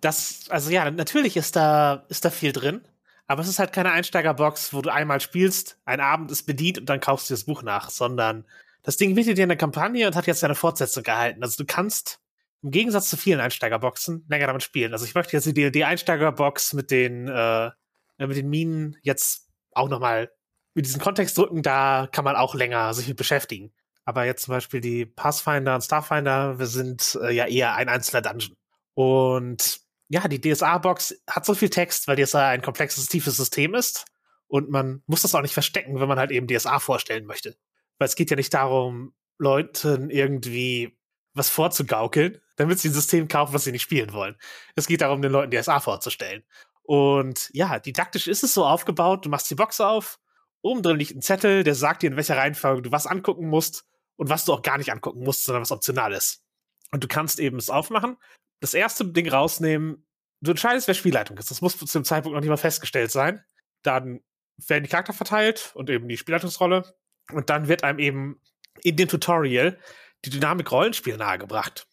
das, 0.00 0.46
also 0.48 0.70
ja, 0.70 0.90
natürlich 0.90 1.36
ist 1.36 1.56
da, 1.56 2.04
ist 2.08 2.24
da 2.24 2.30
viel 2.30 2.52
drin, 2.52 2.82
aber 3.26 3.42
es 3.42 3.48
ist 3.48 3.58
halt 3.58 3.72
keine 3.72 3.92
Einsteigerbox, 3.92 4.74
wo 4.74 4.82
du 4.82 4.92
einmal 4.92 5.20
spielst, 5.20 5.78
ein 5.84 6.00
Abend 6.00 6.30
ist 6.30 6.42
bedient 6.42 6.78
und 6.78 6.86
dann 6.88 7.00
kaufst 7.00 7.30
du 7.30 7.34
das 7.34 7.44
Buch 7.44 7.62
nach, 7.62 7.90
sondern 7.90 8.44
das 8.82 8.96
Ding 8.96 9.14
bietet 9.14 9.38
dir 9.38 9.44
eine 9.44 9.56
Kampagne 9.56 10.06
und 10.06 10.16
hat 10.16 10.26
jetzt 10.26 10.42
eine 10.42 10.54
Fortsetzung 10.54 11.04
gehalten. 11.04 11.42
Also 11.42 11.62
du 11.62 11.66
kannst 11.66 12.20
im 12.62 12.70
Gegensatz 12.70 13.08
zu 13.08 13.16
vielen 13.16 13.40
Einsteigerboxen 13.40 14.24
länger 14.28 14.46
damit 14.46 14.62
spielen. 14.62 14.92
Also 14.92 15.04
ich 15.04 15.14
möchte 15.14 15.36
jetzt 15.36 15.46
die 15.46 15.54
DLD-Einsteigerbox 15.54 16.74
mit 16.74 16.90
den, 16.90 17.28
äh, 17.28 17.70
mit 18.18 18.36
den 18.36 18.50
Minen 18.50 18.96
jetzt 19.02 19.48
auch 19.72 19.88
nochmal 19.88 20.30
mit 20.74 20.86
diesem 20.86 21.00
Kontext 21.00 21.36
drücken, 21.36 21.62
da 21.62 22.08
kann 22.10 22.24
man 22.24 22.36
auch 22.36 22.54
länger 22.54 22.94
sich 22.94 23.08
mit 23.08 23.16
beschäftigen. 23.16 23.72
Aber 24.04 24.24
jetzt 24.24 24.44
zum 24.44 24.52
Beispiel 24.52 24.80
die 24.80 25.06
Pathfinder 25.06 25.74
und 25.74 25.82
Starfinder, 25.82 26.58
wir 26.58 26.66
sind 26.66 27.18
äh, 27.22 27.32
ja 27.32 27.46
eher 27.46 27.74
ein 27.74 27.88
einzelner 27.88 28.22
Dungeon. 28.22 28.56
Und 28.94 29.80
ja, 30.08 30.26
die 30.28 30.40
DSA-Box 30.40 31.22
hat 31.28 31.46
so 31.46 31.54
viel 31.54 31.70
Text, 31.70 32.08
weil 32.08 32.16
DSA 32.16 32.48
ein 32.48 32.62
komplexes, 32.62 33.06
tiefes 33.06 33.36
System 33.36 33.74
ist. 33.74 34.04
Und 34.48 34.70
man 34.70 35.02
muss 35.06 35.22
das 35.22 35.34
auch 35.34 35.40
nicht 35.40 35.54
verstecken, 35.54 36.00
wenn 36.00 36.08
man 36.08 36.18
halt 36.18 36.30
eben 36.30 36.46
DSA 36.46 36.78
vorstellen 36.80 37.24
möchte. 37.24 37.56
Weil 37.98 38.08
es 38.08 38.16
geht 38.16 38.30
ja 38.30 38.36
nicht 38.36 38.52
darum, 38.52 39.14
Leuten 39.38 40.10
irgendwie 40.10 40.98
was 41.34 41.48
vorzugaukeln, 41.48 42.40
damit 42.56 42.78
sie 42.78 42.88
ein 42.88 42.94
System 42.94 43.28
kaufen, 43.28 43.54
was 43.54 43.64
sie 43.64 43.72
nicht 43.72 43.82
spielen 43.82 44.12
wollen. 44.12 44.36
Es 44.74 44.86
geht 44.86 45.00
darum, 45.00 45.22
den 45.22 45.32
Leuten 45.32 45.50
DSA 45.50 45.80
vorzustellen. 45.80 46.42
Und 46.82 47.48
ja, 47.54 47.78
didaktisch 47.78 48.26
ist 48.26 48.42
es 48.42 48.52
so 48.52 48.66
aufgebaut, 48.66 49.24
du 49.24 49.30
machst 49.30 49.48
die 49.50 49.54
Box 49.54 49.80
auf, 49.80 50.18
oben 50.62 50.82
drin 50.82 50.98
liegt 50.98 51.14
ein 51.14 51.22
Zettel, 51.22 51.64
der 51.64 51.74
sagt 51.74 52.02
dir, 52.02 52.10
in 52.10 52.16
welcher 52.16 52.36
Reihenfolge 52.36 52.82
du 52.82 52.92
was 52.92 53.06
angucken 53.06 53.48
musst 53.48 53.84
und 54.16 54.30
was 54.30 54.44
du 54.44 54.52
auch 54.52 54.62
gar 54.62 54.78
nicht 54.78 54.90
angucken 54.90 55.22
musst, 55.22 55.44
sondern 55.44 55.62
was 55.62 55.72
optional 55.72 56.12
ist. 56.12 56.42
Und 56.90 57.04
du 57.04 57.08
kannst 57.08 57.40
eben 57.40 57.58
es 57.58 57.70
aufmachen, 57.70 58.16
das 58.60 58.74
erste 58.74 59.04
Ding 59.04 59.28
rausnehmen, 59.28 60.06
du 60.40 60.50
entscheidest, 60.52 60.88
wer 60.88 60.94
Spielleitung 60.94 61.36
ist. 61.38 61.50
Das 61.50 61.60
muss 61.60 61.76
zu 61.76 61.86
dem 61.86 62.04
Zeitpunkt 62.04 62.34
noch 62.34 62.40
nicht 62.40 62.50
mal 62.50 62.56
festgestellt 62.56 63.10
sein. 63.10 63.42
Dann 63.82 64.20
werden 64.68 64.84
die 64.84 64.90
Charakter 64.90 65.12
verteilt 65.12 65.72
und 65.74 65.90
eben 65.90 66.08
die 66.08 66.16
Spielleitungsrolle. 66.16 66.94
Und 67.32 67.50
dann 67.50 67.68
wird 67.68 67.84
einem 67.84 67.98
eben 67.98 68.40
in 68.82 68.96
dem 68.96 69.08
Tutorial 69.08 69.78
die 70.24 70.30
Dynamik 70.30 70.70
Rollenspiel 70.70 71.16
nahegebracht. 71.16 71.86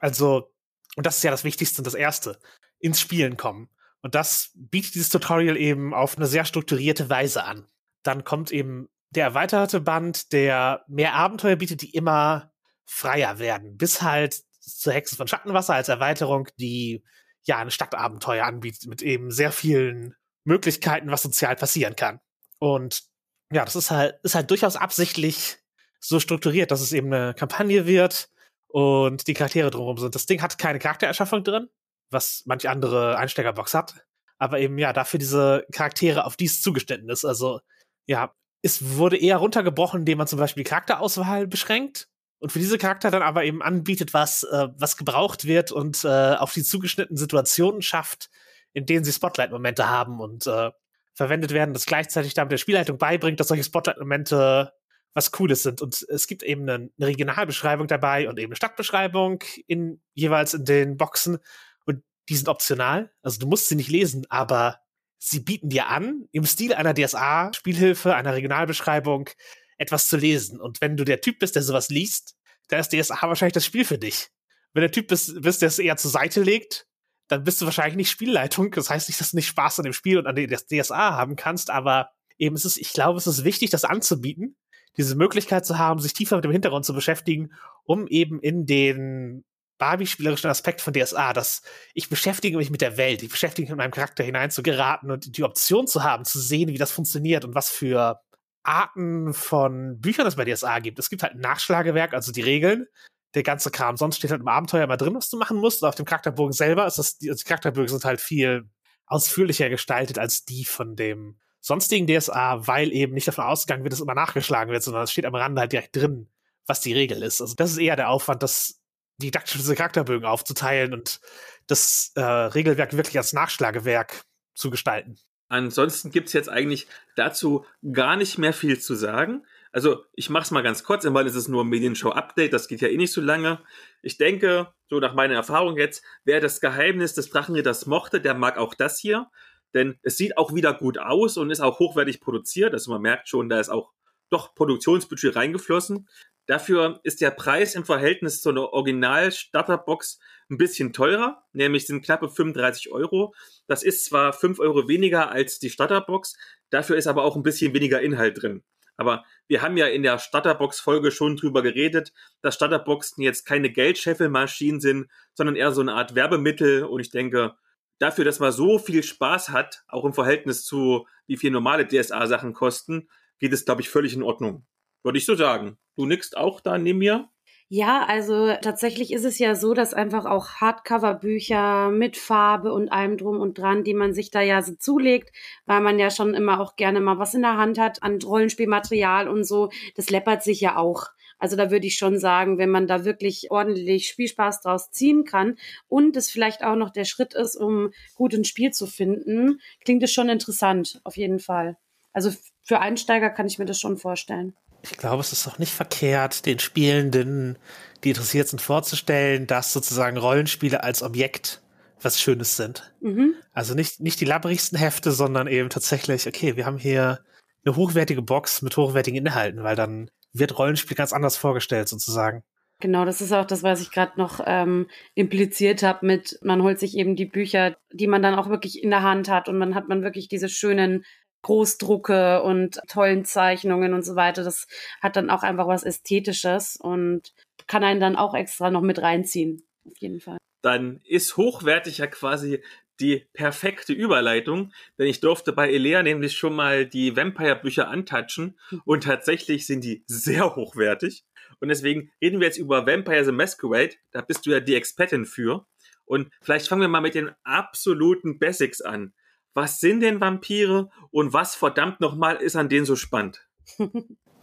Also, 0.00 0.52
und 0.96 1.06
das 1.06 1.18
ist 1.18 1.22
ja 1.22 1.30
das 1.30 1.44
Wichtigste 1.44 1.80
und 1.80 1.86
das 1.86 1.94
Erste, 1.94 2.38
ins 2.78 3.00
Spielen 3.00 3.36
kommen. 3.36 3.68
Und 4.02 4.14
das 4.14 4.50
bietet 4.54 4.94
dieses 4.94 5.08
Tutorial 5.08 5.56
eben 5.56 5.94
auf 5.94 6.16
eine 6.16 6.26
sehr 6.26 6.44
strukturierte 6.44 7.08
Weise 7.10 7.44
an. 7.44 7.66
Dann 8.06 8.24
kommt 8.24 8.52
eben 8.52 8.88
der 9.10 9.24
erweiterte 9.24 9.80
Band, 9.80 10.32
der 10.32 10.84
mehr 10.88 11.14
Abenteuer 11.14 11.56
bietet, 11.56 11.82
die 11.82 11.94
immer 11.94 12.52
freier 12.84 13.38
werden, 13.38 13.76
bis 13.76 14.02
halt 14.02 14.42
zur 14.60 14.92
Hexe 14.92 15.16
von 15.16 15.28
Schattenwasser 15.28 15.74
als 15.74 15.88
Erweiterung, 15.88 16.48
die 16.58 17.04
ja 17.44 17.58
ein 17.58 17.70
Stadtabenteuer 17.70 18.44
anbietet 18.44 18.86
mit 18.86 19.02
eben 19.02 19.30
sehr 19.30 19.52
vielen 19.52 20.14
Möglichkeiten, 20.44 21.10
was 21.10 21.22
sozial 21.22 21.56
passieren 21.56 21.96
kann. 21.96 22.20
Und 22.58 23.04
ja, 23.52 23.64
das 23.64 23.76
ist 23.76 23.90
halt, 23.90 24.18
ist 24.22 24.34
halt 24.34 24.50
durchaus 24.50 24.76
absichtlich 24.76 25.58
so 26.00 26.20
strukturiert, 26.20 26.70
dass 26.70 26.80
es 26.80 26.92
eben 26.92 27.12
eine 27.12 27.34
Kampagne 27.34 27.86
wird 27.86 28.28
und 28.68 29.26
die 29.26 29.34
Charaktere 29.34 29.70
drumherum 29.70 29.98
sind. 29.98 30.14
Das 30.14 30.26
Ding 30.26 30.42
hat 30.42 30.58
keine 30.58 30.78
Charaktererschaffung 30.78 31.44
drin, 31.44 31.68
was 32.10 32.42
manch 32.46 32.68
andere 32.68 33.18
Einsteigerbox 33.18 33.74
hat. 33.74 33.94
Aber 34.38 34.58
eben, 34.58 34.78
ja, 34.78 34.92
dafür 34.92 35.18
diese 35.18 35.66
Charaktere, 35.72 36.24
auf 36.24 36.36
die 36.36 36.44
es 36.44 36.60
zugeschnitten 36.60 37.08
ist. 37.08 37.24
Also, 37.24 37.60
ja, 38.06 38.34
es 38.62 38.96
wurde 38.96 39.16
eher 39.16 39.36
runtergebrochen, 39.36 40.00
indem 40.00 40.18
man 40.18 40.26
zum 40.26 40.38
Beispiel 40.38 40.64
die 40.64 40.68
Charakterauswahl 40.68 41.46
beschränkt 41.46 42.08
und 42.38 42.52
für 42.52 42.58
diese 42.58 42.78
Charakter 42.78 43.10
dann 43.10 43.22
aber 43.22 43.44
eben 43.44 43.62
anbietet, 43.62 44.14
was, 44.14 44.42
äh, 44.44 44.68
was 44.76 44.96
gebraucht 44.96 45.44
wird 45.46 45.72
und 45.72 46.04
äh, 46.04 46.34
auf 46.34 46.52
die 46.52 46.62
zugeschnittenen 46.62 47.16
Situationen 47.16 47.82
schafft, 47.82 48.30
in 48.72 48.86
denen 48.86 49.04
sie 49.04 49.12
Spotlight-Momente 49.12 49.88
haben 49.88 50.20
und 50.20 50.46
äh, 50.46 50.70
verwendet 51.14 51.52
werden, 51.52 51.72
das 51.72 51.86
gleichzeitig 51.86 52.34
damit 52.34 52.52
der 52.52 52.58
Spielleitung 52.58 52.98
beibringt, 52.98 53.40
dass 53.40 53.48
solche 53.48 53.64
Spotlight-Momente 53.64 54.72
was 55.14 55.32
Cooles 55.32 55.62
sind. 55.62 55.80
Und 55.80 56.06
es 56.10 56.26
gibt 56.26 56.42
eben 56.42 56.62
eine, 56.62 56.90
eine 56.98 57.06
Regionalbeschreibung 57.06 57.86
dabei 57.86 58.28
und 58.28 58.38
eben 58.38 58.48
eine 58.48 58.56
Stadtbeschreibung 58.56 59.42
in 59.66 60.02
jeweils 60.12 60.52
in 60.52 60.66
den 60.66 60.98
Boxen. 60.98 61.38
Und 61.86 62.02
die 62.28 62.36
sind 62.36 62.48
optional. 62.48 63.10
Also 63.22 63.40
du 63.40 63.46
musst 63.46 63.68
sie 63.68 63.76
nicht 63.76 63.88
lesen, 63.88 64.26
aber 64.28 64.78
sie 65.18 65.40
bieten 65.40 65.68
dir 65.68 65.88
an, 65.88 66.26
im 66.32 66.44
Stil 66.44 66.74
einer 66.74 66.94
DSA-Spielhilfe, 66.94 68.14
einer 68.14 68.34
Regionalbeschreibung, 68.34 69.30
etwas 69.78 70.08
zu 70.08 70.16
lesen. 70.16 70.60
Und 70.60 70.80
wenn 70.80 70.96
du 70.96 71.04
der 71.04 71.20
Typ 71.20 71.38
bist, 71.38 71.54
der 71.54 71.62
sowas 71.62 71.88
liest, 71.88 72.36
dann 72.68 72.80
ist 72.80 72.92
DSA 72.92 73.22
wahrscheinlich 73.22 73.54
das 73.54 73.64
Spiel 73.64 73.84
für 73.84 73.98
dich. 73.98 74.28
Wenn 74.72 74.82
der 74.82 74.92
Typ 74.92 75.08
bist, 75.08 75.40
bist 75.40 75.62
der 75.62 75.68
es 75.68 75.78
eher 75.78 75.96
zur 75.96 76.10
Seite 76.10 76.42
legt, 76.42 76.86
dann 77.28 77.44
bist 77.44 77.60
du 77.60 77.64
wahrscheinlich 77.64 77.96
nicht 77.96 78.10
Spielleitung. 78.10 78.70
Das 78.70 78.90
heißt 78.90 79.08
nicht, 79.08 79.20
dass 79.20 79.30
du 79.30 79.36
nicht 79.36 79.48
Spaß 79.48 79.78
an 79.78 79.84
dem 79.84 79.92
Spiel 79.92 80.18
und 80.18 80.26
an 80.26 80.36
der 80.36 80.48
DSA 80.48 81.14
haben 81.14 81.36
kannst, 81.36 81.70
aber 81.70 82.10
eben 82.38 82.56
ist 82.56 82.64
es, 82.64 82.76
ich 82.76 82.92
glaube, 82.92 83.18
es 83.18 83.26
ist 83.26 83.44
wichtig, 83.44 83.70
das 83.70 83.84
anzubieten, 83.84 84.56
diese 84.96 85.16
Möglichkeit 85.16 85.66
zu 85.66 85.78
haben, 85.78 86.00
sich 86.00 86.12
tiefer 86.12 86.36
mit 86.36 86.44
dem 86.44 86.52
Hintergrund 86.52 86.84
zu 86.84 86.94
beschäftigen, 86.94 87.52
um 87.84 88.06
eben 88.06 88.40
in 88.40 88.66
den 88.66 89.44
Barbie-spielerischen 89.78 90.50
Aspekt 90.50 90.80
von 90.80 90.92
DSA, 90.92 91.32
dass 91.32 91.62
ich 91.94 92.08
beschäftige 92.08 92.56
mich 92.56 92.70
mit 92.70 92.80
der 92.80 92.96
Welt, 92.96 93.22
ich 93.22 93.30
beschäftige 93.30 93.64
mich 93.64 93.70
mit 93.70 93.78
meinem 93.78 93.90
Charakter 93.90 94.24
hineinzugeraten 94.24 95.10
und 95.10 95.36
die 95.36 95.44
Option 95.44 95.86
zu 95.86 96.02
haben, 96.02 96.24
zu 96.24 96.40
sehen, 96.40 96.68
wie 96.68 96.78
das 96.78 96.92
funktioniert 96.92 97.44
und 97.44 97.54
was 97.54 97.68
für 97.68 98.20
Arten 98.62 99.32
von 99.32 100.00
Büchern 100.00 100.26
es 100.26 100.36
bei 100.36 100.44
DSA 100.44 100.80
gibt. 100.80 100.98
Es 100.98 101.10
gibt 101.10 101.22
halt 101.22 101.34
ein 101.34 101.40
Nachschlagewerk, 101.40 102.14
also 102.14 102.32
die 102.32 102.40
Regeln, 102.40 102.86
der 103.34 103.42
ganze 103.42 103.70
Kram. 103.70 103.96
Sonst 103.96 104.16
steht 104.16 104.30
halt 104.30 104.40
im 104.40 104.48
Abenteuer 104.48 104.84
immer 104.84 104.96
drin, 104.96 105.14
was 105.14 105.30
du 105.30 105.38
machen 105.38 105.58
musst. 105.58 105.82
Und 105.82 105.88
auf 105.88 105.94
dem 105.94 106.06
Charakterbogen 106.06 106.52
selber 106.52 106.86
ist 106.86 106.98
das, 106.98 107.18
die, 107.18 107.30
also 107.30 107.42
die 107.42 107.48
Charakterbögen 107.48 107.88
sind 107.88 108.04
halt 108.04 108.20
viel 108.20 108.68
ausführlicher 109.06 109.68
gestaltet 109.68 110.18
als 110.18 110.44
die 110.44 110.64
von 110.64 110.96
dem 110.96 111.38
sonstigen 111.60 112.06
DSA, 112.06 112.66
weil 112.66 112.92
eben 112.92 113.14
nicht 113.14 113.28
davon 113.28 113.44
ausgegangen 113.44 113.84
wird, 113.84 113.92
dass 113.92 114.00
immer 114.00 114.14
nachgeschlagen 114.14 114.72
wird, 114.72 114.82
sondern 114.82 115.04
es 115.04 115.12
steht 115.12 115.26
am 115.26 115.34
Rande 115.34 115.60
halt 115.60 115.72
direkt 115.72 115.94
drin, 115.94 116.28
was 116.66 116.80
die 116.80 116.92
Regel 116.92 117.22
ist. 117.22 117.40
Also 117.40 117.54
das 117.54 117.72
ist 117.72 117.78
eher 117.78 117.96
der 117.96 118.08
Aufwand, 118.08 118.42
das 118.42 118.80
didaktische 119.18 119.74
Charakterbögen 119.74 120.26
aufzuteilen 120.26 120.92
und 120.92 121.20
das 121.66 122.12
äh, 122.14 122.20
Regelwerk 122.20 122.96
wirklich 122.96 123.18
als 123.18 123.32
Nachschlagewerk 123.32 124.22
zu 124.54 124.70
gestalten. 124.70 125.18
Ansonsten 125.48 126.10
gibt's 126.10 126.32
jetzt 126.32 126.48
eigentlich 126.48 126.86
dazu 127.14 127.64
gar 127.92 128.16
nicht 128.16 128.36
mehr 128.36 128.52
viel 128.52 128.80
zu 128.80 128.94
sagen. 128.94 129.46
Also 129.70 130.04
ich 130.14 130.30
mache 130.30 130.44
es 130.44 130.50
mal 130.50 130.62
ganz 130.62 130.82
kurz, 130.82 131.04
weil 131.04 131.26
es 131.26 131.36
ist 131.36 131.48
nur 131.48 131.64
ein 131.64 131.68
Medienshow-Update, 131.68 132.52
das 132.52 132.66
geht 132.66 132.80
ja 132.80 132.88
eh 132.88 132.96
nicht 132.96 133.12
so 133.12 133.20
lange. 133.20 133.60
Ich 134.02 134.16
denke, 134.16 134.72
so 134.88 134.98
nach 134.98 135.14
meiner 135.14 135.34
Erfahrung 135.34 135.76
jetzt, 135.76 136.02
wer 136.24 136.40
das 136.40 136.60
Geheimnis 136.60 137.14
des 137.14 137.30
Drachenritters 137.30 137.86
mochte, 137.86 138.20
der 138.20 138.34
mag 138.34 138.58
auch 138.58 138.74
das 138.74 138.98
hier. 138.98 139.30
Denn 139.74 139.98
es 140.02 140.16
sieht 140.16 140.38
auch 140.38 140.54
wieder 140.54 140.72
gut 140.72 140.98
aus 140.98 141.36
und 141.36 141.50
ist 141.50 141.60
auch 141.60 141.78
hochwertig 141.78 142.20
produziert. 142.20 142.72
Also 142.72 142.90
man 142.90 143.02
merkt 143.02 143.28
schon, 143.28 143.48
da 143.48 143.60
ist 143.60 143.68
auch 143.68 143.92
doch 144.30 144.54
Produktionsbudget 144.54 145.36
reingeflossen. 145.36 146.08
Dafür 146.46 147.00
ist 147.02 147.20
der 147.20 147.32
Preis 147.32 147.74
im 147.74 147.84
Verhältnis 147.84 148.40
zu 148.40 148.50
einer 148.50 148.72
Original-Starterbox 148.72 150.20
ein 150.48 150.58
bisschen 150.58 150.92
teurer, 150.92 151.42
nämlich 151.52 151.86
sind 151.86 152.04
knappe 152.04 152.28
35 152.28 152.92
Euro. 152.92 153.34
Das 153.66 153.82
ist 153.82 154.04
zwar 154.04 154.32
5 154.32 154.60
Euro 154.60 154.88
weniger 154.88 155.30
als 155.30 155.58
die 155.58 155.70
Starterbox, 155.70 156.36
dafür 156.70 156.96
ist 156.96 157.08
aber 157.08 157.24
auch 157.24 157.36
ein 157.36 157.42
bisschen 157.42 157.74
weniger 157.74 158.00
Inhalt 158.00 158.40
drin. 158.40 158.62
Aber 158.96 159.24
wir 159.46 159.62
haben 159.62 159.76
ja 159.76 159.86
in 159.86 160.02
der 160.02 160.18
Starterbox-Folge 160.18 161.10
schon 161.10 161.36
drüber 161.36 161.62
geredet, 161.62 162.12
dass 162.40 162.54
Starterboxen 162.54 163.22
jetzt 163.22 163.44
keine 163.44 163.70
Geldscheffelmaschinen 163.70 164.80
sind, 164.80 165.10
sondern 165.34 165.56
eher 165.56 165.72
so 165.72 165.82
eine 165.82 165.94
Art 165.94 166.14
Werbemittel. 166.14 166.84
Und 166.84 167.00
ich 167.00 167.10
denke, 167.10 167.54
dafür, 167.98 168.24
dass 168.24 168.40
man 168.40 168.52
so 168.52 168.78
viel 168.78 169.02
Spaß 169.02 169.50
hat, 169.50 169.84
auch 169.88 170.04
im 170.04 170.14
Verhältnis 170.14 170.64
zu 170.64 171.06
wie 171.26 171.36
viel 171.36 171.50
normale 171.50 171.86
DSA-Sachen 171.86 172.54
kosten, 172.54 173.08
geht 173.38 173.52
es, 173.52 173.64
glaube 173.64 173.82
ich, 173.82 173.90
völlig 173.90 174.14
in 174.14 174.22
Ordnung. 174.22 174.64
Würde 175.06 175.18
ich 175.18 175.24
so 175.24 175.36
sagen. 175.36 175.78
Du 175.94 176.04
nickst 176.04 176.36
auch 176.36 176.60
da 176.60 176.78
neben 176.78 176.98
mir? 176.98 177.28
Ja, 177.68 178.04
also 178.08 178.52
tatsächlich 178.60 179.12
ist 179.12 179.24
es 179.24 179.38
ja 179.38 179.54
so, 179.54 179.72
dass 179.72 179.94
einfach 179.94 180.24
auch 180.24 180.54
Hardcover-Bücher 180.54 181.90
mit 181.90 182.16
Farbe 182.16 182.72
und 182.72 182.88
allem 182.90 183.16
drum 183.16 183.40
und 183.40 183.56
dran, 183.56 183.84
die 183.84 183.94
man 183.94 184.14
sich 184.14 184.32
da 184.32 184.40
ja 184.40 184.62
so 184.62 184.74
zulegt, 184.74 185.30
weil 185.64 185.80
man 185.80 186.00
ja 186.00 186.10
schon 186.10 186.34
immer 186.34 186.58
auch 186.58 186.74
gerne 186.74 187.00
mal 187.00 187.20
was 187.20 187.34
in 187.34 187.42
der 187.42 187.56
Hand 187.56 187.78
hat 187.78 188.02
an 188.02 188.18
Rollenspielmaterial 188.20 189.28
und 189.28 189.44
so, 189.44 189.70
das 189.94 190.10
läppert 190.10 190.42
sich 190.42 190.60
ja 190.60 190.76
auch. 190.76 191.04
Also 191.38 191.54
da 191.54 191.70
würde 191.70 191.86
ich 191.86 191.94
schon 191.94 192.18
sagen, 192.18 192.58
wenn 192.58 192.70
man 192.70 192.88
da 192.88 193.04
wirklich 193.04 193.52
ordentlich 193.52 194.08
Spielspaß 194.08 194.62
draus 194.62 194.90
ziehen 194.90 195.22
kann 195.22 195.56
und 195.86 196.16
es 196.16 196.32
vielleicht 196.32 196.64
auch 196.64 196.74
noch 196.74 196.90
der 196.90 197.04
Schritt 197.04 197.32
ist, 197.32 197.54
um 197.54 197.92
gut 198.16 198.34
ins 198.34 198.48
Spiel 198.48 198.72
zu 198.72 198.88
finden, 198.88 199.60
klingt 199.84 200.02
es 200.02 200.12
schon 200.12 200.28
interessant, 200.28 201.00
auf 201.04 201.16
jeden 201.16 201.38
Fall. 201.38 201.76
Also 202.12 202.32
für 202.64 202.80
Einsteiger 202.80 203.30
kann 203.30 203.46
ich 203.46 203.60
mir 203.60 203.66
das 203.66 203.78
schon 203.78 203.98
vorstellen 203.98 204.56
ich 204.90 204.96
glaube, 204.96 205.20
es 205.20 205.32
ist 205.32 205.46
auch 205.48 205.58
nicht 205.58 205.72
verkehrt, 205.72 206.46
den 206.46 206.58
Spielenden, 206.58 207.58
die 208.04 208.10
interessiert 208.10 208.48
sind, 208.48 208.60
vorzustellen, 208.60 209.46
dass 209.46 209.72
sozusagen 209.72 210.16
Rollenspiele 210.16 210.82
als 210.82 211.02
Objekt 211.02 211.62
was 212.02 212.20
Schönes 212.20 212.56
sind. 212.56 212.92
Mhm. 213.00 213.34
Also 213.52 213.74
nicht, 213.74 214.00
nicht 214.00 214.20
die 214.20 214.26
labbrigsten 214.26 214.78
Hefte, 214.78 215.12
sondern 215.12 215.46
eben 215.46 215.70
tatsächlich, 215.70 216.26
okay, 216.26 216.56
wir 216.56 216.66
haben 216.66 216.78
hier 216.78 217.20
eine 217.64 217.76
hochwertige 217.76 218.22
Box 218.22 218.62
mit 218.62 218.76
hochwertigen 218.76 219.26
Inhalten, 219.26 219.62
weil 219.62 219.76
dann 219.76 220.10
wird 220.32 220.58
Rollenspiel 220.58 220.96
ganz 220.96 221.12
anders 221.12 221.36
vorgestellt 221.36 221.88
sozusagen. 221.88 222.42
Genau, 222.80 223.06
das 223.06 223.22
ist 223.22 223.32
auch 223.32 223.46
das, 223.46 223.62
was 223.62 223.80
ich 223.80 223.90
gerade 223.90 224.12
noch 224.18 224.40
ähm, 224.44 224.88
impliziert 225.14 225.82
habe 225.82 226.04
mit, 226.04 226.38
man 226.42 226.62
holt 226.62 226.78
sich 226.78 226.96
eben 226.96 227.16
die 227.16 227.24
Bücher, 227.24 227.76
die 227.90 228.06
man 228.06 228.22
dann 228.22 228.34
auch 228.34 228.50
wirklich 228.50 228.82
in 228.82 228.90
der 228.90 229.02
Hand 229.02 229.30
hat 229.30 229.48
und 229.48 229.58
dann 229.60 229.74
hat 229.74 229.88
man 229.88 230.02
wirklich 230.02 230.28
diese 230.28 230.50
schönen 230.50 231.04
Großdrucke 231.42 232.42
und 232.42 232.80
tollen 232.88 233.24
Zeichnungen 233.24 233.94
und 233.94 234.04
so 234.04 234.16
weiter. 234.16 234.42
Das 234.42 234.66
hat 235.00 235.16
dann 235.16 235.30
auch 235.30 235.42
einfach 235.42 235.68
was 235.68 235.84
Ästhetisches 235.84 236.76
und 236.76 237.32
kann 237.66 237.84
einen 237.84 238.00
dann 238.00 238.16
auch 238.16 238.34
extra 238.34 238.70
noch 238.70 238.82
mit 238.82 239.00
reinziehen. 239.00 239.62
Auf 239.84 239.96
jeden 239.98 240.20
Fall. 240.20 240.38
Dann 240.62 241.00
ist 241.04 241.36
hochwertig 241.36 241.98
ja 241.98 242.06
quasi 242.06 242.62
die 242.98 243.26
perfekte 243.34 243.92
Überleitung, 243.92 244.72
denn 244.98 245.06
ich 245.06 245.20
durfte 245.20 245.52
bei 245.52 245.70
Elea 245.70 246.02
nämlich 246.02 246.36
schon 246.36 246.54
mal 246.54 246.86
die 246.86 247.14
Vampire-Bücher 247.14 247.88
antatschen 247.88 248.58
und 248.84 249.04
tatsächlich 249.04 249.66
sind 249.66 249.84
die 249.84 250.02
sehr 250.06 250.56
hochwertig. 250.56 251.24
Und 251.60 251.68
deswegen 251.68 252.10
reden 252.20 252.40
wir 252.40 252.46
jetzt 252.46 252.58
über 252.58 252.86
Vampire 252.86 253.24
the 253.24 253.32
Masquerade. 253.32 253.94
Da 254.10 254.20
bist 254.22 254.46
du 254.46 254.50
ja 254.50 254.60
die 254.60 254.74
Expertin 254.74 255.24
für. 255.24 255.66
Und 256.04 256.30
vielleicht 256.40 256.68
fangen 256.68 256.82
wir 256.82 256.88
mal 256.88 257.00
mit 257.00 257.14
den 257.14 257.30
absoluten 257.44 258.38
Basics 258.38 258.80
an. 258.80 259.12
Was 259.56 259.80
sind 259.80 260.00
denn 260.00 260.20
Vampire 260.20 260.90
und 261.10 261.32
was 261.32 261.54
verdammt 261.54 262.00
nochmal 262.00 262.36
ist 262.36 262.56
an 262.56 262.68
denen 262.68 262.84
so 262.84 262.94
spannend? 262.94 263.48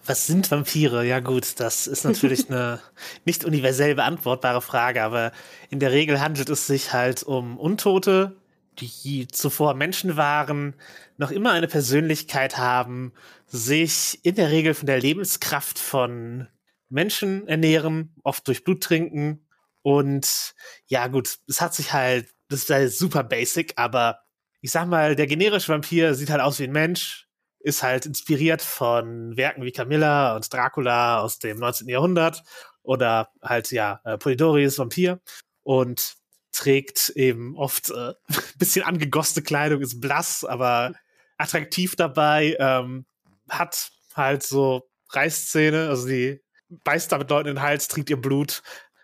Was 0.06 0.26
sind 0.26 0.50
Vampire? 0.50 1.06
Ja 1.06 1.20
gut, 1.20 1.60
das 1.60 1.86
ist 1.86 2.04
natürlich 2.04 2.50
eine 2.50 2.82
nicht 3.24 3.46
universell 3.46 3.94
beantwortbare 3.94 4.60
Frage, 4.60 5.04
aber 5.04 5.32
in 5.70 5.80
der 5.80 5.92
Regel 5.92 6.20
handelt 6.20 6.50
es 6.50 6.66
sich 6.66 6.94
halt 6.94 7.22
um 7.22 7.60
Untote, 7.60 8.36
die 8.80 9.28
zuvor 9.28 9.76
Menschen 9.76 10.18
waren, 10.18 10.74
noch 11.18 11.30
immer 11.30 11.52
eine 11.52 11.68
Persönlichkeit 11.68 12.58
haben, 12.58 13.14
sich 13.46 14.20
in 14.24 14.34
der 14.34 14.50
Regel 14.50 14.74
von 14.74 14.88
der 14.88 15.00
Lebenskraft 15.00 15.78
von 15.78 16.48
Menschen 16.90 17.48
ernähren, 17.48 18.16
oft 18.24 18.48
durch 18.48 18.64
Blut 18.64 18.82
trinken. 18.82 19.46
Und 19.84 20.56
ja, 20.88 21.06
gut, 21.06 21.38
es 21.48 21.62
hat 21.62 21.76
sich 21.76 21.94
halt, 21.94 22.34
das 22.50 22.64
ist 22.64 22.70
halt 22.72 22.92
super 22.92 23.24
basic, 23.24 23.74
aber 23.76 24.23
ich 24.64 24.72
sag 24.72 24.88
mal, 24.88 25.18
der 25.18 25.28
generische 25.28 25.68
Vampir 25.68 26.16
sieht 26.16 26.30
halt 26.30 26.40
aus 26.40 26.58
wie 26.58 26.64
ein 26.64 26.72
Mensch, 26.72 27.28
ist 27.60 27.84
halt 27.84 28.06
inspiriert 28.06 28.62
von 28.62 29.36
Werken 29.36 29.64
wie 29.64 29.74
Camilla 29.74 30.38
und 30.38 30.52
Dracula 30.54 31.20
aus 31.20 31.38
dem 31.38 31.58
19. 31.58 31.90
Jahrhundert 31.90 32.44
oder 32.82 33.30
halt, 33.42 33.72
ja, 33.72 34.00
äh, 34.06 34.18
Polidoris 34.18 34.80
Vampir 34.80 35.20
und 35.64 36.16
trägt 36.54 37.10
eben 37.10 37.58
oft 37.58 37.90
äh, 37.90 38.14
bisschen 38.58 38.86
angegosste 38.86 39.42
Kleidung, 39.42 39.82
ist 39.82 40.00
blass, 40.00 40.46
aber 40.46 40.94
attraktiv 41.38 41.98
dabei, 41.98 42.56
ähm, 42.58 43.06
hat 43.50 43.92
halt 44.16 44.44
so 44.44 44.90
Reißzähne, 45.10 45.90
also 45.90 46.08
die 46.08 46.40
beißt 46.70 47.12
damit 47.12 47.30
Leuten 47.30 47.50
in 47.50 47.56
den 47.56 47.62
Hals, 47.64 47.90
trinkt 47.90 48.10
ihr 48.10 48.22
Blut. 48.22 48.64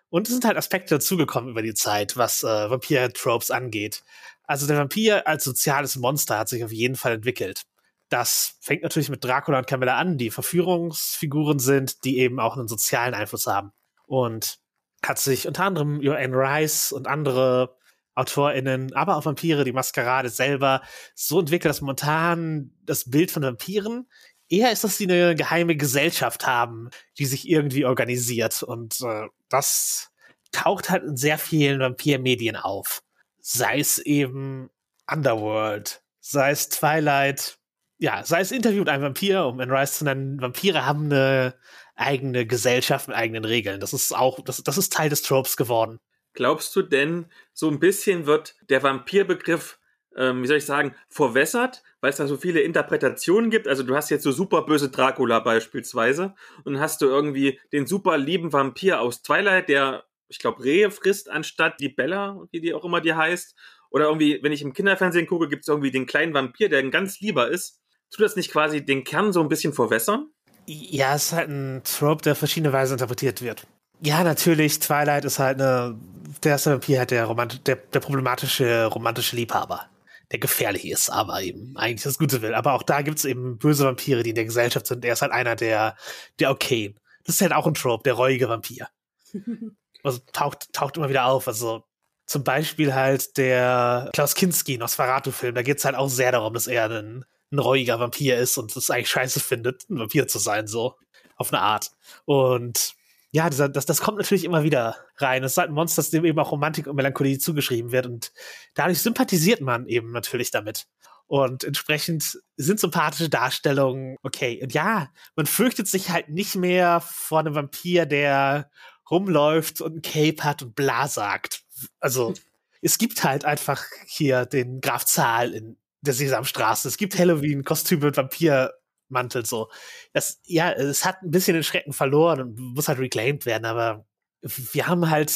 Und 0.09 0.27
es 0.27 0.33
sind 0.33 0.45
halt 0.45 0.55
Aspekte 0.55 0.95
dazugekommen 0.95 1.49
über 1.49 1.61
die 1.61 1.73
Zeit, 1.73 2.15
was 2.15 2.43
äh, 2.43 2.69
Vampir-Tropes 2.69 3.51
angeht. 3.51 4.03
Also 4.49 4.65
der 4.65 4.77
Vampir 4.77 5.27
als 5.27 5.43
soziales 5.43 5.95
Monster 5.95 6.39
hat 6.39 6.49
sich 6.49 6.63
auf 6.63 6.71
jeden 6.71 6.95
Fall 6.95 7.13
entwickelt. 7.13 7.67
Das 8.09 8.57
fängt 8.61 8.81
natürlich 8.81 9.09
mit 9.09 9.23
Dracula 9.23 9.59
und 9.59 9.67
Camilla 9.67 9.95
an, 9.95 10.17
die 10.17 10.31
Verführungsfiguren 10.31 11.59
sind, 11.59 12.03
die 12.03 12.17
eben 12.17 12.39
auch 12.39 12.57
einen 12.57 12.67
sozialen 12.67 13.13
Einfluss 13.13 13.45
haben. 13.45 13.73
Und 14.07 14.57
hat 15.05 15.19
sich 15.19 15.47
unter 15.47 15.65
anderem 15.65 15.99
über 15.99 16.17
Anne 16.17 16.35
Rice 16.35 16.91
und 16.91 17.07
andere 17.07 17.77
AutorInnen, 18.15 18.91
aber 18.95 19.17
auch 19.17 19.25
Vampire, 19.25 19.65
die 19.65 19.71
Maskerade 19.71 20.29
selber 20.29 20.81
so 21.13 21.39
entwickelt, 21.39 21.69
dass 21.69 21.81
momentan 21.81 22.71
das 22.81 23.07
Bild 23.07 23.29
von 23.29 23.43
Vampiren 23.43 24.07
eher 24.49 24.71
ist, 24.71 24.83
dass 24.83 24.97
sie 24.97 25.03
eine 25.03 25.35
geheime 25.35 25.75
Gesellschaft 25.75 26.47
haben, 26.47 26.89
die 27.19 27.27
sich 27.27 27.47
irgendwie 27.47 27.85
organisiert. 27.85 28.63
Und 28.63 28.99
äh, 29.01 29.27
das 29.47 30.09
taucht 30.51 30.89
halt 30.89 31.03
in 31.03 31.17
sehr 31.17 31.37
vielen 31.37 31.81
Vampirmedien 31.81 32.55
auf. 32.55 33.03
Sei 33.41 33.79
es 33.79 33.99
eben 33.99 34.69
Underworld, 35.11 36.01
sei 36.19 36.51
es 36.51 36.69
Twilight, 36.69 37.57
ja, 37.97 38.23
sei 38.23 38.41
es 38.41 38.51
Interview 38.51 38.79
mit 38.79 38.89
einem 38.89 39.03
Vampir, 39.03 39.45
um 39.45 39.59
in 39.59 39.71
Rise 39.71 39.93
zu 39.93 40.05
nennen, 40.05 40.41
Vampire 40.41 40.85
haben 40.85 41.05
eine 41.05 41.55
eigene 41.95 42.45
Gesellschaft 42.45 43.07
mit 43.07 43.17
eigenen 43.17 43.45
Regeln. 43.45 43.79
Das 43.79 43.93
ist 43.93 44.15
auch, 44.15 44.39
das, 44.41 44.63
das 44.63 44.77
ist 44.77 44.93
Teil 44.93 45.09
des 45.09 45.21
Tropes 45.21 45.57
geworden. 45.57 45.99
Glaubst 46.33 46.75
du 46.75 46.81
denn, 46.81 47.25
so 47.53 47.69
ein 47.69 47.79
bisschen 47.79 48.25
wird 48.25 48.55
der 48.69 48.83
Vampirbegriff 48.83 49.79
ähm, 50.15 50.43
wie 50.43 50.47
soll 50.47 50.57
ich 50.57 50.65
sagen, 50.65 50.95
verwässert, 51.07 51.83
weil 52.01 52.09
es 52.09 52.17
da 52.17 52.27
so 52.27 52.37
viele 52.37 52.61
Interpretationen 52.61 53.49
gibt. 53.49 53.67
Also 53.67 53.83
du 53.83 53.95
hast 53.95 54.09
jetzt 54.09 54.23
so 54.23 54.31
super 54.31 54.63
böse 54.63 54.89
Dracula 54.89 55.39
beispielsweise 55.39 56.35
und 56.63 56.79
hast 56.79 57.01
du 57.01 57.05
irgendwie 57.05 57.59
den 57.71 57.87
super 57.87 58.17
lieben 58.17 58.51
Vampir 58.51 59.01
aus 59.01 59.21
Twilight, 59.21 59.69
der, 59.69 60.03
ich 60.29 60.39
glaube, 60.39 60.63
Rehe 60.63 60.91
frisst 60.91 61.29
anstatt 61.29 61.79
die 61.79 61.89
Bella, 61.89 62.39
wie 62.51 62.61
die 62.61 62.73
auch 62.73 62.85
immer 62.85 63.01
die 63.01 63.13
heißt. 63.13 63.55
Oder 63.91 64.05
irgendwie, 64.05 64.39
wenn 64.43 64.51
ich 64.51 64.61
im 64.61 64.73
Kinderfernsehen 64.73 65.27
gucke, 65.27 65.49
gibt 65.49 65.63
es 65.63 65.67
irgendwie 65.67 65.91
den 65.91 66.05
kleinen 66.05 66.33
Vampir, 66.33 66.69
der 66.69 66.79
ein 66.79 66.91
ganz 66.91 67.19
lieber 67.19 67.49
ist. 67.49 67.81
Tut 68.11 68.23
das 68.23 68.35
nicht 68.35 68.51
quasi 68.51 68.85
den 68.85 69.03
Kern 69.03 69.33
so 69.33 69.41
ein 69.41 69.49
bisschen 69.49 69.73
verwässern? 69.73 70.29
Ja, 70.67 71.15
es 71.15 71.25
ist 71.25 71.33
halt 71.33 71.49
ein 71.49 71.81
Trope, 71.83 72.21
der 72.21 72.35
verschiedene 72.35 72.71
Weise 72.71 72.93
interpretiert 72.93 73.41
wird. 73.41 73.65
Ja, 74.01 74.23
natürlich, 74.23 74.79
Twilight 74.79 75.25
ist 75.25 75.39
halt 75.39 75.59
eine, 75.59 75.99
der 76.43 76.51
erste 76.51 76.71
Vampir 76.71 76.99
halt 76.99 77.11
der, 77.11 77.25
romant 77.25 77.67
der, 77.67 77.75
der 77.75 77.99
problematische 77.99 78.85
romantische 78.85 79.35
Liebhaber 79.35 79.89
der 80.31 80.39
gefährlich 80.39 80.87
ist, 80.87 81.09
aber 81.09 81.41
eben 81.41 81.75
eigentlich 81.75 82.03
das 82.03 82.19
Gute 82.19 82.41
will. 82.41 82.53
Aber 82.53 82.73
auch 82.73 82.83
da 82.83 83.01
gibt's 83.01 83.25
eben 83.25 83.57
böse 83.57 83.85
Vampire, 83.85 84.23
die 84.23 84.29
in 84.29 84.35
der 84.35 84.45
Gesellschaft 84.45 84.85
sind. 84.85 85.03
Er 85.03 85.13
ist 85.13 85.21
halt 85.21 85.31
einer 85.31 85.55
der, 85.55 85.95
der 86.39 86.51
okay. 86.51 86.93
Das 87.23 87.35
ist 87.35 87.41
halt 87.41 87.53
auch 87.53 87.67
ein 87.67 87.73
Trope, 87.73 88.03
der 88.03 88.13
reuige 88.13 88.47
Vampir. 88.47 88.89
also 90.03 90.19
taucht, 90.33 90.71
taucht 90.73 90.97
immer 90.97 91.09
wieder 91.09 91.25
auf. 91.25 91.47
Also 91.47 91.83
zum 92.25 92.43
Beispiel 92.43 92.93
halt 92.93 93.37
der 93.37 94.09
Klaus 94.13 94.35
Kinski 94.35 94.77
Nosferatu-Film. 94.77 95.55
Da 95.55 95.61
geht's 95.63 95.85
halt 95.85 95.95
auch 95.95 96.09
sehr 96.09 96.31
darum, 96.31 96.53
dass 96.53 96.67
er 96.67 96.85
ein, 96.89 97.25
ein 97.51 97.59
reuiger 97.59 97.99
Vampir 97.99 98.37
ist 98.37 98.57
und 98.57 98.75
es 98.75 98.91
eigentlich 98.91 99.09
scheiße 99.09 99.39
findet, 99.39 99.89
ein 99.89 99.99
Vampir 99.99 100.27
zu 100.27 100.39
sein, 100.39 100.67
so. 100.67 100.95
Auf 101.37 101.53
eine 101.53 101.61
Art. 101.61 101.91
Und 102.25 102.93
ja, 103.31 103.49
das, 103.49 103.71
das, 103.71 103.85
das 103.85 104.01
kommt 104.01 104.17
natürlich 104.17 104.43
immer 104.43 104.63
wieder 104.63 104.97
rein. 105.17 105.43
Es 105.43 105.53
ist 105.53 105.57
halt 105.57 105.69
ein 105.69 105.75
Monster, 105.75 106.03
dem 106.03 106.25
eben 106.25 106.39
auch 106.39 106.51
Romantik 106.51 106.87
und 106.87 106.95
Melancholie 106.95 107.39
zugeschrieben 107.39 107.91
wird. 107.91 108.07
Und 108.07 108.31
dadurch 108.73 109.01
sympathisiert 109.01 109.61
man 109.61 109.87
eben 109.87 110.11
natürlich 110.11 110.51
damit. 110.51 110.87
Und 111.27 111.63
entsprechend 111.63 112.39
sind 112.57 112.79
sympathische 112.79 113.29
Darstellungen 113.29 114.17
okay. 114.23 114.59
Und 114.63 114.73
ja, 114.73 115.09
man 115.35 115.45
fürchtet 115.45 115.87
sich 115.87 116.09
halt 116.09 116.29
nicht 116.29 116.55
mehr 116.55 117.01
vor 117.01 117.39
einem 117.39 117.53
Vampir, 117.53 118.07
der 118.07 118.71
rumläuft 119.11 119.81
und 119.81 119.97
ein 119.97 120.01
Cape 120.01 120.43
hat 120.43 120.61
und 120.61 120.75
bla 120.75 121.07
sagt. 121.07 121.63
Also, 121.99 122.33
es 122.81 122.97
gibt 122.97 123.23
halt 123.23 123.45
einfach 123.45 123.83
hier 124.05 124.45
den 124.45 124.81
Graf 124.81 125.05
Zahl 125.05 125.53
in 125.53 125.77
der 126.01 126.13
Sesamstraße. 126.13 126.87
Es 126.87 126.97
gibt 126.97 127.17
Halloween-Kostüme 127.17 128.05
mit 128.05 128.17
Vampir 128.17 128.73
Mantel 129.09 129.45
so. 129.45 129.69
Das, 130.13 130.39
ja, 130.45 130.71
es 130.71 131.03
hat 131.03 131.21
ein 131.23 131.31
bisschen 131.31 131.55
den 131.55 131.63
Schrecken 131.63 131.93
verloren 131.93 132.41
und 132.41 132.59
muss 132.59 132.87
halt 132.87 132.99
reclaimed 132.99 133.45
werden, 133.45 133.65
aber 133.65 134.05
wir 134.41 134.87
haben 134.87 135.09
halt 135.09 135.33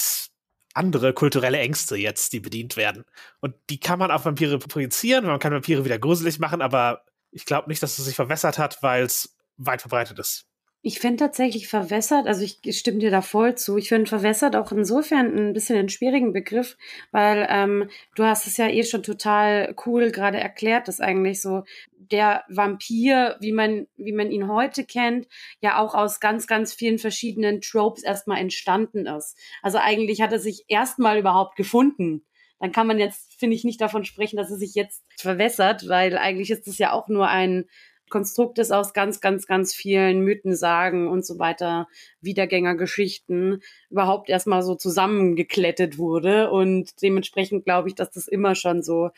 andere 0.73 1.13
kulturelle 1.13 1.59
Ängste 1.59 1.95
jetzt, 1.95 2.33
die 2.33 2.39
bedient 2.39 2.77
werden. 2.77 3.03
Und 3.41 3.55
die 3.69 3.79
kann 3.79 3.99
man 3.99 4.11
auf 4.11 4.25
Vampire 4.25 4.57
projizieren, 4.59 5.25
man 5.25 5.39
kann 5.39 5.53
Vampire 5.53 5.85
wieder 5.85 5.99
gruselig 5.99 6.39
machen, 6.39 6.61
aber 6.61 7.03
ich 7.31 7.45
glaube 7.45 7.69
nicht, 7.69 7.83
dass 7.83 7.97
es 7.97 8.05
sich 8.05 8.15
verwässert 8.15 8.57
hat, 8.57 8.81
weil 8.81 9.03
es 9.03 9.35
weit 9.57 9.81
verbreitet 9.81 10.19
ist. 10.19 10.47
Ich 10.85 10.99
finde 10.99 11.23
tatsächlich 11.23 11.69
verwässert, 11.69 12.27
also 12.27 12.43
ich 12.43 12.59
stimme 12.77 12.99
dir 12.99 13.09
da 13.09 13.21
voll 13.21 13.55
zu. 13.55 13.77
Ich 13.77 13.87
finde 13.87 14.05
verwässert 14.05 14.57
auch 14.57 14.73
insofern 14.73 15.33
ein 15.33 15.53
bisschen 15.53 15.77
einen 15.77 15.87
schwierigen 15.87 16.33
Begriff, 16.33 16.77
weil 17.11 17.47
ähm, 17.49 17.89
du 18.15 18.25
hast 18.25 18.47
es 18.47 18.57
ja 18.57 18.67
eh 18.67 18.83
schon 18.83 19.01
total 19.01 19.75
cool 19.85 20.11
gerade 20.11 20.41
erklärt, 20.41 20.89
dass 20.89 20.99
eigentlich 20.99 21.41
so 21.41 21.63
der 21.95 22.43
Vampir, 22.49 23.37
wie 23.39 23.53
man, 23.53 23.87
wie 23.95 24.11
man 24.11 24.29
ihn 24.29 24.49
heute 24.49 24.83
kennt, 24.83 25.29
ja 25.61 25.79
auch 25.79 25.95
aus 25.95 26.19
ganz, 26.19 26.47
ganz 26.47 26.73
vielen 26.73 26.99
verschiedenen 26.99 27.61
Tropes 27.61 28.03
erstmal 28.03 28.39
entstanden 28.39 29.05
ist. 29.05 29.37
Also 29.61 29.77
eigentlich 29.77 30.21
hat 30.21 30.33
er 30.33 30.39
sich 30.39 30.65
erstmal 30.67 31.17
überhaupt 31.17 31.55
gefunden. 31.55 32.25
Dann 32.59 32.73
kann 32.73 32.87
man 32.87 32.99
jetzt, 32.99 33.39
finde 33.39 33.55
ich, 33.55 33.63
nicht 33.63 33.79
davon 33.79 34.03
sprechen, 34.03 34.35
dass 34.35 34.51
er 34.51 34.57
sich 34.57 34.75
jetzt 34.75 35.05
verwässert, 35.17 35.87
weil 35.87 36.17
eigentlich 36.17 36.51
ist 36.51 36.67
es 36.67 36.77
ja 36.77 36.91
auch 36.91 37.07
nur 37.07 37.29
ein 37.29 37.69
Konstrukt 38.13 38.59
ist 38.59 38.71
aus 38.71 38.93
ganz, 38.93 39.21
ganz, 39.21 39.47
ganz 39.47 39.73
vielen 39.73 40.21
Mythen, 40.21 40.55
Sagen 40.55 41.07
und 41.07 41.25
so 41.25 41.39
weiter, 41.39 41.87
Wiedergängergeschichten 42.21 43.63
überhaupt 43.89 44.29
erstmal 44.29 44.61
so 44.61 44.75
zusammengeklettet 44.75 45.97
wurde. 45.97 46.51
Und 46.51 47.01
dementsprechend 47.01 47.65
glaube 47.65 47.87
ich, 47.87 47.95
dass 47.95 48.11
das 48.11 48.27
immer 48.27 48.53
schon 48.53 48.83
so 48.83 49.09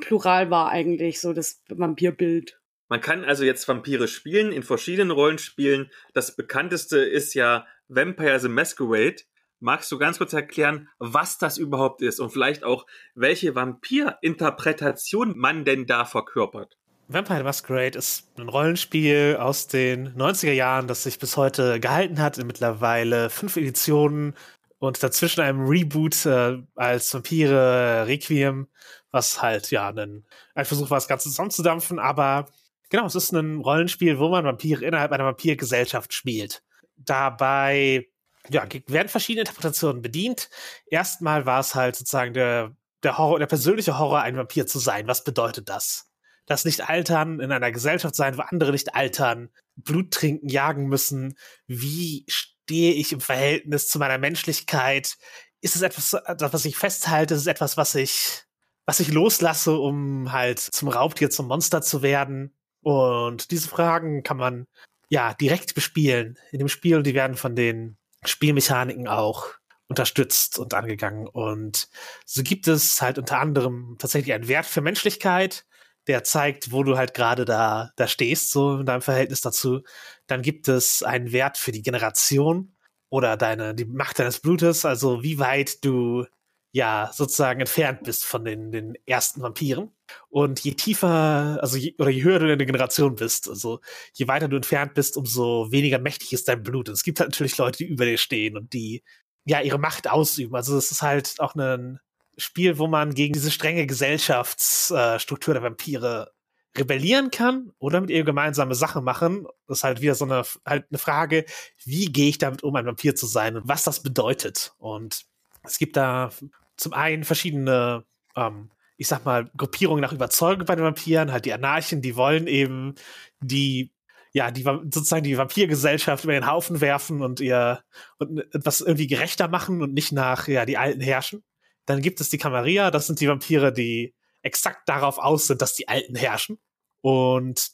plural 0.00 0.50
war 0.50 0.70
eigentlich, 0.70 1.20
so 1.20 1.34
das 1.34 1.60
Vampirbild. 1.68 2.58
Man 2.88 3.02
kann 3.02 3.26
also 3.26 3.44
jetzt 3.44 3.68
Vampire 3.68 4.08
spielen 4.08 4.52
in 4.52 4.62
verschiedenen 4.62 5.10
Rollenspielen. 5.10 5.90
Das 6.14 6.34
bekannteste 6.34 6.98
ist 6.98 7.34
ja 7.34 7.66
Vampire 7.88 8.40
the 8.40 8.48
Masquerade. 8.48 9.16
Magst 9.58 9.92
du 9.92 9.98
ganz 9.98 10.16
kurz 10.16 10.32
erklären, 10.32 10.88
was 10.98 11.36
das 11.36 11.58
überhaupt 11.58 12.00
ist 12.00 12.20
und 12.20 12.30
vielleicht 12.30 12.64
auch, 12.64 12.86
welche 13.14 13.54
Vampir-Interpretation 13.54 15.36
man 15.36 15.66
denn 15.66 15.84
da 15.84 16.06
verkörpert? 16.06 16.79
Vampire 17.12 17.42
Masquerade 17.42 17.98
ist 17.98 18.28
ein 18.38 18.48
Rollenspiel 18.48 19.36
aus 19.40 19.66
den 19.66 20.14
90er 20.14 20.52
Jahren, 20.52 20.86
das 20.86 21.02
sich 21.02 21.18
bis 21.18 21.36
heute 21.36 21.80
gehalten 21.80 22.20
hat, 22.20 22.38
in 22.38 22.46
mittlerweile 22.46 23.30
fünf 23.30 23.56
Editionen 23.56 24.36
und 24.78 25.02
dazwischen 25.02 25.40
einem 25.40 25.66
Reboot 25.66 26.24
äh, 26.24 26.58
als 26.76 27.12
Vampire 27.12 28.04
Requiem, 28.06 28.68
was 29.10 29.42
halt 29.42 29.72
ja 29.72 29.88
ein, 29.88 30.24
ein 30.54 30.64
Versuch 30.64 30.88
war, 30.90 30.98
das 30.98 31.08
Ganze 31.08 31.30
zusammenzudampfen, 31.30 31.98
aber 31.98 32.46
genau, 32.90 33.06
es 33.06 33.16
ist 33.16 33.32
ein 33.32 33.58
Rollenspiel, 33.58 34.20
wo 34.20 34.28
man 34.28 34.44
Vampire 34.44 34.84
innerhalb 34.84 35.10
einer 35.10 35.24
Vampirgesellschaft 35.24 36.14
spielt. 36.14 36.62
Dabei 36.96 38.06
ja, 38.50 38.64
werden 38.86 39.08
verschiedene 39.08 39.42
Interpretationen 39.42 40.00
bedient. 40.00 40.48
Erstmal 40.86 41.44
war 41.44 41.58
es 41.58 41.74
halt 41.74 41.96
sozusagen 41.96 42.34
der, 42.34 42.76
der 43.02 43.18
Horror, 43.18 43.40
der 43.40 43.46
persönliche 43.46 43.98
Horror, 43.98 44.20
ein 44.20 44.36
Vampir 44.36 44.68
zu 44.68 44.78
sein. 44.78 45.08
Was 45.08 45.24
bedeutet 45.24 45.68
das? 45.68 46.09
Das 46.50 46.64
Nicht-Altern 46.64 47.38
in 47.38 47.52
einer 47.52 47.70
Gesellschaft 47.70 48.16
sein, 48.16 48.36
wo 48.36 48.42
andere 48.42 48.72
nicht 48.72 48.96
altern, 48.96 49.50
Blut 49.76 50.10
trinken, 50.10 50.48
jagen 50.48 50.88
müssen. 50.88 51.38
Wie 51.68 52.24
stehe 52.26 52.92
ich 52.92 53.12
im 53.12 53.20
Verhältnis 53.20 53.86
zu 53.86 54.00
meiner 54.00 54.18
Menschlichkeit? 54.18 55.16
Ist 55.60 55.76
es 55.76 55.82
etwas, 55.82 56.12
was 56.12 56.64
ich 56.64 56.76
festhalte? 56.76 57.34
Ist 57.34 57.42
es 57.42 57.46
etwas, 57.46 57.76
was 57.76 57.94
ich, 57.94 58.42
was 58.84 58.98
ich 58.98 59.12
loslasse, 59.12 59.78
um 59.78 60.32
halt 60.32 60.58
zum 60.58 60.88
Raubtier, 60.88 61.30
zum 61.30 61.46
Monster 61.46 61.82
zu 61.82 62.02
werden? 62.02 62.56
Und 62.82 63.52
diese 63.52 63.68
Fragen 63.68 64.24
kann 64.24 64.36
man 64.36 64.66
ja 65.08 65.34
direkt 65.34 65.76
bespielen 65.76 66.36
in 66.50 66.58
dem 66.58 66.68
Spiel. 66.68 67.04
Die 67.04 67.14
werden 67.14 67.36
von 67.36 67.54
den 67.54 67.96
Spielmechaniken 68.24 69.06
auch 69.06 69.50
unterstützt 69.86 70.58
und 70.58 70.74
angegangen. 70.74 71.28
Und 71.28 71.88
so 72.26 72.42
gibt 72.42 72.66
es 72.66 73.00
halt 73.00 73.18
unter 73.18 73.38
anderem 73.38 73.94
tatsächlich 74.00 74.34
einen 74.34 74.48
Wert 74.48 74.66
für 74.66 74.80
Menschlichkeit, 74.80 75.64
der 76.06 76.24
zeigt, 76.24 76.72
wo 76.72 76.82
du 76.82 76.96
halt 76.96 77.14
gerade 77.14 77.44
da, 77.44 77.92
da 77.96 78.08
stehst, 78.08 78.50
so 78.50 78.78
in 78.78 78.86
deinem 78.86 79.02
Verhältnis 79.02 79.40
dazu. 79.40 79.82
Dann 80.26 80.42
gibt 80.42 80.68
es 80.68 81.02
einen 81.02 81.32
Wert 81.32 81.58
für 81.58 81.72
die 81.72 81.82
Generation 81.82 82.74
oder 83.10 83.36
deine, 83.36 83.74
die 83.74 83.84
Macht 83.84 84.18
deines 84.18 84.40
Blutes, 84.40 84.84
also 84.84 85.22
wie 85.22 85.38
weit 85.38 85.84
du 85.84 86.26
ja 86.72 87.10
sozusagen 87.12 87.60
entfernt 87.60 88.04
bist 88.04 88.24
von 88.24 88.44
den, 88.44 88.70
den 88.70 88.94
ersten 89.06 89.42
Vampiren. 89.42 89.90
Und 90.28 90.60
je 90.60 90.74
tiefer, 90.74 91.58
also 91.60 91.76
je, 91.76 91.94
oder 91.98 92.10
je 92.10 92.22
höher 92.22 92.38
du 92.38 92.50
in 92.50 92.58
der 92.58 92.66
Generation 92.66 93.16
bist, 93.16 93.48
also 93.48 93.80
je 94.14 94.28
weiter 94.28 94.48
du 94.48 94.56
entfernt 94.56 94.94
bist, 94.94 95.16
umso 95.16 95.70
weniger 95.72 95.98
mächtig 95.98 96.32
ist 96.32 96.48
dein 96.48 96.62
Blut. 96.62 96.88
Und 96.88 96.94
es 96.94 97.02
gibt 97.02 97.20
halt 97.20 97.30
natürlich 97.30 97.58
Leute, 97.58 97.78
die 97.78 97.86
über 97.86 98.04
dir 98.04 98.18
stehen 98.18 98.56
und 98.56 98.72
die 98.72 99.02
ja 99.44 99.60
ihre 99.60 99.78
Macht 99.78 100.08
ausüben. 100.08 100.54
Also 100.54 100.76
es 100.78 100.92
ist 100.92 101.02
halt 101.02 101.40
auch 101.40 101.54
ein 101.54 101.98
Spiel, 102.40 102.78
wo 102.78 102.86
man 102.86 103.14
gegen 103.14 103.32
diese 103.32 103.50
strenge 103.50 103.86
Gesellschaftsstruktur 103.86 105.54
der 105.54 105.62
Vampire 105.62 106.32
rebellieren 106.76 107.30
kann 107.30 107.72
oder 107.78 108.00
mit 108.00 108.10
ihr 108.10 108.24
gemeinsame 108.24 108.74
Sachen 108.74 109.04
machen. 109.04 109.46
Das 109.66 109.78
ist 109.78 109.84
halt 109.84 110.00
wieder 110.00 110.14
so 110.14 110.24
eine, 110.24 110.42
halt 110.64 110.86
eine 110.90 110.98
Frage, 110.98 111.44
wie 111.84 112.06
gehe 112.06 112.28
ich 112.28 112.38
damit 112.38 112.62
um, 112.62 112.74
ein 112.76 112.86
Vampir 112.86 113.14
zu 113.16 113.26
sein 113.26 113.56
und 113.56 113.68
was 113.68 113.82
das 113.82 114.02
bedeutet. 114.02 114.72
Und 114.78 115.24
es 115.64 115.78
gibt 115.78 115.96
da 115.96 116.30
zum 116.76 116.92
einen 116.92 117.24
verschiedene, 117.24 118.04
ähm, 118.36 118.70
ich 118.96 119.08
sag 119.08 119.24
mal, 119.24 119.50
Gruppierungen 119.56 120.02
nach 120.02 120.12
Überzeugung 120.12 120.64
bei 120.64 120.76
den 120.76 120.84
Vampiren, 120.84 121.32
halt 121.32 121.44
die 121.44 121.52
Anarchen, 121.52 122.02
die 122.02 122.16
wollen 122.16 122.46
eben 122.46 122.94
die, 123.40 123.92
ja, 124.32 124.50
die 124.50 124.62
sozusagen 124.62 125.24
die 125.24 125.38
Vampirgesellschaft 125.38 126.24
über 126.24 126.34
den 126.34 126.46
Haufen 126.46 126.80
werfen 126.80 127.20
und 127.20 127.40
ihr 127.40 127.82
und 128.18 128.38
etwas 128.54 128.80
irgendwie 128.80 129.08
gerechter 129.08 129.48
machen 129.48 129.82
und 129.82 129.92
nicht 129.92 130.12
nach 130.12 130.46
ja 130.46 130.64
die 130.66 130.78
Alten 130.78 131.00
herrschen. 131.00 131.42
Dann 131.90 132.02
gibt 132.02 132.20
es 132.20 132.28
die 132.28 132.38
Camarilla, 132.38 132.92
das 132.92 133.08
sind 133.08 133.18
die 133.18 133.26
Vampire, 133.26 133.72
die 133.72 134.14
exakt 134.42 134.88
darauf 134.88 135.18
aus 135.18 135.48
sind, 135.48 135.60
dass 135.60 135.74
die 135.74 135.88
Alten 135.88 136.14
herrschen 136.14 136.60
und 137.00 137.70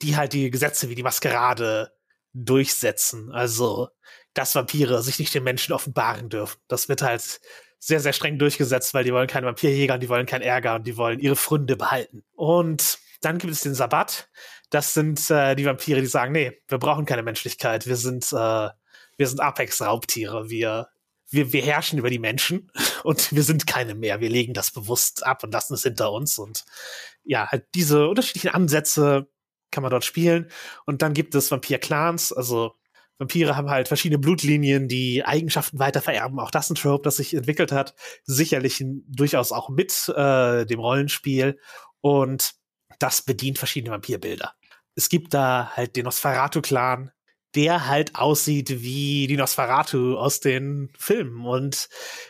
die 0.00 0.16
halt 0.16 0.32
die 0.32 0.50
Gesetze 0.50 0.88
wie 0.88 0.94
die 0.94 1.02
Maskerade 1.02 1.92
durchsetzen. 2.32 3.30
Also, 3.32 3.90
dass 4.32 4.54
Vampire 4.54 5.02
sich 5.02 5.18
nicht 5.18 5.34
den 5.34 5.44
Menschen 5.44 5.74
offenbaren 5.74 6.30
dürfen. 6.30 6.58
Das 6.68 6.88
wird 6.88 7.02
halt 7.02 7.38
sehr, 7.78 8.00
sehr 8.00 8.14
streng 8.14 8.38
durchgesetzt, 8.38 8.94
weil 8.94 9.04
die 9.04 9.12
wollen 9.12 9.26
keine 9.26 9.46
Vampirjäger 9.46 9.92
und 9.92 10.02
die 10.02 10.08
wollen 10.08 10.24
keinen 10.24 10.40
Ärger 10.40 10.76
und 10.76 10.86
die 10.86 10.96
wollen 10.96 11.20
ihre 11.20 11.36
Fründe 11.36 11.76
behalten. 11.76 12.24
Und 12.32 12.98
dann 13.20 13.36
gibt 13.36 13.52
es 13.52 13.60
den 13.60 13.74
Sabbat. 13.74 14.30
Das 14.70 14.94
sind 14.94 15.30
äh, 15.30 15.54
die 15.54 15.66
Vampire, 15.66 16.00
die 16.00 16.06
sagen, 16.06 16.32
nee, 16.32 16.62
wir 16.66 16.78
brauchen 16.78 17.04
keine 17.04 17.22
Menschlichkeit. 17.22 17.86
Wir 17.86 17.96
sind, 17.96 18.32
äh, 18.32 18.70
wir 19.18 19.26
sind 19.26 19.40
Apex-Raubtiere. 19.40 20.48
Wir, 20.48 20.88
wir, 21.30 21.52
wir 21.52 21.62
herrschen 21.62 21.98
über 21.98 22.10
die 22.10 22.18
Menschen 22.18 22.70
und 23.04 23.34
wir 23.34 23.42
sind 23.42 23.66
keine 23.66 23.94
mehr. 23.94 24.20
Wir 24.20 24.30
legen 24.30 24.54
das 24.54 24.70
bewusst 24.70 25.24
ab 25.24 25.42
und 25.44 25.52
lassen 25.52 25.74
es 25.74 25.82
hinter 25.82 26.12
uns. 26.12 26.38
Und 26.38 26.64
ja, 27.24 27.48
halt 27.48 27.66
diese 27.74 28.08
unterschiedlichen 28.08 28.50
Ansätze 28.50 29.28
kann 29.70 29.82
man 29.82 29.90
dort 29.90 30.04
spielen. 30.04 30.50
Und 30.86 31.02
dann 31.02 31.14
gibt 31.14 31.34
es 31.34 31.50
Vampir-Clans, 31.50 32.32
also 32.32 32.74
Vampire 33.20 33.54
haben 33.54 33.68
halt 33.68 33.86
verschiedene 33.86 34.18
Blutlinien, 34.18 34.88
die 34.88 35.22
Eigenschaften 35.24 35.78
weiter 35.78 36.00
vererben. 36.00 36.40
Auch 36.40 36.50
das 36.50 36.70
ein 36.70 36.74
Trope, 36.74 37.02
das 37.02 37.16
sich 37.16 37.34
entwickelt 37.34 37.70
hat. 37.70 37.94
Sicherlich 38.24 38.82
durchaus 39.08 39.52
auch 39.52 39.68
mit 39.68 40.08
äh, 40.08 40.64
dem 40.64 40.80
Rollenspiel. 40.80 41.58
Und 42.00 42.52
das 42.98 43.20
bedient 43.22 43.58
verschiedene 43.58 43.92
Vampirbilder. 43.92 44.54
Es 44.94 45.10
gibt 45.10 45.34
da 45.34 45.70
halt 45.76 45.96
den 45.96 46.04
Nosferatu-Clan, 46.04 47.10
der 47.54 47.86
halt 47.86 48.14
aussieht 48.14 48.82
wie 48.82 49.26
die 49.26 49.36
Nosferatu 49.36 50.16
aus 50.16 50.40
den 50.40 50.90
Filmen 50.98 51.44
und 51.46 51.88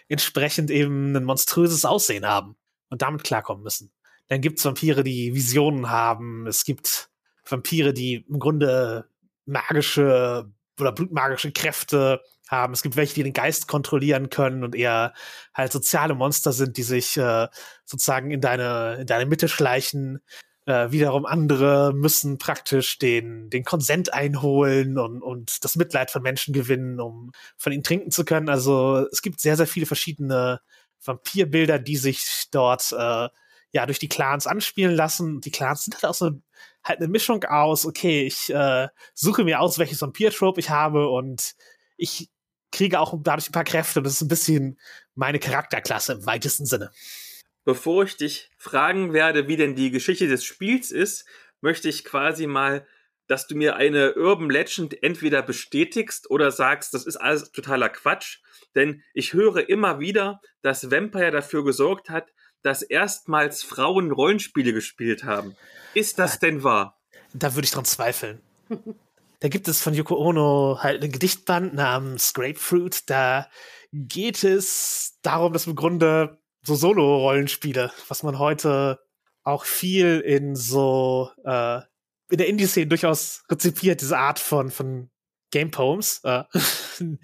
entsprechend 0.09 0.70
eben 0.70 1.14
ein 1.14 1.24
monströses 1.24 1.84
Aussehen 1.84 2.26
haben 2.26 2.56
und 2.88 3.02
damit 3.02 3.24
klarkommen 3.24 3.62
müssen. 3.62 3.92
Dann 4.28 4.40
gibt's 4.40 4.64
Vampire, 4.64 5.02
die 5.02 5.34
Visionen 5.34 5.90
haben. 5.90 6.47
Es 6.47 6.64
gibt 6.64 7.10
Vampire, 7.44 7.92
die 7.92 8.24
im 8.28 8.38
Grunde 8.38 9.09
magische 9.44 10.51
oder 10.78 10.92
blutmagische 10.92 11.52
Kräfte 11.52 12.22
haben. 12.48 12.72
Es 12.72 12.82
gibt 12.82 12.97
welche, 12.97 13.14
die 13.14 13.22
den 13.22 13.32
Geist 13.32 13.68
kontrollieren 13.68 14.30
können 14.30 14.64
und 14.64 14.74
eher 14.74 15.14
halt 15.55 15.72
soziale 15.72 16.14
Monster 16.14 16.52
sind, 16.52 16.76
die 16.76 16.82
sich 16.82 17.16
äh, 17.16 17.48
sozusagen 17.84 18.30
in 18.30 18.40
deine, 18.40 18.98
in 19.01 19.06
deine 19.06 19.26
Mitte 19.26 19.48
schleichen. 19.48 20.20
Äh, 20.66 20.93
wiederum 20.93 21.24
andere 21.27 21.93
müssen 21.95 22.39
praktisch 22.39 22.99
den, 22.99 23.49
den 23.51 23.65
Konsent 23.65 24.12
einholen 24.12 24.99
und, 24.99 25.23
und 25.23 25.65
das 25.65 25.77
Mitleid 25.77 26.11
von 26.11 26.23
Menschen 26.23 26.53
gewinnen, 26.53 27.01
um 27.01 27.32
von 27.57 27.73
ihnen 27.73 27.82
trinken 27.82 28.11
zu 28.11 28.24
können. 28.24 28.49
Also 28.49 29.07
es 29.11 29.23
gibt 29.23 29.41
sehr, 29.41 29.57
sehr 29.57 29.66
viele 29.66 29.87
verschiedene 29.87 30.61
Vampirbilder, 31.05 31.78
die 31.78 31.97
sich 31.97 32.49
dort 32.51 32.93
äh, 32.93 33.28
ja 33.73 33.87
durch 33.87 33.99
die 33.99 34.09
Clans 34.09 34.47
anspielen 34.47 34.95
lassen. 34.95 35.41
Die 35.41 35.51
Clans 35.51 35.85
sind 35.85 35.95
halt 35.95 36.05
auch 36.05 36.15
so 36.15 36.31
halt 36.85 36.99
eine 36.99 37.09
Mischung 37.09 37.45
aus, 37.45 37.87
okay, 37.87 38.27
ich 38.27 38.51
äh, 38.53 38.89
suche 39.15 39.45
mir 39.45 39.61
aus, 39.61 39.78
welches 39.78 40.01
Vampir-Trope 40.01 40.61
ich 40.61 40.70
habe 40.70 41.09
und 41.09 41.55
ich 41.97 42.31
kriege 42.73 43.01
auch 43.01 43.15
dadurch 43.23 43.49
ein 43.49 43.53
paar 43.53 43.65
Kräfte 43.65 44.01
und 44.01 44.05
das 44.05 44.15
ist 44.15 44.23
ein 44.23 44.28
bisschen 44.28 44.78
meine 45.15 45.39
Charakterklasse 45.39 46.15
im 46.15 46.27
weitesten 46.27 46.66
Sinne. 46.66 46.91
Bevor 47.70 48.02
ich 48.02 48.16
dich 48.16 48.51
fragen 48.59 49.12
werde, 49.12 49.47
wie 49.47 49.56
denn 49.56 49.76
die 49.76 49.92
Geschichte 49.92 50.26
des 50.26 50.44
Spiels 50.44 50.90
ist, 50.90 51.24
möchte 51.60 51.88
ich 51.88 52.05
quasi 52.05 52.48
mal, 52.48 52.84
dass 53.28 53.47
du 53.47 53.55
mir 53.55 53.76
eine 53.76 54.16
Urban 54.16 54.51
Legend 54.51 55.01
entweder 55.05 55.40
bestätigst 55.40 56.28
oder 56.32 56.51
sagst, 56.51 56.94
das 56.94 57.06
ist 57.06 57.16
alles 57.16 57.52
totaler 57.52 57.88
Quatsch. 57.88 58.38
Denn 58.74 59.05
ich 59.14 59.34
höre 59.34 59.68
immer 59.68 60.01
wieder, 60.01 60.40
dass 60.62 60.90
Vampire 60.90 61.30
dafür 61.30 61.64
gesorgt 61.64 62.10
hat, 62.10 62.32
dass 62.62 62.82
erstmals 62.82 63.62
Frauen 63.62 64.10
Rollenspiele 64.10 64.72
gespielt 64.72 65.22
haben. 65.22 65.55
Ist 65.94 66.18
das 66.18 66.40
denn 66.40 66.64
wahr? 66.64 66.98
Da 67.34 67.55
würde 67.55 67.66
ich 67.66 67.70
dran 67.70 67.84
zweifeln. 67.84 68.40
da 69.38 69.48
gibt 69.48 69.68
es 69.68 69.80
von 69.80 69.94
Yoko 69.94 70.16
Ono 70.16 70.80
halt 70.80 71.05
ein 71.05 71.12
Gedichtband 71.12 71.74
namens 71.74 72.34
Grapefruit. 72.34 73.09
Da 73.09 73.48
geht 73.92 74.42
es 74.42 75.20
darum, 75.22 75.52
dass 75.52 75.68
im 75.68 75.76
Grunde 75.76 76.39
so 76.62 76.74
Solo-Rollenspiele, 76.74 77.93
was 78.09 78.23
man 78.23 78.39
heute 78.39 79.01
auch 79.43 79.65
viel 79.65 80.20
in 80.20 80.55
so 80.55 81.31
äh, 81.45 81.81
in 82.31 82.39
der 82.39 82.49
Indie-Szene 82.49 82.87
durchaus 82.87 83.43
rezipiert, 83.51 84.01
diese 84.01 84.19
Art 84.19 84.39
von, 84.39 84.70
von 84.70 85.11
Game 85.51 85.70
Poems. 85.70 86.20
Äh, 86.24 86.45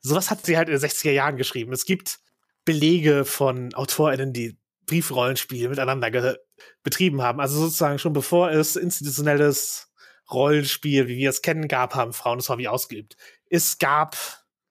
sowas 0.00 0.30
hat 0.30 0.46
sie 0.46 0.56
halt 0.56 0.68
in 0.68 0.78
den 0.78 0.82
60er 0.82 1.10
Jahren 1.10 1.36
geschrieben. 1.36 1.72
Es 1.72 1.84
gibt 1.84 2.20
Belege 2.64 3.24
von 3.24 3.74
AutorInnen, 3.74 4.32
die 4.32 4.58
Briefrollenspiel 4.86 5.68
miteinander 5.68 6.38
betrieben 6.82 7.22
haben. 7.22 7.40
Also 7.40 7.60
sozusagen 7.60 7.98
schon 7.98 8.12
bevor 8.12 8.50
es 8.50 8.76
institutionelles 8.76 9.92
Rollenspiel, 10.30 11.06
wie 11.08 11.16
wir 11.16 11.30
es 11.30 11.42
kennen, 11.42 11.68
gab, 11.68 11.94
haben 11.94 12.12
Frauen 12.12 12.38
das 12.38 12.48
Hobby 12.48 12.66
ausgeübt. 12.66 13.16
Es 13.48 13.78
gab 13.78 14.16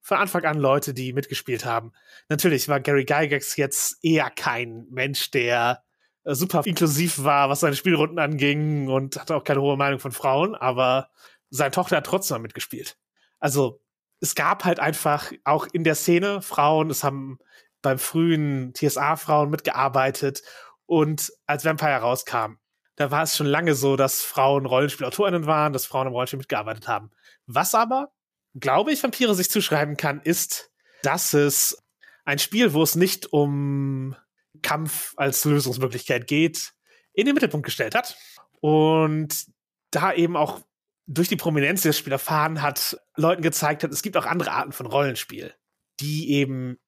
von 0.06 0.18
Anfang 0.18 0.46
an 0.46 0.60
Leute, 0.60 0.94
die 0.94 1.14
mitgespielt 1.14 1.66
haben. 1.66 1.92
Natürlich 2.30 2.70
war 2.70 2.80
Gary 2.80 3.06
Gygax 3.06 3.56
jetzt 3.56 3.98
eher 4.04 4.30
kein 4.30 4.86
Mensch, 4.92 5.32
der 5.32 5.84
äh, 6.26 6.36
super 6.36 6.62
inklusiv 6.64 7.24
war, 7.24 7.50
was 7.50 7.62
seine 7.62 7.76
Spielrunden 7.76 8.20
anging 8.20 8.88
und 8.88 9.20
hatte 9.20 9.36
auch 9.36 9.44
keine 9.44 9.62
hohe 9.62 9.78
Meinung 9.78 10.00
von 10.00 10.12
Frauen, 10.12 10.54
aber 10.54 11.10
seine 11.50 11.72
Tochter 11.72 11.98
hat 11.98 12.06
trotzdem 12.06 12.44
mitgespielt. 12.44 13.00
Also 13.40 13.82
es 14.20 14.36
gab 14.36 14.64
halt 14.64 14.80
einfach 14.80 15.32
auch 15.44 15.66
in 15.74 15.84
der 15.84 15.96
Szene 15.96 16.44
Frauen, 16.44 16.92
es 16.92 17.04
haben 17.04 17.40
beim 17.82 17.98
frühen 17.98 18.76
TSA 18.76 19.16
Frauen 19.16 19.50
mitgearbeitet 19.50 20.44
und 20.86 21.34
als 21.48 21.66
Vampire 21.66 21.98
rauskam, 22.02 22.58
da 22.96 23.10
war 23.10 23.24
es 23.24 23.36
schon 23.36 23.48
lange 23.48 23.74
so, 23.74 23.96
dass 23.96 24.22
Frauen 24.22 24.68
Rollenspielautorinnen 24.68 25.48
waren, 25.48 25.74
dass 25.74 25.88
Frauen 25.88 26.06
im 26.06 26.14
Rollenspiel 26.14 26.38
mitgearbeitet 26.38 26.88
haben. 26.88 27.10
Was 27.48 27.74
aber, 27.74 28.12
glaube 28.60 28.92
ich, 28.92 29.04
Vampire 29.04 29.36
sich 29.36 29.50
zuschreiben 29.50 29.98
kann, 29.98 30.22
ist, 30.22 30.72
dass 31.04 31.34
es 31.34 31.78
ein 32.24 32.40
Spiel, 32.40 32.74
wo 32.74 32.82
es 32.82 32.96
nicht 32.96 33.32
um 33.32 34.16
Kampf 34.62 35.14
als 35.18 35.44
Lösungsmöglichkeit 35.46 36.28
geht, 36.28 36.74
in 37.14 37.26
den 37.26 37.36
Mittelpunkt 37.36 37.66
gestellt 37.66 37.96
hat. 37.96 38.18
Und 38.62 39.46
da 39.92 40.14
eben 40.14 40.36
auch 40.36 40.62
durch 41.08 41.28
die 41.28 41.36
Prominenz, 41.36 41.84
die 41.84 41.90
das 41.90 41.98
Spiel 41.98 42.14
erfahren 42.14 42.62
hat, 42.62 42.98
Leuten 43.16 43.44
gezeigt 43.44 43.84
hat, 43.84 43.92
es 43.92 44.02
gibt 44.02 44.18
auch 44.18 44.26
andere 44.26 44.52
Arten 44.52 44.72
von 44.72 44.88
Rollenspiel, 44.88 45.54
die 46.00 46.32
eben 46.32 46.80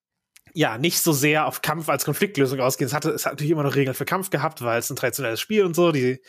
ja 0.53 0.77
nicht 0.77 0.99
so 0.99 1.11
sehr 1.11 1.45
auf 1.45 1.61
Kampf 1.61 1.87
als 1.87 2.03
Konfliktlösung 2.03 2.59
ausgehen. 2.59 2.87
Es 2.87 2.93
hatte, 2.93 3.11
es 3.11 3.25
hat 3.25 3.33
natürlich 3.33 3.51
immer 3.51 3.63
noch 3.63 3.75
Regeln 3.75 3.93
für 3.93 4.05
Kampf 4.05 4.31
gehabt, 4.31 4.63
weil 4.63 4.79
es 4.79 4.89
ein 4.89 4.95
traditionelles 4.95 5.39
Spiel 5.39 5.63
und 5.63 5.75
so, 5.75 5.91
die, 5.91 6.19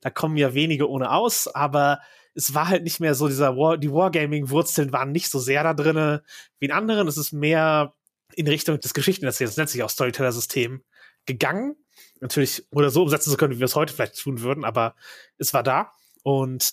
da 0.00 0.10
kommen 0.10 0.36
ja 0.36 0.52
wenige 0.52 0.88
ohne 0.90 1.10
aus, 1.10 1.48
aber 1.48 2.00
es 2.34 2.54
war 2.54 2.68
halt 2.68 2.84
nicht 2.84 3.00
mehr 3.00 3.14
so 3.14 3.28
dieser 3.28 3.56
War, 3.56 3.78
die 3.78 3.92
Wargaming-Wurzeln 3.92 4.92
waren 4.92 5.12
nicht 5.12 5.30
so 5.30 5.38
sehr 5.38 5.62
da 5.62 5.74
drinne 5.74 6.22
wie 6.58 6.66
in 6.66 6.72
anderen. 6.72 7.08
Es 7.08 7.16
ist 7.16 7.32
mehr 7.32 7.94
in 8.34 8.46
Richtung 8.46 8.78
des 8.78 8.94
Geschichtenerzählens, 8.94 9.56
nennt 9.56 9.70
sich 9.70 9.82
auch 9.82 9.90
Storyteller-System, 9.90 10.82
gegangen. 11.26 11.76
Natürlich, 12.20 12.66
oder 12.70 12.90
so 12.90 13.02
umsetzen 13.02 13.30
zu 13.30 13.36
können, 13.36 13.54
wie 13.54 13.58
wir 13.58 13.64
es 13.64 13.76
heute 13.76 13.92
vielleicht 13.92 14.18
tun 14.18 14.40
würden, 14.40 14.64
aber 14.64 14.94
es 15.38 15.54
war 15.54 15.62
da. 15.62 15.92
Und 16.22 16.72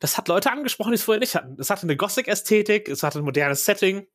das 0.00 0.16
hat 0.16 0.28
Leute 0.28 0.50
angesprochen, 0.50 0.90
die 0.90 0.96
es 0.96 1.02
vorher 1.02 1.20
nicht 1.20 1.34
hatten. 1.34 1.56
Es 1.58 1.70
hatte 1.70 1.82
eine 1.82 1.96
Gothic-Ästhetik, 1.96 2.88
es 2.88 3.02
hatte 3.02 3.18
ein 3.18 3.24
modernes 3.24 3.64
Setting, 3.64 4.06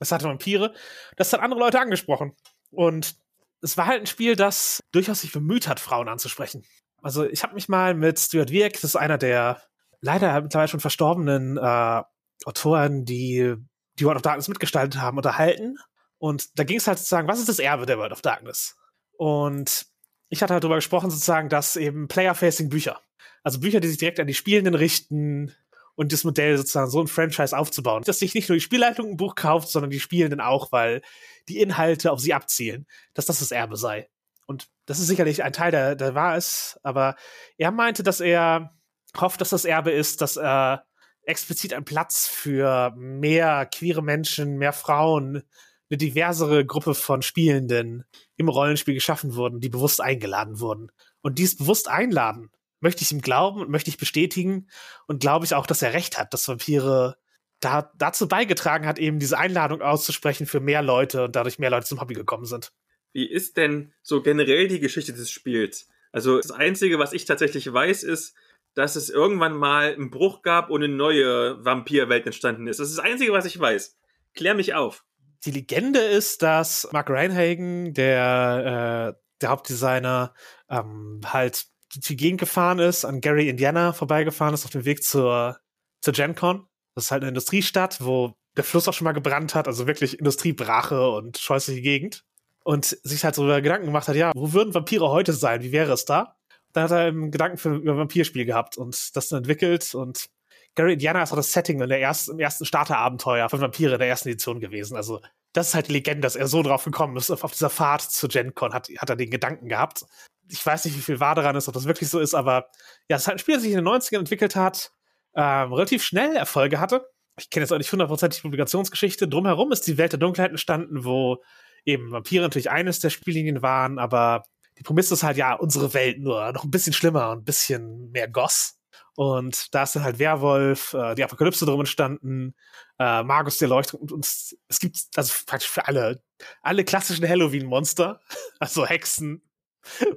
es 0.00 0.12
hatte 0.12 0.26
Vampire. 0.26 0.74
Das 1.16 1.32
hat 1.32 1.40
andere 1.40 1.60
Leute 1.60 1.80
angesprochen. 1.80 2.34
Und 2.70 3.16
es 3.60 3.76
war 3.76 3.86
halt 3.86 4.00
ein 4.00 4.06
Spiel, 4.06 4.36
das 4.36 4.80
durchaus 4.92 5.20
sich 5.20 5.32
bemüht 5.32 5.68
hat, 5.68 5.80
Frauen 5.80 6.08
anzusprechen. 6.08 6.64
Also 7.02 7.24
ich 7.24 7.42
habe 7.42 7.54
mich 7.54 7.68
mal 7.68 7.94
mit 7.94 8.18
Stuart 8.18 8.50
Wieck, 8.50 8.74
das 8.74 8.84
ist 8.84 8.96
einer 8.96 9.18
der 9.18 9.62
leider 10.02 10.38
mittlerweile 10.42 10.68
schon 10.68 10.80
verstorbenen 10.80 11.56
äh, 11.56 12.02
Autoren, 12.44 13.04
die 13.04 13.54
die 13.98 14.04
World 14.04 14.16
of 14.16 14.22
Darkness 14.22 14.48
mitgestaltet 14.48 15.00
haben, 15.00 15.16
unterhalten. 15.16 15.78
Und 16.18 16.58
da 16.58 16.64
ging 16.64 16.76
es 16.76 16.86
halt 16.86 16.98
sozusagen, 16.98 17.28
was 17.28 17.38
ist 17.38 17.48
das 17.48 17.58
Erbe 17.58 17.86
der 17.86 17.98
World 17.98 18.12
of 18.12 18.20
Darkness? 18.20 18.76
Und 19.16 19.86
ich 20.28 20.42
hatte 20.42 20.54
halt 20.54 20.64
darüber 20.64 20.76
gesprochen, 20.76 21.10
sozusagen, 21.10 21.48
dass 21.48 21.76
eben 21.76 22.08
Player-Facing 22.08 22.68
Bücher, 22.68 23.00
also 23.42 23.60
Bücher, 23.60 23.80
die 23.80 23.88
sich 23.88 23.98
direkt 23.98 24.20
an 24.20 24.26
die 24.26 24.34
Spielenden 24.34 24.74
richten 24.74 25.54
und 25.94 26.12
das 26.12 26.24
Modell 26.24 26.56
sozusagen 26.56 26.90
so 26.90 27.00
ein 27.00 27.06
Franchise 27.06 27.56
aufzubauen, 27.56 28.02
dass 28.04 28.18
sich 28.18 28.34
nicht 28.34 28.48
nur 28.48 28.56
die 28.56 28.62
Spielleitung 28.62 29.10
ein 29.10 29.16
Buch 29.16 29.34
kauft, 29.34 29.68
sondern 29.68 29.90
die 29.90 30.00
Spielenden 30.00 30.40
auch, 30.40 30.72
weil 30.72 31.02
die 31.48 31.60
Inhalte 31.60 32.10
auf 32.10 32.20
sie 32.20 32.34
abzielen, 32.34 32.86
dass 33.14 33.26
das 33.26 33.40
das 33.40 33.50
Erbe 33.50 33.76
sei. 33.76 34.08
Und 34.46 34.68
das 34.86 34.98
ist 34.98 35.06
sicherlich 35.06 35.42
ein 35.42 35.52
Teil, 35.52 35.70
der, 35.70 35.94
der 35.94 36.14
wahr 36.14 36.36
ist, 36.36 36.80
aber 36.82 37.16
er 37.58 37.70
meinte, 37.70 38.02
dass 38.02 38.20
er 38.20 38.74
hofft, 39.18 39.40
dass 39.40 39.50
das 39.50 39.64
Erbe 39.64 39.90
ist, 39.90 40.20
dass 40.20 40.36
er 40.36 40.84
explizit 41.24 41.72
ein 41.72 41.84
Platz 41.84 42.26
für 42.26 42.92
mehr 42.96 43.66
queere 43.66 44.02
Menschen, 44.02 44.58
mehr 44.58 44.72
Frauen, 44.72 45.42
eine 45.90 45.98
diversere 45.98 46.64
Gruppe 46.64 46.94
von 46.94 47.22
Spielenden 47.22 48.04
im 48.36 48.48
Rollenspiel 48.48 48.94
geschaffen 48.94 49.34
wurden, 49.34 49.60
die 49.60 49.68
bewusst 49.68 50.00
eingeladen 50.00 50.58
wurden. 50.58 50.90
Und 51.20 51.38
dies 51.38 51.56
bewusst 51.56 51.88
einladen, 51.88 52.50
möchte 52.80 53.02
ich 53.02 53.12
ihm 53.12 53.20
glauben 53.20 53.60
und 53.60 53.70
möchte 53.70 53.90
ich 53.90 53.98
bestätigen 53.98 54.68
und 55.06 55.20
glaube 55.20 55.44
ich 55.44 55.54
auch, 55.54 55.66
dass 55.66 55.82
er 55.82 55.92
recht 55.92 56.18
hat, 56.18 56.32
dass 56.34 56.48
Vampire 56.48 57.16
da, 57.60 57.92
dazu 57.96 58.26
beigetragen 58.26 58.86
hat, 58.86 58.98
eben 58.98 59.18
diese 59.18 59.38
Einladung 59.38 59.82
auszusprechen 59.82 60.46
für 60.46 60.60
mehr 60.60 60.82
Leute 60.82 61.24
und 61.24 61.36
dadurch 61.36 61.58
mehr 61.58 61.70
Leute 61.70 61.86
zum 61.86 62.00
Hobby 62.00 62.14
gekommen 62.14 62.46
sind. 62.46 62.72
Wie 63.12 63.30
ist 63.30 63.56
denn 63.56 63.92
so 64.02 64.22
generell 64.22 64.68
die 64.68 64.80
Geschichte 64.80 65.12
des 65.12 65.30
Spiels? 65.30 65.88
Also 66.10 66.38
das 66.38 66.50
Einzige, 66.50 66.98
was 66.98 67.12
ich 67.12 67.24
tatsächlich 67.24 67.72
weiß, 67.72 68.02
ist, 68.02 68.34
dass 68.74 68.96
es 68.96 69.10
irgendwann 69.10 69.56
mal 69.56 69.92
einen 69.94 70.10
Bruch 70.10 70.42
gab 70.42 70.70
und 70.70 70.82
eine 70.82 70.92
neue 70.92 71.64
Vampirwelt 71.64 72.26
entstanden 72.26 72.66
ist. 72.66 72.80
Das 72.80 72.88
ist 72.88 72.98
das 72.98 73.04
Einzige, 73.04 73.32
was 73.32 73.44
ich 73.44 73.58
weiß. 73.58 73.96
Klär 74.34 74.54
mich 74.54 74.74
auf. 74.74 75.04
Die 75.44 75.50
Legende 75.50 76.00
ist, 76.00 76.42
dass 76.42 76.88
Mark 76.92 77.10
Reinhagen, 77.10 77.94
der, 77.94 79.14
äh, 79.16 79.20
der 79.40 79.48
Hauptdesigner, 79.50 80.34
ähm, 80.70 81.20
halt 81.24 81.66
die 81.94 82.16
Gegend 82.16 82.40
gefahren 82.40 82.78
ist, 82.78 83.04
an 83.04 83.20
Gary, 83.20 83.48
Indiana 83.48 83.92
vorbeigefahren 83.92 84.54
ist, 84.54 84.64
auf 84.64 84.70
dem 84.70 84.84
Weg 84.84 85.02
zur, 85.02 85.58
zur 86.00 86.14
GenCon. 86.14 86.66
Das 86.94 87.04
ist 87.04 87.10
halt 87.10 87.22
eine 87.22 87.30
Industriestadt, 87.30 87.98
wo 88.00 88.34
der 88.56 88.64
Fluss 88.64 88.88
auch 88.88 88.94
schon 88.94 89.04
mal 89.04 89.12
gebrannt 89.12 89.54
hat, 89.54 89.66
also 89.66 89.86
wirklich 89.86 90.18
Industriebrache 90.18 91.10
und 91.10 91.38
scheußliche 91.38 91.82
Gegend. 91.82 92.24
Und 92.64 92.84
sich 92.84 93.24
halt 93.24 93.34
so 93.34 93.44
Gedanken 93.44 93.86
gemacht 93.86 94.06
hat, 94.06 94.14
ja, 94.14 94.30
wo 94.36 94.52
würden 94.52 94.72
Vampire 94.72 95.10
heute 95.10 95.32
sein? 95.32 95.62
Wie 95.62 95.72
wäre 95.72 95.92
es 95.92 96.04
da? 96.04 96.36
Da 96.72 96.82
hat 96.82 96.90
er 96.90 97.06
einen 97.06 97.30
Gedanken 97.30 97.58
für 97.58 97.70
ein 97.70 97.84
Vampirspiel 97.84 98.44
gehabt 98.44 98.78
und 98.78 99.14
das 99.16 99.28
dann 99.28 99.38
entwickelt 99.38 99.94
und 99.94 100.28
Gary 100.74 100.94
Indiana 100.94 101.22
ist 101.22 101.32
auch 101.32 101.36
das 101.36 101.52
Setting 101.52 101.80
in 101.80 101.88
der 101.88 102.00
ersten, 102.00 102.32
im 102.32 102.38
ersten 102.38 102.64
Starterabenteuer 102.64 103.48
von 103.48 103.60
Vampire 103.60 103.94
in 103.94 103.98
der 103.98 104.08
ersten 104.08 104.28
Edition 104.28 104.58
gewesen. 104.58 104.96
Also, 104.96 105.20
das 105.52 105.68
ist 105.68 105.74
halt 105.74 105.88
die 105.88 105.92
Legende, 105.92 106.22
dass 106.22 106.36
er 106.36 106.48
so 106.48 106.62
drauf 106.62 106.84
gekommen 106.84 107.16
ist. 107.16 107.30
Auf, 107.30 107.44
auf 107.44 107.52
dieser 107.52 107.68
Fahrt 107.68 108.00
zur 108.00 108.30
GenCon 108.30 108.72
hat, 108.72 108.88
hat 108.96 109.10
er 109.10 109.16
den 109.16 109.30
Gedanken 109.30 109.68
gehabt. 109.68 110.06
Ich 110.48 110.64
weiß 110.64 110.86
nicht, 110.86 110.96
wie 110.96 111.02
viel 111.02 111.20
wahr 111.20 111.34
daran 111.34 111.56
ist, 111.56 111.68
ob 111.68 111.74
das 111.74 111.84
wirklich 111.84 112.08
so 112.08 112.20
ist, 112.20 112.34
aber 112.34 112.68
ja, 113.08 113.16
es 113.16 113.22
ist 113.22 113.28
halt 113.28 113.36
ein 113.36 113.38
Spiel, 113.38 113.54
das 113.54 113.62
sich 113.64 113.72
in 113.72 113.84
den 113.84 113.86
90ern 113.86 114.20
entwickelt 114.20 114.56
hat, 114.56 114.92
ähm, 115.34 115.72
relativ 115.72 116.02
schnell 116.02 116.36
Erfolge 116.36 116.80
hatte. 116.80 117.06
Ich 117.38 117.50
kenne 117.50 117.64
jetzt 117.64 117.72
auch 117.72 117.78
nicht 117.78 117.92
hundertprozentig 117.92 118.40
die 118.40 118.42
Publikationsgeschichte. 118.42 119.28
Drumherum 119.28 119.72
ist 119.72 119.86
die 119.86 119.98
Welt 119.98 120.12
der 120.12 120.18
Dunkelheit 120.18 120.50
entstanden, 120.50 121.04
wo 121.04 121.42
eben 121.84 122.12
Vampire 122.12 122.42
natürlich 122.42 122.70
eines 122.70 123.00
der 123.00 123.10
Spiellinien 123.10 123.62
waren, 123.62 123.98
aber 123.98 124.44
die 124.82 124.88
Prämisse 124.88 125.14
ist 125.14 125.22
halt, 125.22 125.36
ja, 125.36 125.54
unsere 125.54 125.94
Welt 125.94 126.18
nur 126.18 126.50
noch 126.50 126.64
ein 126.64 126.70
bisschen 126.70 126.92
schlimmer 126.92 127.30
und 127.30 127.38
ein 127.38 127.44
bisschen 127.44 128.10
mehr 128.10 128.28
Goss. 128.28 128.80
Und 129.14 129.72
da 129.72 129.84
ist 129.84 129.94
dann 129.94 130.02
halt 130.02 130.18
Werwolf, 130.18 130.94
äh, 130.94 131.14
die 131.14 131.22
Apokalypse 131.22 131.64
drum 131.64 131.80
entstanden, 131.80 132.54
äh, 132.98 133.22
Magus 133.22 133.58
der 133.58 133.68
Leuchtung 133.68 134.00
und, 134.00 134.10
und 134.10 134.24
es 134.24 134.78
gibt 134.80 134.98
also 135.14 135.32
praktisch 135.46 135.68
für 135.68 135.86
alle, 135.86 136.24
alle 136.62 136.84
klassischen 136.84 137.28
Halloween-Monster, 137.28 138.20
also 138.58 138.84
Hexen, 138.84 139.42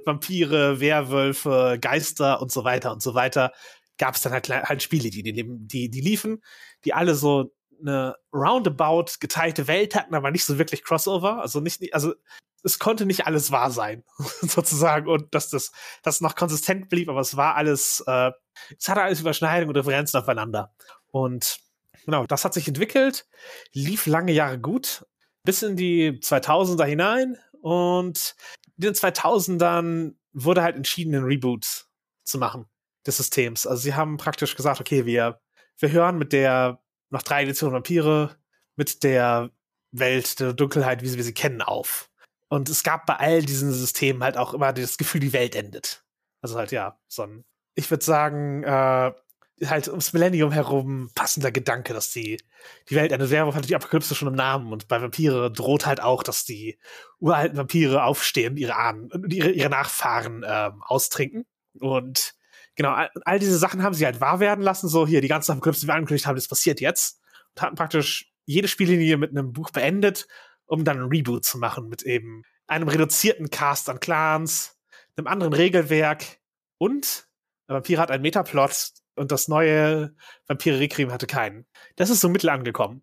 Vampire, 0.04 0.80
Werwölfe, 0.80 1.78
Geister 1.80 2.42
und 2.42 2.50
so 2.50 2.64
weiter 2.64 2.90
und 2.90 3.02
so 3.02 3.14
weiter, 3.14 3.52
gab 3.98 4.16
es 4.16 4.22
dann 4.22 4.32
halt, 4.32 4.48
halt 4.48 4.82
Spiele, 4.82 5.10
die, 5.10 5.22
die, 5.22 5.32
die, 5.32 5.90
die 5.90 6.00
liefen, 6.00 6.42
die 6.84 6.92
alle 6.92 7.14
so 7.14 7.54
eine 7.80 8.16
roundabout 8.32 9.12
geteilte 9.20 9.68
Welt 9.68 9.94
hatten, 9.94 10.14
aber 10.14 10.32
nicht 10.32 10.44
so 10.44 10.58
wirklich 10.58 10.82
Crossover. 10.82 11.40
Also 11.40 11.60
nicht, 11.60 11.94
also 11.94 12.14
es 12.66 12.80
konnte 12.80 13.06
nicht 13.06 13.26
alles 13.26 13.52
wahr 13.52 13.70
sein, 13.70 14.02
sozusagen, 14.42 15.08
und 15.08 15.32
dass 15.34 15.50
das, 15.50 15.70
das 16.02 16.20
noch 16.20 16.34
konsistent 16.34 16.88
blieb, 16.88 17.08
aber 17.08 17.20
es 17.20 17.36
war 17.36 17.54
alles, 17.54 18.02
äh, 18.06 18.32
es 18.76 18.88
hatte 18.88 19.02
alles 19.02 19.20
Überschneidungen 19.20 19.74
und 19.74 19.80
Referenzen 19.80 20.20
aufeinander. 20.20 20.74
Und 21.06 21.60
genau, 22.04 22.26
das 22.26 22.44
hat 22.44 22.54
sich 22.54 22.66
entwickelt, 22.66 23.26
lief 23.72 24.06
lange 24.06 24.32
Jahre 24.32 24.58
gut, 24.58 25.06
bis 25.44 25.62
in 25.62 25.76
die 25.76 26.18
2000er 26.20 26.84
hinein 26.84 27.38
und 27.62 28.34
in 28.76 28.82
den 28.82 28.94
2000ern 28.94 30.14
wurde 30.32 30.62
halt 30.62 30.74
entschieden, 30.76 31.14
einen 31.14 31.24
Reboot 31.24 31.86
zu 32.24 32.38
machen 32.38 32.66
des 33.06 33.18
Systems. 33.18 33.64
Also 33.66 33.80
sie 33.80 33.94
haben 33.94 34.16
praktisch 34.16 34.56
gesagt, 34.56 34.80
okay, 34.80 35.06
wir, 35.06 35.40
wir 35.78 35.92
hören 35.92 36.18
mit 36.18 36.32
der 36.32 36.82
noch 37.10 37.22
drei 37.22 37.44
Editionen 37.44 37.74
Vampire, 37.74 38.36
mit 38.74 39.04
der 39.04 39.50
Welt 39.92 40.40
der 40.40 40.52
Dunkelheit, 40.52 41.02
wie 41.02 41.14
wir 41.14 41.22
sie 41.22 41.32
kennen, 41.32 41.62
auf. 41.62 42.10
Und 42.48 42.68
es 42.68 42.82
gab 42.82 43.06
bei 43.06 43.16
all 43.16 43.42
diesen 43.42 43.72
Systemen 43.72 44.22
halt 44.22 44.36
auch 44.36 44.54
immer 44.54 44.72
das 44.72 44.98
Gefühl, 44.98 45.20
die 45.20 45.32
Welt 45.32 45.54
endet. 45.54 46.04
Also 46.40 46.56
halt, 46.56 46.70
ja, 46.72 46.98
so 47.08 47.22
ein, 47.22 47.44
ich 47.74 47.90
würde 47.90 48.04
sagen, 48.04 48.62
äh, 48.62 49.12
halt 49.64 49.88
ums 49.88 50.12
Millennium 50.12 50.52
herum 50.52 51.10
passender 51.14 51.50
Gedanke, 51.50 51.94
dass 51.94 52.12
die, 52.12 52.38
die 52.90 52.94
Welt 52.94 53.10
endet. 53.10 53.30
Werwolf 53.30 53.54
hat 53.54 53.68
die 53.68 53.74
Apokalypse 53.74 54.14
schon 54.14 54.28
im 54.28 54.34
Namen 54.34 54.72
und 54.72 54.86
bei 54.86 55.00
Vampire 55.00 55.50
droht 55.50 55.86
halt 55.86 56.00
auch, 56.00 56.22
dass 56.22 56.44
die 56.44 56.78
uralten 57.18 57.56
Vampire 57.56 58.04
aufstehen, 58.04 58.56
ihre 58.56 58.76
Ahnen 58.76 59.10
und 59.10 59.32
ihre, 59.32 59.50
ihre 59.50 59.70
Nachfahren 59.70 60.44
ähm, 60.46 60.82
austrinken. 60.82 61.46
Und 61.80 62.34
genau, 62.74 62.90
all, 62.90 63.10
all, 63.24 63.38
diese 63.38 63.58
Sachen 63.58 63.82
haben 63.82 63.94
sie 63.94 64.04
halt 64.04 64.20
wahr 64.20 64.40
werden 64.40 64.62
lassen. 64.62 64.88
So 64.88 65.06
hier, 65.06 65.20
die 65.20 65.28
ganzen 65.28 65.52
Apokalypse, 65.52 65.80
die 65.80 65.86
wir 65.88 65.94
angekündigt 65.94 66.26
haben, 66.26 66.36
das 66.36 66.48
passiert 66.48 66.80
jetzt. 66.80 67.20
Und 67.54 67.62
hatten 67.62 67.76
praktisch 67.76 68.30
jede 68.44 68.68
Spiellinie 68.68 69.16
mit 69.16 69.30
einem 69.30 69.52
Buch 69.52 69.70
beendet 69.70 70.28
um 70.66 70.84
dann 70.84 71.00
ein 71.00 71.08
Reboot 71.08 71.44
zu 71.44 71.58
machen 71.58 71.88
mit 71.88 72.02
eben 72.02 72.42
einem 72.66 72.88
reduzierten 72.88 73.50
Cast 73.50 73.88
an 73.88 74.00
Clans, 74.00 74.78
einem 75.16 75.26
anderen 75.26 75.52
Regelwerk 75.52 76.24
und 76.78 77.26
Vampire 77.68 78.00
hat 78.00 78.10
einen 78.10 78.22
Metaplot 78.22 78.92
und 79.16 79.32
das 79.32 79.48
neue 79.48 80.14
Vampire 80.46 80.78
Requiem 80.78 81.10
hatte 81.12 81.26
keinen. 81.26 81.66
Das 81.96 82.10
ist 82.10 82.20
so 82.20 82.28
mittel 82.28 82.50
angekommen. 82.50 83.02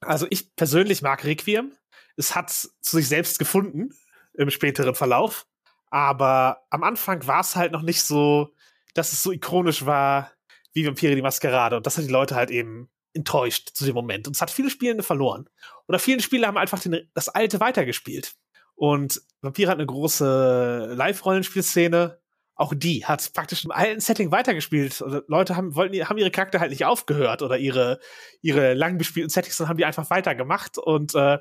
Also 0.00 0.26
ich 0.30 0.54
persönlich 0.54 1.02
mag 1.02 1.24
Requiem. 1.24 1.72
Es 2.16 2.34
hat 2.34 2.50
zu 2.50 2.96
sich 2.96 3.08
selbst 3.08 3.38
gefunden 3.38 3.90
im 4.34 4.50
späteren 4.50 4.94
Verlauf. 4.94 5.46
Aber 5.90 6.64
am 6.70 6.84
Anfang 6.84 7.26
war 7.26 7.40
es 7.40 7.56
halt 7.56 7.72
noch 7.72 7.82
nicht 7.82 8.02
so, 8.02 8.54
dass 8.94 9.12
es 9.12 9.22
so 9.22 9.32
ikonisch 9.32 9.86
war 9.86 10.30
wie 10.72 10.86
Vampire 10.86 11.14
die 11.14 11.22
Maskerade. 11.22 11.76
Und 11.76 11.86
das 11.86 11.96
hat 11.96 12.04
die 12.04 12.12
Leute 12.12 12.36
halt 12.36 12.50
eben 12.50 12.88
enttäuscht 13.12 13.70
zu 13.74 13.84
dem 13.84 13.94
Moment. 13.94 14.28
Und 14.28 14.36
es 14.36 14.42
hat 14.42 14.50
viele 14.50 14.70
Spielende 14.70 15.02
verloren. 15.02 15.48
Oder 15.90 15.98
viele 15.98 16.22
Spieler 16.22 16.46
haben 16.46 16.56
einfach 16.56 16.78
den, 16.78 17.10
das 17.14 17.28
Alte 17.28 17.58
weitergespielt. 17.58 18.36
Und 18.76 19.22
Vampire 19.40 19.72
hat 19.72 19.78
eine 19.78 19.86
große 19.86 20.94
Live-Rollenspielszene. 20.94 22.20
Auch 22.54 22.72
die 22.76 23.04
hat 23.06 23.32
praktisch 23.34 23.64
im 23.64 23.72
alten 23.72 23.98
Setting 23.98 24.30
weitergespielt. 24.30 25.02
Oder 25.02 25.24
Leute 25.26 25.56
haben, 25.56 25.74
wollten, 25.74 26.08
haben 26.08 26.16
ihre 26.16 26.30
Charakter 26.30 26.60
halt 26.60 26.70
nicht 26.70 26.84
aufgehört 26.84 27.42
oder 27.42 27.58
ihre, 27.58 27.98
ihre 28.40 28.74
lang 28.74 28.98
bespielten 28.98 29.30
Settings, 29.30 29.56
sondern 29.56 29.70
haben 29.70 29.78
die 29.78 29.84
einfach 29.84 30.10
weitergemacht. 30.10 30.78
Und 30.78 31.16
äh, 31.16 31.38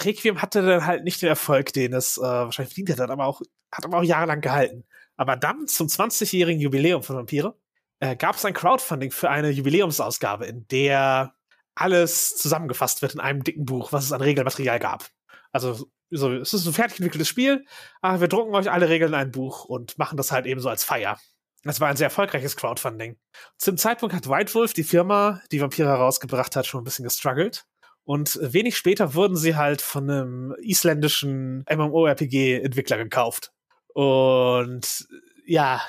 Requiem 0.00 0.40
hatte 0.40 0.62
dann 0.62 0.86
halt 0.86 1.04
nicht 1.04 1.20
den 1.20 1.28
Erfolg, 1.28 1.74
den 1.74 1.92
es 1.92 2.16
äh, 2.16 2.22
wahrscheinlich 2.22 2.72
verdient 2.72 2.88
hätte, 2.88 3.06
aber 3.06 3.26
auch, 3.26 3.42
hat 3.70 3.84
aber 3.84 3.98
auch 3.98 4.02
jahrelang 4.02 4.40
gehalten. 4.40 4.86
Aber 5.18 5.36
dann 5.36 5.66
zum 5.66 5.88
20-jährigen 5.88 6.62
Jubiläum 6.62 7.02
von 7.02 7.16
Vampire 7.16 7.54
äh, 7.98 8.16
gab 8.16 8.36
es 8.36 8.46
ein 8.46 8.54
Crowdfunding 8.54 9.10
für 9.10 9.28
eine 9.28 9.50
Jubiläumsausgabe, 9.50 10.46
in 10.46 10.66
der 10.68 11.34
alles 11.74 12.36
zusammengefasst 12.36 13.02
wird 13.02 13.14
in 13.14 13.20
einem 13.20 13.44
dicken 13.44 13.64
Buch, 13.64 13.92
was 13.92 14.04
es 14.04 14.12
an 14.12 14.20
Regelmaterial 14.20 14.78
gab. 14.78 15.08
Also 15.52 15.86
so, 16.10 16.32
es 16.32 16.52
ist 16.52 16.66
ein 16.66 16.72
fertig 16.72 16.98
entwickeltes 16.98 17.28
Spiel, 17.28 17.64
aber 18.00 18.20
wir 18.20 18.28
drucken 18.28 18.54
euch 18.54 18.70
alle 18.70 18.88
Regeln 18.88 19.12
in 19.12 19.18
ein 19.18 19.30
Buch 19.30 19.64
und 19.64 19.96
machen 19.98 20.16
das 20.16 20.32
halt 20.32 20.46
eben 20.46 20.60
so 20.60 20.68
als 20.68 20.84
Feier. 20.84 21.18
Das 21.62 21.80
war 21.80 21.88
ein 21.88 21.96
sehr 21.96 22.06
erfolgreiches 22.06 22.56
Crowdfunding. 22.56 23.18
Zum 23.58 23.76
Zeitpunkt 23.76 24.14
hat 24.14 24.28
White 24.28 24.54
Wolf, 24.54 24.72
die 24.72 24.82
Firma, 24.82 25.42
die 25.52 25.60
Vampire 25.60 25.88
herausgebracht 25.88 26.56
hat, 26.56 26.66
schon 26.66 26.80
ein 26.80 26.84
bisschen 26.84 27.04
gestruggelt. 27.04 27.66
Und 28.04 28.38
wenig 28.40 28.76
später 28.76 29.14
wurden 29.14 29.36
sie 29.36 29.56
halt 29.56 29.82
von 29.82 30.10
einem 30.10 30.54
isländischen 30.62 31.64
MMORPG-Entwickler 31.70 32.96
gekauft. 32.96 33.52
Und 33.88 35.06
ja, 35.44 35.82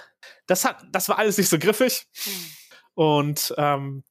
das 0.46 0.66
hat, 0.66 0.84
das 0.92 1.08
war 1.08 1.18
alles 1.18 1.38
nicht 1.38 1.50
so 1.50 1.58
griffig. 1.58 2.06
Und 2.94 3.54
ähm, 3.58 4.04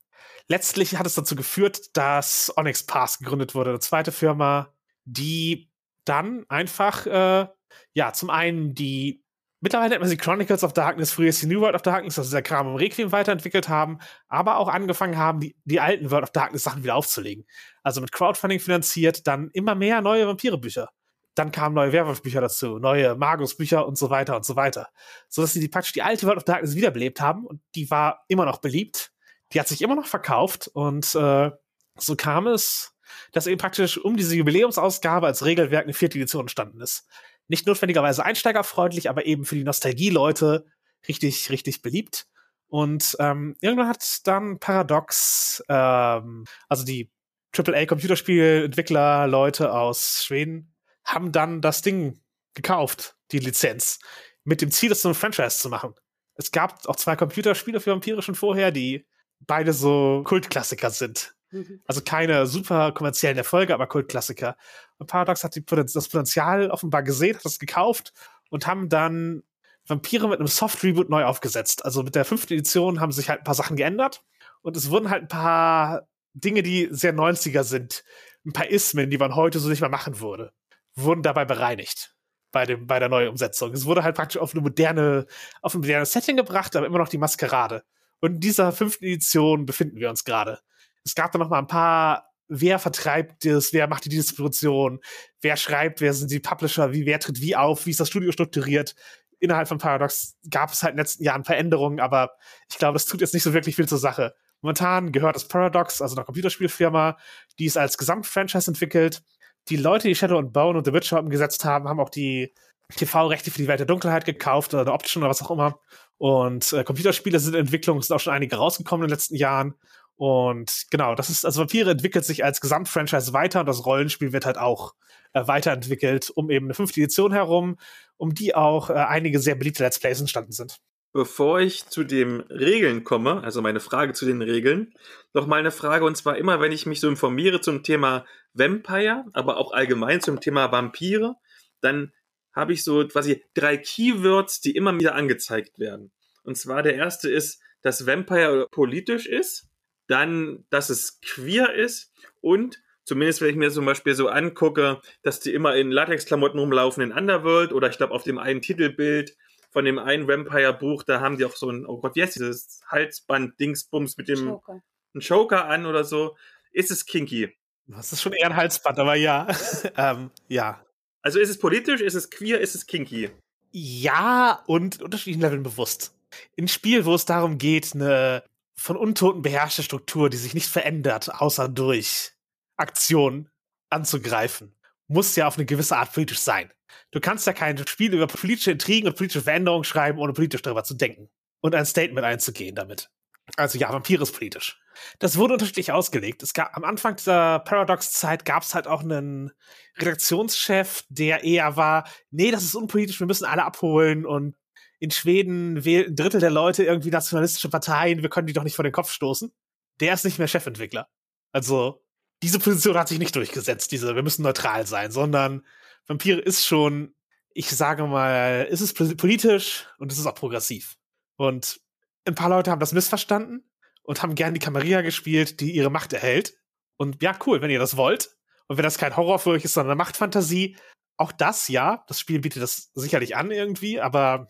letztlich 0.51 0.99
hat 0.99 1.07
es 1.07 1.15
dazu 1.15 1.37
geführt, 1.37 1.97
dass 1.97 2.53
Onyx 2.57 2.83
Pass 2.83 3.19
gegründet 3.19 3.55
wurde, 3.55 3.71
eine 3.71 3.79
zweite 3.79 4.13
Firma, 4.13 4.75
die 5.05 5.71
dann 6.05 6.45
einfach, 6.49 7.07
äh, 7.07 7.47
ja, 7.95 8.13
zum 8.13 8.31
einen 8.31 8.75
die 8.75 9.25
Mittlerweile 9.63 9.91
nennt 9.91 10.01
man 10.01 10.09
sie 10.09 10.17
Chronicles 10.17 10.65
of 10.65 10.73
Darkness, 10.73 11.13
früher 11.13 11.29
ist 11.29 11.43
die 11.43 11.47
New 11.47 11.61
World 11.61 11.75
of 11.75 11.83
Darkness, 11.83 12.19
also 12.19 12.31
der 12.31 12.41
Kram 12.41 12.67
im 12.69 12.77
Requiem 12.77 13.13
weiterentwickelt 13.13 13.69
haben, 13.69 13.99
aber 14.27 14.57
auch 14.57 14.69
angefangen 14.69 15.19
haben, 15.19 15.41
die, 15.41 15.55
die 15.67 15.81
alten 15.81 16.11
World 16.11 16.23
of 16.23 16.31
Darkness 16.31 16.63
Sachen 16.63 16.83
wieder 16.83 16.95
aufzulegen. 16.95 17.45
Also 17.83 18.01
mit 18.01 18.11
Crowdfunding 18.11 18.59
finanziert, 18.59 19.27
dann 19.27 19.51
immer 19.53 19.75
mehr 19.75 20.01
neue 20.01 20.27
Vampire-Bücher. 20.27 20.89
Dann 21.35 21.53
kamen 21.53 21.75
neue 21.75 21.93
Werwolf-Bücher 21.93 22.41
dazu, 22.41 22.79
neue 22.79 23.17
Magus-Bücher 23.17 23.87
und 23.87 23.99
so 23.99 24.09
weiter 24.09 24.35
und 24.35 24.47
so 24.47 24.57
weiter. 24.57 24.89
So 25.29 25.43
dass 25.43 25.53
sie 25.53 25.61
die, 25.61 25.69
praktisch 25.69 25.93
die 25.93 26.03
alte 26.03 26.27
World 26.27 26.39
of 26.39 26.45
Darkness 26.45 26.75
wiederbelebt 26.75 27.21
haben 27.21 27.45
und 27.45 27.61
die 27.75 27.91
war 27.91 28.25
immer 28.29 28.47
noch 28.47 28.63
beliebt. 28.63 29.13
Die 29.53 29.61
hat 29.61 29.69
sich 29.69 29.83
immer 29.83 29.97
noch 29.97 30.07
verkauft 30.07 30.69
und 30.69 31.15
äh, 31.15 31.51
so 31.97 32.17
kam 32.17 32.47
es, 32.47 32.95
dass 33.33 33.47
eben 33.47 33.59
praktisch 33.59 33.99
um 33.99 34.17
diese 34.17 34.37
Jubiläumsausgabe 34.37 35.27
als 35.27 35.45
Regelwerk 35.45 35.85
eine 35.85 35.95
vierte 35.95 36.19
Edition 36.19 36.43
entstanden 36.43 36.81
ist 36.81 37.07
nicht 37.51 37.67
notwendigerweise 37.67 38.25
einsteigerfreundlich, 38.25 39.11
aber 39.11 39.27
eben 39.27 39.45
für 39.45 39.57
die 39.57 39.65
Nostalgie-Leute 39.65 40.67
richtig, 41.09 41.51
richtig 41.51 41.83
beliebt. 41.83 42.29
Und 42.69 43.17
ähm, 43.19 43.57
irgendwann 43.61 43.89
hat 43.89 44.21
dann 44.25 44.61
Paradox, 44.61 45.63
ähm, 45.69 46.45
also 46.69 46.85
die 46.85 47.11
AAA-Computerspielentwickler, 47.53 49.27
Leute 49.27 49.73
aus 49.73 50.25
Schweden, 50.25 50.73
haben 51.05 51.33
dann 51.33 51.61
das 51.61 51.83
Ding 51.83 52.21
gekauft, 52.55 53.17
die 53.33 53.41
Lizenz, 53.41 53.99
mit 54.45 54.63
dem 54.63 54.71
Ziel, 54.71 54.91
das 54.91 55.03
so 55.03 55.09
ein 55.09 55.15
Franchise 55.17 55.59
zu 55.59 55.69
machen. 55.69 55.95
Es 56.37 56.53
gab 56.53 56.87
auch 56.87 56.97
zwei 56.97 57.17
Computerspiele 57.17 57.81
für 57.81 57.91
Vampire 57.91 58.23
schon 58.23 58.37
vorher, 58.37 58.71
die 58.71 59.09
beide 59.41 59.73
so 59.73 60.23
Kultklassiker 60.25 60.91
sind. 60.91 61.35
Mhm. 61.51 61.81
Also 61.87 62.01
keine 62.03 62.47
super 62.47 62.93
kommerziellen 62.93 63.39
Erfolge, 63.39 63.75
aber 63.75 63.87
Kultklassiker. 63.87 64.57
Und 64.99 65.07
Paradox 65.07 65.45
hat 65.45 65.55
die, 65.55 65.65
das 65.65 66.09
Potenzial 66.09 66.71
offenbar 66.71 67.03
gesehen, 67.03 67.37
hat 67.37 67.45
das 67.45 67.59
gekauft 67.59 68.13
und 68.51 68.67
haben 68.67 68.89
dann 68.89 69.43
Vampire 69.87 70.29
mit 70.29 70.39
einem 70.39 70.49
Soft-Reboot 70.49 71.11
neu 71.11 71.25
aufgesetzt. 71.25 71.85
Also 71.85 72.03
mit 72.03 72.15
der 72.15 72.25
fünften 72.25 72.53
Edition 72.53 73.01
haben 73.01 73.13
sich 73.13 73.29
halt 73.29 73.41
ein 73.41 73.45
paar 73.45 73.55
Sachen 73.55 73.77
geändert 73.77 74.23
und 74.63 74.77
es 74.77 74.91
wurden 74.91 75.11
halt 75.11 75.23
ein 75.23 75.29
paar 75.29 76.09
Dinge, 76.35 76.63
die 76.63 76.89
sehr 76.91 77.15
90er 77.15 77.65
sind, 77.65 78.05
ein 78.47 78.53
paar 78.53 78.69
Ismen, 78.69 79.11
die 79.11 79.19
man 79.19 79.35
heute 79.35 79.59
so 79.59 79.69
nicht 79.69 79.81
mehr 79.81 79.91
machen 79.91 80.21
würde, 80.21 80.53
wurden 80.95 81.23
dabei 81.23 81.45
bereinigt 81.45 82.15
bei 82.53 82.67
dem 82.67 82.87
bei 82.87 82.99
der 82.99 83.09
Neuumsetzung. 83.09 83.73
Es 83.73 83.85
wurde 83.85 84.03
halt 84.03 84.17
praktisch 84.17 84.41
auf 84.41 84.55
eine 84.55 84.63
moderne 84.63 85.27
auf 85.63 85.75
ein 85.75 85.81
modernes 85.81 86.13
Setting 86.13 86.37
gebracht, 86.37 86.75
aber 86.77 86.87
immer 86.87 86.99
noch 86.99 87.09
die 87.09 87.19
Maskerade. 87.19 87.85
Und 88.21 88.35
in 88.35 88.41
dieser 88.41 88.73
fünften 88.73 89.05
Edition 89.05 89.67
befinden 89.67 89.99
wir 89.99 90.11
uns 90.11 90.25
gerade 90.25 90.61
es 91.05 91.15
gab 91.15 91.33
da 91.33 91.39
noch 91.39 91.49
mal 91.49 91.59
ein 91.59 91.67
paar 91.67 92.27
wer 92.53 92.81
vertreibt 92.81 93.45
das, 93.45 93.73
wer 93.73 93.87
macht 93.87 94.05
die 94.05 94.09
Distribution, 94.09 94.99
wer 95.41 95.57
schreibt, 95.57 96.01
wer 96.01 96.13
sind 96.13 96.33
die 96.33 96.41
Publisher, 96.41 96.93
wie, 96.93 97.07
wer 97.07 97.21
tritt 97.21 97.41
wie 97.41 97.55
auf, 97.55 97.87
wie 97.87 97.91
ist 97.91 98.01
das 98.01 98.09
Studio 98.09 98.33
strukturiert. 98.33 98.97
Innerhalb 99.39 99.69
von 99.69 99.79
Paradox 99.79 100.37
gab 100.51 100.73
es 100.73 100.83
halt 100.83 100.93
in 100.93 100.97
den 100.97 101.05
letzten 101.05 101.23
Jahren 101.23 101.45
Veränderungen, 101.45 102.01
aber 102.01 102.33
ich 102.69 102.77
glaube, 102.77 102.95
das 102.95 103.07
tut 103.07 103.21
jetzt 103.21 103.35
nicht 103.35 103.45
so 103.45 103.55
wirklich 103.55 103.77
viel 103.77 103.89
zur 103.89 103.99
Sache. 103.99 104.35
Momentan 104.63 105.13
gehört 105.13 105.37
das 105.37 105.47
Paradox, 105.47 106.03
also 106.03 106.17
eine 106.17 106.25
Computerspielfirma, 106.25 107.17
die 107.61 107.67
es 107.67 107.77
als 107.77 107.97
Gesamtfranchise 107.97 108.73
entwickelt. 108.73 109.23
Die 109.69 109.77
Leute, 109.77 110.09
die 110.09 110.17
Shadow 110.17 110.39
and 110.39 110.53
Bone 110.53 110.77
und 110.77 110.85
The 110.85 110.93
Witcher 110.93 111.21
umgesetzt 111.21 111.65
haben, 111.65 111.89
haben 111.89 112.01
auch 112.01 112.11
die 112.11 112.53
TV-Rechte 112.97 113.53
für 113.53 113.59
die 113.59 113.69
Welt 113.69 113.79
der 113.79 113.87
Dunkelheit 113.87 114.25
gekauft 114.25 114.75
oder 114.75 114.93
optischen 114.93 115.23
oder 115.23 115.31
was 115.31 115.41
auch 115.41 115.53
immer. 115.53 115.79
Und 116.21 116.75
äh, 116.75 116.85
Computerspiele 116.85 117.39
sind 117.39 117.55
in 117.55 117.61
Entwicklung, 117.61 117.97
es 117.97 118.09
sind 118.09 118.15
auch 118.15 118.21
schon 118.21 118.35
einige 118.35 118.57
rausgekommen 118.57 119.05
in 119.05 119.09
den 119.09 119.15
letzten 119.15 119.37
Jahren. 119.37 119.73
Und 120.17 120.85
genau, 120.91 121.15
das 121.15 121.31
ist, 121.31 121.47
also 121.47 121.61
Vampire 121.61 121.93
entwickelt 121.93 122.27
sich 122.27 122.45
als 122.45 122.61
Gesamtfranchise 122.61 123.33
weiter 123.33 123.61
und 123.61 123.67
das 123.67 123.87
Rollenspiel 123.87 124.35
wird 124.35 124.45
halt 124.45 124.59
auch 124.59 124.93
äh, 125.33 125.47
weiterentwickelt, 125.47 126.29
um 126.29 126.51
eben 126.51 126.67
eine 126.67 126.75
fünfte 126.75 127.01
Edition 127.01 127.33
herum, 127.33 127.79
um 128.19 128.35
die 128.35 128.55
auch 128.55 128.91
äh, 128.91 128.93
einige 128.93 129.39
sehr 129.39 129.55
beliebte 129.55 129.83
Let's 129.83 129.99
Plays 129.99 130.21
entstanden 130.21 130.53
sind. 130.53 130.79
Bevor 131.15 131.61
ich 131.61 131.87
zu 131.87 132.05
den 132.05 132.41
Regeln 132.41 133.03
komme, 133.03 133.43
also 133.43 133.63
meine 133.63 133.81
Frage 133.81 134.13
zu 134.13 134.27
den 134.27 134.43
Regeln, 134.43 134.93
noch 135.33 135.47
mal 135.47 135.59
eine 135.59 135.71
Frage 135.71 136.05
und 136.05 136.19
zwar 136.19 136.37
immer, 136.37 136.61
wenn 136.61 136.71
ich 136.71 136.85
mich 136.85 137.01
so 137.01 137.09
informiere 137.09 137.63
zum 137.63 137.83
Thema 137.83 138.27
Vampire, 138.53 139.25
aber 139.33 139.57
auch 139.57 139.73
allgemein 139.73 140.21
zum 140.21 140.39
Thema 140.39 140.71
Vampire, 140.71 141.37
dann 141.81 142.13
habe 142.61 142.73
ich 142.73 142.85
so 142.85 143.07
quasi 143.09 143.43
drei 143.55 143.77
Keywords, 143.77 144.61
die 144.61 144.77
immer 144.77 144.95
wieder 144.95 145.15
angezeigt 145.15 145.79
werden. 145.79 146.13
Und 146.45 146.57
zwar 146.57 146.83
der 146.83 146.95
erste 146.95 147.29
ist, 147.29 147.61
dass 147.83 148.07
Vampire 148.07 148.69
politisch 148.71 149.27
ist 149.27 149.71
dann, 150.11 150.65
dass 150.71 150.91
es 150.91 151.21
queer 151.21 151.73
ist 151.73 152.13
und 152.41 152.83
zumindest 153.05 153.41
wenn 153.41 153.51
ich 153.51 153.57
mir 153.57 153.71
zum 153.71 153.85
Beispiel 153.85 154.15
so 154.15 154.29
angucke, 154.29 155.01
dass 155.23 155.39
die 155.39 155.55
immer 155.55 155.77
in 155.77 155.93
Latexklamotten 155.93 156.59
rumlaufen 156.59 157.03
in 157.03 157.13
Underworld 157.13 157.73
oder 157.73 157.89
ich 157.89 157.97
glaube 157.97 158.13
auf 158.13 158.25
dem 158.25 158.39
einen 158.39 158.61
Titelbild 158.61 159.37
von 159.71 159.85
dem 159.85 160.01
einen 160.01 160.27
Vampire-Buch, 160.27 161.05
da 161.05 161.21
haben 161.21 161.39
die 161.39 161.45
auch 161.45 161.55
so 161.55 161.71
ein, 161.71 161.87
oh 161.87 161.99
Gott, 162.01 162.17
wie 162.17 162.23
heißt 162.23 162.35
dieses 162.35 162.81
Halsband-Dingsbums 162.89 164.17
mit 164.17 164.29
dem 164.29 164.49
Joker. 164.49 164.83
Ein 165.15 165.21
Joker 165.21 165.67
an 165.67 165.87
oder 165.87 166.03
so. 166.03 166.37
Ist 166.73 166.91
es 166.91 167.07
kinky? 167.07 167.57
Das 167.87 168.13
ist 168.13 168.21
schon 168.21 168.33
eher 168.33 168.47
ein 168.47 168.57
Halsband, 168.57 168.99
aber 168.99 169.15
ja. 169.15 169.47
ähm, 169.97 170.31
ja. 170.49 170.85
Also 171.23 171.39
ist 171.39 171.51
es 171.51 171.59
politisch, 171.59 172.01
ist 172.01 172.15
es 172.15 172.31
queer, 172.31 172.61
ist 172.61 172.75
es 172.75 172.87
kinky? 172.87 173.31
Ja, 173.73 174.63
und 174.67 175.01
unterschiedlichen 175.01 175.43
Leveln 175.43 175.63
bewusst. 175.63 176.15
Ein 176.59 176.69
Spiel, 176.69 177.05
wo 177.05 177.15
es 177.15 177.25
darum 177.25 177.59
geht, 177.59 177.95
eine 177.95 178.43
von 178.77 178.97
Untoten 178.97 179.43
beherrschte 179.43 179.83
Struktur, 179.83 180.31
die 180.31 180.39
sich 180.39 180.55
nicht 180.55 180.69
verändert, 180.69 181.35
außer 181.35 181.69
durch 181.69 182.33
Aktion 182.79 183.51
anzugreifen, 183.91 184.75
muss 185.07 185.37
ja 185.37 185.47
auf 185.47 185.57
eine 185.57 185.67
gewisse 185.67 185.97
Art 185.97 186.13
politisch 186.15 186.39
sein. 186.39 186.73
Du 187.11 187.21
kannst 187.21 187.47
ja 187.47 187.53
kein 187.53 187.87
Spiel 187.87 188.15
über 188.15 188.27
politische 188.27 188.71
Intrigen 188.71 189.09
und 189.09 189.17
politische 189.17 189.43
Veränderungen 189.43 189.85
schreiben, 189.85 190.19
ohne 190.19 190.33
politisch 190.33 190.63
darüber 190.63 190.85
zu 190.85 190.95
denken 190.95 191.29
und 191.61 191.75
ein 191.75 191.85
Statement 191.85 192.25
einzugehen 192.25 192.75
damit. 192.75 193.11
Also 193.57 193.79
ja, 193.79 193.93
Vampir 193.93 194.21
ist 194.21 194.33
politisch. 194.33 194.81
Das 195.19 195.37
wurde 195.37 195.55
unterschiedlich 195.55 195.93
ausgelegt. 195.93 196.43
Es 196.43 196.53
gab 196.53 196.77
am 196.77 196.85
Anfang 196.85 197.17
dieser 197.17 197.61
Paradox-Zeit 197.61 198.45
gab 198.45 198.63
es 198.63 198.75
halt 198.75 198.87
auch 198.87 199.03
einen 199.03 199.51
Redaktionschef, 199.99 201.05
der 201.09 201.45
eher 201.45 201.77
war, 201.77 202.09
nee, 202.31 202.51
das 202.51 202.65
ist 202.65 202.75
unpolitisch, 202.75 203.21
wir 203.21 203.27
müssen 203.27 203.45
alle 203.45 203.65
abholen 203.65 204.27
und 204.27 204.57
in 204.99 205.11
Schweden 205.11 205.85
wählt 205.85 206.09
ein 206.09 206.17
Drittel 206.17 206.41
der 206.41 206.51
Leute 206.51 206.85
irgendwie 206.85 207.11
nationalistische 207.11 207.71
Parteien, 207.71 208.23
wir 208.23 208.29
können 208.29 208.47
die 208.47 208.53
doch 208.53 208.65
nicht 208.65 208.77
vor 208.77 208.83
den 208.83 208.93
Kopf 208.93 209.11
stoßen. 209.11 209.53
Der 210.01 210.15
ist 210.15 210.25
nicht 210.25 210.39
mehr 210.39 210.49
Chefentwickler. 210.49 211.09
Also, 211.53 212.05
diese 212.43 212.59
Position 212.59 212.97
hat 212.97 213.09
sich 213.09 213.19
nicht 213.19 213.35
durchgesetzt, 213.35 213.93
diese, 213.93 214.15
wir 214.15 214.23
müssen 214.23 214.43
neutral 214.43 214.87
sein, 214.87 215.11
sondern 215.11 215.67
Vampire 216.07 216.41
ist 216.41 216.67
schon, 216.67 217.15
ich 217.53 217.71
sage 217.71 218.07
mal, 218.07 218.67
ist 218.71 218.81
es 218.81 218.95
politisch 218.95 219.87
und 219.99 220.13
es 220.13 220.19
ist 220.19 220.27
auch 220.27 220.35
progressiv. 220.35 220.97
Und 221.37 221.81
ein 222.25 222.35
paar 222.35 222.49
Leute 222.49 222.71
haben 222.71 222.81
das 222.81 222.93
missverstanden 222.93 223.65
und 224.03 224.23
haben 224.23 224.35
gern 224.35 224.55
die 224.55 224.61
Camarilla 224.61 225.03
gespielt, 225.03 225.61
die 225.61 225.73
ihre 225.73 225.91
Macht 225.91 226.13
erhält. 226.13 226.55
Und 226.97 227.23
ja, 227.23 227.37
cool, 227.47 227.63
wenn 227.63 227.71
ihr 227.71 227.79
das 227.79 227.97
wollt. 227.97 228.31
Und 228.67 228.77
wenn 228.77 228.85
das 228.85 228.99
kein 228.99 229.17
Horror 229.17 229.39
für 229.39 229.51
euch 229.51 229.65
ist, 229.65 229.75
sondern 229.75 229.93
eine 229.93 229.99
Machtfantasie, 229.99 230.77
auch 231.17 231.33
das 231.33 231.69
ja, 231.69 232.05
das 232.07 232.21
Spiel 232.21 232.41
bietet 232.41 232.63
das 232.63 232.91
sicherlich 232.95 233.37
an 233.37 233.51
irgendwie, 233.51 234.01
aber 234.01 234.49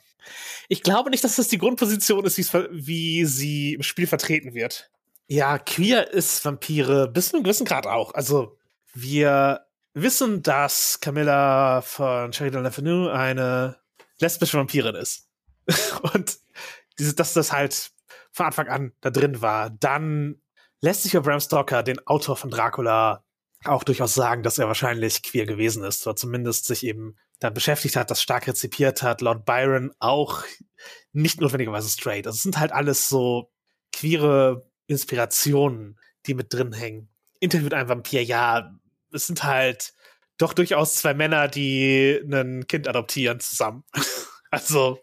ich 0.68 0.82
glaube 0.82 1.10
nicht, 1.10 1.24
dass 1.24 1.36
das 1.36 1.48
die 1.48 1.59
Grundposition 1.59 2.24
ist, 2.24 2.38
wie 2.70 3.24
sie 3.24 3.74
im 3.74 3.82
Spiel 3.82 4.06
vertreten 4.06 4.55
wird. 4.55 4.90
Ja, 5.26 5.59
queer 5.59 6.10
ist 6.10 6.44
Vampire 6.44 7.09
bis 7.09 7.30
zu 7.30 7.36
einem 7.36 7.44
gewissen 7.44 7.66
Grad 7.66 7.86
auch. 7.86 8.14
Also 8.14 8.59
wir 8.92 9.66
wissen, 9.94 10.42
dass 10.42 11.01
Camilla 11.01 11.82
von 11.82 12.32
Sheridan 12.32 12.62
LeFanu 12.62 13.09
eine 13.09 13.76
lesbische 14.18 14.59
Vampirin 14.59 14.94
ist. 14.94 15.28
Und 16.14 16.38
diese, 16.98 17.14
dass 17.14 17.32
das 17.32 17.52
halt 17.52 17.90
von 18.32 18.46
Anfang 18.46 18.68
an 18.68 18.92
da 19.00 19.10
drin 19.10 19.42
war. 19.42 19.70
Dann 19.70 20.40
lässt 20.80 21.02
sich 21.02 21.14
über 21.14 21.22
Bram 21.22 21.40
Stoker, 21.40 21.82
den 21.82 22.06
Autor 22.06 22.36
von 22.36 22.50
Dracula, 22.50 23.24
auch 23.64 23.84
durchaus 23.84 24.14
sagen, 24.14 24.42
dass 24.42 24.58
er 24.58 24.68
wahrscheinlich 24.68 25.22
queer 25.22 25.46
gewesen 25.46 25.84
ist, 25.84 26.06
oder 26.06 26.16
zumindest 26.16 26.64
sich 26.66 26.84
eben 26.84 27.16
da 27.40 27.50
beschäftigt 27.50 27.96
hat, 27.96 28.10
das 28.10 28.22
stark 28.22 28.46
rezipiert 28.46 29.02
hat. 29.02 29.20
Lord 29.20 29.44
Byron 29.44 29.92
auch 29.98 30.44
nicht 31.12 31.40
notwendigerweise 31.40 31.88
straight. 31.88 32.26
Also 32.26 32.36
es 32.36 32.42
sind 32.42 32.58
halt 32.58 32.72
alles 32.72 33.08
so 33.08 33.50
queere 33.92 34.70
Inspirationen, 34.86 35.98
die 36.26 36.34
mit 36.34 36.52
drin 36.52 36.72
hängen. 36.72 37.08
Interviewt 37.38 37.74
ein 37.74 37.88
Vampir, 37.88 38.22
ja, 38.22 38.70
es 39.12 39.26
sind 39.26 39.44
halt 39.44 39.94
doch 40.36 40.52
durchaus 40.52 40.94
zwei 40.94 41.14
Männer, 41.14 41.48
die 41.48 42.20
ein 42.30 42.66
Kind 42.66 42.88
adoptieren 42.88 43.40
zusammen. 43.40 43.84
also, 44.50 44.98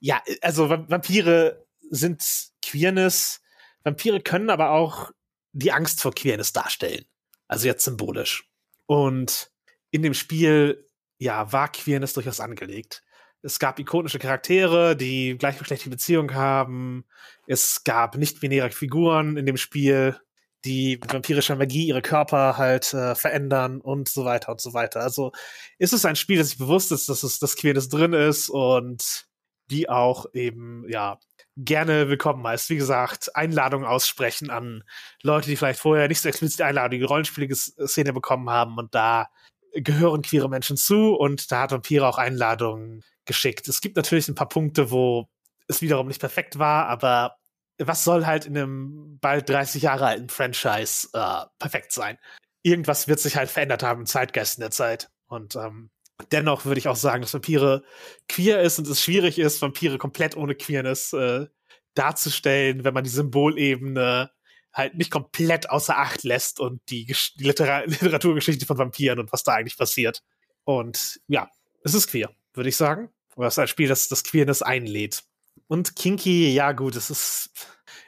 ja, 0.00 0.22
also 0.40 0.68
Vampire 0.68 1.66
sind 1.90 2.24
Queerness. 2.62 3.40
Vampire 3.84 4.20
können 4.20 4.50
aber 4.50 4.70
auch 4.70 5.10
die 5.52 5.72
Angst 5.72 6.00
vor 6.00 6.12
Queerness 6.12 6.52
darstellen. 6.52 7.04
Also 7.48 7.66
jetzt 7.66 7.84
symbolisch. 7.84 8.48
Und 8.86 9.50
in 9.90 10.02
dem 10.02 10.14
Spiel, 10.14 10.86
ja, 11.18 11.52
war 11.52 11.70
Queerness 11.70 12.14
durchaus 12.14 12.40
angelegt. 12.40 13.02
Es 13.42 13.58
gab 13.58 13.78
ikonische 13.78 14.18
Charaktere, 14.18 14.96
die 14.96 15.36
gleichgeschlechtliche 15.38 15.90
Beziehungen 15.90 16.34
haben. 16.34 17.04
Es 17.46 17.84
gab 17.84 18.16
nicht-binäre 18.16 18.70
Figuren 18.70 19.36
in 19.36 19.46
dem 19.46 19.56
Spiel, 19.56 20.16
die 20.64 20.98
mit 21.00 21.12
vampirischer 21.12 21.56
Magie 21.56 21.86
ihre 21.86 22.02
Körper 22.02 22.58
halt 22.58 22.92
äh, 22.92 23.14
verändern 23.14 23.80
und 23.80 24.08
so 24.08 24.24
weiter 24.24 24.52
und 24.52 24.60
so 24.60 24.74
weiter. 24.74 25.00
Also 25.00 25.32
ist 25.78 25.94
es 25.94 26.04
ein 26.04 26.16
Spiel, 26.16 26.38
das 26.38 26.50
sich 26.50 26.58
bewusst 26.58 26.92
ist, 26.92 27.08
dass 27.08 27.22
es 27.22 27.38
das 27.38 27.56
Queerness 27.56 27.88
drin 27.88 28.12
ist 28.12 28.50
und 28.50 29.29
die 29.70 29.88
auch 29.88 30.26
eben, 30.32 30.84
ja, 30.88 31.18
gerne 31.56 32.08
willkommen 32.08 32.46
heißt. 32.46 32.70
Wie 32.70 32.76
gesagt, 32.76 33.34
Einladungen 33.36 33.86
aussprechen 33.86 34.50
an 34.50 34.84
Leute, 35.22 35.48
die 35.48 35.56
vielleicht 35.56 35.80
vorher 35.80 36.08
nicht 36.08 36.20
so 36.20 36.28
explizit 36.28 36.62
Einladungen 36.62 36.94
in 36.94 37.00
die 37.00 37.06
Rollenspielszene 37.06 38.12
bekommen 38.12 38.50
haben 38.50 38.78
und 38.78 38.94
da 38.94 39.28
gehören 39.72 40.22
queere 40.22 40.48
Menschen 40.48 40.76
zu 40.76 41.14
und 41.14 41.52
da 41.52 41.62
hat 41.62 41.72
Vampire 41.72 42.06
auch 42.06 42.18
Einladungen 42.18 43.04
geschickt. 43.24 43.68
Es 43.68 43.80
gibt 43.80 43.96
natürlich 43.96 44.28
ein 44.28 44.34
paar 44.34 44.48
Punkte, 44.48 44.90
wo 44.90 45.28
es 45.68 45.82
wiederum 45.82 46.08
nicht 46.08 46.20
perfekt 46.20 46.58
war, 46.58 46.86
aber 46.86 47.36
was 47.78 48.04
soll 48.04 48.26
halt 48.26 48.46
in 48.46 48.56
einem 48.56 49.18
bald 49.20 49.48
30 49.48 49.82
Jahre 49.82 50.06
alten 50.06 50.28
Franchise 50.28 51.08
äh, 51.12 51.44
perfekt 51.58 51.92
sein? 51.92 52.18
Irgendwas 52.62 53.08
wird 53.08 53.20
sich 53.20 53.36
halt 53.36 53.48
verändert 53.48 53.82
haben 53.82 54.00
im 54.00 54.06
Zeitgeist 54.06 54.58
in 54.58 54.62
der 54.62 54.70
Zeit. 54.70 55.10
Und 55.28 55.56
ähm, 55.56 55.90
dennoch 56.24 56.64
würde 56.64 56.78
ich 56.78 56.88
auch 56.88 56.96
sagen, 56.96 57.22
dass 57.22 57.34
Vampire 57.34 57.82
queer 58.28 58.60
ist 58.60 58.78
und 58.78 58.88
es 58.88 59.02
schwierig 59.02 59.38
ist, 59.38 59.62
Vampire 59.62 59.98
komplett 59.98 60.36
ohne 60.36 60.54
Queerness 60.54 61.12
äh, 61.12 61.46
darzustellen, 61.94 62.84
wenn 62.84 62.94
man 62.94 63.04
die 63.04 63.10
Symbolebene 63.10 64.30
halt 64.72 64.94
nicht 64.94 65.10
komplett 65.10 65.70
außer 65.70 65.98
Acht 65.98 66.22
lässt 66.22 66.60
und 66.60 66.80
die, 66.88 67.06
die 67.38 67.44
Liter 67.44 67.86
Literaturgeschichte 67.86 68.66
von 68.66 68.78
Vampiren 68.78 69.18
und 69.18 69.32
was 69.32 69.42
da 69.42 69.54
eigentlich 69.54 69.76
passiert. 69.76 70.22
Und 70.64 71.20
ja, 71.26 71.48
es 71.82 71.94
ist 71.94 72.08
queer, 72.08 72.30
würde 72.54 72.68
ich 72.68 72.76
sagen. 72.76 73.10
Aber 73.36 73.46
es 73.46 73.54
ist 73.54 73.58
ein 73.58 73.68
Spiel, 73.68 73.88
das 73.88 74.08
das 74.08 74.24
Queerness 74.24 74.62
einlädt. 74.62 75.24
Und 75.66 75.96
Kinky, 75.96 76.52
ja 76.52 76.72
gut, 76.72 76.96
es 76.96 77.10
ist, 77.10 77.50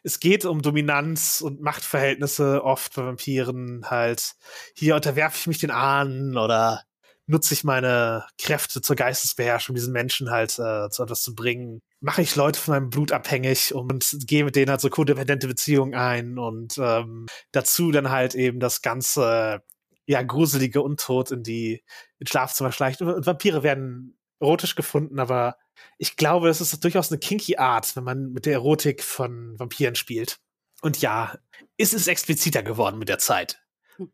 es 0.03 0.21
geht 0.21 0.45
um 0.45 0.63
Dominanz 0.63 1.41
und 1.41 1.61
Machtverhältnisse 1.61 2.65
oft 2.65 2.95
bei 2.95 3.05
Vampiren 3.05 3.91
halt. 3.91 4.35
Hier 4.75 4.97
unterwerfe 4.97 5.39
ich 5.39 5.47
mich 5.47 5.59
den 5.59 5.71
Ahnen 5.71 6.37
oder 6.37 6.85
nutze 7.33 7.55
ich 7.55 7.65
meine 7.65 8.27
Kräfte 8.39 8.81
zur 8.81 8.95
Geistesbeherrschung, 8.95 9.75
diesen 9.75 9.93
Menschen 9.93 10.31
halt 10.31 10.59
äh, 10.59 10.89
zu 10.91 11.03
etwas 11.03 11.23
zu 11.23 11.35
bringen. 11.35 11.81
Mache 12.01 12.23
ich 12.23 12.37
Leute 12.37 12.61
von 12.61 12.75
meinem 12.75 12.91
Blut 12.91 13.11
abhängig 13.11 13.75
und 13.75 14.17
gehe 14.27 14.45
mit 14.45 14.55
denen 14.55 14.71
halt 14.71 14.81
so 14.81 14.91
kodependente 14.91 15.49
Beziehungen 15.49 15.95
ein 15.95 16.39
und 16.39 16.79
ähm, 16.79 17.27
dazu 17.51 17.91
dann 17.91 18.11
halt 18.11 18.35
eben 18.35 18.61
das 18.61 18.83
ganze 18.83 19.63
ja 20.07 20.23
gruselige 20.23 20.83
Untot 20.83 21.31
in 21.31 21.43
die 21.43 21.83
in 22.19 22.27
Schlafzimmer 22.27 22.71
schleicht. 22.71 23.03
Und 23.03 23.27
Vampire 23.27 23.63
werden 23.63 24.19
erotisch 24.39 24.75
gefunden, 24.75 25.19
aber 25.19 25.57
ich 25.99 26.17
glaube, 26.17 26.49
es 26.49 26.61
ist 26.61 26.85
durchaus 26.85 27.11
eine 27.11 27.19
kinky 27.19 27.57
Art, 27.57 27.97
wenn 27.97 28.05
man 28.05 28.33
mit 28.33 28.47
der 28.47 28.55
Erotik 28.55 29.03
von 29.03 29.59
Vampiren 29.59 29.95
spielt. 29.95 30.39
Und 30.83 31.01
ja, 31.01 31.39
ist 31.77 31.95
es 31.95 32.09
expliziter 32.09 32.63
geworden 32.63 32.99
mit 32.99 33.09
der 33.09 33.19
Zeit? 33.19 33.63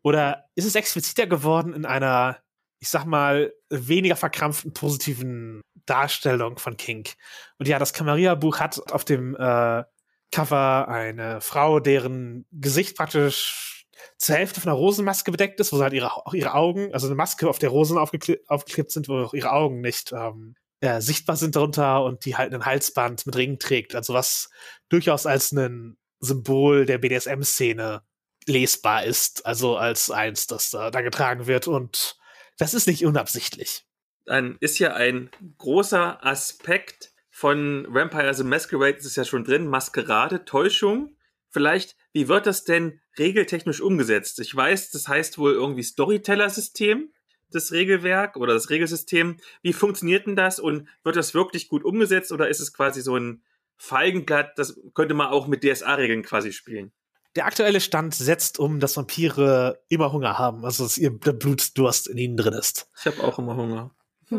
Oder 0.03 0.49
ist 0.55 0.65
es 0.65 0.75
expliziter 0.75 1.25
geworden 1.25 1.73
in 1.73 1.85
einer 1.85 2.37
ich 2.79 2.89
sag 2.89 3.05
mal, 3.05 3.53
weniger 3.69 4.15
verkrampften 4.15 4.73
positiven 4.73 5.61
Darstellung 5.85 6.57
von 6.57 6.77
Kink. 6.77 7.13
Und 7.57 7.67
ja, 7.67 7.79
das 7.79 7.93
Camarilla-Buch 7.93 8.59
hat 8.59 8.91
auf 8.91 9.05
dem 9.05 9.35
äh, 9.35 9.83
Cover 10.31 10.87
eine 10.87 11.41
Frau, 11.41 11.79
deren 11.79 12.45
Gesicht 12.51 12.95
praktisch 12.95 13.85
zur 14.17 14.35
Hälfte 14.35 14.61
von 14.61 14.69
einer 14.69 14.77
Rosenmaske 14.77 15.31
bedeckt 15.31 15.59
ist, 15.59 15.73
wo 15.73 15.81
halt 15.81 15.93
ihre, 15.93 16.15
auch 16.15 16.33
ihre 16.33 16.53
Augen, 16.53 16.93
also 16.93 17.07
eine 17.07 17.15
Maske, 17.15 17.49
auf 17.49 17.59
der 17.59 17.69
Rosen 17.69 17.97
aufgekle 17.97 18.39
aufgeklebt 18.47 18.91
sind, 18.91 19.09
wo 19.09 19.17
auch 19.17 19.33
ihre 19.33 19.51
Augen 19.51 19.81
nicht 19.81 20.11
ähm, 20.11 20.55
ja, 20.81 21.01
sichtbar 21.01 21.35
sind 21.35 21.55
darunter 21.55 22.03
und 22.03 22.25
die 22.25 22.37
halt 22.37 22.53
ein 22.53 22.65
Halsband 22.65 23.25
mit 23.25 23.35
Ringen 23.35 23.59
trägt. 23.59 23.95
Also 23.95 24.13
was 24.13 24.49
durchaus 24.87 25.25
als 25.25 25.51
ein 25.51 25.97
Symbol 26.19 26.85
der 26.85 26.97
BDSM-Szene 26.97 28.03
lesbar 28.45 29.03
ist, 29.03 29.45
also 29.45 29.77
als 29.77 30.09
eins, 30.09 30.47
das 30.47 30.71
da, 30.71 30.91
da 30.91 31.01
getragen 31.01 31.47
wird 31.47 31.67
und 31.67 32.18
das 32.59 32.73
ist 32.73 32.87
nicht 32.87 33.05
unabsichtlich. 33.05 33.85
Dann 34.25 34.57
ist 34.59 34.77
ja 34.77 34.93
ein 34.93 35.31
großer 35.57 36.23
Aspekt 36.23 37.11
von 37.31 37.87
Vampire 37.89 38.33
the 38.33 38.43
Masquerade, 38.43 38.95
das 38.95 39.05
ist 39.05 39.15
ja 39.15 39.25
schon 39.25 39.45
drin, 39.45 39.67
Maskerade, 39.67 40.45
Täuschung. 40.45 41.15
Vielleicht, 41.49 41.95
wie 42.13 42.27
wird 42.27 42.45
das 42.45 42.65
denn 42.65 42.99
regeltechnisch 43.17 43.81
umgesetzt? 43.81 44.39
Ich 44.39 44.55
weiß, 44.55 44.91
das 44.91 45.07
heißt 45.07 45.37
wohl 45.37 45.53
irgendwie 45.53 45.83
Storyteller-System, 45.83 47.11
das 47.49 47.71
Regelwerk 47.71 48.35
oder 48.35 48.53
das 48.53 48.69
Regelsystem. 48.69 49.37
Wie 49.63 49.73
funktioniert 49.73 50.27
denn 50.27 50.35
das 50.35 50.59
und 50.59 50.87
wird 51.03 51.15
das 51.15 51.33
wirklich 51.33 51.69
gut 51.69 51.83
umgesetzt 51.83 52.31
oder 52.31 52.49
ist 52.49 52.59
es 52.59 52.73
quasi 52.73 53.01
so 53.01 53.15
ein 53.15 53.41
Feigenblatt, 53.77 54.59
das 54.59 54.79
könnte 54.93 55.13
man 55.13 55.27
auch 55.27 55.47
mit 55.47 55.63
DSA-Regeln 55.63 56.23
quasi 56.23 56.51
spielen? 56.51 56.91
Der 57.39 57.45
aktuelle 57.45 57.79
Stand 57.79 58.13
setzt 58.13 58.59
um, 58.59 58.81
dass 58.81 58.97
Vampire 58.97 59.81
immer 59.87 60.11
Hunger 60.11 60.37
haben, 60.37 60.65
also 60.65 60.83
dass 60.83 60.97
ihr 60.97 61.09
der 61.09 61.31
Blutdurst 61.31 62.07
in 62.07 62.17
ihnen 62.17 62.35
drin 62.35 62.51
ist. 62.51 62.89
Ich 62.99 63.05
habe 63.05 63.23
auch 63.23 63.39
immer 63.39 63.55
Hunger. 63.55 63.91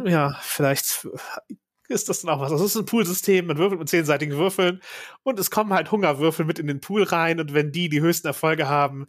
Ja, 0.04 0.38
vielleicht 0.42 1.08
ist 1.88 2.10
das 2.10 2.20
dann 2.20 2.28
auch 2.28 2.40
was. 2.40 2.50
Das 2.50 2.60
ist 2.60 2.76
ein 2.76 2.84
Poolsystem, 2.84 3.46
man 3.46 3.56
würfelt 3.56 3.80
mit 3.80 3.88
zehnseitigen 3.88 4.36
Würfeln 4.36 4.82
und 5.22 5.38
es 5.38 5.50
kommen 5.50 5.72
halt 5.72 5.90
Hungerwürfel 5.90 6.44
mit 6.44 6.58
in 6.58 6.66
den 6.66 6.82
Pool 6.82 7.04
rein 7.04 7.40
und 7.40 7.54
wenn 7.54 7.72
die 7.72 7.88
die 7.88 8.02
höchsten 8.02 8.26
Erfolge 8.26 8.68
haben, 8.68 9.06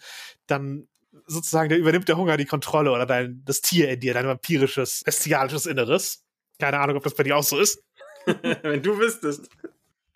dann 0.48 0.88
sozusagen 1.28 1.68
der 1.68 1.78
übernimmt 1.78 2.08
der 2.08 2.16
Hunger 2.16 2.38
die 2.38 2.46
Kontrolle 2.46 2.94
oder 2.94 3.06
dein, 3.06 3.42
das 3.44 3.60
Tier 3.60 3.90
in 3.90 4.00
dir, 4.00 4.14
dein 4.14 4.26
vampirisches, 4.26 5.02
bestialisches 5.04 5.66
Inneres. 5.66 6.24
Keine 6.60 6.80
Ahnung, 6.80 6.96
ob 6.96 7.04
das 7.04 7.16
bei 7.16 7.24
dir 7.24 7.36
auch 7.36 7.44
so 7.44 7.60
ist. 7.60 7.84
wenn 8.62 8.82
du 8.82 8.98
wüsstest. 8.98 9.50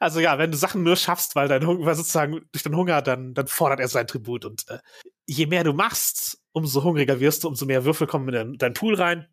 Also 0.06 0.20
ja, 0.20 0.38
wenn 0.38 0.52
du 0.52 0.58
Sachen 0.58 0.84
nur 0.84 0.96
schaffst, 0.98 1.36
weil 1.36 1.48
dein 1.48 1.66
Hunger, 1.66 1.96
sozusagen 1.96 2.42
durch 2.52 2.62
den 2.62 2.76
Hunger, 2.76 3.02
dann, 3.02 3.34
dann 3.34 3.48
fordert 3.48 3.80
er 3.80 3.88
sein 3.88 4.06
Tribut. 4.06 4.46
Und 4.46 4.64
äh, 4.70 4.78
je 5.26 5.48
mehr 5.48 5.64
du 5.64 5.74
machst, 5.74 6.40
umso 6.52 6.84
hungriger 6.84 7.20
wirst 7.20 7.44
du, 7.44 7.48
umso 7.48 7.66
mehr 7.66 7.86
Würfel 7.86 8.06
kommen 8.06 8.32
in 8.32 8.58
deinen 8.60 8.76
Pool 8.76 8.94
rein. 8.94 9.28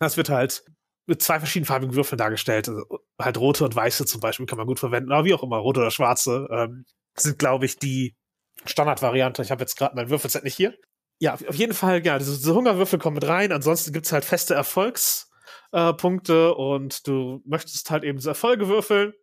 Das 0.00 0.18
wird 0.18 0.28
halt 0.28 0.64
mit 1.06 1.22
zwei 1.22 1.38
verschiedenfarbigen 1.38 1.94
Würfeln 1.94 2.18
dargestellt. 2.18 2.68
Also 2.68 2.84
halt 3.18 3.38
rote 3.38 3.64
und 3.64 3.74
weiße 3.74 4.04
zum 4.04 4.20
Beispiel 4.20 4.44
kann 4.44 4.58
man 4.58 4.66
gut 4.66 4.78
verwenden, 4.78 5.12
aber 5.12 5.24
wie 5.24 5.32
auch 5.32 5.42
immer, 5.42 5.56
rote 5.56 5.80
oder 5.80 5.90
schwarze 5.90 6.46
ähm, 6.50 6.84
sind, 7.16 7.38
glaube 7.38 7.64
ich, 7.64 7.78
die 7.78 8.14
Standardvariante. 8.66 9.40
Ich 9.40 9.50
habe 9.50 9.62
jetzt 9.62 9.78
gerade 9.78 9.96
mein 9.96 10.10
Würfelset 10.10 10.44
nicht 10.44 10.56
hier. 10.56 10.76
Ja, 11.20 11.34
auf 11.34 11.54
jeden 11.54 11.72
Fall, 11.72 12.04
ja, 12.04 12.18
diese, 12.18 12.36
diese 12.36 12.54
Hungerwürfel 12.54 12.98
kommen 12.98 13.14
mit 13.14 13.26
rein. 13.26 13.50
Ansonsten 13.50 13.94
gibt's 13.94 14.12
halt 14.12 14.26
feste 14.26 14.52
Erfolgspunkte 14.52 16.48
äh, 16.50 16.60
und 16.60 17.06
du 17.06 17.40
möchtest 17.46 17.90
halt 17.90 18.04
eben 18.04 18.18
diese 18.18 18.28
Erfolge 18.28 18.68
würfeln 18.68 19.14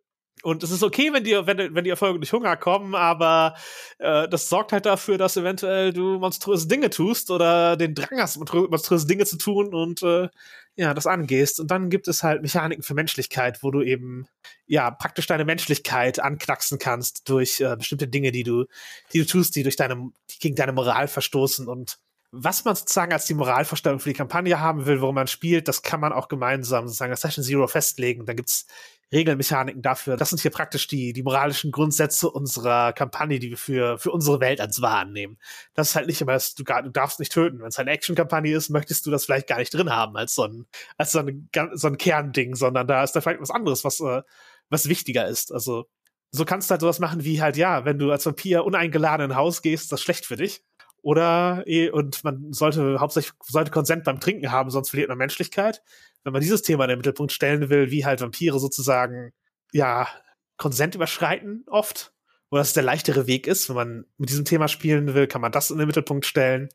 und 0.42 0.62
es 0.62 0.70
ist 0.70 0.82
okay, 0.82 1.12
wenn 1.12 1.24
die, 1.24 1.32
wenn, 1.32 1.74
wenn 1.74 1.84
die 1.84 1.90
Erfolge 1.90 2.18
durch 2.18 2.32
Hunger 2.32 2.56
kommen, 2.56 2.94
aber 2.94 3.54
äh, 3.98 4.28
das 4.28 4.48
sorgt 4.48 4.72
halt 4.72 4.86
dafür, 4.86 5.18
dass 5.18 5.36
eventuell 5.36 5.92
du 5.92 6.18
monströse 6.18 6.68
Dinge 6.68 6.90
tust 6.90 7.30
oder 7.30 7.76
den 7.76 7.94
Drang 7.94 8.20
hast, 8.20 8.36
monströse 8.36 9.06
Dinge 9.06 9.24
zu 9.24 9.38
tun 9.38 9.74
und 9.74 10.02
äh, 10.02 10.28
ja, 10.76 10.92
das 10.92 11.06
angehst. 11.06 11.58
Und 11.58 11.70
dann 11.70 11.88
gibt 11.88 12.06
es 12.06 12.22
halt 12.22 12.42
Mechaniken 12.42 12.82
für 12.82 12.94
Menschlichkeit, 12.94 13.62
wo 13.62 13.70
du 13.70 13.82
eben 13.82 14.28
ja 14.66 14.90
praktisch 14.90 15.26
deine 15.26 15.46
Menschlichkeit 15.46 16.20
anknacksen 16.20 16.78
kannst 16.78 17.28
durch 17.28 17.60
äh, 17.60 17.74
bestimmte 17.76 18.06
Dinge, 18.06 18.30
die 18.30 18.42
du, 18.42 18.66
die 19.12 19.20
du 19.20 19.26
tust, 19.26 19.56
die 19.56 19.62
durch 19.62 19.76
deine, 19.76 20.10
die 20.30 20.38
gegen 20.38 20.54
deine 20.54 20.72
Moral 20.72 21.08
verstoßen 21.08 21.66
und 21.66 21.98
was 22.32 22.64
man 22.64 22.74
sozusagen 22.74 23.12
als 23.12 23.24
die 23.24 23.34
Moralvorstellung 23.34 24.00
für 24.00 24.10
die 24.10 24.16
Kampagne 24.16 24.60
haben 24.60 24.84
will, 24.84 25.00
worum 25.00 25.14
man 25.14 25.26
spielt, 25.26 25.68
das 25.68 25.82
kann 25.82 26.00
man 26.00 26.12
auch 26.12 26.28
gemeinsam 26.28 26.86
sozusagen 26.86 27.12
als 27.12 27.22
Session 27.22 27.44
Zero 27.44 27.66
festlegen. 27.66 28.26
Da 28.26 28.34
gibt's 28.34 28.66
Regelmechaniken 29.12 29.82
dafür. 29.82 30.16
Das 30.16 30.30
sind 30.30 30.40
hier 30.40 30.50
praktisch 30.50 30.88
die, 30.88 31.12
die 31.12 31.22
moralischen 31.22 31.70
Grundsätze 31.70 32.28
unserer 32.28 32.92
Kampagne, 32.92 33.38
die 33.38 33.50
wir 33.50 33.56
für, 33.56 33.98
für 33.98 34.10
unsere 34.10 34.40
Welt 34.40 34.60
als 34.60 34.82
wahr 34.82 34.98
annehmen. 34.98 35.38
Das 35.74 35.90
ist 35.90 35.96
halt 35.96 36.08
nicht 36.08 36.20
immer, 36.20 36.36
du, 36.36 36.64
du 36.64 36.90
darfst 36.90 37.20
nicht 37.20 37.32
töten. 37.32 37.60
Wenn 37.60 37.68
es 37.68 37.78
eine 37.78 37.92
Action-Kampagne 37.92 38.54
ist, 38.54 38.70
möchtest 38.70 39.06
du 39.06 39.10
das 39.10 39.24
vielleicht 39.24 39.46
gar 39.46 39.58
nicht 39.58 39.72
drin 39.72 39.90
haben 39.90 40.16
als 40.16 40.34
so 40.34 40.44
ein, 40.44 40.66
als 40.96 41.12
so 41.12 41.20
ein, 41.20 41.48
so 41.74 41.86
ein 41.86 41.98
Kernding, 41.98 42.56
sondern 42.56 42.86
da 42.86 43.04
ist 43.04 43.12
da 43.12 43.20
vielleicht 43.20 43.40
was 43.40 43.50
anderes, 43.50 43.84
was, 43.84 44.00
äh, 44.00 44.22
was 44.70 44.88
wichtiger 44.88 45.26
ist. 45.28 45.52
Also, 45.52 45.86
so 46.32 46.44
kannst 46.44 46.68
du 46.68 46.72
halt 46.72 46.80
sowas 46.80 46.98
machen 46.98 47.24
wie 47.24 47.40
halt, 47.40 47.56
ja, 47.56 47.84
wenn 47.84 47.98
du 47.98 48.10
als 48.10 48.26
Vampir 48.26 48.64
uneingeladen 48.64 49.26
in 49.26 49.32
ein 49.32 49.36
Haus 49.36 49.62
gehst, 49.62 49.84
ist 49.84 49.92
das 49.92 50.02
schlecht 50.02 50.26
für 50.26 50.36
dich. 50.36 50.64
Oder, 51.02 51.62
eh, 51.66 51.90
und 51.90 52.24
man 52.24 52.52
sollte 52.52 52.98
hauptsächlich, 52.98 53.32
sollte 53.44 53.70
Konsent 53.70 54.02
beim 54.02 54.18
Trinken 54.18 54.50
haben, 54.50 54.70
sonst 54.70 54.90
verliert 54.90 55.08
man 55.08 55.18
Menschlichkeit. 55.18 55.82
Wenn 56.26 56.32
man 56.32 56.42
dieses 56.42 56.62
Thema 56.62 56.82
in 56.82 56.88
den 56.88 56.98
Mittelpunkt 56.98 57.30
stellen 57.30 57.70
will, 57.70 57.92
wie 57.92 58.04
halt 58.04 58.20
Vampire 58.20 58.58
sozusagen, 58.58 59.32
ja, 59.70 60.08
Konsent 60.56 60.96
überschreiten 60.96 61.64
oft, 61.68 62.12
wo 62.50 62.56
das 62.56 62.72
der 62.72 62.82
leichtere 62.82 63.28
Weg 63.28 63.46
ist, 63.46 63.68
wenn 63.68 63.76
man 63.76 64.06
mit 64.18 64.30
diesem 64.30 64.44
Thema 64.44 64.66
spielen 64.66 65.14
will, 65.14 65.28
kann 65.28 65.40
man 65.40 65.52
das 65.52 65.70
in 65.70 65.78
den 65.78 65.86
Mittelpunkt 65.86 66.26
stellen. 66.26 66.68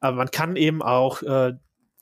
Aber 0.00 0.16
man 0.16 0.32
kann 0.32 0.56
eben 0.56 0.82
auch 0.82 1.22
äh, 1.22 1.52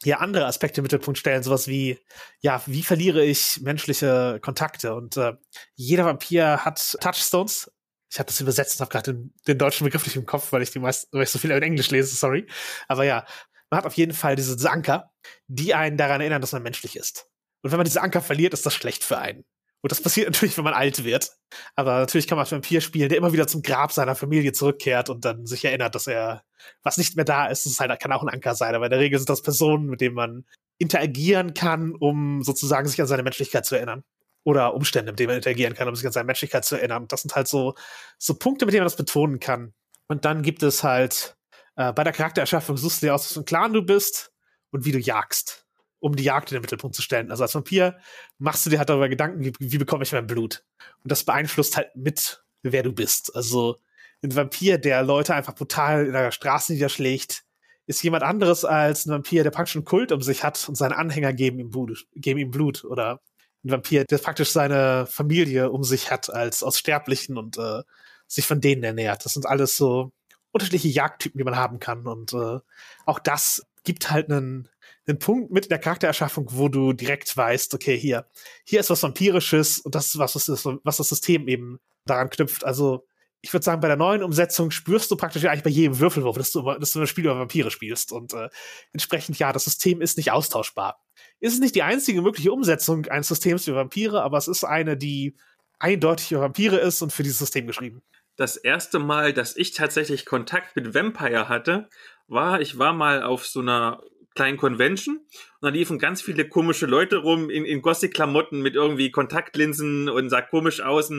ja 0.02 0.20
andere 0.20 0.46
Aspekte 0.46 0.80
im 0.80 0.84
Mittelpunkt 0.84 1.18
stellen, 1.18 1.42
sowas 1.42 1.68
wie, 1.68 1.98
ja, 2.40 2.62
wie 2.64 2.82
verliere 2.82 3.22
ich 3.22 3.60
menschliche 3.60 4.38
Kontakte? 4.40 4.94
Und 4.94 5.18
äh, 5.18 5.34
jeder 5.74 6.06
Vampir 6.06 6.64
hat 6.64 6.96
Touchstones, 7.02 7.70
ich 8.10 8.18
habe 8.18 8.28
das 8.28 8.40
übersetzt 8.40 8.80
und 8.80 8.86
habe 8.86 8.92
gerade 8.92 9.12
den, 9.12 9.34
den, 9.46 9.58
deutschen 9.58 9.84
Begriff 9.84 10.06
nicht 10.06 10.16
im 10.16 10.24
Kopf, 10.24 10.52
weil 10.52 10.62
ich 10.62 10.70
die 10.70 10.78
meisten, 10.78 11.14
weil 11.14 11.24
ich 11.24 11.30
so 11.30 11.38
viel 11.38 11.50
in 11.50 11.62
Englisch 11.62 11.90
lese, 11.90 12.16
sorry. 12.16 12.46
Aber 12.88 13.04
ja, 13.04 13.26
man 13.74 13.78
hat 13.78 13.86
auf 13.86 13.96
jeden 13.96 14.12
Fall 14.12 14.36
diese, 14.36 14.70
Anker, 14.70 15.10
die 15.48 15.74
einen 15.74 15.96
daran 15.96 16.20
erinnern, 16.20 16.40
dass 16.40 16.52
man 16.52 16.62
menschlich 16.62 16.94
ist. 16.94 17.28
Und 17.62 17.72
wenn 17.72 17.76
man 17.76 17.84
diese 17.84 18.00
Anker 18.00 18.22
verliert, 18.22 18.54
ist 18.54 18.64
das 18.64 18.72
schlecht 18.72 19.02
für 19.02 19.18
einen. 19.18 19.44
Und 19.80 19.90
das 19.90 20.00
passiert 20.00 20.28
natürlich, 20.32 20.56
wenn 20.56 20.62
man 20.62 20.74
alt 20.74 21.02
wird. 21.02 21.32
Aber 21.74 21.98
natürlich 21.98 22.28
kann 22.28 22.38
man 22.38 22.48
Vampir 22.48 22.80
spielen, 22.80 23.08
der 23.08 23.18
immer 23.18 23.32
wieder 23.32 23.48
zum 23.48 23.62
Grab 23.62 23.90
seiner 23.90 24.14
Familie 24.14 24.52
zurückkehrt 24.52 25.10
und 25.10 25.24
dann 25.24 25.44
sich 25.44 25.64
erinnert, 25.64 25.96
dass 25.96 26.06
er 26.06 26.44
was 26.84 26.98
nicht 26.98 27.16
mehr 27.16 27.24
da 27.24 27.46
ist. 27.46 27.66
Das 27.66 27.72
ist 27.72 27.80
halt, 27.80 27.98
kann 27.98 28.12
auch 28.12 28.22
ein 28.22 28.28
Anker 28.28 28.54
sein. 28.54 28.76
Aber 28.76 28.86
in 28.86 28.90
der 28.90 29.00
Regel 29.00 29.18
sind 29.18 29.28
das 29.28 29.42
Personen, 29.42 29.86
mit 29.86 30.00
denen 30.00 30.14
man 30.14 30.44
interagieren 30.78 31.52
kann, 31.52 31.96
um 31.96 32.44
sozusagen 32.44 32.86
sich 32.86 33.00
an 33.00 33.08
seine 33.08 33.24
Menschlichkeit 33.24 33.66
zu 33.66 33.74
erinnern 33.74 34.04
oder 34.44 34.74
Umstände, 34.74 35.10
mit 35.10 35.18
denen 35.18 35.28
man 35.28 35.36
interagieren 35.38 35.74
kann, 35.74 35.88
um 35.88 35.96
sich 35.96 36.06
an 36.06 36.12
seine 36.12 36.26
Menschlichkeit 36.26 36.64
zu 36.64 36.76
erinnern. 36.76 37.08
Das 37.08 37.22
sind 37.22 37.34
halt 37.34 37.48
so, 37.48 37.74
so 38.18 38.34
Punkte, 38.34 38.66
mit 38.66 38.72
denen 38.72 38.82
man 38.82 38.86
das 38.86 38.96
betonen 38.96 39.40
kann. 39.40 39.74
Und 40.06 40.24
dann 40.24 40.42
gibt 40.42 40.62
es 40.62 40.84
halt, 40.84 41.36
äh, 41.76 41.92
bei 41.92 42.04
der 42.04 42.12
Charaktererschaffung 42.12 42.76
suchst 42.76 43.02
du 43.02 43.06
dir 43.06 43.14
aus, 43.14 43.24
was 43.24 43.32
für 43.32 43.40
ein 43.40 43.44
Clan 43.44 43.72
du 43.72 43.82
bist 43.82 44.32
und 44.70 44.84
wie 44.84 44.92
du 44.92 44.98
jagst, 44.98 45.66
um 46.00 46.16
die 46.16 46.24
Jagd 46.24 46.50
in 46.50 46.56
den 46.56 46.62
Mittelpunkt 46.62 46.94
zu 46.96 47.02
stellen. 47.02 47.30
Also 47.30 47.42
als 47.42 47.54
Vampir 47.54 47.98
machst 48.38 48.66
du 48.66 48.70
dir 48.70 48.78
halt 48.78 48.88
darüber 48.88 49.08
Gedanken, 49.08 49.44
wie, 49.44 49.52
wie 49.58 49.78
bekomme 49.78 50.04
ich 50.04 50.12
mein 50.12 50.26
Blut? 50.26 50.64
Und 51.02 51.10
das 51.10 51.24
beeinflusst 51.24 51.76
halt 51.76 51.94
mit, 51.94 52.44
wer 52.62 52.82
du 52.82 52.92
bist. 52.92 53.34
Also 53.34 53.80
ein 54.22 54.34
Vampir, 54.34 54.78
der 54.78 55.02
Leute 55.02 55.34
einfach 55.34 55.54
brutal 55.54 56.06
in 56.06 56.12
der 56.12 56.32
Straße 56.32 56.72
niederschlägt, 56.72 57.44
ist 57.86 58.02
jemand 58.02 58.22
anderes 58.22 58.64
als 58.64 59.04
ein 59.04 59.10
Vampir, 59.10 59.42
der 59.42 59.50
praktisch 59.50 59.76
einen 59.76 59.84
Kult 59.84 60.10
um 60.12 60.22
sich 60.22 60.42
hat 60.42 60.68
und 60.68 60.74
seine 60.74 60.96
Anhänger 60.96 61.32
geben 61.32 61.58
ihm 61.58 61.70
Blut, 61.70 62.06
geben 62.14 62.40
ihm 62.40 62.50
Blut 62.50 62.84
oder 62.84 63.20
ein 63.64 63.70
Vampir, 63.70 64.04
der 64.04 64.18
praktisch 64.18 64.50
seine 64.50 65.06
Familie 65.06 65.70
um 65.70 65.84
sich 65.84 66.10
hat 66.10 66.32
als 66.32 66.62
aus 66.62 66.78
Sterblichen 66.78 67.36
und 67.36 67.58
äh, 67.58 67.82
sich 68.26 68.46
von 68.46 68.60
denen 68.60 68.84
ernährt. 68.84 69.24
Das 69.24 69.34
sind 69.34 69.46
alles 69.46 69.76
so 69.76 70.12
unterschiedliche 70.54 70.88
Jagdtypen, 70.88 71.38
die 71.38 71.44
man 71.44 71.56
haben 71.56 71.80
kann. 71.80 72.06
Und 72.06 72.32
äh, 72.32 72.58
auch 73.06 73.18
das 73.18 73.66
gibt 73.82 74.10
halt 74.10 74.30
einen, 74.30 74.68
einen 75.06 75.18
Punkt 75.18 75.50
mit 75.50 75.66
in 75.66 75.68
der 75.68 75.78
Charaktererschaffung, 75.78 76.48
wo 76.52 76.68
du 76.68 76.92
direkt 76.92 77.36
weißt, 77.36 77.74
okay, 77.74 77.98
hier, 77.98 78.26
hier 78.64 78.80
ist 78.80 78.90
was 78.90 79.02
Vampirisches 79.02 79.80
und 79.80 79.94
das 79.94 80.06
ist 80.06 80.18
was, 80.18 80.34
was 80.34 80.46
das, 80.46 80.64
was 80.64 80.96
das 80.96 81.08
System 81.08 81.48
eben 81.48 81.80
daran 82.06 82.30
knüpft. 82.30 82.64
Also 82.64 83.06
ich 83.42 83.52
würde 83.52 83.64
sagen, 83.64 83.82
bei 83.82 83.88
der 83.88 83.98
neuen 83.98 84.22
Umsetzung 84.22 84.70
spürst 84.70 85.10
du 85.10 85.16
praktisch 85.16 85.44
eigentlich 85.44 85.64
bei 85.64 85.70
jedem 85.70 85.98
Würfelwurf, 85.98 86.38
dass 86.38 86.50
du, 86.50 86.62
dass 86.62 86.92
du 86.92 87.00
ein 87.00 87.06
Spiel 87.06 87.26
über 87.26 87.38
Vampire 87.38 87.70
spielst. 87.70 88.10
Und 88.10 88.32
äh, 88.32 88.48
entsprechend, 88.92 89.38
ja, 89.38 89.52
das 89.52 89.64
System 89.64 90.00
ist 90.00 90.16
nicht 90.16 90.32
austauschbar. 90.32 91.04
Ist 91.40 91.60
nicht 91.60 91.74
die 91.74 91.82
einzige 91.82 92.22
mögliche 92.22 92.52
Umsetzung 92.52 93.04
eines 93.06 93.28
Systems 93.28 93.64
für 93.64 93.74
Vampire, 93.74 94.22
aber 94.22 94.38
es 94.38 94.48
ist 94.48 94.64
eine, 94.64 94.96
die 94.96 95.36
eindeutig 95.78 96.28
für 96.28 96.40
Vampire 96.40 96.78
ist 96.78 97.02
und 97.02 97.12
für 97.12 97.22
dieses 97.22 97.38
System 97.38 97.66
geschrieben. 97.66 98.02
Das 98.36 98.56
erste 98.56 98.98
Mal, 98.98 99.32
dass 99.32 99.56
ich 99.56 99.72
tatsächlich 99.72 100.26
Kontakt 100.26 100.74
mit 100.76 100.94
Vampire 100.94 101.48
hatte, 101.48 101.88
war, 102.26 102.60
ich 102.60 102.78
war 102.78 102.92
mal 102.92 103.22
auf 103.22 103.46
so 103.46 103.60
einer 103.60 104.02
kleinen 104.34 104.56
Convention 104.56 105.18
und 105.18 105.26
da 105.62 105.68
liefen 105.68 105.98
ganz 105.98 106.20
viele 106.20 106.48
komische 106.48 106.86
Leute 106.86 107.18
rum 107.18 107.50
in, 107.50 107.64
in 107.64 107.82
Gothic-Klamotten 107.82 108.60
mit 108.60 108.74
irgendwie 108.74 109.12
Kontaktlinsen 109.12 110.08
und 110.08 110.28
sah 110.28 110.42
komisch 110.42 110.80
aus. 110.80 111.10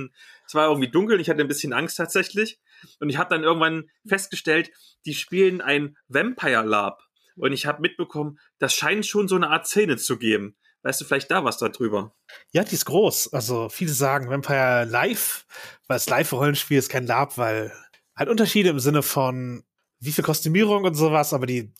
Es 0.45 0.53
war 0.53 0.67
irgendwie 0.67 0.91
dunkel, 0.91 1.21
ich 1.21 1.29
hatte 1.29 1.41
ein 1.41 1.47
bisschen 1.47 1.73
Angst 1.73 1.97
tatsächlich. 1.97 2.59
Und 2.99 3.09
ich 3.09 3.17
habe 3.17 3.33
dann 3.33 3.43
irgendwann 3.43 3.89
festgestellt, 4.05 4.69
die 5.05 5.13
spielen 5.13 5.61
ein 5.61 5.95
Vampire 6.09 6.65
Lab. 6.65 7.01
Und 7.37 7.53
ich 7.53 7.65
habe 7.65 7.81
mitbekommen, 7.81 8.37
das 8.59 8.75
scheint 8.75 9.05
schon 9.05 9.27
so 9.27 9.35
eine 9.35 9.49
Art 9.49 9.65
Szene 9.65 9.97
zu 9.97 10.17
geben. 10.17 10.57
Weißt 10.85 11.01
du 11.01 11.05
vielleicht 11.05 11.31
da 11.31 11.43
was 11.43 11.57
darüber? 11.57 12.15
Ja, 12.53 12.63
die 12.63 12.75
ist 12.75 12.85
groß. 12.85 13.33
Also 13.33 13.69
viele 13.69 13.91
sagen 13.91 14.29
Vampire 14.29 14.85
Live, 14.85 15.45
weil 15.87 15.97
es 15.97 16.07
Live-Rollenspiel 16.07 16.77
ist 16.77 16.89
kein 16.89 17.07
Lab, 17.07 17.37
weil 17.39 17.73
halt 18.15 18.29
Unterschiede 18.29 18.69
im 18.69 18.79
Sinne 18.79 19.01
von 19.01 19.63
wie 19.99 20.11
viel 20.11 20.23
Kostümierung 20.23 20.83
und 20.83 20.93
sowas, 20.93 21.33
aber 21.33 21.47
die 21.47 21.73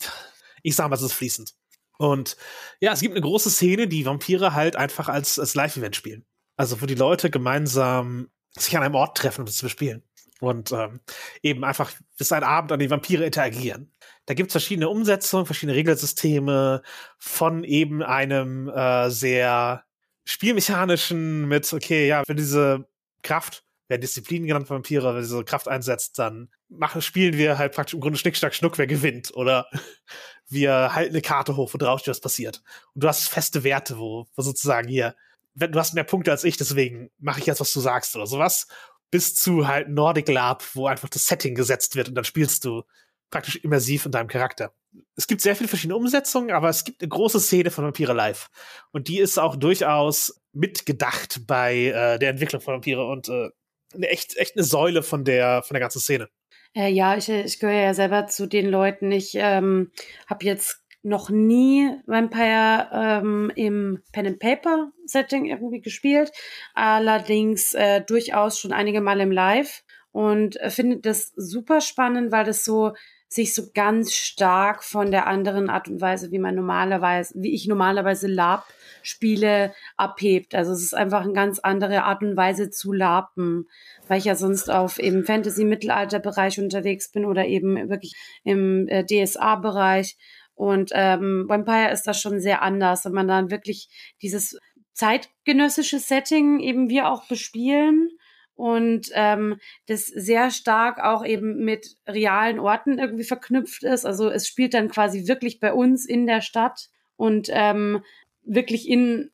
ich 0.63 0.75
sag 0.75 0.89
mal, 0.89 0.95
es 0.95 1.03
ist 1.03 1.13
fließend. 1.13 1.53
Und 1.99 2.35
ja, 2.81 2.91
es 2.91 2.99
gibt 2.99 3.13
eine 3.13 3.21
große 3.21 3.51
Szene, 3.51 3.87
die 3.87 4.05
Vampire 4.05 4.55
halt 4.55 4.75
einfach 4.75 5.07
als, 5.07 5.37
als 5.37 5.53
Live-Event 5.53 5.95
spielen. 5.95 6.25
Also 6.57 6.81
wo 6.81 6.87
die 6.87 6.95
Leute 6.95 7.29
gemeinsam 7.29 8.31
sich 8.57 8.75
an 8.75 8.81
einem 8.81 8.95
Ort 8.95 9.17
treffen, 9.17 9.41
um 9.41 9.47
es 9.47 9.57
zu 9.57 9.65
bespielen. 9.65 10.01
Und 10.45 10.71
ähm, 10.71 10.99
eben 11.41 11.63
einfach 11.63 11.91
bis 12.17 12.31
ein 12.31 12.43
Abend 12.43 12.71
an 12.71 12.79
die 12.79 12.89
Vampire 12.89 13.25
interagieren. 13.25 13.91
Da 14.25 14.33
gibt 14.33 14.49
es 14.49 14.53
verschiedene 14.53 14.89
Umsetzungen, 14.89 15.45
verschiedene 15.45 15.77
Regelsysteme 15.77 16.81
von 17.17 17.63
eben 17.63 18.01
einem 18.01 18.69
äh, 18.69 19.09
sehr 19.09 19.83
spielmechanischen 20.25 21.47
mit, 21.47 21.71
okay, 21.71 22.07
ja, 22.07 22.23
wenn 22.27 22.37
diese 22.37 22.87
Kraft 23.21 23.63
werden 23.87 24.01
Disziplinen 24.01 24.47
genannt 24.47 24.69
Vampire, 24.69 25.13
wenn 25.13 25.21
diese 25.21 25.43
Kraft 25.43 25.67
einsetzt, 25.67 26.17
dann 26.17 26.49
machen, 26.69 27.01
spielen 27.01 27.37
wir 27.37 27.57
halt 27.57 27.73
praktisch 27.73 27.93
im 27.93 28.01
Grunde 28.01 28.17
Schnick, 28.17 28.35
Schnack, 28.35 28.55
Schnuck, 28.55 28.77
wer 28.77 28.87
gewinnt. 28.87 29.35
Oder 29.35 29.69
wir 30.49 30.93
halten 30.93 31.13
eine 31.13 31.21
Karte 31.21 31.55
hoch, 31.55 31.73
wo 31.73 31.77
drauf 31.77 31.99
steht, 31.99 32.11
was 32.11 32.21
passiert. 32.21 32.63
Und 32.93 33.03
du 33.03 33.07
hast 33.07 33.29
feste 33.29 33.63
Werte, 33.63 33.97
wo, 33.99 34.25
wo 34.35 34.41
sozusagen 34.41 34.87
hier, 34.87 35.15
wenn 35.53 35.71
du 35.71 35.79
hast 35.79 35.93
mehr 35.93 36.03
Punkte 36.03 36.31
als 36.31 36.43
ich, 36.43 36.57
deswegen 36.57 37.11
mache 37.19 37.39
ich 37.39 37.45
jetzt, 37.45 37.61
was 37.61 37.71
du 37.73 37.79
sagst 37.79 38.15
oder 38.15 38.27
sowas. 38.27 38.67
Bis 39.15 39.33
zu 39.33 39.65
halt 39.65 39.87
Nordic 39.87 40.27
Lab, 40.27 40.61
wo 40.73 40.87
einfach 40.87 41.07
das 41.07 41.25
Setting 41.25 41.55
gesetzt 41.55 41.95
wird 41.95 42.09
und 42.09 42.15
dann 42.15 42.25
spielst 42.25 42.65
du 42.65 42.83
praktisch 43.29 43.55
immersiv 43.55 44.05
in 44.05 44.11
deinem 44.11 44.27
Charakter. 44.27 44.73
Es 45.15 45.25
gibt 45.27 45.39
sehr 45.39 45.55
viele 45.55 45.69
verschiedene 45.69 45.95
Umsetzungen, 45.95 46.51
aber 46.51 46.67
es 46.67 46.83
gibt 46.83 47.01
eine 47.01 47.07
große 47.07 47.39
Szene 47.39 47.71
von 47.71 47.85
Vampire 47.85 48.11
Live. 48.11 48.49
Und 48.91 49.07
die 49.07 49.19
ist 49.19 49.37
auch 49.37 49.55
durchaus 49.55 50.41
mitgedacht 50.51 51.47
bei 51.47 51.75
äh, 51.75 52.19
der 52.19 52.31
Entwicklung 52.31 52.61
von 52.61 52.73
Vampire 52.73 53.07
und 53.07 53.29
äh, 53.29 53.51
eine 53.93 54.09
echt, 54.09 54.35
echt 54.35 54.57
eine 54.57 54.65
Säule 54.65 55.01
von 55.01 55.23
der, 55.23 55.63
von 55.63 55.75
der 55.75 55.79
ganzen 55.79 56.01
Szene. 56.01 56.27
Äh, 56.75 56.89
ja, 56.89 57.15
ich, 57.15 57.29
ich 57.29 57.59
gehöre 57.59 57.83
ja 57.83 57.93
selber 57.93 58.27
zu 58.27 58.47
den 58.47 58.67
Leuten. 58.67 59.13
Ich 59.13 59.31
ähm, 59.35 59.93
habe 60.27 60.43
jetzt 60.43 60.84
noch 61.05 61.29
nie 61.29 61.91
Vampire 62.07 62.89
ähm, 62.91 63.51
im 63.55 64.01
Pen 64.11 64.27
and 64.27 64.39
Paper 64.39 64.91
Setting 65.05 65.45
irgendwie 65.45 65.81
gespielt, 65.81 66.31
allerdings 66.73 67.73
äh, 67.75 68.01
durchaus 68.01 68.59
schon 68.59 68.73
einige 68.73 69.01
Mal 69.01 69.19
im 69.19 69.31
Live 69.31 69.83
und 70.11 70.59
äh, 70.59 70.69
finde 70.69 70.97
das 70.97 71.31
super 71.35 71.79
spannend, 71.81 72.31
weil 72.31 72.43
das 72.43 72.65
so 72.65 72.93
sich 73.27 73.53
so 73.53 73.63
ganz 73.73 74.13
stark 74.13 74.83
von 74.83 75.11
der 75.11 75.27
anderen 75.27 75.69
Art 75.69 75.87
und 75.89 75.99
Weise, 75.99 76.31
wie 76.31 76.39
man 76.39 76.55
normalerweise, 76.55 77.33
wie 77.37 77.53
ich 77.53 77.67
normalerweise 77.67 78.27
Lab 78.27 78.65
spiele, 79.03 79.73
abhebt. 79.97 80.55
Also 80.55 80.71
es 80.71 80.81
ist 80.81 80.95
einfach 80.95 81.23
eine 81.23 81.33
ganz 81.33 81.59
andere 81.59 82.03
Art 82.03 82.23
und 82.23 82.37
Weise 82.37 82.69
zu 82.69 82.93
lapen, 82.93 83.67
weil 84.07 84.19
ich 84.19 84.25
ja 84.25 84.35
sonst 84.35 84.71
auf 84.71 84.99
eben 84.99 85.25
Fantasy-Mittelalter-Bereich 85.25 86.59
unterwegs 86.59 87.11
bin 87.11 87.25
oder 87.25 87.45
eben 87.45 87.89
wirklich 87.89 88.13
im 88.43 88.87
äh, 88.87 89.05
DSA-Bereich. 89.05 90.17
Und 90.55 90.91
ähm, 90.93 91.45
Vampire 91.47 91.91
ist 91.91 92.03
das 92.03 92.19
schon 92.19 92.39
sehr 92.39 92.61
anders, 92.61 93.05
wenn 93.05 93.11
man 93.11 93.27
dann 93.27 93.51
wirklich 93.51 93.89
dieses 94.21 94.57
zeitgenössische 94.93 95.99
Setting 95.99 96.59
eben 96.61 96.89
wir 96.89 97.09
auch 97.09 97.27
bespielen 97.27 98.09
und 98.55 99.09
ähm, 99.13 99.59
das 99.87 100.05
sehr 100.05 100.49
stark 100.49 100.99
auch 100.99 101.25
eben 101.25 101.63
mit 101.65 101.97
realen 102.07 102.59
Orten 102.59 102.97
irgendwie 102.97 103.25
verknüpft 103.25 103.83
ist. 103.83 104.05
Also 104.05 104.29
es 104.29 104.47
spielt 104.47 104.73
dann 104.73 104.89
quasi 104.89 105.27
wirklich 105.27 105.59
bei 105.59 105.73
uns 105.73 106.05
in 106.05 106.25
der 106.25 106.39
Stadt 106.41 106.87
und 107.17 107.49
ähm, 107.51 108.01
wirklich 108.43 108.87
in, 108.87 109.31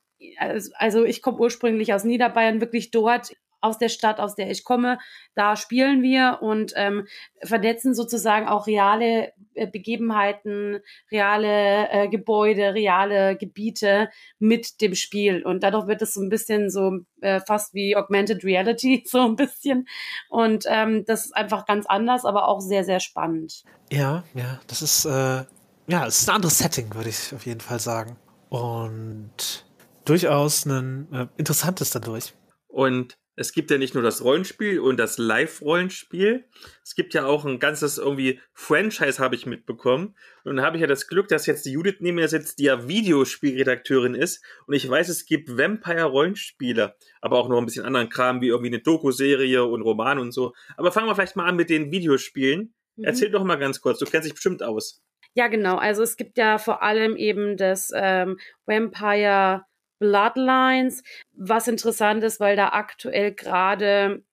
also 0.75 1.05
ich 1.05 1.21
komme 1.21 1.37
ursprünglich 1.37 1.93
aus 1.93 2.03
Niederbayern, 2.03 2.61
wirklich 2.61 2.89
dort 2.89 3.33
aus 3.61 3.77
der 3.77 3.89
Stadt, 3.89 4.19
aus 4.19 4.35
der 4.35 4.49
ich 4.49 4.63
komme, 4.63 4.97
da 5.35 5.55
spielen 5.55 6.01
wir 6.01 6.39
und 6.41 6.73
ähm, 6.75 7.07
vernetzen 7.43 7.93
sozusagen 7.93 8.47
auch 8.47 8.67
reale 8.67 9.31
äh, 9.53 9.67
Begebenheiten, 9.67 10.79
reale 11.11 11.89
äh, 11.89 12.07
Gebäude, 12.09 12.73
reale 12.73 13.37
Gebiete 13.37 14.09
mit 14.39 14.81
dem 14.81 14.95
Spiel. 14.95 15.43
Und 15.43 15.63
dadurch 15.63 15.87
wird 15.87 16.01
es 16.01 16.13
so 16.13 16.21
ein 16.21 16.29
bisschen 16.29 16.69
so 16.69 16.99
äh, 17.21 17.39
fast 17.45 17.73
wie 17.73 17.95
Augmented 17.95 18.43
Reality, 18.43 19.03
so 19.07 19.21
ein 19.21 19.35
bisschen. 19.35 19.87
Und 20.29 20.65
ähm, 20.67 21.05
das 21.05 21.25
ist 21.25 21.35
einfach 21.35 21.65
ganz 21.65 21.85
anders, 21.85 22.25
aber 22.25 22.47
auch 22.47 22.59
sehr, 22.59 22.83
sehr 22.83 22.99
spannend. 22.99 23.63
Ja, 23.91 24.23
ja, 24.33 24.59
das 24.67 24.81
ist, 24.81 25.05
äh, 25.05 25.43
ja, 25.87 26.07
es 26.07 26.21
ist 26.21 26.29
ein 26.29 26.35
anderes 26.35 26.57
Setting, 26.57 26.93
würde 26.93 27.09
ich 27.09 27.33
auf 27.33 27.45
jeden 27.45 27.61
Fall 27.61 27.79
sagen. 27.79 28.17
Und 28.49 29.65
durchaus 30.05 30.65
ein 30.65 31.11
äh, 31.13 31.27
interessantes 31.37 31.91
dadurch. 31.91 32.33
Und 32.67 33.17
es 33.35 33.53
gibt 33.53 33.71
ja 33.71 33.77
nicht 33.77 33.93
nur 33.93 34.03
das 34.03 34.23
Rollenspiel 34.23 34.79
und 34.79 34.97
das 34.97 35.17
Live-Rollenspiel. 35.17 36.45
Es 36.83 36.95
gibt 36.95 37.13
ja 37.13 37.25
auch 37.25 37.45
ein 37.45 37.59
ganzes 37.59 37.97
irgendwie 37.97 38.41
Franchise, 38.53 39.19
habe 39.19 39.35
ich 39.35 39.45
mitbekommen. 39.45 40.15
Und 40.43 40.57
dann 40.57 40.65
habe 40.65 40.77
ich 40.77 40.81
ja 40.81 40.87
das 40.87 41.07
Glück, 41.07 41.29
dass 41.29 41.45
jetzt 41.45 41.65
die 41.65 41.71
Judith 41.71 41.97
neben 41.99 42.15
mir 42.15 42.27
sitzt, 42.27 42.59
die 42.59 42.65
ja 42.65 42.87
Videospielredakteurin 42.87 44.15
ist. 44.15 44.43
Und 44.67 44.73
ich 44.73 44.87
weiß, 44.87 45.07
es 45.07 45.25
gibt 45.25 45.57
Vampire-Rollenspiele, 45.57 46.95
aber 47.21 47.37
auch 47.37 47.47
noch 47.47 47.57
ein 47.57 47.65
bisschen 47.65 47.85
anderen 47.85 48.09
Kram, 48.09 48.41
wie 48.41 48.49
irgendwie 48.49 48.73
eine 48.73 48.81
Doku-Serie 48.81 49.63
und 49.63 49.81
Roman 49.81 50.19
und 50.19 50.33
so. 50.33 50.53
Aber 50.75 50.91
fangen 50.91 51.07
wir 51.07 51.15
vielleicht 51.15 51.37
mal 51.37 51.47
an 51.47 51.55
mit 51.55 51.69
den 51.69 51.91
Videospielen. 51.91 52.73
Mhm. 52.97 53.03
Erzähl 53.03 53.31
doch 53.31 53.45
mal 53.45 53.55
ganz 53.55 53.79
kurz, 53.79 53.99
du 53.99 54.05
kennst 54.05 54.27
dich 54.27 54.33
bestimmt 54.33 54.61
aus. 54.61 55.01
Ja, 55.33 55.47
genau. 55.47 55.77
Also 55.77 56.03
es 56.03 56.17
gibt 56.17 56.37
ja 56.37 56.57
vor 56.57 56.83
allem 56.83 57.15
eben 57.15 57.55
das 57.55 57.91
ähm, 57.95 58.37
Vampire 58.65 59.63
Bloodlines, 60.01 61.03
was 61.33 61.67
interessant 61.67 62.23
ist, 62.23 62.39
weil 62.39 62.55
da 62.55 62.69
aktuell 62.69 63.33
gerade 63.33 64.23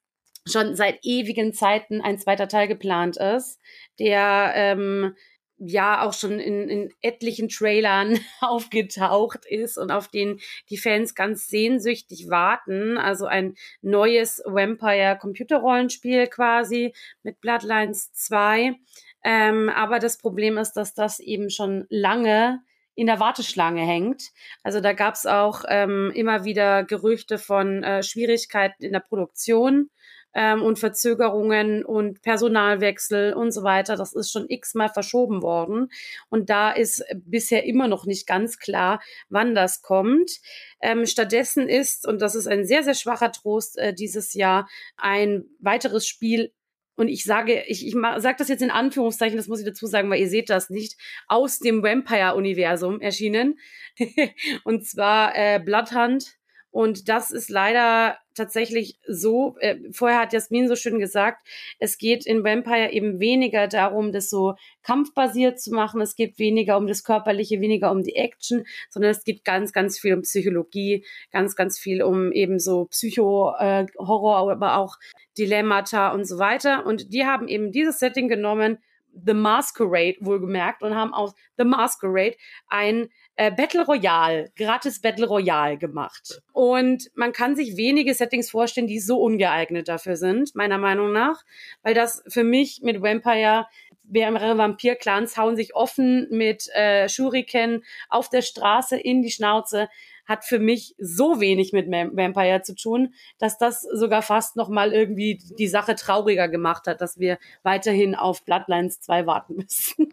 schon 0.47 0.74
seit 0.74 0.99
ewigen 1.03 1.53
Zeiten 1.53 2.01
ein 2.01 2.19
zweiter 2.19 2.49
Teil 2.49 2.69
geplant 2.69 3.19
ist, 3.19 3.61
der 3.99 4.53
ähm, 4.55 5.15
ja 5.59 6.07
auch 6.07 6.15
schon 6.15 6.39
in, 6.39 6.69
in 6.69 6.95
etlichen 7.03 7.51
Trailern 7.51 8.19
aufgetaucht 8.40 9.45
ist 9.45 9.77
und 9.77 9.90
auf 9.90 10.09
den 10.09 10.40
die 10.70 10.78
Fans 10.78 11.15
ganz 11.15 11.49
sehnsüchtig 11.49 12.31
warten. 12.31 12.97
Also 12.97 13.27
ein 13.27 13.55
neues 13.82 14.43
Vampire 14.47 15.19
Computerrollenspiel 15.20 16.28
quasi 16.28 16.95
mit 17.23 17.40
Bloodlines 17.43 18.12
2. 18.15 18.74
Ähm, 19.23 19.69
aber 19.69 19.99
das 19.99 20.16
Problem 20.16 20.57
ist, 20.57 20.73
dass 20.73 20.95
das 20.95 21.19
eben 21.19 21.51
schon 21.51 21.86
lange 21.90 22.61
in 22.99 23.07
der 23.07 23.20
Warteschlange 23.20 23.83
hängt. 23.83 24.33
Also 24.65 24.81
da 24.81 24.93
gab 24.93 25.15
es 25.15 25.25
auch 25.25 25.62
ähm, 25.69 26.11
immer 26.16 26.43
wieder 26.43 26.83
Gerüchte 26.83 27.39
von 27.39 27.85
äh, 27.85 28.03
Schwierigkeiten 28.03 28.83
in 28.83 28.93
der 28.93 28.99
Produktion 28.99 29.89
ähm, 30.35 30.62
und 30.62 30.81
Verzögerungen 30.81 31.85
und 31.85 32.23
Personalwechsel 32.23 33.35
und 33.35 33.53
so 33.53 33.62
weiter. 33.62 33.95
Das 33.95 34.15
ist 34.15 34.33
schon 34.33 34.51
x-mal 34.51 34.89
verschoben 34.89 35.43
worden. 35.43 35.93
Und 36.29 36.51
da 36.51 36.73
ist 36.73 37.05
bisher 37.15 37.65
immer 37.66 37.87
noch 37.87 38.05
nicht 38.05 38.27
ganz 38.27 38.59
klar, 38.59 39.01
wann 39.29 39.55
das 39.55 39.81
kommt. 39.81 40.41
Ähm, 40.81 41.07
stattdessen 41.07 41.69
ist, 41.69 42.05
und 42.05 42.20
das 42.20 42.35
ist 42.35 42.49
ein 42.49 42.66
sehr, 42.66 42.83
sehr 42.83 42.95
schwacher 42.95 43.31
Trost 43.31 43.79
äh, 43.79 43.95
dieses 43.95 44.35
Jahr, 44.35 44.69
ein 44.97 45.45
weiteres 45.61 46.05
Spiel 46.05 46.53
und 46.99 47.07
ich 47.07 47.23
sage, 47.23 47.62
ich, 47.69 47.87
ich 47.87 47.95
sage 47.95 48.37
das 48.39 48.49
jetzt 48.49 48.62
in 48.62 48.73
Anführungszeichen, 48.73 49.37
das 49.37 49.47
muss 49.47 49.61
ich 49.61 49.66
dazu 49.66 49.87
sagen, 49.87 50.11
weil 50.11 50.20
ihr 50.20 50.29
seht 50.29 50.51
das 50.51 50.69
nicht, 50.69 50.97
aus 51.29 51.61
dem 51.61 51.83
Vampire-Universum 51.83 53.01
erschienen. 53.01 53.59
und 54.65 54.85
zwar 54.85 55.37
äh, 55.37 55.61
Bloodhunt. 55.65 56.38
Und 56.79 57.09
das 57.09 57.33
ist 57.33 57.51
leider 57.51 58.19
tatsächlich 58.37 59.01
so, 59.05 59.57
äh, 59.59 59.79
vorher 59.91 60.21
hat 60.21 60.33
Jasmin 60.33 60.69
so 60.69 60.77
schön 60.77 61.01
gesagt, 61.01 61.45
es 61.81 61.99
geht 61.99 62.25
in 62.25 62.45
Vampire 62.45 62.93
eben 62.93 63.19
weniger 63.19 63.67
darum, 63.67 64.13
das 64.13 64.31
so 64.31 64.55
kampfbasiert 64.85 65.61
zu 65.61 65.75
machen, 65.75 66.01
es 66.01 66.15
geht 66.15 66.39
weniger 66.39 66.77
um 66.77 66.87
das 66.87 67.03
Körperliche, 67.03 67.61
weniger 67.61 67.91
um 67.91 68.05
die 68.05 68.15
Action, 68.15 68.63
sondern 68.91 69.11
es 69.11 69.25
geht 69.25 69.45
ganz, 69.45 69.73
ganz 69.73 69.99
viel 69.99 70.15
um 70.15 70.23
Psychologie, 70.23 71.05
ganz, 71.33 71.57
ganz 71.57 71.81
viel 71.81 72.01
um 72.01 72.31
eben 72.31 72.61
so 72.61 72.85
Psycho-Horror, 72.85 74.49
äh, 74.49 74.53
aber 74.53 74.77
auch 74.77 74.99
Dilemmata 75.37 76.13
und 76.13 76.27
so 76.27 76.39
weiter. 76.39 76.87
Und 76.87 77.13
die 77.13 77.27
haben 77.27 77.49
eben 77.49 77.73
dieses 77.73 77.99
Setting 77.99 78.29
genommen, 78.29 78.79
The 79.27 79.35
Masquerade 79.35 80.19
wohlgemerkt, 80.21 80.85
und 80.85 80.95
haben 80.95 81.13
aus 81.13 81.35
The 81.57 81.65
Masquerade 81.65 82.37
ein 82.69 83.09
äh, 83.39 83.52
Battle 83.52 83.86
Royale, 83.86 84.51
gratis 84.56 85.01
Battle 85.01 85.27
Royale 85.27 85.78
gemacht. 85.78 86.43
Und 86.52 87.09
man 87.15 87.32
kann 87.32 87.55
sich 87.55 87.77
wenige 87.77 88.12
Settings 88.12 88.51
vorstellen, 88.51 88.89
die 88.89 88.98
so 88.98 89.20
ungeeignet 89.23 89.86
dafür 89.86 90.16
sind, 90.16 90.56
meiner 90.56 90.77
Meinung 90.77 91.12
nach, 91.12 91.44
weil 91.82 91.94
das 91.94 92.24
für 92.27 92.43
mich 92.43 92.81
mit 92.82 93.01
Vampire 93.01 93.66
mehrere 94.02 94.59
Vampir-Clans 94.59 95.36
hauen 95.36 95.55
sich 95.55 95.77
offen 95.77 96.27
mit 96.31 96.69
äh, 96.74 97.09
Shuriken 97.09 97.85
auf 98.09 98.28
der 98.28 98.43
Straße 98.43 98.97
in 98.97 99.23
die 99.23 99.31
Schnauze 99.31 99.89
hat 100.29 100.45
für 100.45 100.59
mich 100.59 100.95
so 100.99 101.41
wenig 101.41 101.73
mit 101.73 101.91
Vampire 101.91 102.63
zu 102.63 102.75
tun, 102.75 103.15
dass 103.39 103.59
das 103.59 103.83
sogar 103.83 104.23
fast 104.23 104.57
noch 104.57 104.69
mal 104.69 104.93
irgendwie 104.93 105.41
die 105.59 105.69
Sache 105.69 105.95
trauriger 105.95 106.49
gemacht 106.49 106.87
hat, 106.87 107.01
dass 107.01 107.19
wir 107.19 107.39
weiterhin 107.63 108.15
auf 108.15 108.45
Bloodlines 108.45 109.01
2 109.01 109.27
warten 109.27 109.57
müssen. 109.57 110.13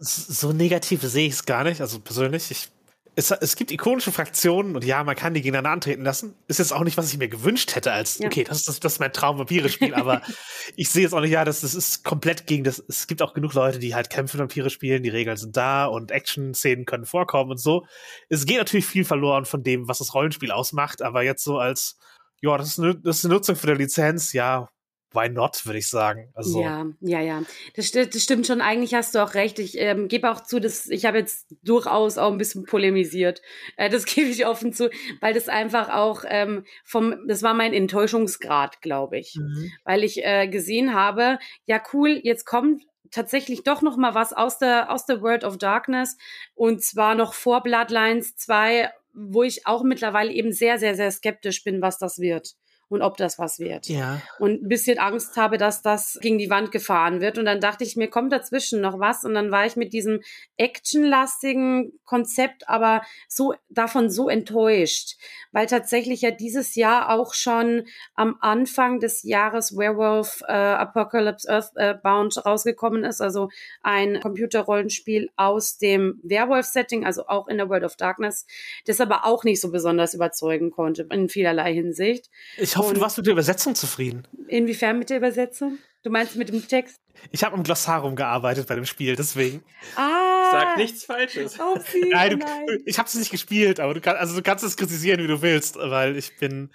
so 0.00 0.52
negativ 0.52 1.02
sehe 1.02 1.26
ich 1.26 1.34
es 1.34 1.44
gar 1.44 1.64
nicht, 1.64 1.80
also 1.80 1.98
persönlich. 1.98 2.50
Ich 2.50 2.68
es, 3.14 3.30
es 3.30 3.56
gibt 3.56 3.70
ikonische 3.70 4.10
Fraktionen 4.10 4.74
und 4.74 4.84
ja, 4.84 5.04
man 5.04 5.14
kann 5.14 5.34
die 5.34 5.42
gegeneinander 5.42 5.70
antreten 5.70 6.02
lassen. 6.02 6.34
Ist 6.48 6.58
jetzt 6.58 6.72
auch 6.72 6.82
nicht, 6.82 6.96
was 6.96 7.12
ich 7.12 7.18
mir 7.18 7.28
gewünscht 7.28 7.74
hätte, 7.74 7.92
als, 7.92 8.18
ja. 8.18 8.26
okay, 8.26 8.44
das 8.44 8.66
ist, 8.66 8.82
das 8.82 8.94
ist 8.94 8.98
mein 9.00 9.12
Traum-Vampire-Spiel, 9.12 9.94
aber 9.94 10.22
ich 10.76 10.88
sehe 10.88 11.02
jetzt 11.02 11.12
auch 11.12 11.20
nicht, 11.20 11.30
ja, 11.30 11.44
das, 11.44 11.60
das 11.60 11.74
ist 11.74 12.04
komplett 12.04 12.46
gegen 12.46 12.64
das. 12.64 12.82
Es 12.88 13.06
gibt 13.06 13.20
auch 13.20 13.34
genug 13.34 13.52
Leute, 13.52 13.78
die 13.78 13.94
halt 13.94 14.08
Kämpfe 14.08 14.38
Vampire 14.38 14.70
spielen, 14.70 15.02
die 15.02 15.10
Regeln 15.10 15.36
sind 15.36 15.56
da 15.56 15.84
und 15.84 16.10
Action-Szenen 16.10 16.86
können 16.86 17.04
vorkommen 17.04 17.50
und 17.50 17.60
so. 17.60 17.84
Es 18.30 18.46
geht 18.46 18.58
natürlich 18.58 18.86
viel 18.86 19.04
verloren 19.04 19.44
von 19.44 19.62
dem, 19.62 19.88
was 19.88 19.98
das 19.98 20.14
Rollenspiel 20.14 20.50
ausmacht, 20.50 21.02
aber 21.02 21.22
jetzt 21.22 21.44
so 21.44 21.58
als, 21.58 21.98
ja, 22.40 22.56
das 22.56 22.68
ist 22.68 22.78
eine, 22.78 22.94
das 22.98 23.18
ist 23.18 23.24
eine 23.26 23.34
Nutzung 23.34 23.56
für 23.56 23.66
die 23.66 23.82
Lizenz, 23.82 24.32
ja, 24.32 24.68
why 25.14 25.28
not, 25.28 25.64
würde 25.66 25.78
ich 25.78 25.88
sagen. 25.88 26.30
Also, 26.34 26.62
ja, 26.62 26.86
ja, 27.00 27.20
ja. 27.20 27.42
Das, 27.74 27.90
das, 27.92 28.22
stimmt 28.22 28.46
schon. 28.46 28.60
Eigentlich 28.60 28.94
hast 28.94 29.14
du 29.14 29.22
auch 29.22 29.34
recht. 29.34 29.58
Ich 29.58 29.78
ähm, 29.78 30.08
gebe 30.08 30.30
auch 30.30 30.40
zu, 30.42 30.60
dass 30.60 30.88
ich 30.88 31.04
habe 31.04 31.18
jetzt 31.18 31.46
durchaus 31.62 32.18
auch 32.18 32.32
ein 32.32 32.38
bisschen 32.38 32.64
polemisiert. 32.64 33.42
Äh, 33.76 33.90
das 33.90 34.04
gebe 34.06 34.28
ich 34.28 34.46
offen 34.46 34.72
zu, 34.72 34.90
weil 35.20 35.34
das 35.34 35.48
einfach 35.48 35.88
auch 35.88 36.24
ähm, 36.26 36.64
vom, 36.84 37.26
das 37.28 37.42
war 37.42 37.54
mein 37.54 37.74
Enttäuschungsgrad, 37.74 38.80
glaube 38.80 39.18
ich. 39.18 39.36
Mhm. 39.36 39.72
Weil 39.84 40.04
ich 40.04 40.24
äh, 40.24 40.48
gesehen 40.48 40.94
habe, 40.94 41.38
ja 41.66 41.82
cool, 41.92 42.20
jetzt 42.22 42.44
kommt 42.44 42.82
tatsächlich 43.10 43.62
doch 43.62 43.82
noch 43.82 43.96
mal 43.96 44.14
was 44.14 44.32
aus 44.32 44.58
der 44.58 44.90
aus 44.90 45.04
der 45.04 45.20
World 45.20 45.44
of 45.44 45.58
Darkness 45.58 46.16
und 46.54 46.82
zwar 46.82 47.14
noch 47.14 47.34
vor 47.34 47.62
Bloodlines 47.62 48.36
2, 48.36 48.90
wo 49.12 49.42
ich 49.42 49.66
auch 49.66 49.82
mittlerweile 49.82 50.32
eben 50.32 50.50
sehr 50.50 50.78
sehr 50.78 50.94
sehr 50.94 51.10
skeptisch 51.10 51.62
bin, 51.62 51.82
was 51.82 51.98
das 51.98 52.18
wird 52.18 52.54
und 52.92 53.02
ob 53.02 53.16
das 53.16 53.38
was 53.38 53.58
wird. 53.58 53.88
Ja. 53.88 54.20
Und 54.38 54.62
ein 54.62 54.68
bisschen 54.68 54.98
Angst 54.98 55.36
habe, 55.36 55.58
dass 55.58 55.82
das 55.82 56.18
gegen 56.20 56.38
die 56.38 56.50
Wand 56.50 56.72
gefahren 56.72 57.20
wird. 57.20 57.38
Und 57.38 57.44
dann 57.46 57.60
dachte 57.60 57.84
ich 57.84 57.96
mir, 57.96 58.08
kommt 58.08 58.32
dazwischen 58.32 58.80
noch 58.80 58.98
was? 59.00 59.24
Und 59.24 59.34
dann 59.34 59.50
war 59.50 59.66
ich 59.66 59.76
mit 59.76 59.92
diesem 59.92 60.20
actionlastigen 60.56 61.92
Konzept 62.04 62.68
aber 62.68 63.02
so 63.28 63.54
davon 63.68 64.10
so 64.10 64.28
enttäuscht, 64.28 65.16
weil 65.50 65.66
tatsächlich 65.66 66.22
ja 66.22 66.30
dieses 66.30 66.74
Jahr 66.74 67.10
auch 67.10 67.34
schon 67.34 67.84
am 68.14 68.36
Anfang 68.40 69.00
des 69.00 69.22
Jahres 69.22 69.76
Werewolf 69.76 70.42
äh, 70.46 70.52
Apocalypse 70.52 71.48
Earthbound 71.48 72.36
äh, 72.36 72.40
rausgekommen 72.40 73.04
ist, 73.04 73.20
also 73.20 73.48
ein 73.82 74.20
Computerrollenspiel 74.20 75.30
aus 75.36 75.78
dem 75.78 76.20
Werewolf-Setting, 76.22 77.04
also 77.04 77.26
auch 77.26 77.48
in 77.48 77.56
der 77.56 77.68
World 77.68 77.84
of 77.84 77.96
Darkness, 77.96 78.46
das 78.86 79.00
aber 79.00 79.24
auch 79.24 79.44
nicht 79.44 79.60
so 79.60 79.70
besonders 79.70 80.14
überzeugen 80.14 80.70
konnte 80.70 81.06
in 81.10 81.28
vielerlei 81.28 81.72
Hinsicht. 81.72 82.30
Ich 82.56 82.76
hoffe, 82.82 82.94
du 82.94 83.00
warst 83.00 83.16
mit 83.16 83.26
der 83.26 83.32
Übersetzung 83.32 83.74
zufrieden. 83.74 84.26
Inwiefern 84.48 84.98
mit 84.98 85.10
der 85.10 85.18
Übersetzung? 85.18 85.78
Du 86.02 86.10
meinst 86.10 86.36
mit 86.36 86.48
dem 86.48 86.66
Text? 86.66 87.00
Ich 87.30 87.44
habe 87.44 87.56
im 87.56 87.62
Glossarum 87.62 88.16
gearbeitet 88.16 88.66
bei 88.66 88.74
dem 88.74 88.86
Spiel, 88.86 89.16
deswegen. 89.16 89.62
Ah. 89.96 90.31
Sag 90.52 90.76
nichts 90.76 91.04
Falsches. 91.04 91.58
Oh, 91.58 91.78
nein, 92.10 92.30
du, 92.30 92.36
nein. 92.36 92.66
ich 92.86 92.98
habe 92.98 93.08
es 93.08 93.14
nicht 93.14 93.30
gespielt, 93.30 93.80
aber 93.80 93.94
du, 93.94 94.00
kann, 94.00 94.16
also 94.16 94.34
du 94.36 94.42
kannst 94.42 94.64
es 94.64 94.76
kritisieren, 94.76 95.22
wie 95.22 95.26
du 95.26 95.42
willst, 95.42 95.76
weil 95.76 96.16
ich 96.16 96.36
bin 96.38 96.70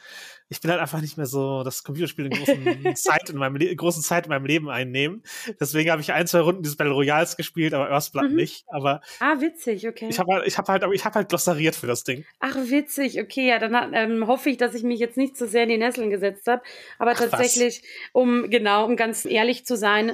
ich 0.49 0.61
bin 0.61 0.71
halt 0.71 0.79
einfach 0.79 1.01
nicht 1.01 1.17
mehr 1.17 1.25
so 1.25 1.63
das 1.63 1.83
Computerspiel 1.83 2.25
in 2.25 2.31
großen 2.31 2.95
Zeit 2.95 3.29
in 3.29 3.37
meinem 3.37 3.57
großen 3.75 4.01
Zeit 4.01 4.25
in 4.25 4.29
meinem 4.29 4.45
Leben 4.45 4.69
einnehmen. 4.69 5.23
Deswegen 5.59 5.91
habe 5.91 6.01
ich 6.01 6.13
ein, 6.13 6.25
zwei 6.27 6.39
Runden 6.39 6.63
dieses 6.63 6.77
Battle 6.77 6.93
Royals 6.93 7.35
gespielt, 7.35 7.73
aber 7.73 7.89
Earthblood 7.89 8.29
mhm. 8.29 8.35
nicht. 8.35 8.65
Aber 8.69 9.01
ah, 9.19 9.39
witzig, 9.39 9.87
okay. 9.87 10.07
Ich 10.09 10.19
habe 10.19 10.33
halt, 10.33 10.47
ich 10.47 10.57
habe 10.57 10.71
halt, 10.71 10.85
ich 10.93 11.03
habe 11.03 11.15
halt 11.15 11.29
glossariert 11.29 11.75
für 11.75 11.87
das 11.87 12.03
Ding. 12.03 12.25
Ach, 12.39 12.55
witzig, 12.55 13.19
okay. 13.19 13.47
Ja, 13.47 13.59
dann 13.59 13.93
ähm, 13.93 14.27
hoffe 14.27 14.49
ich, 14.49 14.57
dass 14.57 14.73
ich 14.73 14.83
mich 14.83 14.99
jetzt 14.99 15.17
nicht 15.17 15.35
zu 15.35 15.45
so 15.45 15.51
sehr 15.51 15.63
in 15.63 15.69
die 15.69 15.77
Nesseln 15.77 16.09
gesetzt 16.09 16.47
habe. 16.47 16.61
Aber 16.97 17.11
Ach, 17.11 17.17
tatsächlich, 17.19 17.81
was? 17.81 17.89
um 18.13 18.49
genau, 18.49 18.85
um 18.85 18.95
ganz 18.95 19.25
ehrlich 19.25 19.65
zu 19.65 19.75
sein, 19.75 20.13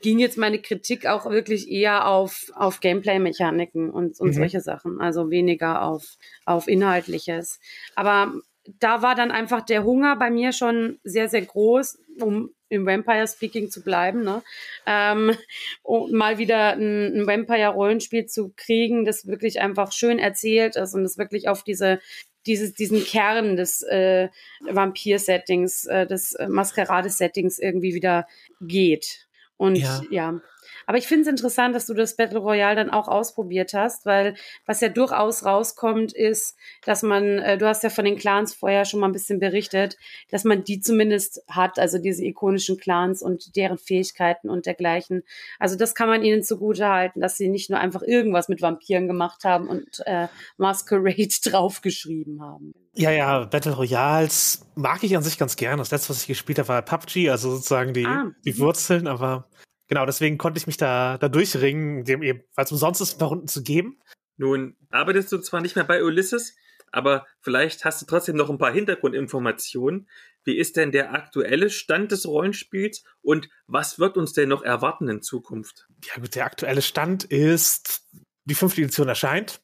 ging 0.00 0.18
jetzt 0.18 0.38
meine 0.38 0.60
Kritik 0.60 1.06
auch 1.06 1.30
wirklich 1.30 1.70
eher 1.70 2.06
auf, 2.08 2.50
auf 2.54 2.80
Gameplay-Mechaniken 2.80 3.90
und, 3.90 4.20
und 4.20 4.28
mhm. 4.28 4.32
solche 4.32 4.60
Sachen, 4.60 5.00
also 5.00 5.30
weniger 5.30 5.82
auf, 5.82 6.16
auf 6.44 6.68
Inhaltliches. 6.68 7.60
Aber 7.94 8.32
da 8.78 9.02
war 9.02 9.14
dann 9.14 9.30
einfach 9.30 9.62
der 9.62 9.84
Hunger 9.84 10.16
bei 10.16 10.30
mir 10.30 10.52
schon 10.52 10.98
sehr, 11.02 11.28
sehr 11.28 11.42
groß, 11.42 11.98
um 12.20 12.50
im 12.68 12.86
Vampire 12.86 13.26
Speaking 13.26 13.68
zu 13.68 13.82
bleiben, 13.82 14.22
ne? 14.22 14.42
Ähm, 14.86 15.36
um 15.82 16.12
mal 16.12 16.38
wieder 16.38 16.74
ein, 16.74 17.20
ein 17.20 17.26
Vampire-Rollenspiel 17.26 18.26
zu 18.26 18.52
kriegen, 18.56 19.04
das 19.04 19.26
wirklich 19.26 19.60
einfach 19.60 19.92
schön 19.92 20.18
erzählt 20.20 20.76
ist 20.76 20.94
und 20.94 21.02
das 21.02 21.18
wirklich 21.18 21.48
auf 21.48 21.64
diese 21.64 21.98
dieses, 22.46 22.72
diesen 22.72 23.04
Kern 23.04 23.56
des 23.56 23.82
äh, 23.82 24.28
Vampir-Settings, 24.60 25.84
äh, 25.84 26.06
des 26.06 26.34
Maskerade-Settings 26.48 27.58
irgendwie 27.58 27.94
wieder 27.94 28.26
geht. 28.62 29.28
Und 29.60 29.76
ja, 29.76 30.00
ja 30.10 30.40
aber 30.86 30.98
ich 30.98 31.06
finde 31.06 31.22
es 31.22 31.28
interessant, 31.28 31.74
dass 31.74 31.86
du 31.86 31.94
das 31.94 32.16
Battle 32.16 32.38
Royale 32.38 32.76
dann 32.76 32.90
auch 32.90 33.08
ausprobiert 33.08 33.74
hast, 33.74 34.06
weil 34.06 34.34
was 34.66 34.80
ja 34.80 34.88
durchaus 34.88 35.44
rauskommt, 35.44 36.12
ist, 36.12 36.56
dass 36.84 37.02
man, 37.02 37.38
äh, 37.38 37.58
du 37.58 37.66
hast 37.66 37.82
ja 37.82 37.90
von 37.90 38.04
den 38.04 38.16
Clans 38.16 38.54
vorher 38.54 38.84
schon 38.84 39.00
mal 39.00 39.08
ein 39.08 39.12
bisschen 39.12 39.38
berichtet, 39.38 39.96
dass 40.30 40.44
man 40.44 40.64
die 40.64 40.80
zumindest 40.80 41.42
hat, 41.48 41.78
also 41.78 41.98
diese 41.98 42.24
ikonischen 42.24 42.78
Clans 42.78 43.22
und 43.22 43.56
deren 43.56 43.78
Fähigkeiten 43.78 44.48
und 44.48 44.66
dergleichen. 44.66 45.22
Also 45.58 45.76
das 45.76 45.94
kann 45.94 46.08
man 46.08 46.22
ihnen 46.22 46.42
zugute 46.42 46.88
halten, 46.88 47.20
dass 47.20 47.36
sie 47.36 47.48
nicht 47.48 47.70
nur 47.70 47.78
einfach 47.78 48.02
irgendwas 48.02 48.48
mit 48.48 48.62
Vampiren 48.62 49.06
gemacht 49.06 49.44
haben 49.44 49.68
und 49.68 50.02
äh, 50.06 50.28
Masquerade 50.56 51.28
draufgeschrieben 51.44 52.42
haben. 52.42 52.72
Ja, 52.94 53.10
ja, 53.10 53.44
Battle 53.44 53.72
Royals 53.72 54.66
mag 54.74 55.02
ich 55.04 55.16
an 55.16 55.22
sich 55.22 55.38
ganz 55.38 55.56
gerne. 55.56 55.78
Das 55.78 55.90
letzte, 55.90 56.10
was 56.10 56.22
ich 56.22 56.26
gespielt 56.26 56.58
habe, 56.58 56.68
war 56.68 56.82
PUBG, 56.82 57.30
also 57.30 57.52
sozusagen 57.52 57.94
die, 57.94 58.04
ah. 58.04 58.30
die 58.44 58.58
Wurzeln, 58.58 59.06
aber 59.06 59.48
Genau, 59.90 60.06
deswegen 60.06 60.38
konnte 60.38 60.56
ich 60.56 60.68
mich 60.68 60.76
da, 60.76 61.18
da 61.18 61.28
durchringen, 61.28 62.04
dem 62.04 62.22
eben, 62.22 62.44
weil 62.54 62.64
es 62.64 62.70
umsonst 62.70 63.00
ist, 63.00 63.14
ein 63.14 63.18
paar 63.18 63.28
Runden 63.28 63.48
zu 63.48 63.64
geben. 63.64 63.98
Nun 64.36 64.76
arbeitest 64.90 65.32
du 65.32 65.38
zwar 65.38 65.60
nicht 65.60 65.74
mehr 65.74 65.84
bei 65.84 66.04
Ulysses, 66.04 66.54
aber 66.92 67.26
vielleicht 67.40 67.84
hast 67.84 68.00
du 68.00 68.06
trotzdem 68.06 68.36
noch 68.36 68.50
ein 68.50 68.58
paar 68.58 68.72
Hintergrundinformationen. 68.72 70.08
Wie 70.44 70.56
ist 70.56 70.76
denn 70.76 70.92
der 70.92 71.12
aktuelle 71.12 71.70
Stand 71.70 72.12
des 72.12 72.24
Rollenspiels 72.24 73.02
und 73.20 73.48
was 73.66 73.98
wird 73.98 74.16
uns 74.16 74.32
denn 74.32 74.48
noch 74.48 74.62
erwarten 74.62 75.08
in 75.08 75.22
Zukunft? 75.22 75.88
Ja 76.04 76.20
gut, 76.20 76.36
der 76.36 76.44
aktuelle 76.44 76.82
Stand 76.82 77.24
ist, 77.24 78.06
die 78.44 78.54
fünfte 78.54 78.82
Edition 78.82 79.08
erscheint 79.08 79.60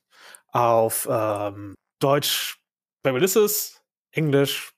auf 0.48 1.06
ähm, 1.08 1.76
Deutsch 2.00 2.58
bei 3.04 3.12
Ulysses, 3.12 3.80
Englisch 4.10 4.72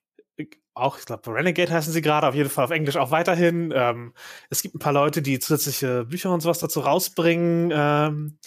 auch, 0.73 0.97
ich 0.97 1.05
glaube, 1.05 1.33
Renegade 1.33 1.71
heißen 1.71 1.91
sie 1.91 2.01
gerade, 2.01 2.27
auf 2.27 2.35
jeden 2.35 2.49
Fall 2.49 2.65
auf 2.65 2.71
Englisch 2.71 2.97
auch 2.97 3.11
weiterhin. 3.11 3.73
Ähm, 3.75 4.13
es 4.49 4.61
gibt 4.61 4.75
ein 4.75 4.79
paar 4.79 4.93
Leute, 4.93 5.21
die 5.21 5.39
zusätzliche 5.39 6.05
Bücher 6.05 6.31
und 6.31 6.41
sowas 6.41 6.59
dazu 6.59 6.79
rausbringen, 6.81 7.71
ähm, 7.73 8.37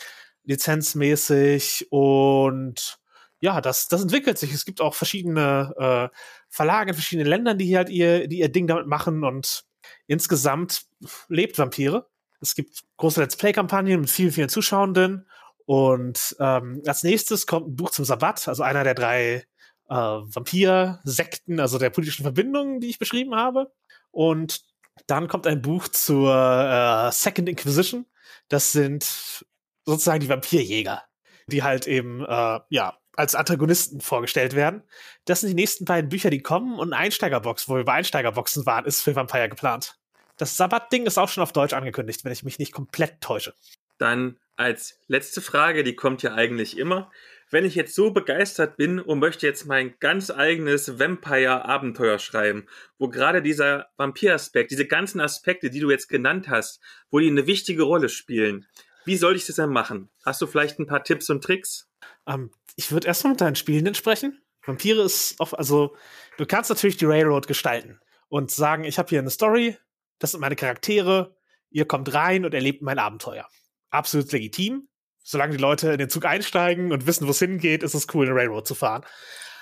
lizenzmäßig. 0.44 1.88
Und 1.90 2.98
ja, 3.40 3.60
das, 3.60 3.88
das 3.88 4.02
entwickelt 4.02 4.38
sich. 4.38 4.52
Es 4.52 4.64
gibt 4.64 4.80
auch 4.80 4.94
verschiedene 4.94 5.74
äh, 6.12 6.16
Verlage 6.48 6.90
in 6.90 6.94
verschiedenen 6.94 7.28
Ländern, 7.28 7.58
die 7.58 7.66
hier 7.66 7.78
halt 7.78 7.90
ihr, 7.90 8.28
die 8.28 8.38
ihr 8.38 8.48
Ding 8.48 8.66
damit 8.66 8.86
machen. 8.86 9.24
Und 9.24 9.64
insgesamt 10.06 10.86
lebt 11.28 11.58
Vampire. 11.58 12.08
Es 12.40 12.54
gibt 12.54 12.82
große 12.96 13.20
Let's 13.20 13.36
Play-Kampagnen 13.36 14.00
mit 14.00 14.10
vielen, 14.10 14.32
vielen 14.32 14.48
Zuschauenden. 14.48 15.28
Und 15.64 16.36
ähm, 16.40 16.82
als 16.86 17.02
nächstes 17.02 17.46
kommt 17.46 17.68
ein 17.68 17.76
Buch 17.76 17.90
zum 17.90 18.04
Sabbat, 18.04 18.48
also 18.48 18.62
einer 18.62 18.84
der 18.84 18.94
drei 18.94 19.44
äh, 19.92 20.34
Vampir-Sekten, 20.34 21.60
also 21.60 21.78
der 21.78 21.90
politischen 21.90 22.22
Verbindungen, 22.22 22.80
die 22.80 22.88
ich 22.88 22.98
beschrieben 22.98 23.34
habe. 23.34 23.72
Und 24.10 24.62
dann 25.06 25.28
kommt 25.28 25.46
ein 25.46 25.62
Buch 25.62 25.88
zur 25.88 26.32
äh, 26.32 27.12
Second 27.12 27.48
Inquisition. 27.48 28.06
Das 28.48 28.72
sind 28.72 29.44
sozusagen 29.84 30.20
die 30.20 30.28
Vampirjäger, 30.28 31.02
die 31.46 31.62
halt 31.62 31.86
eben, 31.86 32.24
äh, 32.24 32.60
ja, 32.70 32.98
als 33.14 33.34
Antagonisten 33.34 34.00
vorgestellt 34.00 34.54
werden. 34.54 34.82
Das 35.26 35.40
sind 35.40 35.50
die 35.50 35.54
nächsten 35.54 35.84
beiden 35.84 36.08
Bücher, 36.08 36.30
die 36.30 36.40
kommen 36.40 36.78
und 36.78 36.94
Einsteigerbox, 36.94 37.68
wo 37.68 37.76
wir 37.76 37.84
bei 37.84 37.92
Einsteigerboxen 37.92 38.64
waren, 38.64 38.86
ist 38.86 39.02
für 39.02 39.14
Vampire 39.14 39.50
geplant. 39.50 39.98
Das 40.38 40.56
Sabbat-Ding 40.56 41.04
ist 41.04 41.18
auch 41.18 41.28
schon 41.28 41.42
auf 41.42 41.52
Deutsch 41.52 41.74
angekündigt, 41.74 42.24
wenn 42.24 42.32
ich 42.32 42.42
mich 42.42 42.58
nicht 42.58 42.72
komplett 42.72 43.20
täusche. 43.20 43.54
Dann 43.98 44.38
als 44.56 44.98
letzte 45.08 45.42
Frage, 45.42 45.84
die 45.84 45.94
kommt 45.94 46.22
ja 46.22 46.34
eigentlich 46.34 46.78
immer 46.78 47.10
wenn 47.52 47.66
ich 47.66 47.74
jetzt 47.74 47.94
so 47.94 48.10
begeistert 48.10 48.78
bin 48.78 48.98
und 48.98 49.18
möchte 49.18 49.46
jetzt 49.46 49.66
mein 49.66 49.94
ganz 50.00 50.30
eigenes 50.30 50.98
Vampire-Abenteuer 50.98 52.18
schreiben, 52.18 52.66
wo 52.98 53.08
gerade 53.08 53.42
dieser 53.42 53.88
Vampir-Aspekt, 53.98 54.70
diese 54.70 54.86
ganzen 54.86 55.20
Aspekte, 55.20 55.68
die 55.68 55.80
du 55.80 55.90
jetzt 55.90 56.08
genannt 56.08 56.48
hast, 56.48 56.80
wo 57.10 57.18
die 57.18 57.28
eine 57.28 57.46
wichtige 57.46 57.82
Rolle 57.82 58.08
spielen, 58.08 58.66
wie 59.04 59.16
soll 59.16 59.36
ich 59.36 59.46
das 59.46 59.56
dann 59.56 59.70
machen? 59.70 60.10
Hast 60.24 60.40
du 60.40 60.46
vielleicht 60.46 60.78
ein 60.78 60.86
paar 60.86 61.04
Tipps 61.04 61.28
und 61.28 61.44
Tricks? 61.44 61.90
Ähm, 62.26 62.50
ich 62.74 62.90
würde 62.90 63.06
erstmal 63.06 63.32
mit 63.32 63.42
deinen 63.42 63.56
Spielenden 63.56 63.94
sprechen. 63.94 64.40
Vampire 64.64 65.02
ist 65.02 65.34
oft, 65.38 65.58
also 65.58 65.94
du 66.38 66.46
kannst 66.46 66.70
natürlich 66.70 66.96
die 66.96 67.04
Railroad 67.04 67.46
gestalten 67.46 68.00
und 68.28 68.50
sagen, 68.50 68.84
ich 68.84 68.98
habe 68.98 69.10
hier 69.10 69.18
eine 69.18 69.30
Story, 69.30 69.76
das 70.18 70.30
sind 70.30 70.40
meine 70.40 70.56
Charaktere, 70.56 71.36
ihr 71.68 71.84
kommt 71.84 72.14
rein 72.14 72.46
und 72.46 72.54
erlebt 72.54 72.80
mein 72.80 72.98
Abenteuer. 72.98 73.46
Absolut 73.90 74.32
legitim 74.32 74.88
solange 75.22 75.56
die 75.56 75.62
Leute 75.62 75.92
in 75.92 75.98
den 75.98 76.10
Zug 76.10 76.24
einsteigen 76.24 76.92
und 76.92 77.06
wissen, 77.06 77.26
wo 77.26 77.30
es 77.30 77.38
hingeht, 77.38 77.82
ist 77.82 77.94
es 77.94 78.06
cool, 78.14 78.26
eine 78.26 78.34
Railroad 78.34 78.66
zu 78.66 78.74
fahren. 78.74 79.04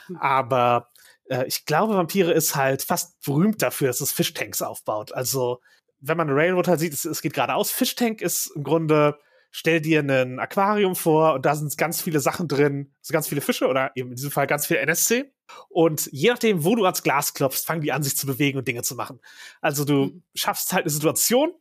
Hm. 0.07 0.17
Aber 0.17 0.91
äh, 1.29 1.47
ich 1.47 1.65
glaube, 1.65 1.95
Vampire 1.95 2.33
ist 2.33 2.57
halt 2.57 2.83
fast 2.83 3.23
berühmt 3.25 3.63
dafür, 3.63 3.89
dass 3.89 4.01
es 4.01 4.13
Fishtanks 4.13 4.63
aufbaut. 4.63 5.13
Also, 5.13 5.61
wenn 6.01 6.17
man 6.17 6.29
eine 6.29 6.39
Railroad 6.39 6.69
halt 6.69 6.81
sieht, 6.81 6.93
es, 6.93 7.05
es 7.05 7.23
geht 7.23 7.35
geradeaus. 7.35 7.71
Fishtank 7.71 8.21
ist 8.21 8.51
im 8.55 8.65
Grunde, 8.65 9.19
stell 9.51 9.81
dir 9.81 10.01
ein 10.01 10.39
Aquarium 10.39 10.97
vor 10.97 11.35
und 11.35 11.45
da 11.45 11.55
sind 11.55 11.77
ganz 11.77 12.01
viele 12.01 12.21
Sachen 12.21 12.49
drin, 12.49 12.95
so 13.01 13.13
ganz 13.13 13.29
viele 13.29 13.41
Fische 13.41 13.67
oder 13.67 13.93
eben 13.95 14.11
in 14.11 14.17
diesem 14.17 14.31
Fall 14.31 14.47
ganz 14.47 14.67
viel 14.67 14.77
NSC. 14.79 15.33
Und 15.69 16.09
je 16.13 16.31
nachdem, 16.31 16.65
wo 16.65 16.77
du 16.77 16.85
ans 16.85 17.03
Glas 17.03 17.35
klopfst, 17.35 17.67
fangen 17.67 17.83
die 17.83 17.93
an, 17.93 18.03
sich 18.03 18.17
zu 18.17 18.27
bewegen 18.27 18.59
und 18.59 18.69
Dinge 18.69 18.83
zu 18.83 18.95
machen. 18.95 19.21
Also 19.61 19.85
du 19.85 20.07
mhm. 20.07 20.23
schaffst 20.35 20.73
halt 20.73 20.85
eine 20.85 20.91
Situation 20.91 21.53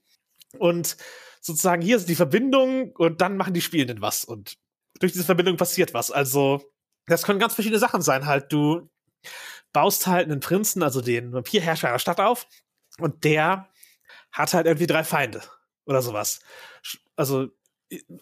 und 0.58 0.98
sozusagen 1.40 1.82
hier 1.82 1.98
ist 1.98 2.10
die 2.10 2.16
Verbindung 2.16 2.91
und 2.95 3.22
dann 3.22 3.38
machen 3.38 3.53
die 3.53 3.61
Spielenden 3.61 4.02
was 4.02 4.26
und 4.26 4.57
durch 4.99 5.14
diese 5.14 5.26
Verbindung 5.26 5.57
passiert 5.57 5.94
was. 5.94 6.11
Also, 6.11 6.61
das 7.06 7.24
können 7.24 7.40
ganz 7.40 7.56
verschiedene 7.56 7.80
Sachen 7.80 8.02
sein. 8.02 8.26
Halt, 8.26 8.52
du 8.52 8.90
baust 9.74 10.07
halt 10.07 10.30
einen 10.30 10.40
Prinzen, 10.40 10.84
also 10.84 11.02
den 11.02 11.32
Vampirherrscher 11.32 11.90
einer 11.90 11.99
Stadt 11.99 12.20
auf 12.20 12.48
und 12.99 13.24
der 13.24 13.70
hat 14.32 14.53
halt 14.53 14.68
irgendwie 14.68 14.88
drei 14.88 15.03
Feinde 15.03 15.41
oder 15.86 16.02
sowas. 16.02 16.41
Also 17.16 17.49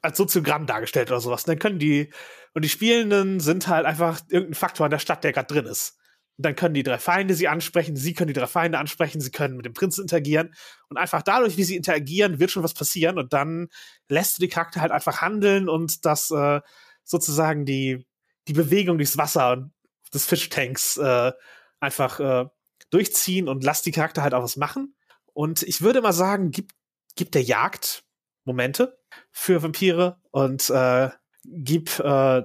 als 0.01 0.17
Soziogramm 0.17 0.65
dargestellt 0.65 1.09
oder 1.11 1.19
sowas. 1.19 1.43
Und 1.43 1.49
dann 1.49 1.59
können 1.59 1.79
die, 1.79 2.11
und 2.53 2.63
die 2.63 2.69
Spielenden 2.69 3.39
sind 3.39 3.67
halt 3.67 3.85
einfach 3.85 4.21
irgendein 4.29 4.55
Faktor 4.55 4.85
in 4.85 4.91
der 4.91 4.99
Stadt, 4.99 5.23
der 5.23 5.33
gerade 5.33 5.53
drin 5.53 5.65
ist. 5.65 5.97
Und 6.37 6.45
dann 6.45 6.55
können 6.55 6.75
die 6.75 6.83
drei 6.83 6.99
Feinde 6.99 7.33
sie 7.33 7.47
ansprechen, 7.47 7.95
sie 7.95 8.13
können 8.13 8.27
die 8.27 8.39
drei 8.39 8.45
Feinde 8.45 8.77
ansprechen, 8.77 9.19
sie 9.21 9.31
können 9.31 9.57
mit 9.57 9.65
dem 9.65 9.73
Prinzen 9.73 10.01
interagieren. 10.01 10.53
Und 10.87 10.97
einfach 10.97 11.23
dadurch, 11.23 11.57
wie 11.57 11.63
sie 11.63 11.75
interagieren, 11.75 12.39
wird 12.39 12.51
schon 12.51 12.63
was 12.63 12.75
passieren. 12.75 13.17
Und 13.17 13.33
dann 13.33 13.69
lässt 14.07 14.37
du 14.37 14.41
die 14.41 14.47
Charakter 14.47 14.81
halt 14.81 14.91
einfach 14.91 15.21
handeln 15.21 15.67
und 15.67 16.05
das 16.05 16.29
äh, 16.29 16.61
sozusagen 17.03 17.65
die, 17.65 18.05
die 18.47 18.53
Bewegung 18.53 18.97
durchs 18.97 19.17
Wasser 19.17 19.69
des 20.13 20.25
Fischtanks 20.25 20.97
äh, 20.97 21.31
einfach 21.79 22.19
äh, 22.19 22.45
durchziehen 22.91 23.49
und 23.49 23.63
lass 23.63 23.81
die 23.81 23.91
Charakter 23.91 24.21
halt 24.21 24.35
auch 24.35 24.43
was 24.43 24.57
machen. 24.57 24.95
Und 25.33 25.63
ich 25.63 25.81
würde 25.81 26.01
mal 26.01 26.13
sagen, 26.13 26.51
gibt, 26.51 26.73
gibt 27.15 27.33
der 27.33 27.43
Jagd 27.43 28.03
Momente 28.45 28.99
für 29.31 29.63
Vampire 29.63 30.21
und 30.29 30.69
äh, 30.69 31.09
gib, 31.45 31.99
äh, 31.99 32.43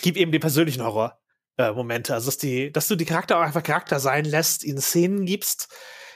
gib 0.00 0.16
eben 0.16 0.30
den 0.30 0.40
persönlichen 0.40 0.84
Horror 0.84 1.20
äh, 1.58 1.72
Momente. 1.72 2.14
Also, 2.14 2.26
dass, 2.26 2.38
die, 2.38 2.72
dass 2.72 2.88
du 2.88 2.96
die 2.96 3.04
Charakter 3.04 3.38
auch 3.38 3.42
einfach 3.42 3.62
Charakter 3.62 4.00
sein 4.00 4.24
lässt, 4.24 4.64
ihnen 4.64 4.80
Szenen 4.80 5.24
gibst. 5.24 5.72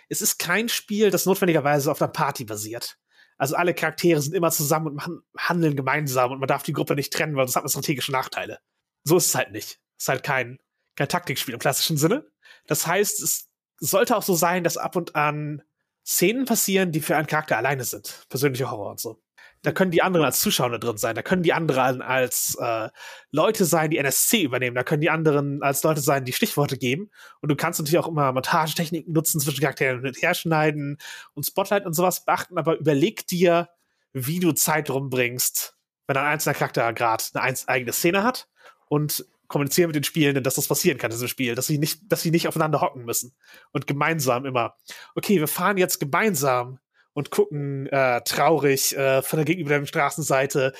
Es 0.08 0.22
ist 0.22 0.38
kein 0.38 0.68
Spiel, 0.68 1.10
das 1.10 1.26
notwendigerweise 1.26 1.90
auf 1.90 2.00
einer 2.00 2.10
Party 2.10 2.44
basiert. 2.44 2.98
Also 3.36 3.54
alle 3.54 3.72
Charaktere 3.72 4.20
sind 4.20 4.34
immer 4.34 4.50
zusammen 4.50 4.98
und 4.98 5.22
handeln 5.38 5.76
gemeinsam 5.76 6.32
und 6.32 6.40
man 6.40 6.48
darf 6.48 6.64
die 6.64 6.72
Gruppe 6.72 6.96
nicht 6.96 7.12
trennen, 7.12 7.36
weil 7.36 7.46
das 7.46 7.54
hat 7.54 7.70
strategische 7.70 8.10
Nachteile. 8.10 8.58
So 9.04 9.16
ist 9.16 9.26
es 9.26 9.34
halt 9.34 9.52
nicht. 9.52 9.80
Es 9.96 10.04
ist 10.04 10.08
halt 10.08 10.22
kein, 10.24 10.58
kein 10.96 11.08
Taktikspiel 11.08 11.54
im 11.54 11.60
klassischen 11.60 11.96
Sinne. 11.96 12.26
Das 12.66 12.86
heißt, 12.86 13.22
es 13.22 13.48
sollte 13.78 14.16
auch 14.16 14.24
so 14.24 14.34
sein, 14.34 14.64
dass 14.64 14.76
ab 14.76 14.96
und 14.96 15.14
an 15.14 15.62
Szenen 16.04 16.46
passieren, 16.46 16.90
die 16.90 17.00
für 17.00 17.16
einen 17.16 17.28
Charakter 17.28 17.56
alleine 17.56 17.84
sind. 17.84 18.26
Persönliche 18.28 18.70
Horror 18.70 18.90
und 18.90 19.00
so. 19.00 19.22
Da 19.62 19.72
können 19.72 19.90
die 19.90 20.02
anderen 20.02 20.24
als 20.24 20.40
Zuschauer 20.40 20.78
drin 20.78 20.98
sein. 20.98 21.14
Da 21.14 21.22
können 21.22 21.42
die 21.42 21.52
anderen 21.52 22.00
als 22.02 22.56
äh, 22.60 22.88
Leute 23.30 23.64
sein, 23.64 23.90
die 23.90 23.98
NSC 23.98 24.42
übernehmen. 24.42 24.76
Da 24.76 24.84
können 24.84 25.00
die 25.00 25.10
anderen 25.10 25.62
als 25.62 25.82
Leute 25.82 26.00
sein, 26.00 26.24
die 26.24 26.32
Stichworte 26.32 26.78
geben. 26.78 27.10
Und 27.40 27.50
du 27.50 27.56
kannst 27.56 27.80
natürlich 27.80 27.98
auch 27.98 28.08
immer 28.08 28.32
Montagetechniken 28.32 29.12
nutzen 29.12 29.40
zwischen 29.40 29.60
Charakteren 29.60 30.00
mit 30.00 30.22
herschneiden 30.22 30.98
und 31.34 31.44
Spotlight 31.44 31.86
und 31.86 31.94
sowas 31.94 32.24
beachten. 32.24 32.58
Aber 32.58 32.78
überleg 32.78 33.26
dir, 33.26 33.68
wie 34.12 34.40
du 34.40 34.52
Zeit 34.52 34.90
rumbringst, 34.90 35.76
wenn 36.06 36.16
ein 36.16 36.26
einzelner 36.26 36.54
Charakter 36.54 36.92
gerade 36.92 37.24
eine 37.34 37.56
eigene 37.66 37.92
Szene 37.92 38.22
hat 38.22 38.48
und 38.86 39.26
kommunizieren 39.48 39.88
mit 39.88 39.96
den 39.96 40.04
Spielenden, 40.04 40.44
dass 40.44 40.54
das 40.54 40.68
passieren 40.68 40.98
kann 40.98 41.10
in 41.10 41.16
diesem 41.16 41.28
Spiel, 41.28 41.54
dass 41.54 41.66
sie 41.66 41.78
nicht, 41.78 42.00
dass 42.12 42.22
sie 42.22 42.30
nicht 42.30 42.48
aufeinander 42.48 42.80
hocken 42.80 43.04
müssen 43.04 43.34
und 43.72 43.86
gemeinsam 43.86 44.44
immer, 44.44 44.76
okay, 45.14 45.40
wir 45.40 45.48
fahren 45.48 45.78
jetzt 45.78 45.98
gemeinsam 45.98 46.78
und 47.12 47.30
gucken 47.30 47.86
äh, 47.88 48.20
traurig 48.22 48.96
äh, 48.96 49.22
von 49.22 49.38
der 49.38 49.44
gegenüberliegenden 49.44 49.88
Straßenseite 49.88 50.72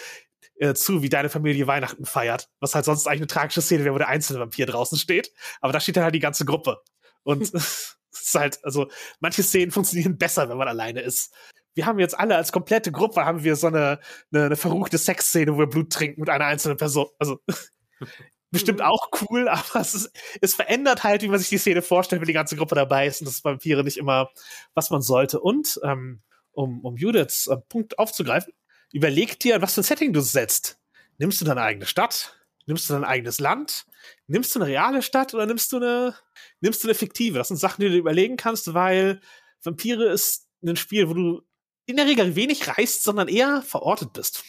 äh, 0.57 0.75
zu, 0.75 1.03
wie 1.03 1.09
deine 1.09 1.29
Familie 1.29 1.67
Weihnachten 1.67 2.05
feiert. 2.05 2.49
Was 2.61 2.75
halt 2.75 2.85
sonst 2.85 3.07
eigentlich 3.07 3.21
eine 3.21 3.27
tragische 3.29 3.63
Szene 3.63 3.85
wäre, 3.85 3.95
wo 3.95 3.99
der 3.99 4.09
einzelne 4.09 4.41
Vampir 4.41 4.67
draußen 4.67 4.99
steht. 4.99 5.33
Aber 5.61 5.73
da 5.73 5.81
steht 5.81 5.97
dann 5.97 6.05
halt 6.05 6.15
die 6.15 6.21
ganze 6.21 6.45
Gruppe. 6.45 6.81
Und 7.23 7.43
es 7.55 7.97
ist 8.11 8.35
halt, 8.35 8.59
also, 8.65 8.89
manche 9.21 9.43
Szenen 9.43 9.71
funktionieren 9.71 10.19
besser, 10.19 10.49
wenn 10.49 10.57
man 10.57 10.69
alleine 10.69 11.01
ist. 11.01 11.33
Wir 11.75 11.87
haben 11.87 12.01
jetzt 12.01 12.19
alle 12.19 12.35
als 12.35 12.51
komplette 12.51 12.91
Gruppe 12.91 13.25
haben 13.25 13.45
wir 13.45 13.55
so 13.55 13.69
eine, 13.69 14.01
eine, 14.33 14.47
eine 14.47 14.57
verruchte 14.57 14.99
Sexszene, 14.99 15.55
wo 15.55 15.59
wir 15.61 15.69
Blut 15.69 15.93
trinken 15.93 16.21
mit 16.21 16.31
einer 16.31 16.47
einzelnen 16.47 16.77
Person. 16.77 17.07
Also, 17.19 17.41
bestimmt 18.51 18.83
auch 18.83 19.09
cool, 19.23 19.49
aber 19.49 19.81
es, 19.81 19.95
ist, 19.95 20.11
es 20.41 20.55
verändert 20.55 21.05
halt, 21.05 21.23
wie 21.23 21.29
man 21.29 21.39
sich 21.39 21.49
die 21.49 21.59
Szene 21.59 21.83
vorstellt, 21.83 22.20
wenn 22.20 22.27
die 22.27 22.33
ganze 22.33 22.57
Gruppe 22.57 22.75
dabei 22.75 23.07
ist. 23.07 23.20
Und 23.20 23.27
das 23.27 23.45
Vampire 23.45 23.85
nicht 23.85 23.97
immer, 23.97 24.31
was 24.75 24.91
man 24.91 25.03
sollte. 25.03 25.41
Und, 25.41 25.81
ähm, 25.85 26.20
um, 26.53 26.85
um 26.85 26.97
Judiths 26.97 27.47
äh, 27.47 27.57
Punkt 27.57 27.99
aufzugreifen, 27.99 28.53
überleg 28.93 29.39
dir, 29.39 29.62
was 29.62 29.75
für 29.75 29.81
ein 29.81 29.85
Setting 29.85 30.12
du 30.12 30.20
setzt. 30.20 30.79
Nimmst 31.19 31.41
du 31.41 31.45
deine 31.45 31.62
eigene 31.62 31.87
Stadt? 31.87 32.37
Nimmst 32.66 32.89
du 32.89 32.95
dein 32.95 33.05
eigenes 33.05 33.41
Land? 33.41 33.87
Nimmst 34.27 34.55
du 34.55 34.61
eine 34.61 34.69
reale 34.69 35.03
Stadt 35.03 35.35
oder 35.35 35.47
nimmst 35.47 35.73
du 35.73 35.77
eine, 35.77 36.15
nimmst 36.61 36.83
du 36.83 36.89
eine 36.89 36.95
fiktive? 36.95 37.39
Das 37.39 37.49
sind 37.49 37.57
Sachen, 37.57 37.81
die 37.83 37.89
du 37.89 37.97
überlegen 37.97 38.37
kannst, 38.37 38.75
weil 38.75 39.20
Vampire 39.62 40.05
ist 40.07 40.49
ein 40.62 40.77
Spiel, 40.77 41.09
wo 41.09 41.15
du 41.15 41.43
in 41.87 41.97
der 41.97 42.07
Regel 42.07 42.37
wenig 42.37 42.69
reist, 42.69 43.03
sondern 43.03 43.29
eher 43.29 43.62
verortet 43.62 44.12
bist. 44.12 44.45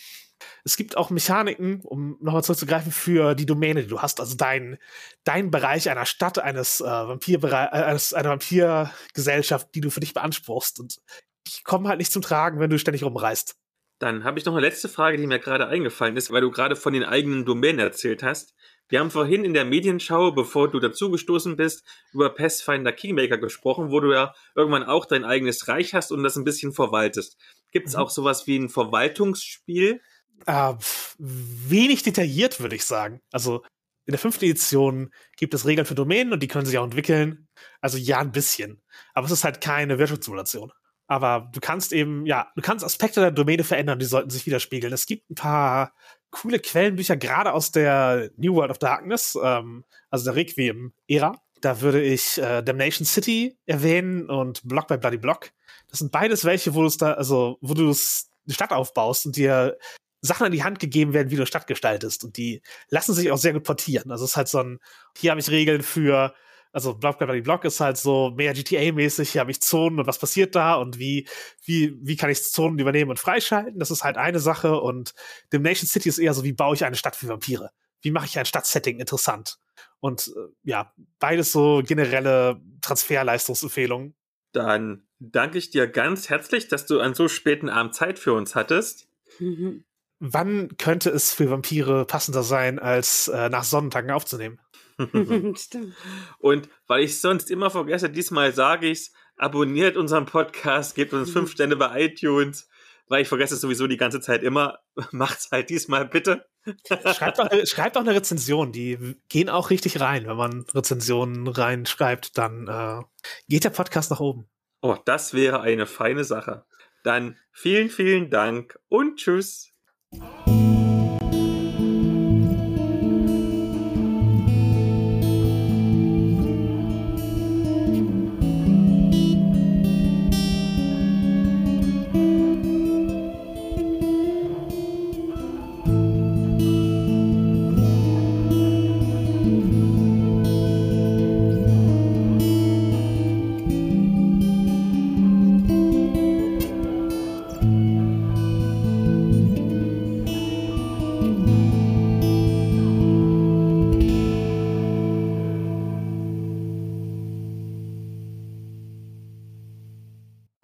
Es 0.64 0.78
gibt 0.78 0.98
auch 0.98 1.10
Mechaniken, 1.10 1.82
um 1.82 2.18
nochmal 2.22 2.44
zurückzugreifen, 2.44 2.92
für 2.92 3.36
die 3.36 3.46
Domäne, 3.46 3.84
die 3.84 3.90
du 3.90 4.02
hast. 4.02 4.20
Also 4.20 4.36
dein, 4.36 4.78
dein 5.24 5.52
Bereich 5.52 5.90
einer 5.90 6.06
Stadt, 6.06 6.40
eines 6.40 6.82
äh, 6.82 6.86
Vampirbereich, 6.86 7.70
äh, 7.72 7.84
eines, 7.84 8.14
einer 8.14 8.30
Vampirgesellschaft, 8.30 9.74
die 9.76 9.82
du 9.82 9.90
für 9.90 10.00
dich 10.00 10.14
beanspruchst. 10.14 10.80
Und 10.80 11.00
die 11.48 11.64
kommen 11.64 11.88
halt 11.88 12.00
nicht 12.00 12.12
zum 12.12 12.22
Tragen, 12.22 12.60
wenn 12.60 12.70
du 12.70 12.80
ständig 12.80 13.04
rumreist. 13.04 13.56
Dann 14.00 14.24
habe 14.24 14.40
ich 14.40 14.46
noch 14.46 14.54
eine 14.54 14.66
letzte 14.66 14.88
Frage, 14.88 15.18
die 15.18 15.28
mir 15.28 15.40
gerade 15.40 15.68
eingefallen 15.68 16.16
ist, 16.16 16.32
weil 16.32 16.42
du 16.42 16.52
gerade 16.52 16.78
von 16.78 16.94
den 16.94 17.04
eigenen 17.04 17.46
Domänen 17.46 17.80
erzählt 17.80 18.24
hast. 18.24 18.54
Wir 18.88 19.02
haben 19.02 19.12
vorhin 19.12 19.46
in 19.46 19.54
der 19.54 19.66
Medienschau, 19.66 20.32
bevor 20.32 20.72
du 20.72 20.80
dazugestoßen 20.80 21.56
bist, 21.56 21.84
über 22.12 22.30
Pathfinder 22.30 22.92
Kingmaker 22.92 23.38
gesprochen, 23.38 23.92
wo 23.92 24.00
du 24.00 24.12
ja 24.12 24.34
irgendwann 24.56 24.84
auch 24.84 25.06
dein 25.06 25.26
eigenes 25.26 25.68
Reich 25.68 25.94
hast 25.94 26.12
und 26.12 26.24
das 26.24 26.38
ein 26.38 26.44
bisschen 26.44 26.74
verwaltest. 26.74 27.38
Gibt 27.72 27.88
es 27.88 27.94
mhm. 27.94 28.00
auch 28.00 28.10
sowas 28.10 28.48
wie 28.48 28.58
ein 28.58 28.70
Verwaltungsspiel? 28.70 30.02
Äh, 30.46 30.74
wenig 31.18 32.04
detailliert, 32.04 32.60
würde 32.60 32.76
ich 32.76 32.86
sagen. 32.86 33.22
Also 33.32 33.64
in 34.06 34.12
der 34.12 34.20
fünften 34.20 34.46
Edition 34.46 35.12
gibt 35.38 35.54
es 35.54 35.66
Regeln 35.66 35.86
für 35.86 35.96
Domänen 35.96 36.34
und 36.34 36.42
die 36.42 36.48
können 36.48 36.66
sich 36.66 36.78
auch 36.78 36.84
entwickeln. 36.84 37.48
Also 37.82 37.98
ja, 37.98 38.20
ein 38.20 38.32
bisschen. 38.32 38.82
Aber 39.14 39.28
es 39.28 39.32
ist 39.32 39.44
halt 39.44 39.62
keine 39.62 40.00
Wirtschaftssimulation. 40.00 40.72
Aber 41.08 41.50
du 41.54 41.60
kannst 41.60 41.92
eben, 41.92 42.26
ja, 42.26 42.52
du 42.56 42.62
kannst 42.62 42.86
Aspekte 42.86 43.20
der 43.20 43.32
Domäne 43.32 43.64
verändern, 43.64 44.00
die 44.00 44.06
sollten 44.06 44.30
sich 44.30 44.46
widerspiegeln. 44.46 44.94
Es 44.94 45.06
gibt 45.06 45.30
ein 45.30 45.36
paar 45.36 45.94
coole 46.32 46.60
Quellenbücher, 46.60 47.18
gerade 47.18 47.54
aus 47.54 47.72
der 47.72 48.30
New 48.38 48.56
World 48.56 48.72
of 48.72 48.78
Darkness, 48.80 49.38
ähm, 49.44 49.86
also 50.10 50.26
der 50.26 50.36
Requiem-Ära. 50.36 51.36
Da 51.62 51.82
würde 51.82 52.02
ich 52.02 52.38
äh, 52.38 52.62
Damnation 52.62 53.06
City 53.06 53.58
erwähnen 53.66 54.30
und 54.30 54.68
Block 54.68 54.88
by 54.88 54.98
Bloody 54.98 55.18
Block. 55.18 55.52
Das 55.90 56.00
sind 56.00 56.12
beides 56.12 56.46
welche, 56.46 56.74
wo 56.74 56.82
du 56.82 56.88
es 56.88 56.98
da, 56.98 57.14
also 57.14 57.58
wo 57.62 57.74
du 57.74 57.90
es 57.90 58.30
eine 58.48 58.54
Stadt 58.54 58.72
aufbaust 58.72 59.26
und 59.26 59.36
dir 59.36 59.78
Sachen 60.22 60.46
an 60.46 60.52
die 60.52 60.64
Hand 60.64 60.80
gegeben 60.80 61.14
werden, 61.14 61.32
wie 61.32 61.36
du 61.36 61.46
Stadt 61.46 61.68
gestaltest. 61.68 62.24
Und 62.24 62.38
die 62.38 62.62
lassen 62.90 63.14
sich 63.14 63.32
auch 63.32 63.38
sehr 63.38 63.54
gut 63.54 63.64
portieren. 63.64 64.12
Also 64.12 64.26
es 64.26 64.32
ist 64.32 64.38
halt 64.38 64.48
so 64.48 64.60
ein, 64.60 64.80
hier 65.18 65.32
habe 65.32 65.40
ich 65.40 65.50
Regeln 65.50 65.82
für 65.82 66.34
also 66.72 66.94
Block 66.94 67.20
by 67.20 67.42
Block 67.42 67.66
ist 67.66 67.80
halt 67.80 67.98
so 67.98 68.32
mehr 68.36 68.54
GTA-mäßig, 68.54 69.32
hier 69.32 69.42
habe 69.42 69.52
ich 69.52 69.62
Zonen 69.62 70.00
und 70.00 70.08
was 70.08 70.20
passiert 70.20 70.56
da 70.56 70.76
und 70.76 71.00
wie, 71.00 71.28
wie, 71.66 71.98
wie 72.02 72.16
kann 72.16 72.30
ich 72.30 72.44
Zonen 72.44 72.80
übernehmen 72.80 73.10
und 73.10 73.20
freischalten? 73.20 73.80
Das 73.80 73.92
ist 73.92 74.04
halt 74.04 74.18
eine 74.18 74.40
Sache 74.40 74.80
und 74.80 75.14
Nation 75.52 75.88
City 75.88 76.10
ist 76.10 76.20
eher 76.20 76.34
so, 76.34 76.44
wie 76.44 76.54
baue 76.54 76.76
ich 76.76 76.86
eine 76.86 76.96
Stadt 76.96 77.16
für 77.16 77.28
Vampire? 77.28 77.72
Wie 78.02 78.12
mache 78.12 78.28
ich 78.28 78.38
ein 78.38 78.46
Stadtsetting 78.46 79.00
interessant? 79.00 79.58
Und 80.00 80.28
äh, 80.28 80.52
ja, 80.64 80.94
beides 81.20 81.52
so 81.52 81.82
generelle 81.86 82.62
Transferleistungsempfehlungen. 82.82 84.16
Dann 84.52 85.08
danke 85.20 85.58
ich 85.58 85.70
dir 85.72 85.88
ganz 85.88 86.30
herzlich, 86.30 86.68
dass 86.68 86.86
du 86.86 87.00
an 87.00 87.14
so 87.14 87.28
späten 87.28 87.70
Abend 87.70 87.96
Zeit 87.96 88.20
für 88.20 88.34
uns 88.34 88.56
hattest. 88.56 89.08
Mhm. 89.40 89.84
Wann 90.20 90.76
könnte 90.78 91.10
es 91.10 91.34
für 91.34 91.50
Vampire 91.50 92.06
passender 92.06 92.44
sein, 92.44 92.78
als 92.78 93.30
äh, 93.30 93.50
nach 93.50 93.64
Sonnentagen 93.64 94.12
aufzunehmen? 94.12 94.60
Stimmt. 95.56 95.96
Und 96.40 96.70
weil 96.88 97.04
ich 97.04 97.22
sonst 97.22 97.50
immer 97.50 97.70
vergesse, 97.70 98.10
diesmal 98.10 98.54
sage 98.54 98.88
ich's, 98.88 99.14
abonniert 99.38 99.98
unseren 99.98 100.26
Podcast, 100.26 100.96
gebt 100.96 101.14
uns 101.14 101.32
fünf 101.32 101.52
Sterne 101.54 101.78
bei 101.78 102.06
iTunes, 102.06 102.68
weil 103.08 103.22
ich 103.22 103.28
vergesse 103.28 103.56
es 103.56 103.62
sowieso 103.62 103.88
die 103.88 103.98
ganze 103.98 104.20
Zeit 104.20 104.44
immer. 104.44 104.80
Macht's 105.12 105.50
halt 105.52 105.70
diesmal 105.70 106.06
bitte. 106.06 106.46
schreibt, 106.88 107.40
doch, 107.40 107.50
schreibt 107.66 107.96
doch 107.96 108.02
eine 108.02 108.14
Rezension, 108.14 108.72
die 108.72 109.16
gehen 109.30 109.50
auch 109.50 109.70
richtig 109.70 110.02
rein. 110.02 110.28
Wenn 110.28 110.38
man 110.38 110.66
Rezensionen 110.74 111.48
reinschreibt, 111.48 112.38
dann 112.38 112.68
äh, 112.68 113.02
geht 113.48 113.64
der 113.64 113.70
Podcast 113.70 114.12
nach 114.12 114.20
oben. 114.20 114.50
Oh, 114.82 114.98
das 115.06 115.34
wäre 115.34 115.62
eine 115.62 115.86
feine 115.86 116.24
Sache. 116.24 116.66
Dann 117.04 117.38
vielen, 117.52 117.90
vielen 117.90 118.30
Dank 118.30 118.78
und 118.90 119.18
tschüss. 119.18 119.69
Oh. 120.12 120.69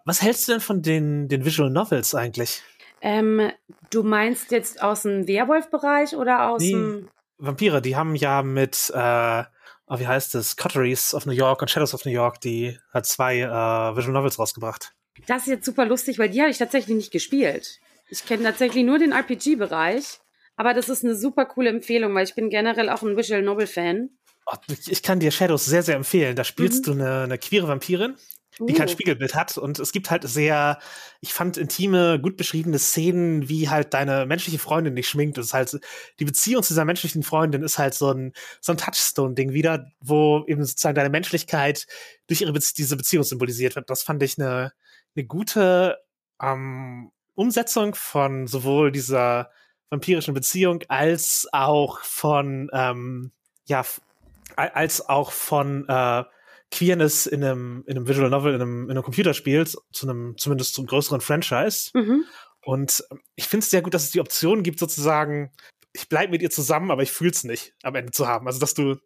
Was 0.06 0.22
hältst 0.22 0.48
du 0.48 0.54
denn 0.54 0.62
von 0.62 0.82
den, 0.82 1.28
den 1.28 1.46
Visual 1.46 1.70
Novels 1.70 2.16
eigentlich? 2.16 2.62
Ähm, 3.02 3.52
du 3.90 4.04
meinst 4.04 4.52
jetzt 4.52 4.82
aus 4.82 5.02
dem 5.02 5.28
Werwolf-Bereich 5.28 6.16
oder 6.16 6.50
aus 6.50 6.62
nee, 6.62 6.72
dem. 6.72 7.10
Vampire, 7.38 7.82
die 7.82 7.96
haben 7.96 8.16
ja 8.16 8.42
mit, 8.44 8.92
äh, 8.96 9.44
oh, 9.88 10.00
wie 10.00 10.08
heißt 10.08 10.36
es, 10.36 10.56
Coteries 10.56 11.14
of 11.14 11.26
New 11.26 11.34
York 11.34 11.62
und 11.62 11.70
Shadows 11.70 11.94
of 11.94 12.06
New 12.06 12.12
York, 12.12 12.40
die 12.40 12.78
hat 12.94 13.06
zwei 13.06 13.40
äh, 13.40 13.98
Visual 13.98 14.14
Novels 14.14 14.40
rausgebracht. 14.40 14.94
Das 15.28 15.44
ist 15.44 15.48
jetzt 15.48 15.66
super 15.66 15.86
lustig, 15.86 16.20
weil 16.20 16.30
die 16.30 16.40
habe 16.40 16.52
ich 16.52 16.58
tatsächlich 16.58 16.96
nicht 16.96 17.12
gespielt. 17.12 17.80
Ich 18.10 18.26
kenne 18.26 18.44
tatsächlich 18.44 18.86
nur 18.86 19.00
den 19.00 19.12
RPG-Bereich. 19.12 20.20
Aber 20.58 20.74
das 20.74 20.90
ist 20.90 21.04
eine 21.04 21.16
super 21.16 21.46
coole 21.46 21.70
Empfehlung, 21.70 22.16
weil 22.16 22.24
ich 22.24 22.36
bin 22.36 22.50
generell 22.50 22.90
auch 22.90 23.02
ein 23.02 23.18
Visual 23.18 23.42
Novel-Fan. 23.42 24.10
Oh, 24.46 24.56
ich 24.88 25.04
kann 25.04 25.20
dir 25.20 25.32
Shadows 25.32 25.66
sehr, 25.66 25.84
sehr 25.84 25.96
empfehlen. 25.96 26.36
Da 26.36 26.44
spielst 26.44 26.88
mhm. 26.88 26.98
du 26.98 27.04
eine, 27.04 27.24
eine 27.24 27.38
queere 27.38 27.68
Vampirin, 27.68 28.16
die 28.60 28.74
kein 28.74 28.88
uh. 28.88 28.92
Spiegelbild 28.92 29.36
hat. 29.36 29.58
Und 29.58 29.80
es 29.80 29.92
gibt 29.92 30.10
halt 30.10 30.28
sehr, 30.28 30.80
ich 31.22 31.34
fand 31.34 31.58
intime, 31.58 32.20
gut 32.20 32.38
beschriebene 32.38 32.80
Szenen, 32.80 33.50
wie 33.50 33.70
halt 33.70 33.94
deine 33.94 34.26
menschliche 34.26 34.60
Freundin 34.60 34.96
dich 34.96 35.08
schminkt. 35.08 35.38
Das 35.38 35.48
ist 35.48 35.54
halt, 35.54 35.80
die 36.20 36.26
Beziehung 36.26 36.64
zu 36.64 36.74
dieser 36.74 36.86
menschlichen 36.86 37.24
Freundin 37.24 37.64
ist 37.64 37.78
halt 37.78 37.94
so 37.94 38.12
ein, 38.12 38.34
so 38.62 38.72
ein 38.72 38.78
Touchstone-Ding 38.78 39.54
wieder, 39.54 39.88
wo 40.00 40.44
eben 40.48 40.64
sozusagen 40.64 40.96
deine 40.96 41.10
Menschlichkeit 41.10 41.88
durch 42.28 42.42
ihre 42.42 42.54
Be 42.54 42.60
diese 42.60 42.98
Beziehung 42.98 43.24
symbolisiert 43.24 43.76
wird. 43.76 43.90
Das 43.90 44.04
fand 44.04 44.24
ich 44.24 44.40
eine, 44.40 44.72
eine 45.16 45.26
gute 45.26 45.98
ähm, 46.42 47.12
Umsetzung 47.36 47.96
von 47.96 48.48
sowohl 48.48 48.92
dieser 48.92 49.52
vampirischen 49.90 50.34
Beziehung 50.34 50.84
als 50.88 51.48
auch 51.52 52.00
von, 52.00 52.70
ähm, 52.74 53.32
ja, 53.66 53.84
als 54.56 55.08
auch 55.08 55.32
von 55.32 55.88
äh, 55.88 56.24
Queerness 56.76 57.26
in 57.26 57.44
einem, 57.44 57.84
in 57.88 57.96
einem 57.96 58.08
Visual 58.08 58.30
Novel, 58.30 58.54
in 58.54 58.62
einem, 58.62 58.84
in 58.86 58.92
einem 58.92 59.04
Computerspiel, 59.04 59.66
zu 59.66 59.80
einem, 60.02 60.36
zumindest 60.38 60.76
zum 60.76 60.86
größeren 60.86 61.22
Franchise. 61.22 61.92
Mhm. 61.94 62.26
Und 62.64 63.04
ich 63.36 63.48
finde 63.48 63.64
es 63.64 63.70
sehr 63.70 63.82
gut, 63.82 63.94
dass 63.94 64.04
es 64.04 64.12
die 64.12 64.20
Option 64.20 64.64
gibt, 64.64 64.80
sozusagen, 64.80 65.52
ich 65.94 66.10
bleibe 66.10 66.32
mit 66.32 66.42
ihr 66.42 66.50
zusammen, 66.50 66.92
aber 66.92 67.04
ich 67.04 67.12
fühle 67.12 67.32
es 67.32 67.44
nicht 67.44 67.74
am 67.84 67.96
Ende 67.96 68.12
zu 68.12 68.28
haben. 68.28 68.48
Also, 68.48 68.60
dass 68.60 68.74
du 68.74 68.98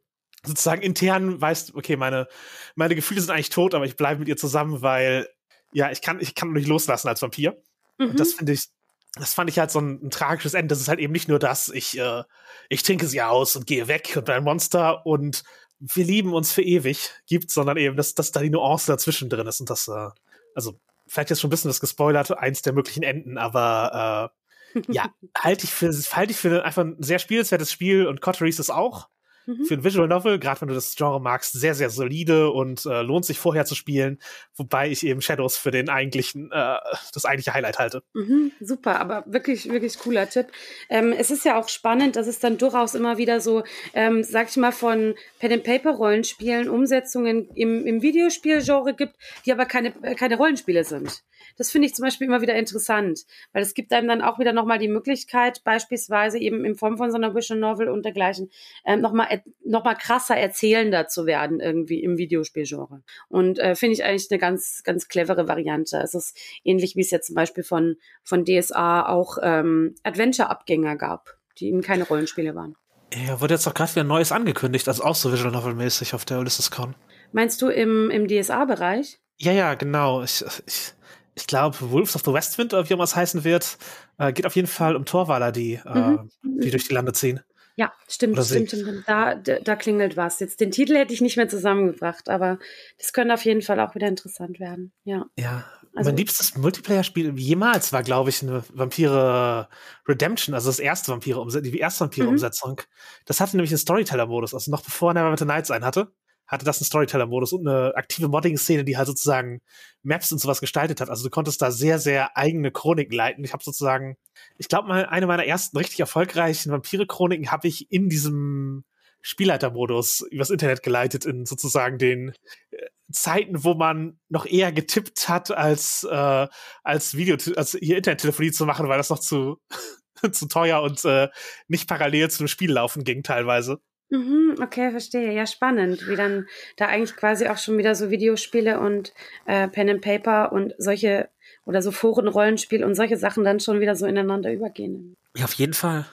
sozusagen 0.46 0.82
intern 0.82 1.40
weißt, 1.40 1.76
okay, 1.76 1.96
meine, 1.96 2.28
meine 2.76 2.96
Gefühle 2.96 3.22
sind 3.22 3.32
eigentlich 3.32 3.50
tot, 3.50 3.76
aber 3.76 3.86
ich 3.86 3.98
bleibe 3.98 4.20
mit 4.20 4.30
ihr 4.30 4.38
zusammen, 4.38 4.82
weil, 4.82 5.28
ja, 5.74 5.92
ich 5.92 6.02
kann, 6.02 6.20
ich 6.22 6.34
kann 6.34 6.54
nicht 6.54 6.68
loslassen 6.68 7.10
als 7.10 7.22
Vampir. 7.22 7.62
Mhm. 7.98 8.12
Und 8.12 8.20
das 8.20 8.34
finde 8.34 8.54
ich, 8.54 8.70
das 9.14 9.34
fand 9.34 9.50
ich 9.50 9.60
halt 9.60 9.72
so 9.72 9.80
ein, 9.80 10.00
ein, 10.04 10.10
tragisches 10.10 10.54
Ende. 10.54 10.70
Das 10.70 10.80
ist 10.80 10.88
halt 10.88 11.00
eben 11.00 11.14
nicht 11.14 11.28
nur 11.28 11.40
das, 11.40 11.70
ich, 11.70 12.00
äh, 12.00 12.24
ich 12.70 12.84
trinke 12.84 13.08
sie 13.08 13.22
aus 13.22 13.56
und 13.56 13.68
gehe 13.68 13.88
weg 13.88 14.14
und 14.16 14.26
bin 14.26 14.36
ein 14.36 14.44
Monster 14.44 15.06
und 15.06 15.44
wir 15.80 16.06
lieben 16.06 16.34
uns 16.34 16.52
für 16.52 16.62
ewig 16.62 17.12
gibt, 17.28 17.52
sondern 17.52 17.78
eben, 17.78 17.96
dass, 17.96 18.14
dass 18.14 18.32
da 18.32 18.42
die 18.42 18.50
Nuance 18.50 18.88
dazwischen 18.88 19.30
drin 19.30 19.48
ist 19.48 19.60
und 19.60 19.70
das, 19.70 19.88
äh, 19.88 20.10
also 20.56 20.80
vielleicht 21.08 21.30
jetzt 21.30 21.42
schon 21.42 21.48
ein 21.48 21.52
bisschen 21.52 21.70
das 21.70 21.80
gespoilert, 21.80 22.38
eins 22.38 22.62
der 22.62 22.74
möglichen 22.74 23.04
Enden, 23.04 23.38
aber 23.38 24.32
äh, 24.76 24.80
ja, 24.92 25.14
halte 25.38 25.66
ich 25.66 25.74
für, 25.74 25.92
halte 26.12 26.32
ich 26.32 26.38
für 26.38 26.64
einfach 26.64 26.84
ein 26.84 27.02
sehr 27.02 27.20
spielenswertes 27.20 27.72
Spiel 27.72 28.08
und 28.08 28.22
Cotteries 28.22 28.60
ist 28.60 28.70
auch 28.70 29.08
mhm. 29.50 29.66
für 29.66 29.74
ein 29.76 29.84
Visual 29.84 30.08
Novel, 30.08 30.40
gerade 30.40 30.62
wenn 30.62 30.68
du 30.68 30.74
das 30.74 30.96
Genre 30.96 31.20
magst, 31.20 31.54
sehr, 31.54 31.76
sehr 31.76 31.90
solide 31.90 32.52
und 32.52 32.86
äh, 32.86 33.02
lohnt 33.02 33.26
sich 33.26 33.40
vorher 33.40 33.66
zu 33.66 33.76
spielen, 33.76 34.20
wobei 34.56 34.90
ich 34.90 35.06
eben 35.06 35.22
Shadows 35.22 35.58
für 35.58 35.72
den 35.72 35.90
eigentlichen, 35.90 36.52
äh, 36.52 36.78
das 37.14 37.26
eigentliche 37.26 37.54
Highlight 37.54 37.80
halte. 37.80 38.04
Mhm, 38.14 38.52
super, 38.60 39.00
aber 39.00 39.24
wirklich, 39.28 39.70
wirklich 39.70 39.98
cooler 40.00 40.30
Tipp. 40.30 40.48
Ähm, 40.90 41.14
es 41.18 41.32
ist 41.32 41.46
ja 41.46 41.60
auch 41.60 41.70
spannend, 41.70 42.16
dass 42.16 42.28
es 42.28 42.40
dann 42.40 42.58
durchaus 42.58 42.96
immer 42.96 43.18
wieder 43.18 43.42
so, 43.42 43.64
ähm, 43.94 44.24
sag 44.24 44.50
ich 44.50 44.58
mal, 44.58 44.72
von 44.72 45.16
Pen-and-Paper-Rollenspielen 45.40 46.70
Umsetzungen 46.70 47.50
im, 47.56 47.86
im 47.86 48.02
Videospielgenre 48.02 48.94
gibt, 48.94 49.16
die 49.46 49.52
aber 49.52 49.66
keine, 49.66 49.92
keine 49.92 50.38
Rollenspiele 50.38 50.84
sind. 50.84 51.24
Das 51.60 51.72
finde 51.72 51.88
ich 51.88 51.94
zum 51.94 52.06
Beispiel 52.06 52.26
immer 52.26 52.42
wieder 52.42 52.56
interessant, 52.56 53.26
weil 53.52 53.62
es 53.62 53.74
gibt 53.74 53.92
einem 53.92 54.08
dann 54.08 54.22
auch 54.22 54.40
wieder 54.40 54.54
nochmal 54.54 54.80
die 54.80 54.88
Möglichkeit, 54.88 55.62
beispielsweise 55.66 56.40
eben 56.40 56.64
in 56.64 56.76
Form 56.76 56.98
von 56.98 57.12
so 57.12 57.18
einer 57.18 57.36
Visual 57.36 57.60
Novel 57.60 57.90
und 57.90 58.06
dergleichen, 58.06 58.50
äh, 58.86 58.96
nochmal 58.96 59.44
noch 59.66 59.84
mal 59.84 59.96
krasser 59.96 60.38
erzählender 60.38 61.08
zu 61.08 61.26
werden 61.26 61.60
irgendwie 61.60 62.02
im 62.02 62.18
Videospielgenre. 62.18 63.04
Und 63.28 63.60
äh, 63.60 63.76
finde 63.76 63.94
ich 63.94 64.06
eigentlich 64.06 64.32
eine 64.32 64.40
ganz, 64.40 64.84
ganz 64.86 65.10
clevere 65.10 65.50
Variante. 65.50 65.98
Es 65.98 66.14
ist 66.14 66.38
ähnlich, 66.64 66.96
wie 66.96 67.02
es 67.02 67.12
jetzt 67.12 67.28
zum 67.28 67.36
Beispiel 67.36 67.66
von, 67.66 67.98
von 68.24 68.46
DSA 68.46 69.06
auch 69.08 69.38
ähm, 69.42 69.96
Adventure-Abgänger 70.04 70.96
gab, 70.96 71.38
die 71.58 71.68
eben 71.68 71.82
keine 71.82 72.06
Rollenspiele 72.06 72.56
waren. 72.56 72.78
Ja, 73.14 73.42
wurde 73.42 73.56
jetzt 73.56 73.68
doch 73.68 73.74
gerade 73.74 73.92
wieder 73.92 74.06
Neues 74.06 74.32
angekündigt, 74.32 74.88
also 74.88 75.04
auch 75.04 75.16
so 75.16 75.34
Visual 75.34 75.52
Novel-mäßig 75.52 76.14
auf 76.14 76.24
der 76.24 76.40
Ulysses 76.40 76.72
Con. 76.72 76.96
Meinst 77.34 77.62
du 77.62 77.68
im, 77.68 78.10
im 78.10 78.30
DSA-Bereich? 78.30 79.20
Ja, 79.38 79.52
ja, 79.52 79.74
genau. 79.74 80.24
Ich, 80.24 80.46
ich, 80.66 80.94
ich 81.40 81.48
glaube, 81.48 81.78
Wolves 81.92 82.16
of 82.16 82.24
the 82.26 82.34
Westwind, 82.34 82.74
wie 82.74 82.94
immer 82.94 83.04
es 83.04 83.16
heißen 83.16 83.44
wird, 83.44 83.78
äh, 84.18 84.34
geht 84.34 84.46
auf 84.46 84.56
jeden 84.56 84.68
Fall 84.68 84.96
um 84.96 85.06
Torwaler, 85.06 85.52
die, 85.52 85.80
äh, 85.86 86.00
mhm. 86.00 86.30
die 86.44 86.72
durch 86.72 86.88
die 86.88 86.94
Lande 86.94 87.14
ziehen. 87.14 87.42
Ja, 87.76 87.94
stimmt, 88.10 88.34
Oder 88.34 88.44
stimmt, 88.44 88.68
stimmt. 88.68 89.04
Da, 89.08 89.36
da, 89.36 89.60
da, 89.60 89.76
klingelt 89.78 90.18
was. 90.18 90.42
Jetzt 90.42 90.60
den 90.60 90.72
Titel 90.72 90.98
hätte 90.98 91.14
ich 91.14 91.22
nicht 91.22 91.38
mehr 91.38 91.48
zusammengebracht, 91.48 92.28
aber 92.28 92.60
das 92.98 93.14
könnte 93.14 93.34
auf 93.34 93.46
jeden 93.46 93.62
Fall 93.62 93.80
auch 93.80 93.96
wieder 93.96 94.08
interessant 94.08 94.60
werden. 94.60 94.92
Ja. 95.06 95.28
Ja. 95.38 95.64
Also, 95.96 96.10
mein 96.10 96.18
liebstes 96.18 96.58
Multiplayer-Spiel 96.58 97.40
jemals 97.40 97.94
war, 97.94 98.04
glaube 98.04 98.32
ich, 98.32 98.44
eine 98.44 98.64
Vampire 98.74 99.70
Redemption, 100.08 100.54
also 100.54 100.70
das 100.70 100.80
erste 100.80 101.14
Vampire, 101.14 101.62
die 101.62 101.80
erste 101.80 102.02
Vampire-Umsetzung. 102.02 102.72
Mhm. 102.72 103.24
Das 103.26 103.40
hatte 103.40 103.56
nämlich 103.56 103.72
einen 103.72 103.80
Storyteller-Modus, 103.80 104.54
also 104.54 104.70
noch 104.72 104.84
bevor 104.84 105.14
Neverwinter 105.14 105.46
Nights 105.46 105.72
einen 105.72 105.86
hatte 105.86 106.12
hatte 106.50 106.66
das 106.66 106.80
einen 106.80 106.86
Storyteller-Modus 106.86 107.54
und 107.54 107.68
eine 107.68 107.96
aktive 107.96 108.28
Modding-Szene, 108.28 108.84
die 108.84 108.98
halt 108.98 109.08
sozusagen 109.08 109.62
Maps 110.04 110.32
und 110.32 110.40
sowas 110.40 110.60
gestaltet 110.60 111.00
hat. 111.00 111.10
Also 111.10 111.24
du 111.24 111.30
konntest 111.30 111.62
da 111.62 111.72
sehr, 111.72 112.00
sehr 112.00 112.36
eigene 112.36 112.72
Chroniken 112.72 113.16
leiten. 113.16 113.44
Ich 113.44 113.54
habe 113.54 113.64
sozusagen, 113.64 114.18
ich 114.58 114.68
glaube 114.68 114.88
mal, 114.88 115.06
eine 115.06 115.28
meiner 115.28 115.46
ersten 115.46 115.78
richtig 115.78 116.00
erfolgreichen 116.00 116.72
Vampire-Chroniken 116.72 117.52
habe 117.52 117.68
ich 117.68 117.92
in 117.92 118.10
diesem 118.10 118.84
Spielleiter-Modus 119.22 120.22
übers 120.32 120.50
Internet 120.50 120.82
geleitet, 120.82 121.26
in 121.26 121.46
sozusagen 121.46 121.98
den 121.98 122.34
äh, 122.72 122.78
Zeiten, 123.12 123.64
wo 123.64 123.74
man 123.76 124.20
noch 124.30 124.46
eher 124.46 124.72
getippt 124.72 125.30
hat, 125.30 125.52
als, 125.52 126.04
äh, 126.10 126.48
als 126.84 127.16
Video, 127.16 127.38
als 127.56 127.78
hier 127.80 127.98
Internettelefonie 127.98 128.52
zu 128.52 128.66
machen, 128.66 128.88
weil 128.88 128.98
das 128.98 129.10
noch 129.10 129.20
zu, 129.20 129.60
zu 130.32 130.48
teuer 130.48 130.82
und 130.82 131.04
äh, 131.06 131.30
nicht 131.68 131.88
parallel 131.88 132.32
zu 132.32 132.40
einem 132.40 132.48
Spiel 132.48 132.72
laufen 132.72 133.04
ging 133.04 133.24
teilweise. 133.24 133.82
Mhm, 134.10 134.56
okay, 134.62 134.92
verstehe. 134.92 135.32
Ja, 135.34 135.46
spannend, 135.46 136.08
wie 136.08 136.16
dann 136.16 136.48
da 136.78 136.88
eigentlich 136.88 137.16
quasi 137.16 137.48
auch 137.48 137.58
schon 137.58 137.78
wieder 137.78 137.94
so 137.96 138.10
Videospiele 138.10 138.80
und 138.80 139.14
äh, 139.46 139.68
Pen 139.68 139.90
and 139.90 140.02
Paper 140.02 140.52
und 140.52 140.74
solche 140.78 141.30
oder 141.66 141.82
so 141.82 141.92
Forenrollenspiel 141.92 142.84
und 142.84 142.96
solche 142.96 143.18
Sachen 143.18 143.44
dann 143.44 143.60
schon 143.60 143.80
wieder 143.80 143.96
so 143.96 144.08
ineinander 144.08 144.52
übergehen. 144.52 145.16
Ja, 145.36 145.46
auf 145.46 145.54
jeden 145.54 145.74
Fall. 145.74 146.06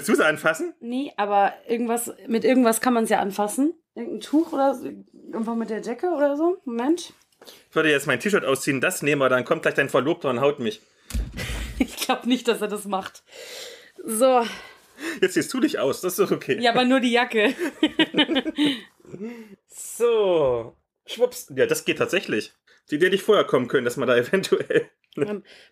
Willst 0.00 0.08
du 0.08 0.12
es 0.14 0.20
anfassen? 0.20 0.72
Nee, 0.80 1.12
aber 1.18 1.52
irgendwas, 1.68 2.14
mit 2.26 2.42
irgendwas 2.46 2.80
kann 2.80 2.94
man 2.94 3.04
es 3.04 3.10
ja 3.10 3.18
anfassen. 3.18 3.74
Irgendein 3.94 4.20
Tuch 4.20 4.50
oder 4.54 4.74
so, 4.74 4.88
einfach 5.34 5.54
mit 5.56 5.68
der 5.68 5.82
Decke 5.82 6.06
oder 6.06 6.38
so. 6.38 6.56
Moment. 6.64 7.12
Ich 7.68 7.74
würde 7.74 7.90
jetzt 7.90 8.06
mein 8.06 8.18
T-Shirt 8.18 8.46
ausziehen, 8.46 8.80
das 8.80 9.02
nehmen 9.02 9.20
wir, 9.20 9.28
dann 9.28 9.44
kommt 9.44 9.60
gleich 9.60 9.74
dein 9.74 9.90
Verlobter 9.90 10.30
und 10.30 10.40
haut 10.40 10.58
mich. 10.58 10.80
ich 11.78 11.96
glaube 11.96 12.30
nicht, 12.30 12.48
dass 12.48 12.62
er 12.62 12.68
das 12.68 12.86
macht. 12.86 13.24
So. 14.02 14.42
Jetzt 15.20 15.34
siehst 15.34 15.52
du 15.52 15.60
dich 15.60 15.78
aus, 15.78 16.00
das 16.00 16.18
ist 16.18 16.32
okay. 16.32 16.58
Ja, 16.62 16.70
aber 16.70 16.86
nur 16.86 17.00
die 17.00 17.12
Jacke. 17.12 17.54
so. 19.68 20.76
Schwupps. 21.04 21.52
Ja, 21.54 21.66
das 21.66 21.84
geht 21.84 21.98
tatsächlich. 21.98 22.54
Die 22.90 22.96
hätte 22.96 23.16
ich 23.16 23.22
vorher 23.22 23.44
kommen 23.44 23.68
können, 23.68 23.84
dass 23.84 23.98
man 23.98 24.08
da 24.08 24.16
eventuell. 24.16 24.88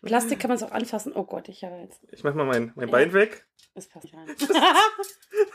Plastik 0.02 0.40
kann 0.40 0.48
man 0.48 0.56
es 0.56 0.62
auch 0.62 0.73
anfassen. 0.73 1.12
Oh 1.15 1.24
Gott, 1.24 1.48
ich 1.48 1.65
habe 1.65 1.77
jetzt. 1.77 2.01
Ich 2.10 2.24
mach 2.24 2.35
mal 2.35 2.44
mein, 2.44 2.73
mein 2.74 2.89
ja. 2.89 2.93
Bein 2.93 3.12
weg. 3.12 3.47
Das 3.74 3.86
passt 3.86 4.05
nicht 4.05 4.16
rein. 4.16 4.27
Das, 4.27 4.48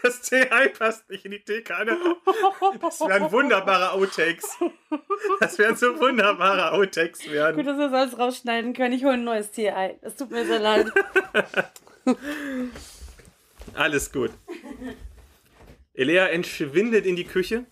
das 0.01 0.21
CI 0.21 0.69
passt 0.77 1.09
nicht 1.09 1.25
in 1.25 1.31
die 1.31 1.43
Teekanne. 1.43 1.97
Das 2.79 3.01
wären 3.01 3.31
wunderbare 3.31 3.91
Outtakes. 3.91 4.57
Das 5.39 5.57
wären 5.57 5.75
so 5.75 5.99
wunderbare 5.99 6.71
Outtakes 6.71 7.29
werden. 7.29 7.57
Gut, 7.57 7.67
dass 7.67 7.77
wir 7.77 7.89
das 7.89 7.93
alles 7.93 8.19
rausschneiden 8.19 8.73
können. 8.73 8.93
Ich 8.93 9.03
hole 9.03 9.15
ein 9.15 9.23
neues 9.25 9.51
TI. 9.51 9.97
Es 10.01 10.15
tut 10.15 10.31
mir 10.31 10.45
sehr 10.45 10.59
leid. 10.59 10.87
Alles 13.73 14.11
gut. 14.11 14.31
Elea 15.93 16.27
entschwindet 16.27 17.05
in 17.05 17.15
die 17.15 17.25
Küche. 17.25 17.65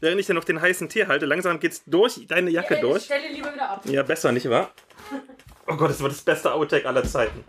Während 0.00 0.20
ich 0.20 0.26
dann 0.26 0.36
noch 0.36 0.44
den 0.44 0.60
heißen 0.60 0.88
Tee 0.88 1.06
halte, 1.06 1.26
langsam 1.26 1.58
geht's 1.58 1.82
durch 1.86 2.26
deine 2.26 2.50
Jacke 2.50 2.74
ja, 2.74 2.80
durch. 2.80 3.04
Stelle 3.04 3.28
lieber 3.32 3.52
wieder 3.52 3.70
ab. 3.70 3.82
Ja, 3.84 4.02
besser, 4.02 4.32
nicht 4.32 4.48
wahr? 4.48 4.72
Oh 5.66 5.76
Gott, 5.76 5.90
das 5.90 6.00
war 6.00 6.08
das 6.08 6.22
beste 6.22 6.52
Outtake 6.52 6.86
aller 6.86 7.04
Zeiten. 7.04 7.44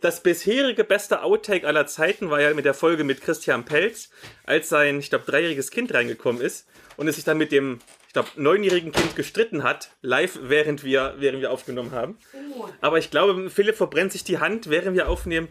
Das 0.00 0.22
bisherige 0.22 0.84
beste 0.84 1.22
Outtake 1.22 1.66
aller 1.66 1.86
Zeiten 1.86 2.30
war 2.30 2.40
ja 2.40 2.52
mit 2.54 2.64
der 2.64 2.74
Folge 2.74 3.04
mit 3.04 3.20
Christian 3.20 3.64
Pelz, 3.64 4.10
als 4.44 4.68
sein, 4.68 4.98
ich 5.00 5.10
glaube, 5.10 5.24
dreijähriges 5.24 5.70
Kind 5.70 5.92
reingekommen 5.92 6.40
ist 6.40 6.68
und 6.96 7.08
es 7.08 7.16
sich 7.16 7.24
dann 7.24 7.38
mit 7.38 7.50
dem, 7.50 7.80
ich 8.06 8.12
glaube, 8.12 8.28
neunjährigen 8.36 8.92
Kind 8.92 9.16
gestritten 9.16 9.64
hat, 9.64 9.90
live, 10.02 10.38
während 10.42 10.84
wir, 10.84 11.14
während 11.18 11.40
wir 11.40 11.50
aufgenommen 11.50 11.92
haben. 11.92 12.18
Oh. 12.56 12.68
Aber 12.80 12.98
ich 12.98 13.10
glaube, 13.10 13.50
Philipp 13.50 13.76
verbrennt 13.76 14.12
sich 14.12 14.24
die 14.24 14.38
Hand, 14.38 14.70
während 14.70 14.96
wir 14.96 15.08
aufnehmen. 15.08 15.48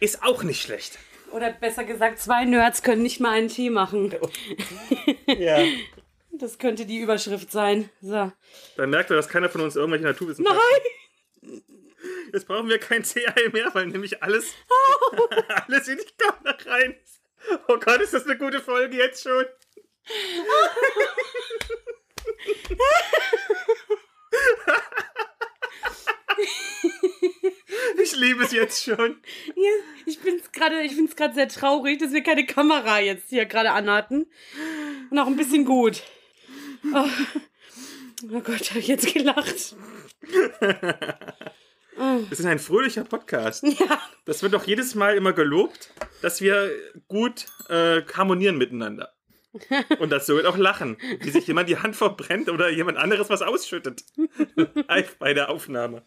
Ist 0.00 0.22
auch 0.22 0.44
nicht 0.44 0.62
schlecht. 0.62 0.98
Oder 1.32 1.52
besser 1.52 1.84
gesagt, 1.84 2.18
zwei 2.18 2.44
Nerds 2.44 2.82
können 2.82 3.02
nicht 3.02 3.20
mal 3.20 3.32
einen 3.32 3.48
Tee 3.48 3.70
machen. 3.70 4.14
Ja. 5.26 5.62
Das 6.32 6.58
könnte 6.58 6.86
die 6.86 6.98
Überschrift 7.00 7.52
sein. 7.52 7.90
So. 8.00 8.32
Dann 8.76 8.90
merkt 8.90 9.10
er, 9.10 9.16
dass 9.16 9.28
keiner 9.28 9.48
von 9.48 9.60
uns 9.60 9.76
irgendwelche 9.76 10.04
Naturwissenschaften. 10.04 10.62
Nein! 11.42 11.62
Jetzt 12.32 12.46
brauchen 12.46 12.68
wir 12.68 12.78
kein 12.78 13.04
CI 13.04 13.50
mehr, 13.52 13.70
weil 13.74 13.86
nämlich 13.86 14.22
alles, 14.22 14.54
alles 15.66 15.88
in 15.88 15.98
die 15.98 16.24
Kamera 16.24 16.56
rein 16.66 16.96
ist. 17.02 17.20
Oh 17.68 17.78
Gott, 17.78 18.00
ist 18.00 18.14
das 18.14 18.24
eine 18.24 18.36
gute 18.36 18.60
Folge 18.60 18.96
jetzt 18.96 19.22
schon? 19.22 19.44
Ich 28.02 28.16
liebe 28.16 28.44
es 28.44 28.52
jetzt 28.52 28.84
schon. 28.84 29.16
Ja, 29.54 29.70
ich 30.06 30.20
bin 30.20 30.36
es 30.36 30.52
gerade, 30.52 30.82
ich 30.82 30.92
finde 30.92 31.10
es 31.10 31.16
gerade 31.16 31.34
sehr 31.34 31.48
traurig, 31.48 31.98
dass 31.98 32.12
wir 32.12 32.22
keine 32.22 32.46
Kamera 32.46 33.00
jetzt 33.00 33.28
hier 33.28 33.46
gerade 33.46 33.72
anhatten. 33.72 34.26
Und 35.10 35.18
auch 35.18 35.26
ein 35.26 35.36
bisschen 35.36 35.64
gut. 35.64 36.02
Oh, 36.94 37.04
oh 38.32 38.40
Gott, 38.40 38.70
habe 38.70 38.80
ich 38.80 38.88
jetzt 38.88 39.12
gelacht. 39.12 39.76
Wir 41.98 42.36
sind 42.36 42.46
ein 42.46 42.60
fröhlicher 42.60 43.02
Podcast. 43.02 43.64
Ja. 43.64 44.00
Das 44.24 44.44
wird 44.44 44.54
doch 44.54 44.64
jedes 44.64 44.94
Mal 44.94 45.16
immer 45.16 45.32
gelobt, 45.32 45.92
dass 46.22 46.40
wir 46.40 46.70
gut 47.08 47.46
äh, 47.68 48.02
harmonieren 48.14 48.56
miteinander. 48.56 49.14
Und 49.98 50.10
dazu 50.10 50.36
wird 50.36 50.46
auch 50.46 50.56
lachen, 50.56 50.96
wie 51.18 51.30
sich 51.30 51.48
jemand 51.48 51.68
die 51.68 51.78
Hand 51.78 51.96
verbrennt 51.96 52.50
oder 52.50 52.68
jemand 52.68 52.98
anderes 52.98 53.30
was 53.30 53.42
ausschüttet. 53.42 54.04
Live 54.86 55.16
bei 55.16 55.34
der 55.34 55.50
Aufnahme. 55.50 56.04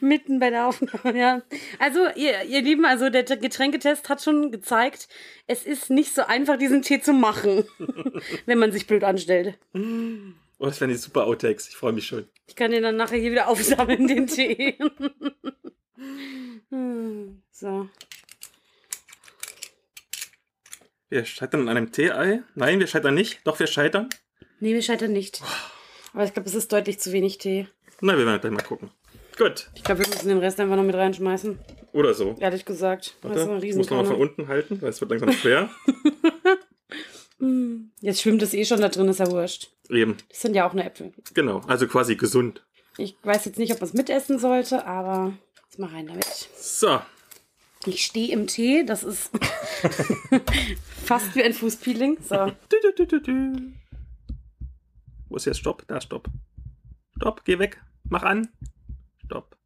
Mitten 0.00 0.40
bei 0.40 0.50
der 0.50 0.66
Aufnahme, 0.66 1.18
ja. 1.18 1.42
Also, 1.78 2.08
ihr, 2.14 2.44
ihr 2.44 2.62
Lieben, 2.62 2.84
also 2.84 3.10
der 3.10 3.24
Getränketest 3.24 4.08
hat 4.08 4.22
schon 4.22 4.50
gezeigt, 4.50 5.08
es 5.46 5.64
ist 5.64 5.90
nicht 5.90 6.14
so 6.14 6.22
einfach, 6.22 6.58
diesen 6.58 6.82
Tee 6.82 7.00
zu 7.00 7.12
machen, 7.12 7.64
wenn 8.46 8.58
man 8.58 8.72
sich 8.72 8.86
blöd 8.86 9.04
anstellt. 9.04 9.58
Oh, 9.74 10.66
das 10.66 10.80
wären 10.80 10.90
die 10.90 10.96
super 10.96 11.24
Outtakes. 11.24 11.68
Ich 11.68 11.76
freue 11.76 11.92
mich 11.92 12.06
schon. 12.06 12.26
Ich 12.46 12.56
kann 12.56 12.70
den 12.70 12.82
dann 12.82 12.96
nachher 12.96 13.18
hier 13.18 13.30
wieder 13.30 13.48
aufsammeln, 13.48 14.06
den 14.08 14.26
Tee. 14.26 14.78
So. 17.50 17.88
Wir 21.08 21.24
scheitern 21.24 21.62
an 21.62 21.68
einem 21.76 21.90
Tee-Ei. 21.90 22.42
Nein, 22.54 22.78
wir 22.78 22.86
scheitern 22.86 23.14
nicht. 23.14 23.40
Doch, 23.44 23.58
wir 23.58 23.66
scheitern. 23.66 24.08
Nee, 24.60 24.74
wir 24.74 24.82
scheitern 24.82 25.12
nicht. 25.12 25.42
Aber 26.12 26.24
ich 26.24 26.32
glaube, 26.32 26.48
es 26.48 26.54
ist 26.54 26.72
deutlich 26.72 27.00
zu 27.00 27.12
wenig 27.12 27.38
Tee. 27.38 27.66
Na, 28.00 28.16
wir 28.16 28.26
werden 28.26 28.40
gleich 28.40 28.52
mal 28.52 28.62
gucken. 28.62 28.90
Gut. 29.38 29.70
Ich 29.74 29.84
glaube, 29.84 30.00
wir 30.00 30.08
müssen 30.08 30.28
den 30.28 30.38
Rest 30.38 30.58
einfach 30.58 30.76
noch 30.76 30.82
mit 30.82 30.96
reinschmeißen. 30.96 31.58
Oder 31.92 32.12
so. 32.12 32.34
Ehrlich 32.40 32.64
gesagt. 32.64 33.14
Das 33.22 33.30
ist 33.32 33.38
Warte, 33.48 33.64
eine 33.64 33.76
muss 33.76 33.88
nochmal 33.88 34.04
von 34.04 34.16
unten 34.16 34.48
halten, 34.48 34.82
weil 34.82 34.90
es 34.90 35.00
wird 35.00 35.10
langsam 35.10 35.32
schwer. 35.32 35.70
Hm. 37.38 37.92
Jetzt 38.00 38.20
schwimmt 38.20 38.42
es 38.42 38.52
eh 38.52 38.64
schon 38.64 38.80
da 38.80 38.88
drin, 38.88 39.08
ist 39.08 39.20
ja 39.20 39.30
wurscht. 39.30 39.70
Eben, 39.90 40.16
Das 40.28 40.42
sind 40.42 40.54
ja 40.54 40.68
auch 40.68 40.74
nur 40.74 40.84
Äpfel. 40.84 41.12
genau. 41.34 41.60
Also 41.68 41.86
quasi 41.86 42.16
gesund. 42.16 42.64
Ich 42.98 43.16
weiß 43.22 43.44
jetzt 43.44 43.58
nicht, 43.60 43.72
ob 43.72 43.80
man 43.80 43.88
es 43.88 43.94
mitessen 43.94 44.40
sollte, 44.40 44.84
aber 44.84 45.32
jetzt 45.64 45.78
mal 45.78 45.88
rein 45.88 46.08
damit. 46.08 46.48
So. 46.56 46.98
Ich 47.86 48.04
stehe 48.04 48.32
im 48.32 48.48
Tee, 48.48 48.84
das 48.84 49.04
ist 49.04 49.30
fast 51.04 51.34
wie 51.36 51.44
ein 51.44 51.52
Fußpeeling. 51.54 52.18
So. 52.20 52.52
Wo 55.28 55.36
ist 55.36 55.44
jetzt 55.44 55.58
Stopp? 55.58 55.84
Da, 55.86 56.00
Stopp. 56.00 56.28
Stopp, 57.16 57.44
geh 57.44 57.60
weg. 57.60 57.80
Mach 58.08 58.24
an. 58.24 58.48
Stopp. 59.28 59.57